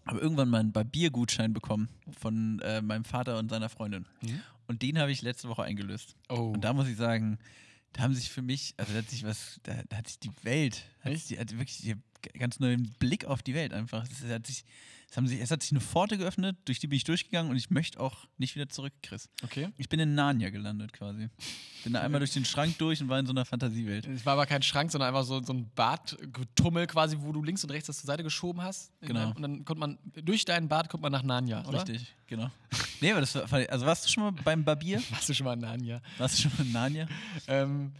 habe 0.05 0.19
irgendwann 0.19 0.49
mal 0.49 0.59
einen 0.59 0.71
Barbiergutschein 0.71 1.53
bekommen 1.53 1.89
von 2.19 2.59
äh, 2.61 2.81
meinem 2.81 3.03
Vater 3.05 3.37
und 3.37 3.49
seiner 3.49 3.69
Freundin. 3.69 4.05
Mhm. 4.21 4.41
Und 4.67 4.81
den 4.81 4.97
habe 4.99 5.11
ich 5.11 5.21
letzte 5.21 5.49
Woche 5.49 5.63
eingelöst. 5.63 6.15
Oh. 6.29 6.51
Und 6.53 6.61
da 6.61 6.73
muss 6.73 6.87
ich 6.87 6.97
sagen, 6.97 7.37
da 7.93 8.03
haben 8.03 8.13
sich 8.13 8.29
für 8.29 8.41
mich, 8.41 8.73
also 8.77 8.93
da 8.93 8.99
hat 8.99 9.09
sich 9.09 9.23
was, 9.23 9.59
da, 9.63 9.81
da 9.89 9.97
hat 9.97 10.07
sich 10.07 10.19
die 10.19 10.31
Welt, 10.43 10.85
hat, 11.01 11.17
sich, 11.17 11.37
hat 11.37 11.51
wirklich 11.51 11.77
die, 11.77 11.95
ganz 12.37 12.59
neuen 12.59 12.91
Blick 12.99 13.25
auf 13.25 13.41
die 13.41 13.53
Welt 13.53 13.73
einfach. 13.73 14.05
Es 14.09 14.23
hat 14.29 14.47
sich, 14.47 14.63
es 15.11 15.17
haben 15.17 15.27
sich, 15.27 15.41
es 15.41 15.51
hat 15.51 15.61
sich 15.61 15.71
eine 15.71 15.81
Pforte 15.81 16.17
geöffnet, 16.17 16.57
durch 16.63 16.79
die 16.79 16.87
bin 16.87 16.95
ich 16.95 17.03
durchgegangen 17.03 17.51
und 17.51 17.57
ich 17.57 17.69
möchte 17.69 17.99
auch 17.99 18.27
nicht 18.37 18.55
wieder 18.55 18.69
zurück, 18.69 18.93
Chris. 19.03 19.27
okay. 19.43 19.67
Ich 19.75 19.89
bin 19.89 19.99
in 19.99 20.15
Narnia 20.15 20.51
gelandet 20.51 20.93
quasi. 20.93 21.27
Bin 21.83 21.91
da 21.91 21.99
einmal 22.01 22.19
durch 22.19 22.31
den 22.31 22.45
Schrank 22.45 22.77
durch 22.77 23.01
und 23.01 23.09
war 23.09 23.19
in 23.19 23.25
so 23.25 23.33
einer 23.33 23.43
Fantasiewelt. 23.43 24.07
Es 24.07 24.25
war 24.25 24.33
aber 24.33 24.45
kein 24.45 24.63
Schrank, 24.63 24.89
sondern 24.89 25.09
einfach 25.09 25.25
so, 25.25 25.43
so 25.43 25.51
ein 25.51 25.69
Badgetummel 25.75 26.87
quasi, 26.87 27.17
wo 27.19 27.33
du 27.33 27.43
links 27.43 27.61
und 27.61 27.71
rechts 27.71 27.87
das 27.87 27.97
zur 27.97 28.07
Seite 28.07 28.23
geschoben 28.23 28.61
hast. 28.61 28.93
Genau. 29.01 29.33
Und 29.35 29.41
dann 29.41 29.65
kommt 29.65 29.81
man, 29.81 29.99
durch 30.15 30.45
deinen 30.45 30.69
Bad 30.69 30.87
kommt 30.87 31.03
man 31.03 31.11
nach 31.11 31.23
Narnia, 31.23 31.67
oder? 31.67 31.85
Richtig, 31.85 32.15
genau. 32.27 32.49
Nee, 33.01 33.11
aber 33.11 33.19
das 33.21 33.35
war, 33.35 33.69
also 33.69 33.85
warst 33.85 34.05
du 34.05 34.09
schon 34.09 34.23
mal 34.23 34.31
beim 34.43 34.63
Barbier? 34.63 35.01
Warst 35.09 35.27
du 35.27 35.33
schon 35.33 35.45
mal 35.45 35.53
in 35.53 35.61
Narnia? 35.61 36.01
Warst 36.19 36.37
du 36.37 36.43
schon 36.43 36.51
mal 36.55 36.65
in 36.65 36.71
Narnia? 36.71 37.07
Ähm, 37.47 37.91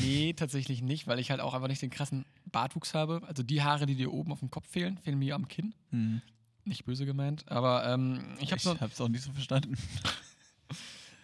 nee, 0.00 0.32
tatsächlich 0.32 0.82
nicht, 0.82 1.06
weil 1.06 1.18
ich 1.18 1.30
halt 1.30 1.40
auch 1.40 1.54
einfach 1.54 1.68
nicht 1.68 1.82
den 1.82 1.90
krassen 1.90 2.24
Bartwuchs 2.46 2.94
habe. 2.94 3.22
Also 3.26 3.42
die 3.42 3.62
Haare, 3.62 3.86
die 3.86 3.94
dir 3.94 4.12
oben 4.12 4.32
auf 4.32 4.40
dem 4.40 4.50
Kopf 4.50 4.68
fehlen, 4.68 4.98
fehlen 4.98 5.18
mir 5.18 5.34
am 5.34 5.48
Kinn. 5.48 5.74
Hm. 5.90 6.22
Nicht 6.64 6.84
böse 6.84 7.06
gemeint, 7.06 7.48
aber 7.48 7.86
ähm, 7.86 8.36
ich 8.40 8.50
habe 8.50 8.56
Ich 8.56 8.62
so. 8.62 8.80
hab's 8.80 9.00
auch 9.00 9.08
nicht 9.08 9.22
so 9.22 9.32
verstanden. 9.32 9.76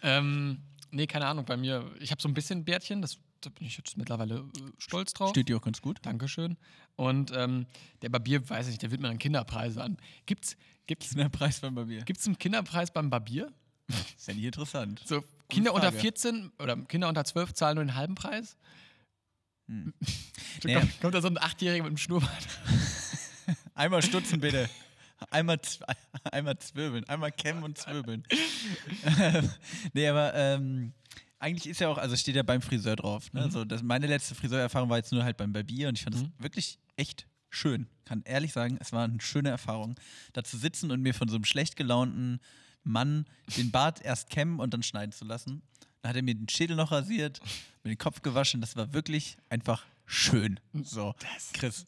Ähm, 0.03 0.59
nee, 0.91 1.07
keine 1.07 1.27
Ahnung, 1.27 1.45
bei 1.45 1.57
mir, 1.57 1.91
ich 2.01 2.11
habe 2.11 2.21
so 2.21 2.29
ein 2.29 2.35
bisschen 2.35 2.65
Bärtchen, 2.65 3.03
das, 3.03 3.19
da 3.41 3.51
bin 3.51 3.67
ich 3.67 3.77
jetzt 3.77 3.97
mittlerweile 3.97 4.39
äh, 4.41 4.43
stolz 4.79 5.13
drauf. 5.13 5.31
Steht 5.31 5.49
dir 5.49 5.57
auch 5.57 5.63
ganz 5.63 5.81
gut. 5.81 5.99
Dankeschön. 6.03 6.57
Und 6.97 7.33
ähm, 7.35 7.67
der 8.03 8.09
Barbier, 8.09 8.49
weiß 8.49 8.67
ich 8.67 8.73
nicht, 8.73 8.83
der 8.83 8.91
wird 8.91 9.01
mir 9.01 9.09
dann 9.09 9.19
Kinderpreise 9.19 9.83
an. 9.83 9.97
Gibt's, 10.27 10.57
gibt's, 10.87 11.07
ist 11.07 11.19
der 11.19 11.29
Preis 11.29 11.61
beim 11.61 11.75
Barbier? 11.75 12.03
gibt's 12.03 12.27
einen 12.27 12.39
Kinderpreis 12.39 12.93
beim 12.93 13.11
Barbier? 13.11 13.53
Ist 14.17 14.29
ja 14.29 14.35
nicht 14.35 14.45
interessant. 14.45 15.03
So, 15.05 15.23
Kinder 15.55 15.75
unter 15.75 15.89
Frage. 15.93 16.01
14 16.03 16.53
oder 16.59 16.77
Kinder 16.77 17.09
unter 17.09 17.25
12 17.25 17.53
zahlen 17.55 17.77
nur 17.77 17.85
den 17.85 17.95
halben 17.95 18.15
Preis? 18.15 18.57
Hm. 19.69 19.93
Naja. 20.65 20.81
kommt, 20.81 21.01
kommt 21.01 21.15
da 21.15 21.21
so 21.23 21.29
ein 21.29 21.39
Achtjähriger 21.39 21.83
mit 21.85 21.91
einem 21.91 21.97
Schnurrbart? 21.97 22.47
Einmal 23.75 24.03
stutzen 24.03 24.41
bitte. 24.41 24.69
Einmal, 25.31 25.59
einmal 26.33 26.59
zwirbeln. 26.59 27.09
Einmal 27.09 27.33
kämmen 27.33 27.63
und 27.65 27.79
zwirbeln. 27.79 28.25
nee, 29.93 30.09
aber 30.09 30.35
ähm, 30.35 30.93
eigentlich 31.39 31.69
ist 31.69 31.81
ja 31.81 31.89
auch, 31.89 31.99
also 31.99 32.17
steht 32.17 32.37
ja 32.37 32.43
beim 32.43 32.63
Friseur 32.63 32.97
drauf. 32.97 33.33
Ne? 33.33 33.47
Mhm. 33.47 33.51
So, 33.51 33.65
das, 33.65 33.83
meine 33.83 34.07
letzte 34.07 34.35
Friseurerfahrung 34.35 34.89
war 34.91 34.99
jetzt 34.99 35.13
nur 35.13 35.25
halt 35.25 35.37
beim 35.37 35.53
Barbier 35.53 35.89
und 35.89 35.99
ich 35.99 36.05
fand 36.05 36.17
es 36.17 36.23
Mhm. 36.23 36.33
wirklich 36.39 36.79
echt 36.97 37.27
schön. 37.51 37.87
Kann 38.05 38.23
ehrlich 38.25 38.53
sagen, 38.53 38.77
es 38.81 38.93
war 38.93 39.05
eine 39.05 39.21
schöne 39.21 39.49
Erfahrung, 39.51 39.95
da 40.33 40.45
zu 40.45 40.57
sitzen 40.57 40.91
und 40.91 41.03
mir 41.03 41.15
von 41.15 41.29
so 41.29 41.37
einem 41.37 41.45
schlecht 41.45 41.77
gelaunten 41.77 42.41
Mann 42.85 43.27
den 43.57 43.71
Bart 43.71 44.01
erst 44.03 44.31
kämmen 44.31 44.61
und 44.61 44.73
dann 44.75 44.83
schneiden 44.83 45.13
zu 45.13 45.25
lassen. 45.25 45.63
Dann 46.01 46.11
hat 46.11 46.17
er 46.17 46.23
mir 46.23 46.35
den 46.35 46.49
Schädel 46.49 46.77
noch 46.77 46.91
rasiert, 46.91 47.41
mir 47.85 47.91
den 47.91 47.99
Kopf 47.99 48.23
gewaschen. 48.23 48.61
Das 48.61 48.75
war 48.77 48.93
wirklich 48.93 49.37
einfach 49.49 49.85
schön. 50.07 50.59
So, 50.83 51.15
Chris, 51.53 51.87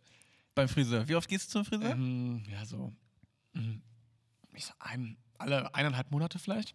beim 0.54 0.68
Friseur. 0.68 1.08
Wie 1.08 1.16
oft 1.16 1.28
gehst 1.28 1.48
du 1.48 1.52
zum 1.52 1.64
Friseur? 1.64 1.92
Ähm, 1.92 2.42
ja, 2.50 2.64
so. 2.64 2.92
mm, 3.54 3.80
Ich 4.54 4.66
sag, 4.66 4.76
ein, 4.78 5.16
alle 5.38 5.74
eineinhalb 5.74 6.10
Monate 6.12 6.38
vielleicht. 6.38 6.74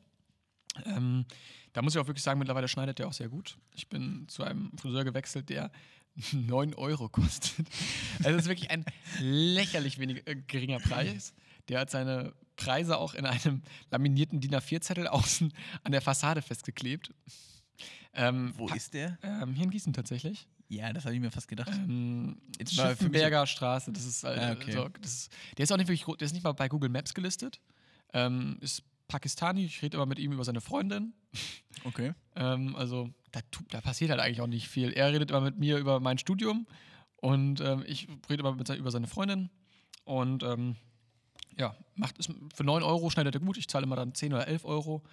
Ähm, 0.85 1.25
da 1.73 1.81
muss 1.81 1.95
ich 1.95 1.99
auch 2.01 2.07
wirklich 2.07 2.23
sagen, 2.23 2.39
mittlerweile 2.39 2.67
schneidet 2.67 2.99
der 2.99 3.07
auch 3.07 3.13
sehr 3.13 3.29
gut. 3.29 3.57
Ich 3.73 3.87
bin 3.87 4.27
zu 4.27 4.43
einem 4.43 4.71
Friseur 4.77 5.03
gewechselt, 5.05 5.49
der 5.49 5.71
9 6.33 6.73
Euro 6.75 7.07
kostet. 7.09 7.67
Also 8.19 8.31
es 8.31 8.43
ist 8.43 8.47
wirklich 8.49 8.69
ein 8.69 8.83
lächerlich 9.19 9.97
wenig, 9.97 10.27
äh, 10.27 10.35
geringer 10.35 10.79
Preis. 10.79 11.33
Der 11.69 11.79
hat 11.79 11.89
seine 11.89 12.33
Preise 12.55 12.97
auch 12.97 13.13
in 13.13 13.25
einem 13.25 13.61
laminierten 13.91 14.41
DIN 14.41 14.53
A4-Zettel 14.55 15.07
außen 15.07 15.53
an 15.83 15.91
der 15.91 16.01
Fassade 16.01 16.41
festgeklebt. 16.41 17.13
Ähm, 18.13 18.53
Wo 18.57 18.67
ist 18.69 18.93
der? 18.93 19.17
Ähm, 19.23 19.53
hier 19.53 19.63
in 19.65 19.69
Gießen 19.69 19.93
tatsächlich. 19.93 20.47
Ja, 20.67 20.91
das 20.93 21.05
habe 21.05 21.15
ich 21.15 21.21
mir 21.21 21.31
fast 21.31 21.47
gedacht. 21.47 21.71
Ähm, 21.73 22.37
Schiffenberger 22.67 23.47
Straße, 23.47 23.91
das 23.91 24.05
ist, 24.05 24.23
äh, 24.23 24.27
Ah, 24.27 24.51
okay. 24.51 24.71
so, 24.71 24.87
das 25.01 25.13
ist, 25.13 25.31
der 25.57 25.63
ist 25.63 25.71
auch 25.71 25.77
nicht 25.77 25.87
wirklich, 25.87 26.05
der 26.17 26.25
ist 26.25 26.33
nicht 26.33 26.43
mal 26.43 26.51
bei 26.51 26.67
Google 26.67 26.89
Maps 26.89 27.13
gelistet. 27.13 27.59
Ähm, 28.13 28.57
ist 28.61 28.83
Pakistani, 29.07 29.65
ich 29.65 29.81
rede 29.81 29.97
immer 29.97 30.05
mit 30.05 30.19
ihm 30.19 30.31
über 30.31 30.43
seine 30.43 30.61
Freundin. 30.61 31.13
Okay. 31.85 32.13
Ähm, 32.35 32.75
also 32.75 33.09
da, 33.31 33.39
da 33.69 33.79
passiert 33.79 34.11
halt 34.11 34.19
eigentlich 34.19 34.41
auch 34.41 34.47
nicht 34.47 34.67
viel. 34.67 34.91
Er 34.91 35.13
redet 35.13 35.29
immer 35.31 35.39
mit 35.39 35.57
mir 35.57 35.77
über 35.77 36.01
mein 36.01 36.17
Studium 36.17 36.67
und 37.21 37.61
ähm, 37.61 37.85
ich 37.87 38.09
rede 38.29 38.41
immer 38.41 38.53
mit 38.53 38.67
über 38.67 38.91
seine 38.91 39.07
Freundin. 39.07 39.49
Und 40.03 40.43
ähm, 40.43 40.75
ja, 41.59 41.75
macht 41.95 42.17
es 42.19 42.27
für 42.55 42.63
9 42.63 42.83
Euro 42.83 43.09
schneidet 43.09 43.35
er 43.35 43.41
gut. 43.41 43.57
Ich 43.57 43.67
zahle 43.67 43.83
immer 43.85 43.95
dann 43.95 44.13
10 44.15 44.33
oder 44.33 44.47
11 44.47 44.65
Euro 44.65 45.03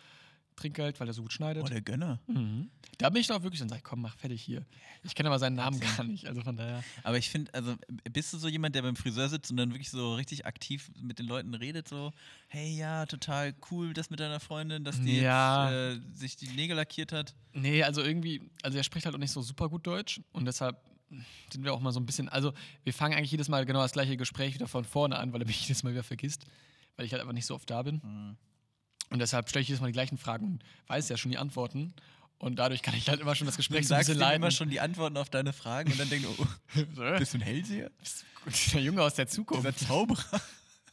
Trinkgeld, 0.55 0.99
weil 1.01 1.07
er 1.07 1.13
so 1.13 1.21
gut 1.21 1.35
schneidet. 1.35 1.63
Oh, 1.63 1.67
der 1.69 1.83
Gönner. 1.83 2.19
Mhm. 2.29 2.71
Da 2.97 3.11
bin 3.11 3.21
ich 3.21 3.31
auch 3.31 3.43
wirklich 3.43 3.61
dann 3.61 3.69
sag 3.69 3.77
ich, 3.77 3.85
komm, 3.85 4.01
mach 4.01 4.17
fertig 4.17 4.41
hier. 4.41 4.65
Ich 5.03 5.15
kenne 5.15 5.29
aber 5.29 5.39
seinen 5.39 5.57
Namen 5.57 5.79
gar 5.81 6.03
nicht, 6.05 6.27
also 6.27 6.41
von 6.41 6.57
daher. 6.57 6.83
Aber 7.03 7.19
ich 7.19 7.29
finde, 7.29 7.53
also 7.53 7.75
bist 8.11 8.33
du 8.33 8.39
so 8.39 8.49
jemand, 8.49 8.75
der 8.75 8.81
beim 8.81 8.97
Friseur 8.97 9.29
sitzt 9.29 9.51
und 9.51 9.59
dann 9.59 9.71
wirklich 9.73 9.91
so 9.91 10.15
richtig 10.15 10.47
aktiv 10.47 10.91
mit 10.99 11.19
den 11.19 11.27
Leuten 11.27 11.53
redet, 11.53 11.89
so, 11.89 12.11
hey 12.49 12.75
ja, 12.75 13.05
total 13.05 13.55
cool, 13.71 13.93
das 13.93 14.09
mit 14.09 14.19
deiner 14.19 14.41
Freundin, 14.41 14.83
dass 14.83 14.99
die 15.03 15.21
Ja. 15.21 15.71
jetzt, 15.71 16.03
äh, 16.03 16.15
sich 16.17 16.37
die 16.37 16.49
Nägel 16.49 16.77
lackiert 16.77 17.13
hat. 17.13 17.35
Nee, 17.53 17.83
also 17.83 18.01
irgendwie, 18.03 18.41
also 18.63 18.79
er 18.79 18.85
spricht 18.85 19.05
halt 19.05 19.15
auch 19.15 19.21
nicht 19.21 19.33
so 19.33 19.43
super 19.43 19.69
gut 19.69 19.87
Deutsch 19.87 20.23
und 20.33 20.47
deshalb 20.47 20.81
sind 21.53 21.65
wir 21.65 21.73
auch 21.73 21.81
mal 21.81 21.93
so 21.93 22.01
ein 22.01 22.07
bisschen, 22.07 22.29
also 22.29 22.53
wir 22.85 22.93
fangen 22.93 23.15
eigentlich 23.15 23.31
jedes 23.31 23.49
Mal 23.49 23.65
genau 23.67 23.81
das 23.83 23.93
gleiche 23.93 24.17
Gespräch 24.17 24.55
wieder 24.55 24.69
von 24.69 24.85
vorne 24.85 25.19
an, 25.19 25.33
weil 25.33 25.41
er 25.43 25.47
mich 25.47 25.61
jedes 25.69 25.83
Mal 25.83 25.93
wieder 25.93 26.03
vergisst, 26.05 26.45
weil 26.97 27.07
ich 27.07 27.13
halt 27.13 27.21
einfach 27.21 27.35
nicht 27.35 27.47
so 27.47 27.55
oft 27.55 27.71
da 27.71 27.83
bin. 27.83 28.37
Und 29.11 29.19
deshalb 29.19 29.49
stelle 29.49 29.63
ich 29.63 29.69
jedes 29.69 29.81
Mal 29.81 29.89
die 29.89 29.93
gleichen 29.93 30.19
Fragen 30.19 30.47
und 30.47 30.65
weiß 30.89 31.09
ja 31.09 31.17
schon 31.17 31.31
die 31.31 31.39
Antworten. 31.39 31.95
Und 32.39 32.59
dadurch 32.59 32.83
kann 32.83 32.95
ich 32.95 33.09
halt 33.09 33.21
immer 33.21 33.35
schon 33.35 33.47
das 33.47 33.55
Du 33.55 33.59
Gespräch 33.59 33.89
so 33.89 33.95
ein 33.95 34.01
bisschen 34.01 34.19
leiten. 34.19 34.43
immer 34.43 34.51
schon 34.51 34.69
die 34.69 34.81
Antworten 34.81 35.17
auf 35.17 35.31
deine 35.31 35.53
Fragen 35.53 35.91
und 35.93 35.99
dann 35.99 36.11
denkst 36.11 36.27
du, 36.27 36.43
oh, 36.43 36.85
bist 37.19 37.33
du 37.35 37.39
ein 37.39 37.43
Hellseher? 37.43 37.91
Der 38.75 38.81
Junge 38.83 39.03
aus 39.03 39.15
der 39.15 39.27
Zukunft. 39.27 39.65
Dieser 39.65 39.77
Zauberer. 39.77 40.41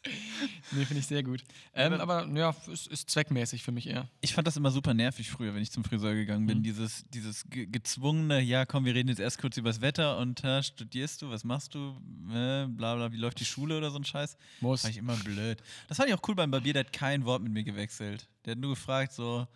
Nee, 0.71 0.85
finde 0.85 1.01
ich 1.01 1.07
sehr 1.07 1.23
gut. 1.23 1.43
Ähm, 1.73 1.93
aber 1.93 2.27
ja, 2.27 2.55
ist, 2.71 2.87
ist 2.87 3.09
zweckmäßig 3.09 3.63
für 3.63 3.71
mich 3.71 3.87
eher. 3.87 4.09
Ich 4.21 4.33
fand 4.33 4.47
das 4.47 4.57
immer 4.57 4.71
super 4.71 4.93
nervig 4.93 5.29
früher, 5.29 5.53
wenn 5.53 5.61
ich 5.61 5.71
zum 5.71 5.83
Friseur 5.83 6.15
gegangen 6.15 6.47
bin. 6.47 6.59
Mhm. 6.59 6.63
Dieses, 6.63 7.05
dieses 7.09 7.47
ge 7.49 7.67
gezwungene, 7.67 8.41
ja 8.41 8.65
komm, 8.65 8.85
wir 8.85 8.95
reden 8.95 9.09
jetzt 9.09 9.19
erst 9.19 9.39
kurz 9.39 9.57
über 9.57 9.69
das 9.69 9.81
Wetter 9.81 10.17
und 10.17 10.43
äh, 10.43 10.63
studierst 10.63 11.21
du, 11.21 11.29
was 11.29 11.43
machst 11.43 11.75
du, 11.75 11.95
äh, 12.29 12.65
bla 12.67 12.95
bla, 12.95 13.11
wie 13.11 13.17
läuft 13.17 13.39
die 13.39 13.45
Schule 13.45 13.77
oder 13.77 13.91
so 13.91 13.97
ein 13.97 14.03
Scheiß. 14.03 14.37
Muss. 14.61 14.81
Fand 14.81 14.93
ich 14.93 14.97
immer 14.97 15.15
blöd. 15.17 15.61
Das 15.87 15.97
fand 15.97 16.09
ich 16.09 16.15
auch 16.15 16.27
cool 16.27 16.35
beim 16.35 16.51
Barbier, 16.51 16.73
der 16.73 16.85
hat 16.85 16.93
kein 16.93 17.25
Wort 17.25 17.41
mit 17.41 17.51
mir 17.51 17.63
gewechselt. 17.63 18.27
Der 18.45 18.51
hat 18.51 18.59
nur 18.59 18.71
gefragt, 18.71 19.13
so, 19.13 19.47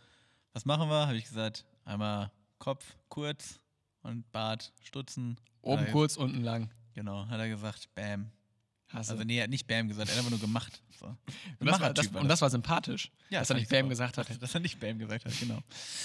was 0.54 0.66
machen 0.66 0.90
wir? 0.90 1.08
Habe 1.08 1.18
ich 1.18 1.26
gesagt, 1.26 1.66
einmal 1.86 2.32
Kopf 2.60 2.96
kurz 3.10 3.60
und 4.02 4.32
Bart 4.32 4.74
stutzen. 4.84 5.38
Oben 5.62 5.88
kurz, 5.92 6.16
unten 6.16 6.44
lang. 6.44 6.72
Genau, 6.94 7.28
hat 7.28 7.40
er 7.40 7.50
gesagt, 7.50 7.90
Bam. 7.96 8.32
Hast 8.90 9.10
Also 9.10 9.22
du. 9.22 9.26
nee, 9.28 9.38
er 9.38 9.44
hat 9.44 9.50
nicht 9.50 9.68
Bam 9.68 9.88
gesagt, 9.88 10.08
er 10.10 10.14
hat 10.14 10.20
einfach 10.20 10.32
nur 10.32 10.40
gemacht. 10.40 10.82
So. 11.00 11.06
und, 11.08 11.18
das 11.68 11.80
war, 11.80 11.94
das, 11.94 12.08
und 12.08 12.28
das 12.28 12.42
war 12.42 12.50
sympathisch, 12.50 13.12
Ja, 13.30 13.40
dass 13.40 13.50
er 13.50 13.56
nicht 13.56 13.64
ich 13.66 13.70
Bam 13.70 13.82
super. 13.82 13.90
gesagt 13.90 14.18
hat. 14.18 14.28
Dass 14.42 14.54
er 14.56 14.62
nicht 14.62 14.80
Bam 14.80 14.98
gesagt 14.98 15.26
hat, 15.26 15.40
genau. 15.40 15.60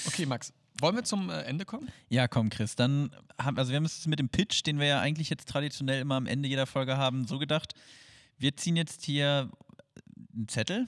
Okay, 0.06 0.26
Max, 0.26 0.52
wollen 0.80 0.96
wir 0.96 1.04
zum 1.04 1.30
äh, 1.30 1.42
Ende 1.42 1.64
kommen? 1.64 1.88
Ja, 2.10 2.28
komm, 2.28 2.50
Chris. 2.50 2.76
Dann 2.76 3.14
haben, 3.40 3.56
also 3.58 3.70
wir 3.70 3.76
haben 3.76 3.84
es 3.86 4.06
mit 4.06 4.18
dem 4.18 4.28
Pitch, 4.28 4.62
den 4.66 4.78
wir 4.78 4.86
ja 4.86 5.00
eigentlich 5.00 5.30
jetzt 5.30 5.48
traditionell 5.48 6.00
immer 6.00 6.16
am 6.16 6.26
Ende 6.26 6.48
jeder 6.48 6.66
Folge 6.66 6.96
haben, 6.98 7.26
so 7.26 7.38
gedacht. 7.38 7.74
Wir 8.38 8.56
ziehen 8.56 8.76
jetzt 8.76 9.04
hier 9.04 9.48
einen 10.34 10.48
Zettel 10.48 10.86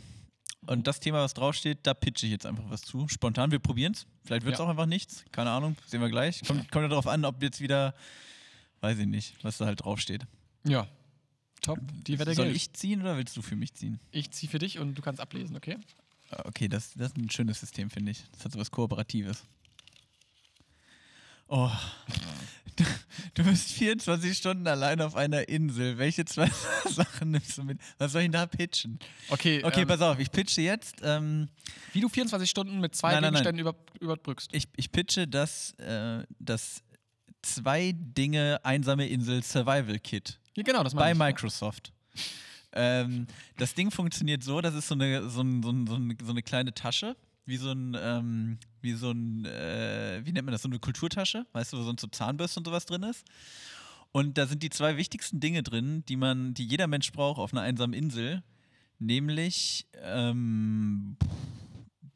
und 0.66 0.86
das 0.86 0.98
Thema, 1.00 1.18
was 1.22 1.32
draufsteht, 1.34 1.78
da 1.84 1.94
pitche 1.94 2.26
ich 2.26 2.32
jetzt 2.32 2.44
einfach 2.46 2.64
was 2.68 2.82
zu. 2.82 3.06
Spontan, 3.08 3.50
wir 3.52 3.58
probieren 3.58 3.92
es. 3.92 4.06
Vielleicht 4.24 4.44
wird 4.44 4.54
es 4.54 4.58
Ja. 4.58 4.64
auch 4.64 4.70
einfach 4.70 4.86
nichts. 4.86 5.24
Keine 5.32 5.50
Ahnung, 5.50 5.76
sehen 5.86 6.00
wir 6.00 6.08
gleich. 6.10 6.42
Kommt, 6.46 6.68
kommt 6.72 6.82
ja 6.82 6.88
darauf 6.88 7.06
an, 7.06 7.24
ob 7.24 7.42
jetzt 7.42 7.60
wieder, 7.60 7.94
weiß 8.80 8.98
ich 8.98 9.06
nicht, 9.06 9.34
was 9.44 9.58
da 9.58 9.66
halt 9.66 9.82
draufsteht. 9.84 10.26
Ja. 10.66 10.86
Top. 11.64 11.78
Die 12.06 12.18
Wette 12.18 12.34
Soll 12.34 12.46
gilt. 12.46 12.56
ich 12.56 12.72
ziehen 12.74 13.00
oder 13.00 13.16
willst 13.16 13.36
du 13.36 13.42
für 13.42 13.56
mich 13.56 13.72
ziehen? 13.74 13.98
Ich 14.10 14.30
ziehe 14.30 14.50
für 14.50 14.58
dich 14.58 14.78
und 14.78 14.94
du 14.96 15.02
kannst 15.02 15.20
ablesen, 15.20 15.56
okay? 15.56 15.78
Okay, 16.44 16.68
das, 16.68 16.92
das 16.94 17.08
ist 17.08 17.16
ein 17.16 17.30
schönes 17.30 17.60
System, 17.60 17.88
finde 17.90 18.10
ich. 18.12 18.22
Das 18.32 18.44
hat 18.44 18.52
so 18.52 18.58
was 18.58 18.70
Kooperatives. 18.70 19.44
Oh. 21.48 21.70
Du, 22.76 22.84
du 23.34 23.44
bist 23.44 23.70
24 23.72 24.36
Stunden 24.36 24.66
allein 24.66 25.00
auf 25.00 25.14
einer 25.14 25.48
Insel. 25.48 25.98
Welche 25.98 26.24
zwei 26.24 26.50
Sachen 26.90 27.30
nimmst 27.30 27.56
du 27.58 27.62
mit? 27.64 27.78
Was 27.98 28.12
soll 28.12 28.22
ich 28.22 28.26
denn 28.26 28.32
da 28.32 28.46
pitchen? 28.46 28.98
Okay, 29.28 29.62
Okay, 29.64 29.82
ähm, 29.82 29.88
pass 29.88 30.00
auf, 30.00 30.18
ich 30.18 30.30
pitche 30.30 30.62
jetzt. 30.62 30.96
Ähm, 31.02 31.48
wie 31.92 32.00
du 32.00 32.08
24 32.08 32.48
Stunden 32.48 32.80
mit 32.80 32.94
zwei 32.94 33.12
Nein, 33.12 33.22
nein, 33.22 33.32
nein. 33.34 33.42
Gegenständen 33.44 33.60
über, 33.60 33.76
überbrückst. 34.00 34.50
ich, 34.52 34.64
ich 34.76 34.90
pitche 34.90 35.28
das, 35.28 35.72
äh, 35.78 36.24
das 36.38 36.82
zwei 37.42 37.92
Dinge 37.94 38.60
einsame 38.64 39.06
Insel 39.08 39.42
Survival 39.42 39.98
Kit. 39.98 40.40
Ja, 40.56 40.62
genau, 40.62 40.82
das 40.82 40.94
bei 40.94 41.12
ich. 41.12 41.18
Microsoft. 41.18 41.92
Ähm, 42.72 43.26
das 43.56 43.74
Ding 43.74 43.90
funktioniert 43.90 44.42
so, 44.42 44.60
das 44.60 44.74
ist 44.74 44.88
so 44.88 44.94
eine, 44.94 45.28
so, 45.28 45.42
ein, 45.42 45.62
so, 45.62 45.70
ein, 45.70 45.86
so, 45.86 45.94
ein, 45.94 46.18
so 46.22 46.30
eine 46.30 46.42
kleine 46.42 46.74
Tasche, 46.74 47.16
wie 47.46 47.56
so 47.56 47.70
ein, 47.70 47.96
ähm, 47.98 48.58
wie 48.80 48.92
so 48.92 49.10
ein, 49.10 49.44
äh, 49.44 50.20
wie 50.24 50.32
nennt 50.32 50.46
man 50.46 50.52
das, 50.52 50.62
so 50.62 50.68
eine 50.68 50.78
Kulturtasche, 50.78 51.46
weißt 51.52 51.72
du, 51.72 51.78
wo 51.78 51.82
sonst 51.82 52.00
so 52.00 52.08
Zahnbürste 52.08 52.60
und 52.60 52.66
sowas 52.66 52.86
drin 52.86 53.02
ist. 53.04 53.24
Und 54.12 54.38
da 54.38 54.46
sind 54.46 54.62
die 54.62 54.70
zwei 54.70 54.96
wichtigsten 54.96 55.40
Dinge 55.40 55.62
drin, 55.62 56.04
die 56.08 56.16
man, 56.16 56.54
die 56.54 56.64
jeder 56.64 56.86
Mensch 56.86 57.10
braucht 57.12 57.38
auf 57.38 57.52
einer 57.52 57.62
einsamen 57.62 57.94
Insel, 57.94 58.42
nämlich 58.98 59.86
ähm, 60.02 61.16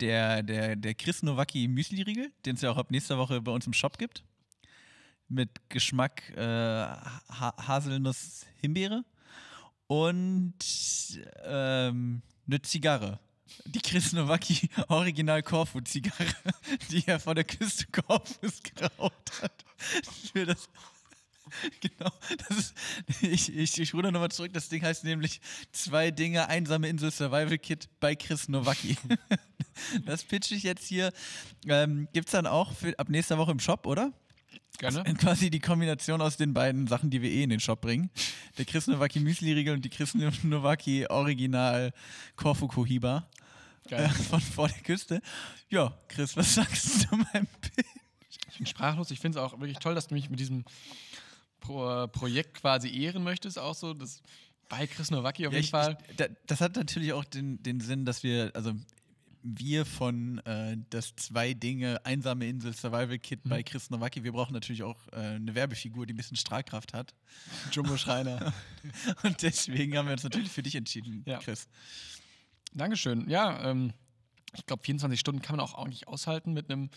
der, 0.01 0.43
der, 0.43 0.77
der 0.77 0.95
Chris 0.95 1.23
Nowacki 1.23 1.67
Müsli-Riegel, 1.69 2.31
den 2.47 2.55
es 2.55 2.63
ja 2.63 2.71
auch 2.71 2.77
ab 2.77 2.91
nächster 2.91 3.19
Woche 3.19 3.41
bei 3.41 3.53
uns 3.53 3.67
im 3.67 3.73
Shop 3.73 3.99
gibt. 3.99 4.23
Mit 5.29 5.51
Geschmack 5.69 6.31
äh, 6.37 6.43
ha 6.43 7.55
Haselnuss-Himbeere 7.59 9.05
und 9.87 10.55
ähm, 11.45 12.23
eine 12.47 12.63
Zigarre. 12.63 13.19
Die 13.65 13.81
Chris 13.81 14.13
Nowacki 14.13 14.69
Original 14.89 15.43
Korfu 15.43 15.81
Zigarre, 15.81 16.27
die 16.91 17.07
er 17.07 17.21
vor 17.21 17.35
der 17.35 17.45
Küste 17.45 17.87
Korfus 17.87 18.63
geraucht 18.63 19.43
hat. 19.43 19.65
Für 20.33 20.47
das 20.47 20.69
Genau, 21.81 22.11
das 22.49 22.59
ist, 22.59 22.75
ich, 23.23 23.57
ich, 23.57 23.81
ich 23.81 23.95
ruder 23.95 24.11
nochmal 24.11 24.31
zurück. 24.31 24.53
Das 24.53 24.69
Ding 24.69 24.83
heißt 24.83 25.05
nämlich 25.05 25.41
Zwei 25.73 26.11
Dinge, 26.11 26.49
einsame 26.49 26.89
Insel 26.89 27.11
Survival 27.11 27.59
Kit 27.59 27.89
bei 28.01 28.15
Chris 28.15 28.49
Nowacki. 28.49 28.97
Das 30.05 30.25
pitch 30.25 30.51
ich 30.51 30.65
jetzt 30.65 30.89
hier. 30.89 31.13
Ähm, 31.69 32.09
es 32.13 32.33
dann 32.33 32.49
auch 32.49 32.73
für, 32.73 32.99
ab 32.99 33.09
nächster 33.11 33.39
Woche 33.39 33.53
im 33.53 33.61
Shop, 33.61 33.87
oder? 33.87 34.13
Gerne. 34.79 35.03
Quasi 35.19 35.51
die 35.51 35.61
Kombination 35.61 36.21
aus 36.21 36.37
den 36.37 36.55
beiden 36.55 36.87
Sachen, 36.87 37.11
die 37.11 37.23
wir 37.23 37.31
eh 37.31 37.43
in 37.43 37.51
den 37.51 37.61
Shop 37.61 37.81
bringen. 37.81 38.11
Der 38.59 38.65
Chris 38.65 38.87
Nowacki 38.87 39.21
Müsli-Riegel 39.21 39.75
und 39.75 39.85
die 39.85 39.89
Chris 39.91 40.15
Nowacki 40.15 41.07
Original 41.09 41.93
Korfu 42.37 42.69
Kohiba 42.69 43.29
äh, 43.91 44.09
von 44.09 44.41
vor 44.41 44.69
der 44.69 44.79
Küste. 44.79 45.21
Ja, 45.69 45.99
Chris, 46.09 46.37
was 46.37 46.55
sagst 46.55 46.87
du 46.87 47.09
zu 47.09 47.17
meinem 47.17 47.47
Pitch? 47.61 47.87
Ich 48.51 48.59
bin 48.59 48.67
sprachlos. 48.67 49.11
Ich 49.11 49.21
finde 49.21 49.39
es 49.39 49.45
auch 49.45 49.59
wirklich 49.59 49.79
toll, 49.79 49.95
dass 49.95 50.09
du 50.09 50.15
mich 50.15 50.31
mit 50.31 50.39
diesem 50.41 50.65
Pro 51.61 52.05
äh, 52.05 52.09
Projekt 52.09 52.55
quasi 52.55 52.89
ehren 53.03 53.23
möchtest. 53.25 53.59
Auch 53.59 53.75
so, 53.75 53.95
das 53.95 54.23
bei 54.69 54.87
Chris 54.87 55.11
Nowacki 55.11 55.47
auf 55.47 55.53
Ja, 55.53 55.59
jeden 55.59 55.65
ich, 55.65 55.71
Fall. 55.71 55.99
Ich, 56.09 56.17
da, 56.17 56.27
das 56.47 56.61
hat 56.61 56.77
natürlich 56.77 57.13
auch 57.13 57.25
den, 57.25 57.63
den 57.63 57.81
Sinn, 57.81 58.05
dass 58.05 58.23
wir, 58.23 58.51
also 58.55 58.75
wir 59.43 59.85
von 59.87 60.39
äh, 60.47 60.77
das 60.91 61.15
zwei 61.17 61.55
Dinge 61.55 62.05
einsame 62.05 62.47
Insel 62.49 62.75
Survival 62.75 63.19
Kit 63.19 63.45
Mhm. 63.45 63.49
bei 63.51 63.63
Chris 63.63 63.91
Nowacki, 63.91 64.25
wir 64.25 64.33
brauchen 64.33 64.53
natürlich 64.53 64.83
auch 64.83 64.97
äh, 65.13 65.17
eine 65.37 65.55
Werbefigur, 65.55 66.07
die 66.07 66.15
ein 66.15 66.17
bisschen 66.17 66.37
Strahlkraft 66.37 66.93
hat. 66.95 67.15
Jumbo 67.73 67.97
Schreiner. 67.97 68.53
Und 69.23 69.43
deswegen 69.43 69.97
haben 69.97 70.07
wir 70.07 70.13
uns 70.13 70.25
natürlich 70.25 70.51
für 70.51 70.63
dich 70.63 70.75
entschieden, 70.75 71.23
Ja. 71.27 71.39
Chris. 71.39 71.69
Dankeschön. 72.75 73.29
Ja, 73.31 73.71
ähm, 73.71 73.93
ich 74.57 74.67
glaube, 74.67 74.83
24 74.85 75.19
Stunden 75.21 75.43
kann 75.43 75.57
man 75.57 75.65
auch 75.65 75.75
eigentlich 75.75 76.09
aushalten 76.09 76.53
mit 76.53 76.71
einem 76.71 76.91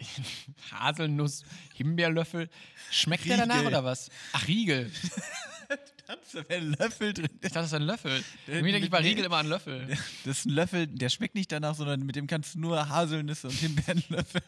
Haselnuss-Himbeerlöffel. 0.72 2.48
Schmeckt 2.90 3.24
der 3.26 3.38
danach 3.38 3.56
Riegel. 3.56 3.68
oder 3.68 3.84
was? 3.84 4.10
Ach, 4.32 4.46
Riegel. 4.46 4.90
Da 6.06 6.14
ist 6.14 6.50
ein 6.50 6.72
Löffel 6.78 7.12
drin. 7.12 7.28
Ich 7.34 7.40
dachte, 7.40 7.54
das 7.54 7.66
ist 7.66 7.74
ein 7.74 7.82
Löffel. 7.82 8.22
Irgendwie 8.46 8.70
denke 8.72 8.84
ich 8.86 8.90
bei. 8.90 8.98
Riegel 8.98 9.24
immer 9.24 9.38
an 9.38 9.48
Löffel. 9.48 9.86
Das 10.24 10.38
ist 10.38 10.46
ein 10.46 10.50
Löffel, 10.50 10.86
der 10.86 11.08
schmeckt 11.08 11.34
nicht 11.34 11.50
danach, 11.50 11.74
sondern 11.74 12.04
mit 12.06 12.14
dem 12.16 12.26
kannst 12.26 12.54
du 12.54 12.60
nur 12.60 12.88
Haselnüsse 12.88 13.48
und 13.48 13.54
Himbeeren 13.54 14.02
löffeln. 14.08 14.44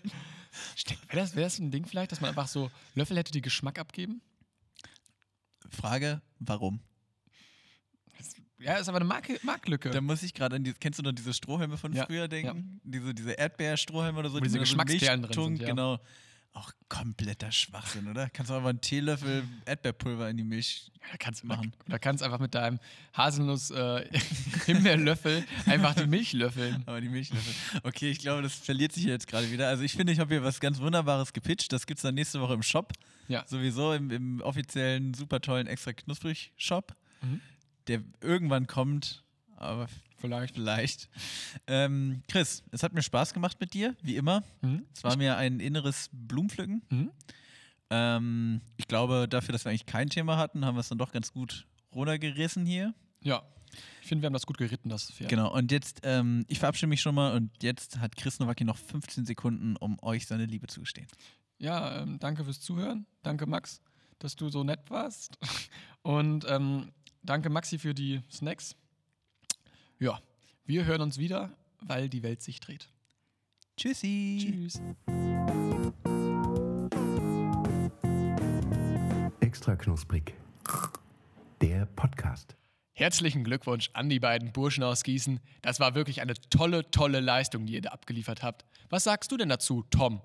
Wäre 1.09 1.23
das, 1.23 1.35
wär 1.35 1.45
das 1.45 1.59
ein 1.59 1.71
Ding 1.71 1.87
vielleicht, 1.87 2.13
dass 2.13 2.21
man 2.21 2.31
einfach 2.31 2.49
so 2.49 2.71
Löffel 2.95 3.17
hätte, 3.17 3.33
die 3.33 3.43
Geschmack 3.43 3.79
abgeben? 3.79 4.21
Frage, 5.71 6.23
warum? 6.39 6.81
Ja, 8.61 8.77
ist 8.77 8.89
aber 8.89 8.97
eine 8.97 9.05
Marke, 9.05 9.39
Marktlücke. 9.43 9.91
Da 9.91 10.01
muss 10.01 10.23
ich 10.25 10.35
gerade 10.35 10.57
an 10.57 10.65
die, 10.65 10.73
kennst 10.73 10.99
du 10.99 11.05
noch 11.05 11.13
diese 11.13 11.33
Strohhalme 11.33 11.77
von 11.77 11.93
Ja, 11.93 12.07
früher 12.07 12.27
denken? 12.27 12.81
Diese, 12.83 13.15
diese 13.15 13.33
Erdbeerstrohhalme 13.33 14.19
oder 14.19 14.31
so, 14.31 14.39
Wo 14.39 14.41
diese 14.41 14.55
so 14.55 14.59
Geschmacksperlen 14.61 15.23
drin 15.23 15.33
sind, 15.45 15.61
ja. 15.61 15.69
Genau. 15.69 16.01
Auch 16.55 16.73
kompletter 16.89 17.53
Schwachsinn, 17.53 18.09
oder? 18.09 18.29
Kannst 18.31 18.51
du 18.51 18.55
aber 18.55 18.71
einen 18.71 18.81
Teelöffel 18.81 19.45
Erdbeerpulver 19.65 20.29
in 20.29 20.39
die 20.39 20.45
Milch. 20.45 20.91
Ja, 20.95 21.13
da 21.13 21.17
kannst 21.19 21.43
du 21.43 21.47
machen. 21.47 21.73
Da 21.87 21.99
kannst 21.99 22.23
einfach 22.23 22.41
mit 22.41 22.55
deinem 22.55 22.81
Haselnuss 23.15 23.71
äh, 23.71 24.09
einfach 25.67 25.95
die 25.95 26.07
Milch 26.07 26.33
löffeln. 26.33 26.83
Aber 26.87 27.01
die 27.01 27.09
Milchlöffel. 27.09 27.55
Okay, 27.85 28.11
ich 28.11 28.19
glaube, 28.19 28.43
das 28.43 28.55
verliert 28.55 28.93
sich 28.93 29.05
jetzt 29.05 29.29
gerade 29.29 29.51
wieder. 29.51 29.69
Also 29.69 29.85
ich 29.85 29.93
finde, 29.93 30.13
ich 30.13 30.19
habe 30.19 30.35
hier 30.35 30.43
was 30.43 30.59
ganz 30.59 30.81
Wunderbares 30.81 31.33
gepitcht. 31.33 31.73
Das 31.73 31.87
gibt 31.87 31.99
es 31.99 32.03
dann 32.03 32.15
nächste 32.15 32.41
Woche 32.41 32.55
im 32.55 32.63
Shop. 32.63 32.93
Ja. 33.29 33.45
Sowieso 33.47 33.93
im, 33.93 34.11
im 34.11 34.41
offiziellen, 34.41 35.15
super 35.15 35.41
tollen, 35.41 35.67
extra 35.67 35.93
knusprig 35.93 36.53
Shop. 36.57 36.97
Mhm. 37.23 37.41
Der 37.87 38.03
irgendwann 38.21 38.67
kommt, 38.67 39.23
aber 39.57 39.89
Vielleicht. 40.19 40.55
vielleicht. 40.55 41.09
Ähm, 41.67 42.23
Chris, 42.29 42.63
es 42.71 42.83
hat 42.83 42.93
mir 42.93 43.03
Spaß 43.03 43.35
gemacht 43.35 43.59
mit 43.61 43.75
dir, 43.75 43.97
wie 44.03 44.17
immer. 44.17 44.43
Mhm. 44.63 44.85
Es 44.95 45.05
war 45.05 45.17
mir 45.17 45.37
ein 45.37 45.61
inneres 45.61 46.11
Blumenpflücken. 46.13 46.83
Mhm. 46.91 47.11
Ähm, 47.91 48.61
ich 48.77 48.89
glaube, 48.89 49.27
dafür, 49.29 49.53
dass 49.53 49.65
wir 49.65 49.71
eigentlich 49.71 49.87
kein 49.87 50.11
Thema 50.11 50.37
hatten, 50.37 50.65
haben 50.65 50.75
wir 50.75 50.81
es 50.81 50.89
dann 50.89 50.99
doch 50.99 51.13
ganz 51.13 51.33
gut 51.33 51.67
runtergerissen 51.95 52.67
hier. 52.67 52.95
Ja. 53.23 53.43
Ich 54.03 54.09
finde, 54.09 54.23
wir 54.23 54.27
haben 54.27 54.35
das 54.35 54.47
gut 54.47 54.59
geritten, 54.59 54.89
das 54.89 55.11
Pferd. 55.11 55.29
Genau, 55.29 55.53
und 55.53 55.71
jetzt, 55.71 56.01
ähm, 56.03 56.45
ich 56.49 56.59
verabschiede 56.59 56.89
mich 56.89 57.01
schon 57.01 57.15
mal 57.15 57.35
und 57.35 57.51
jetzt 57.63 57.99
hat 57.99 58.17
Chris 58.17 58.39
Nowacki 58.41 58.65
noch 58.65 58.79
15 58.79 59.27
Sekunden, 59.27 59.77
um 59.77 60.03
euch 60.03 60.27
seine 60.27 60.47
Liebe 60.47 60.67
zu 60.67 60.81
gestehen. 60.81 61.07
Ja, 61.59 62.03
ähm, 62.03 62.19
danke 62.19 62.45
fürs 62.45 62.61
Zuhören. 62.61 63.07
Danke, 63.23 63.47
Max, 63.47 63.83
dass 64.19 64.37
du 64.37 64.49
so 64.49 64.65
nett 64.65 64.91
warst. 64.91 65.39
Und 66.03 66.47
ähm, 66.49 66.93
danke, 67.23 67.51
Maxi, 67.51 67.79
für 67.79 67.95
die 67.95 68.23
Snacks. 68.31 68.77
Ja, 70.01 70.21
wir 70.65 70.85
hören 70.85 71.01
uns 71.01 71.19
wieder, 71.19 71.51
weil 71.81 72.09
die 72.09 72.23
Welt 72.23 72.41
sich 72.41 72.61
dreht. 72.61 72.89
Tschüssi. 73.77 74.39
Tschüss. 74.41 74.81
Extra 79.41 79.75
knusprig. 79.75 80.35
Der 81.61 81.87
Podcast. 81.87 82.55
Herzlichen 82.93 83.43
Glückwunsch 83.43 83.91
an 83.93 84.09
die 84.09 84.21
beiden 84.21 84.53
Burschen 84.53 84.85
aus 84.85 85.03
Gießen. 85.03 85.41
Das 85.63 85.81
war 85.81 85.97
wirklich 85.97 86.21
eine 86.21 86.35
tolle, 86.49 86.89
tolle 86.93 87.19
Leistung, 87.19 87.67
die 87.67 87.73
ihr 87.73 87.83
da 87.83 87.91
abgeliefert 87.91 88.45
habt. 88.45 88.67
Was 88.91 89.03
sagst 89.03 89.33
du 89.33 89.37
denn 89.37 89.49
dazu, 89.49 89.85
Tom? 89.91 90.21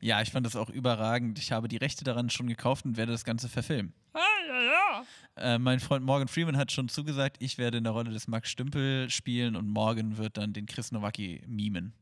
Ja, 0.00 0.22
ich 0.22 0.30
fand 0.30 0.46
das 0.46 0.56
auch 0.56 0.70
überragend. 0.70 1.38
Ich 1.38 1.52
habe 1.52 1.68
die 1.68 1.76
Rechte 1.76 2.04
daran 2.04 2.30
schon 2.30 2.46
gekauft 2.46 2.86
und 2.86 2.96
werde 2.96 3.12
das 3.12 3.24
Ganze 3.24 3.50
verfilmen. 3.50 3.92
Äh, 5.36 5.58
mein 5.58 5.80
Freund 5.80 6.04
Morgan 6.04 6.28
Freeman 6.28 6.56
hat 6.56 6.72
schon 6.72 6.88
zugesagt, 6.88 7.36
ich 7.40 7.58
werde 7.58 7.78
in 7.78 7.84
der 7.84 7.92
Rolle 7.92 8.10
des 8.10 8.28
Max 8.28 8.50
Stümpel 8.50 9.08
spielen 9.10 9.56
und 9.56 9.68
Morgan 9.68 10.18
wird 10.18 10.36
dann 10.36 10.52
den 10.52 10.66
Chris 10.66 10.92
Nowacki 10.92 11.42
mimen. 11.46 11.92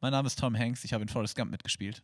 Mein 0.00 0.12
Name 0.12 0.26
ist 0.26 0.38
Tom 0.38 0.56
Hanks, 0.56 0.84
ich 0.84 0.92
habe 0.92 1.02
in 1.02 1.08
Forrest 1.08 1.36
Gump 1.36 1.50
mitgespielt. 1.50 2.02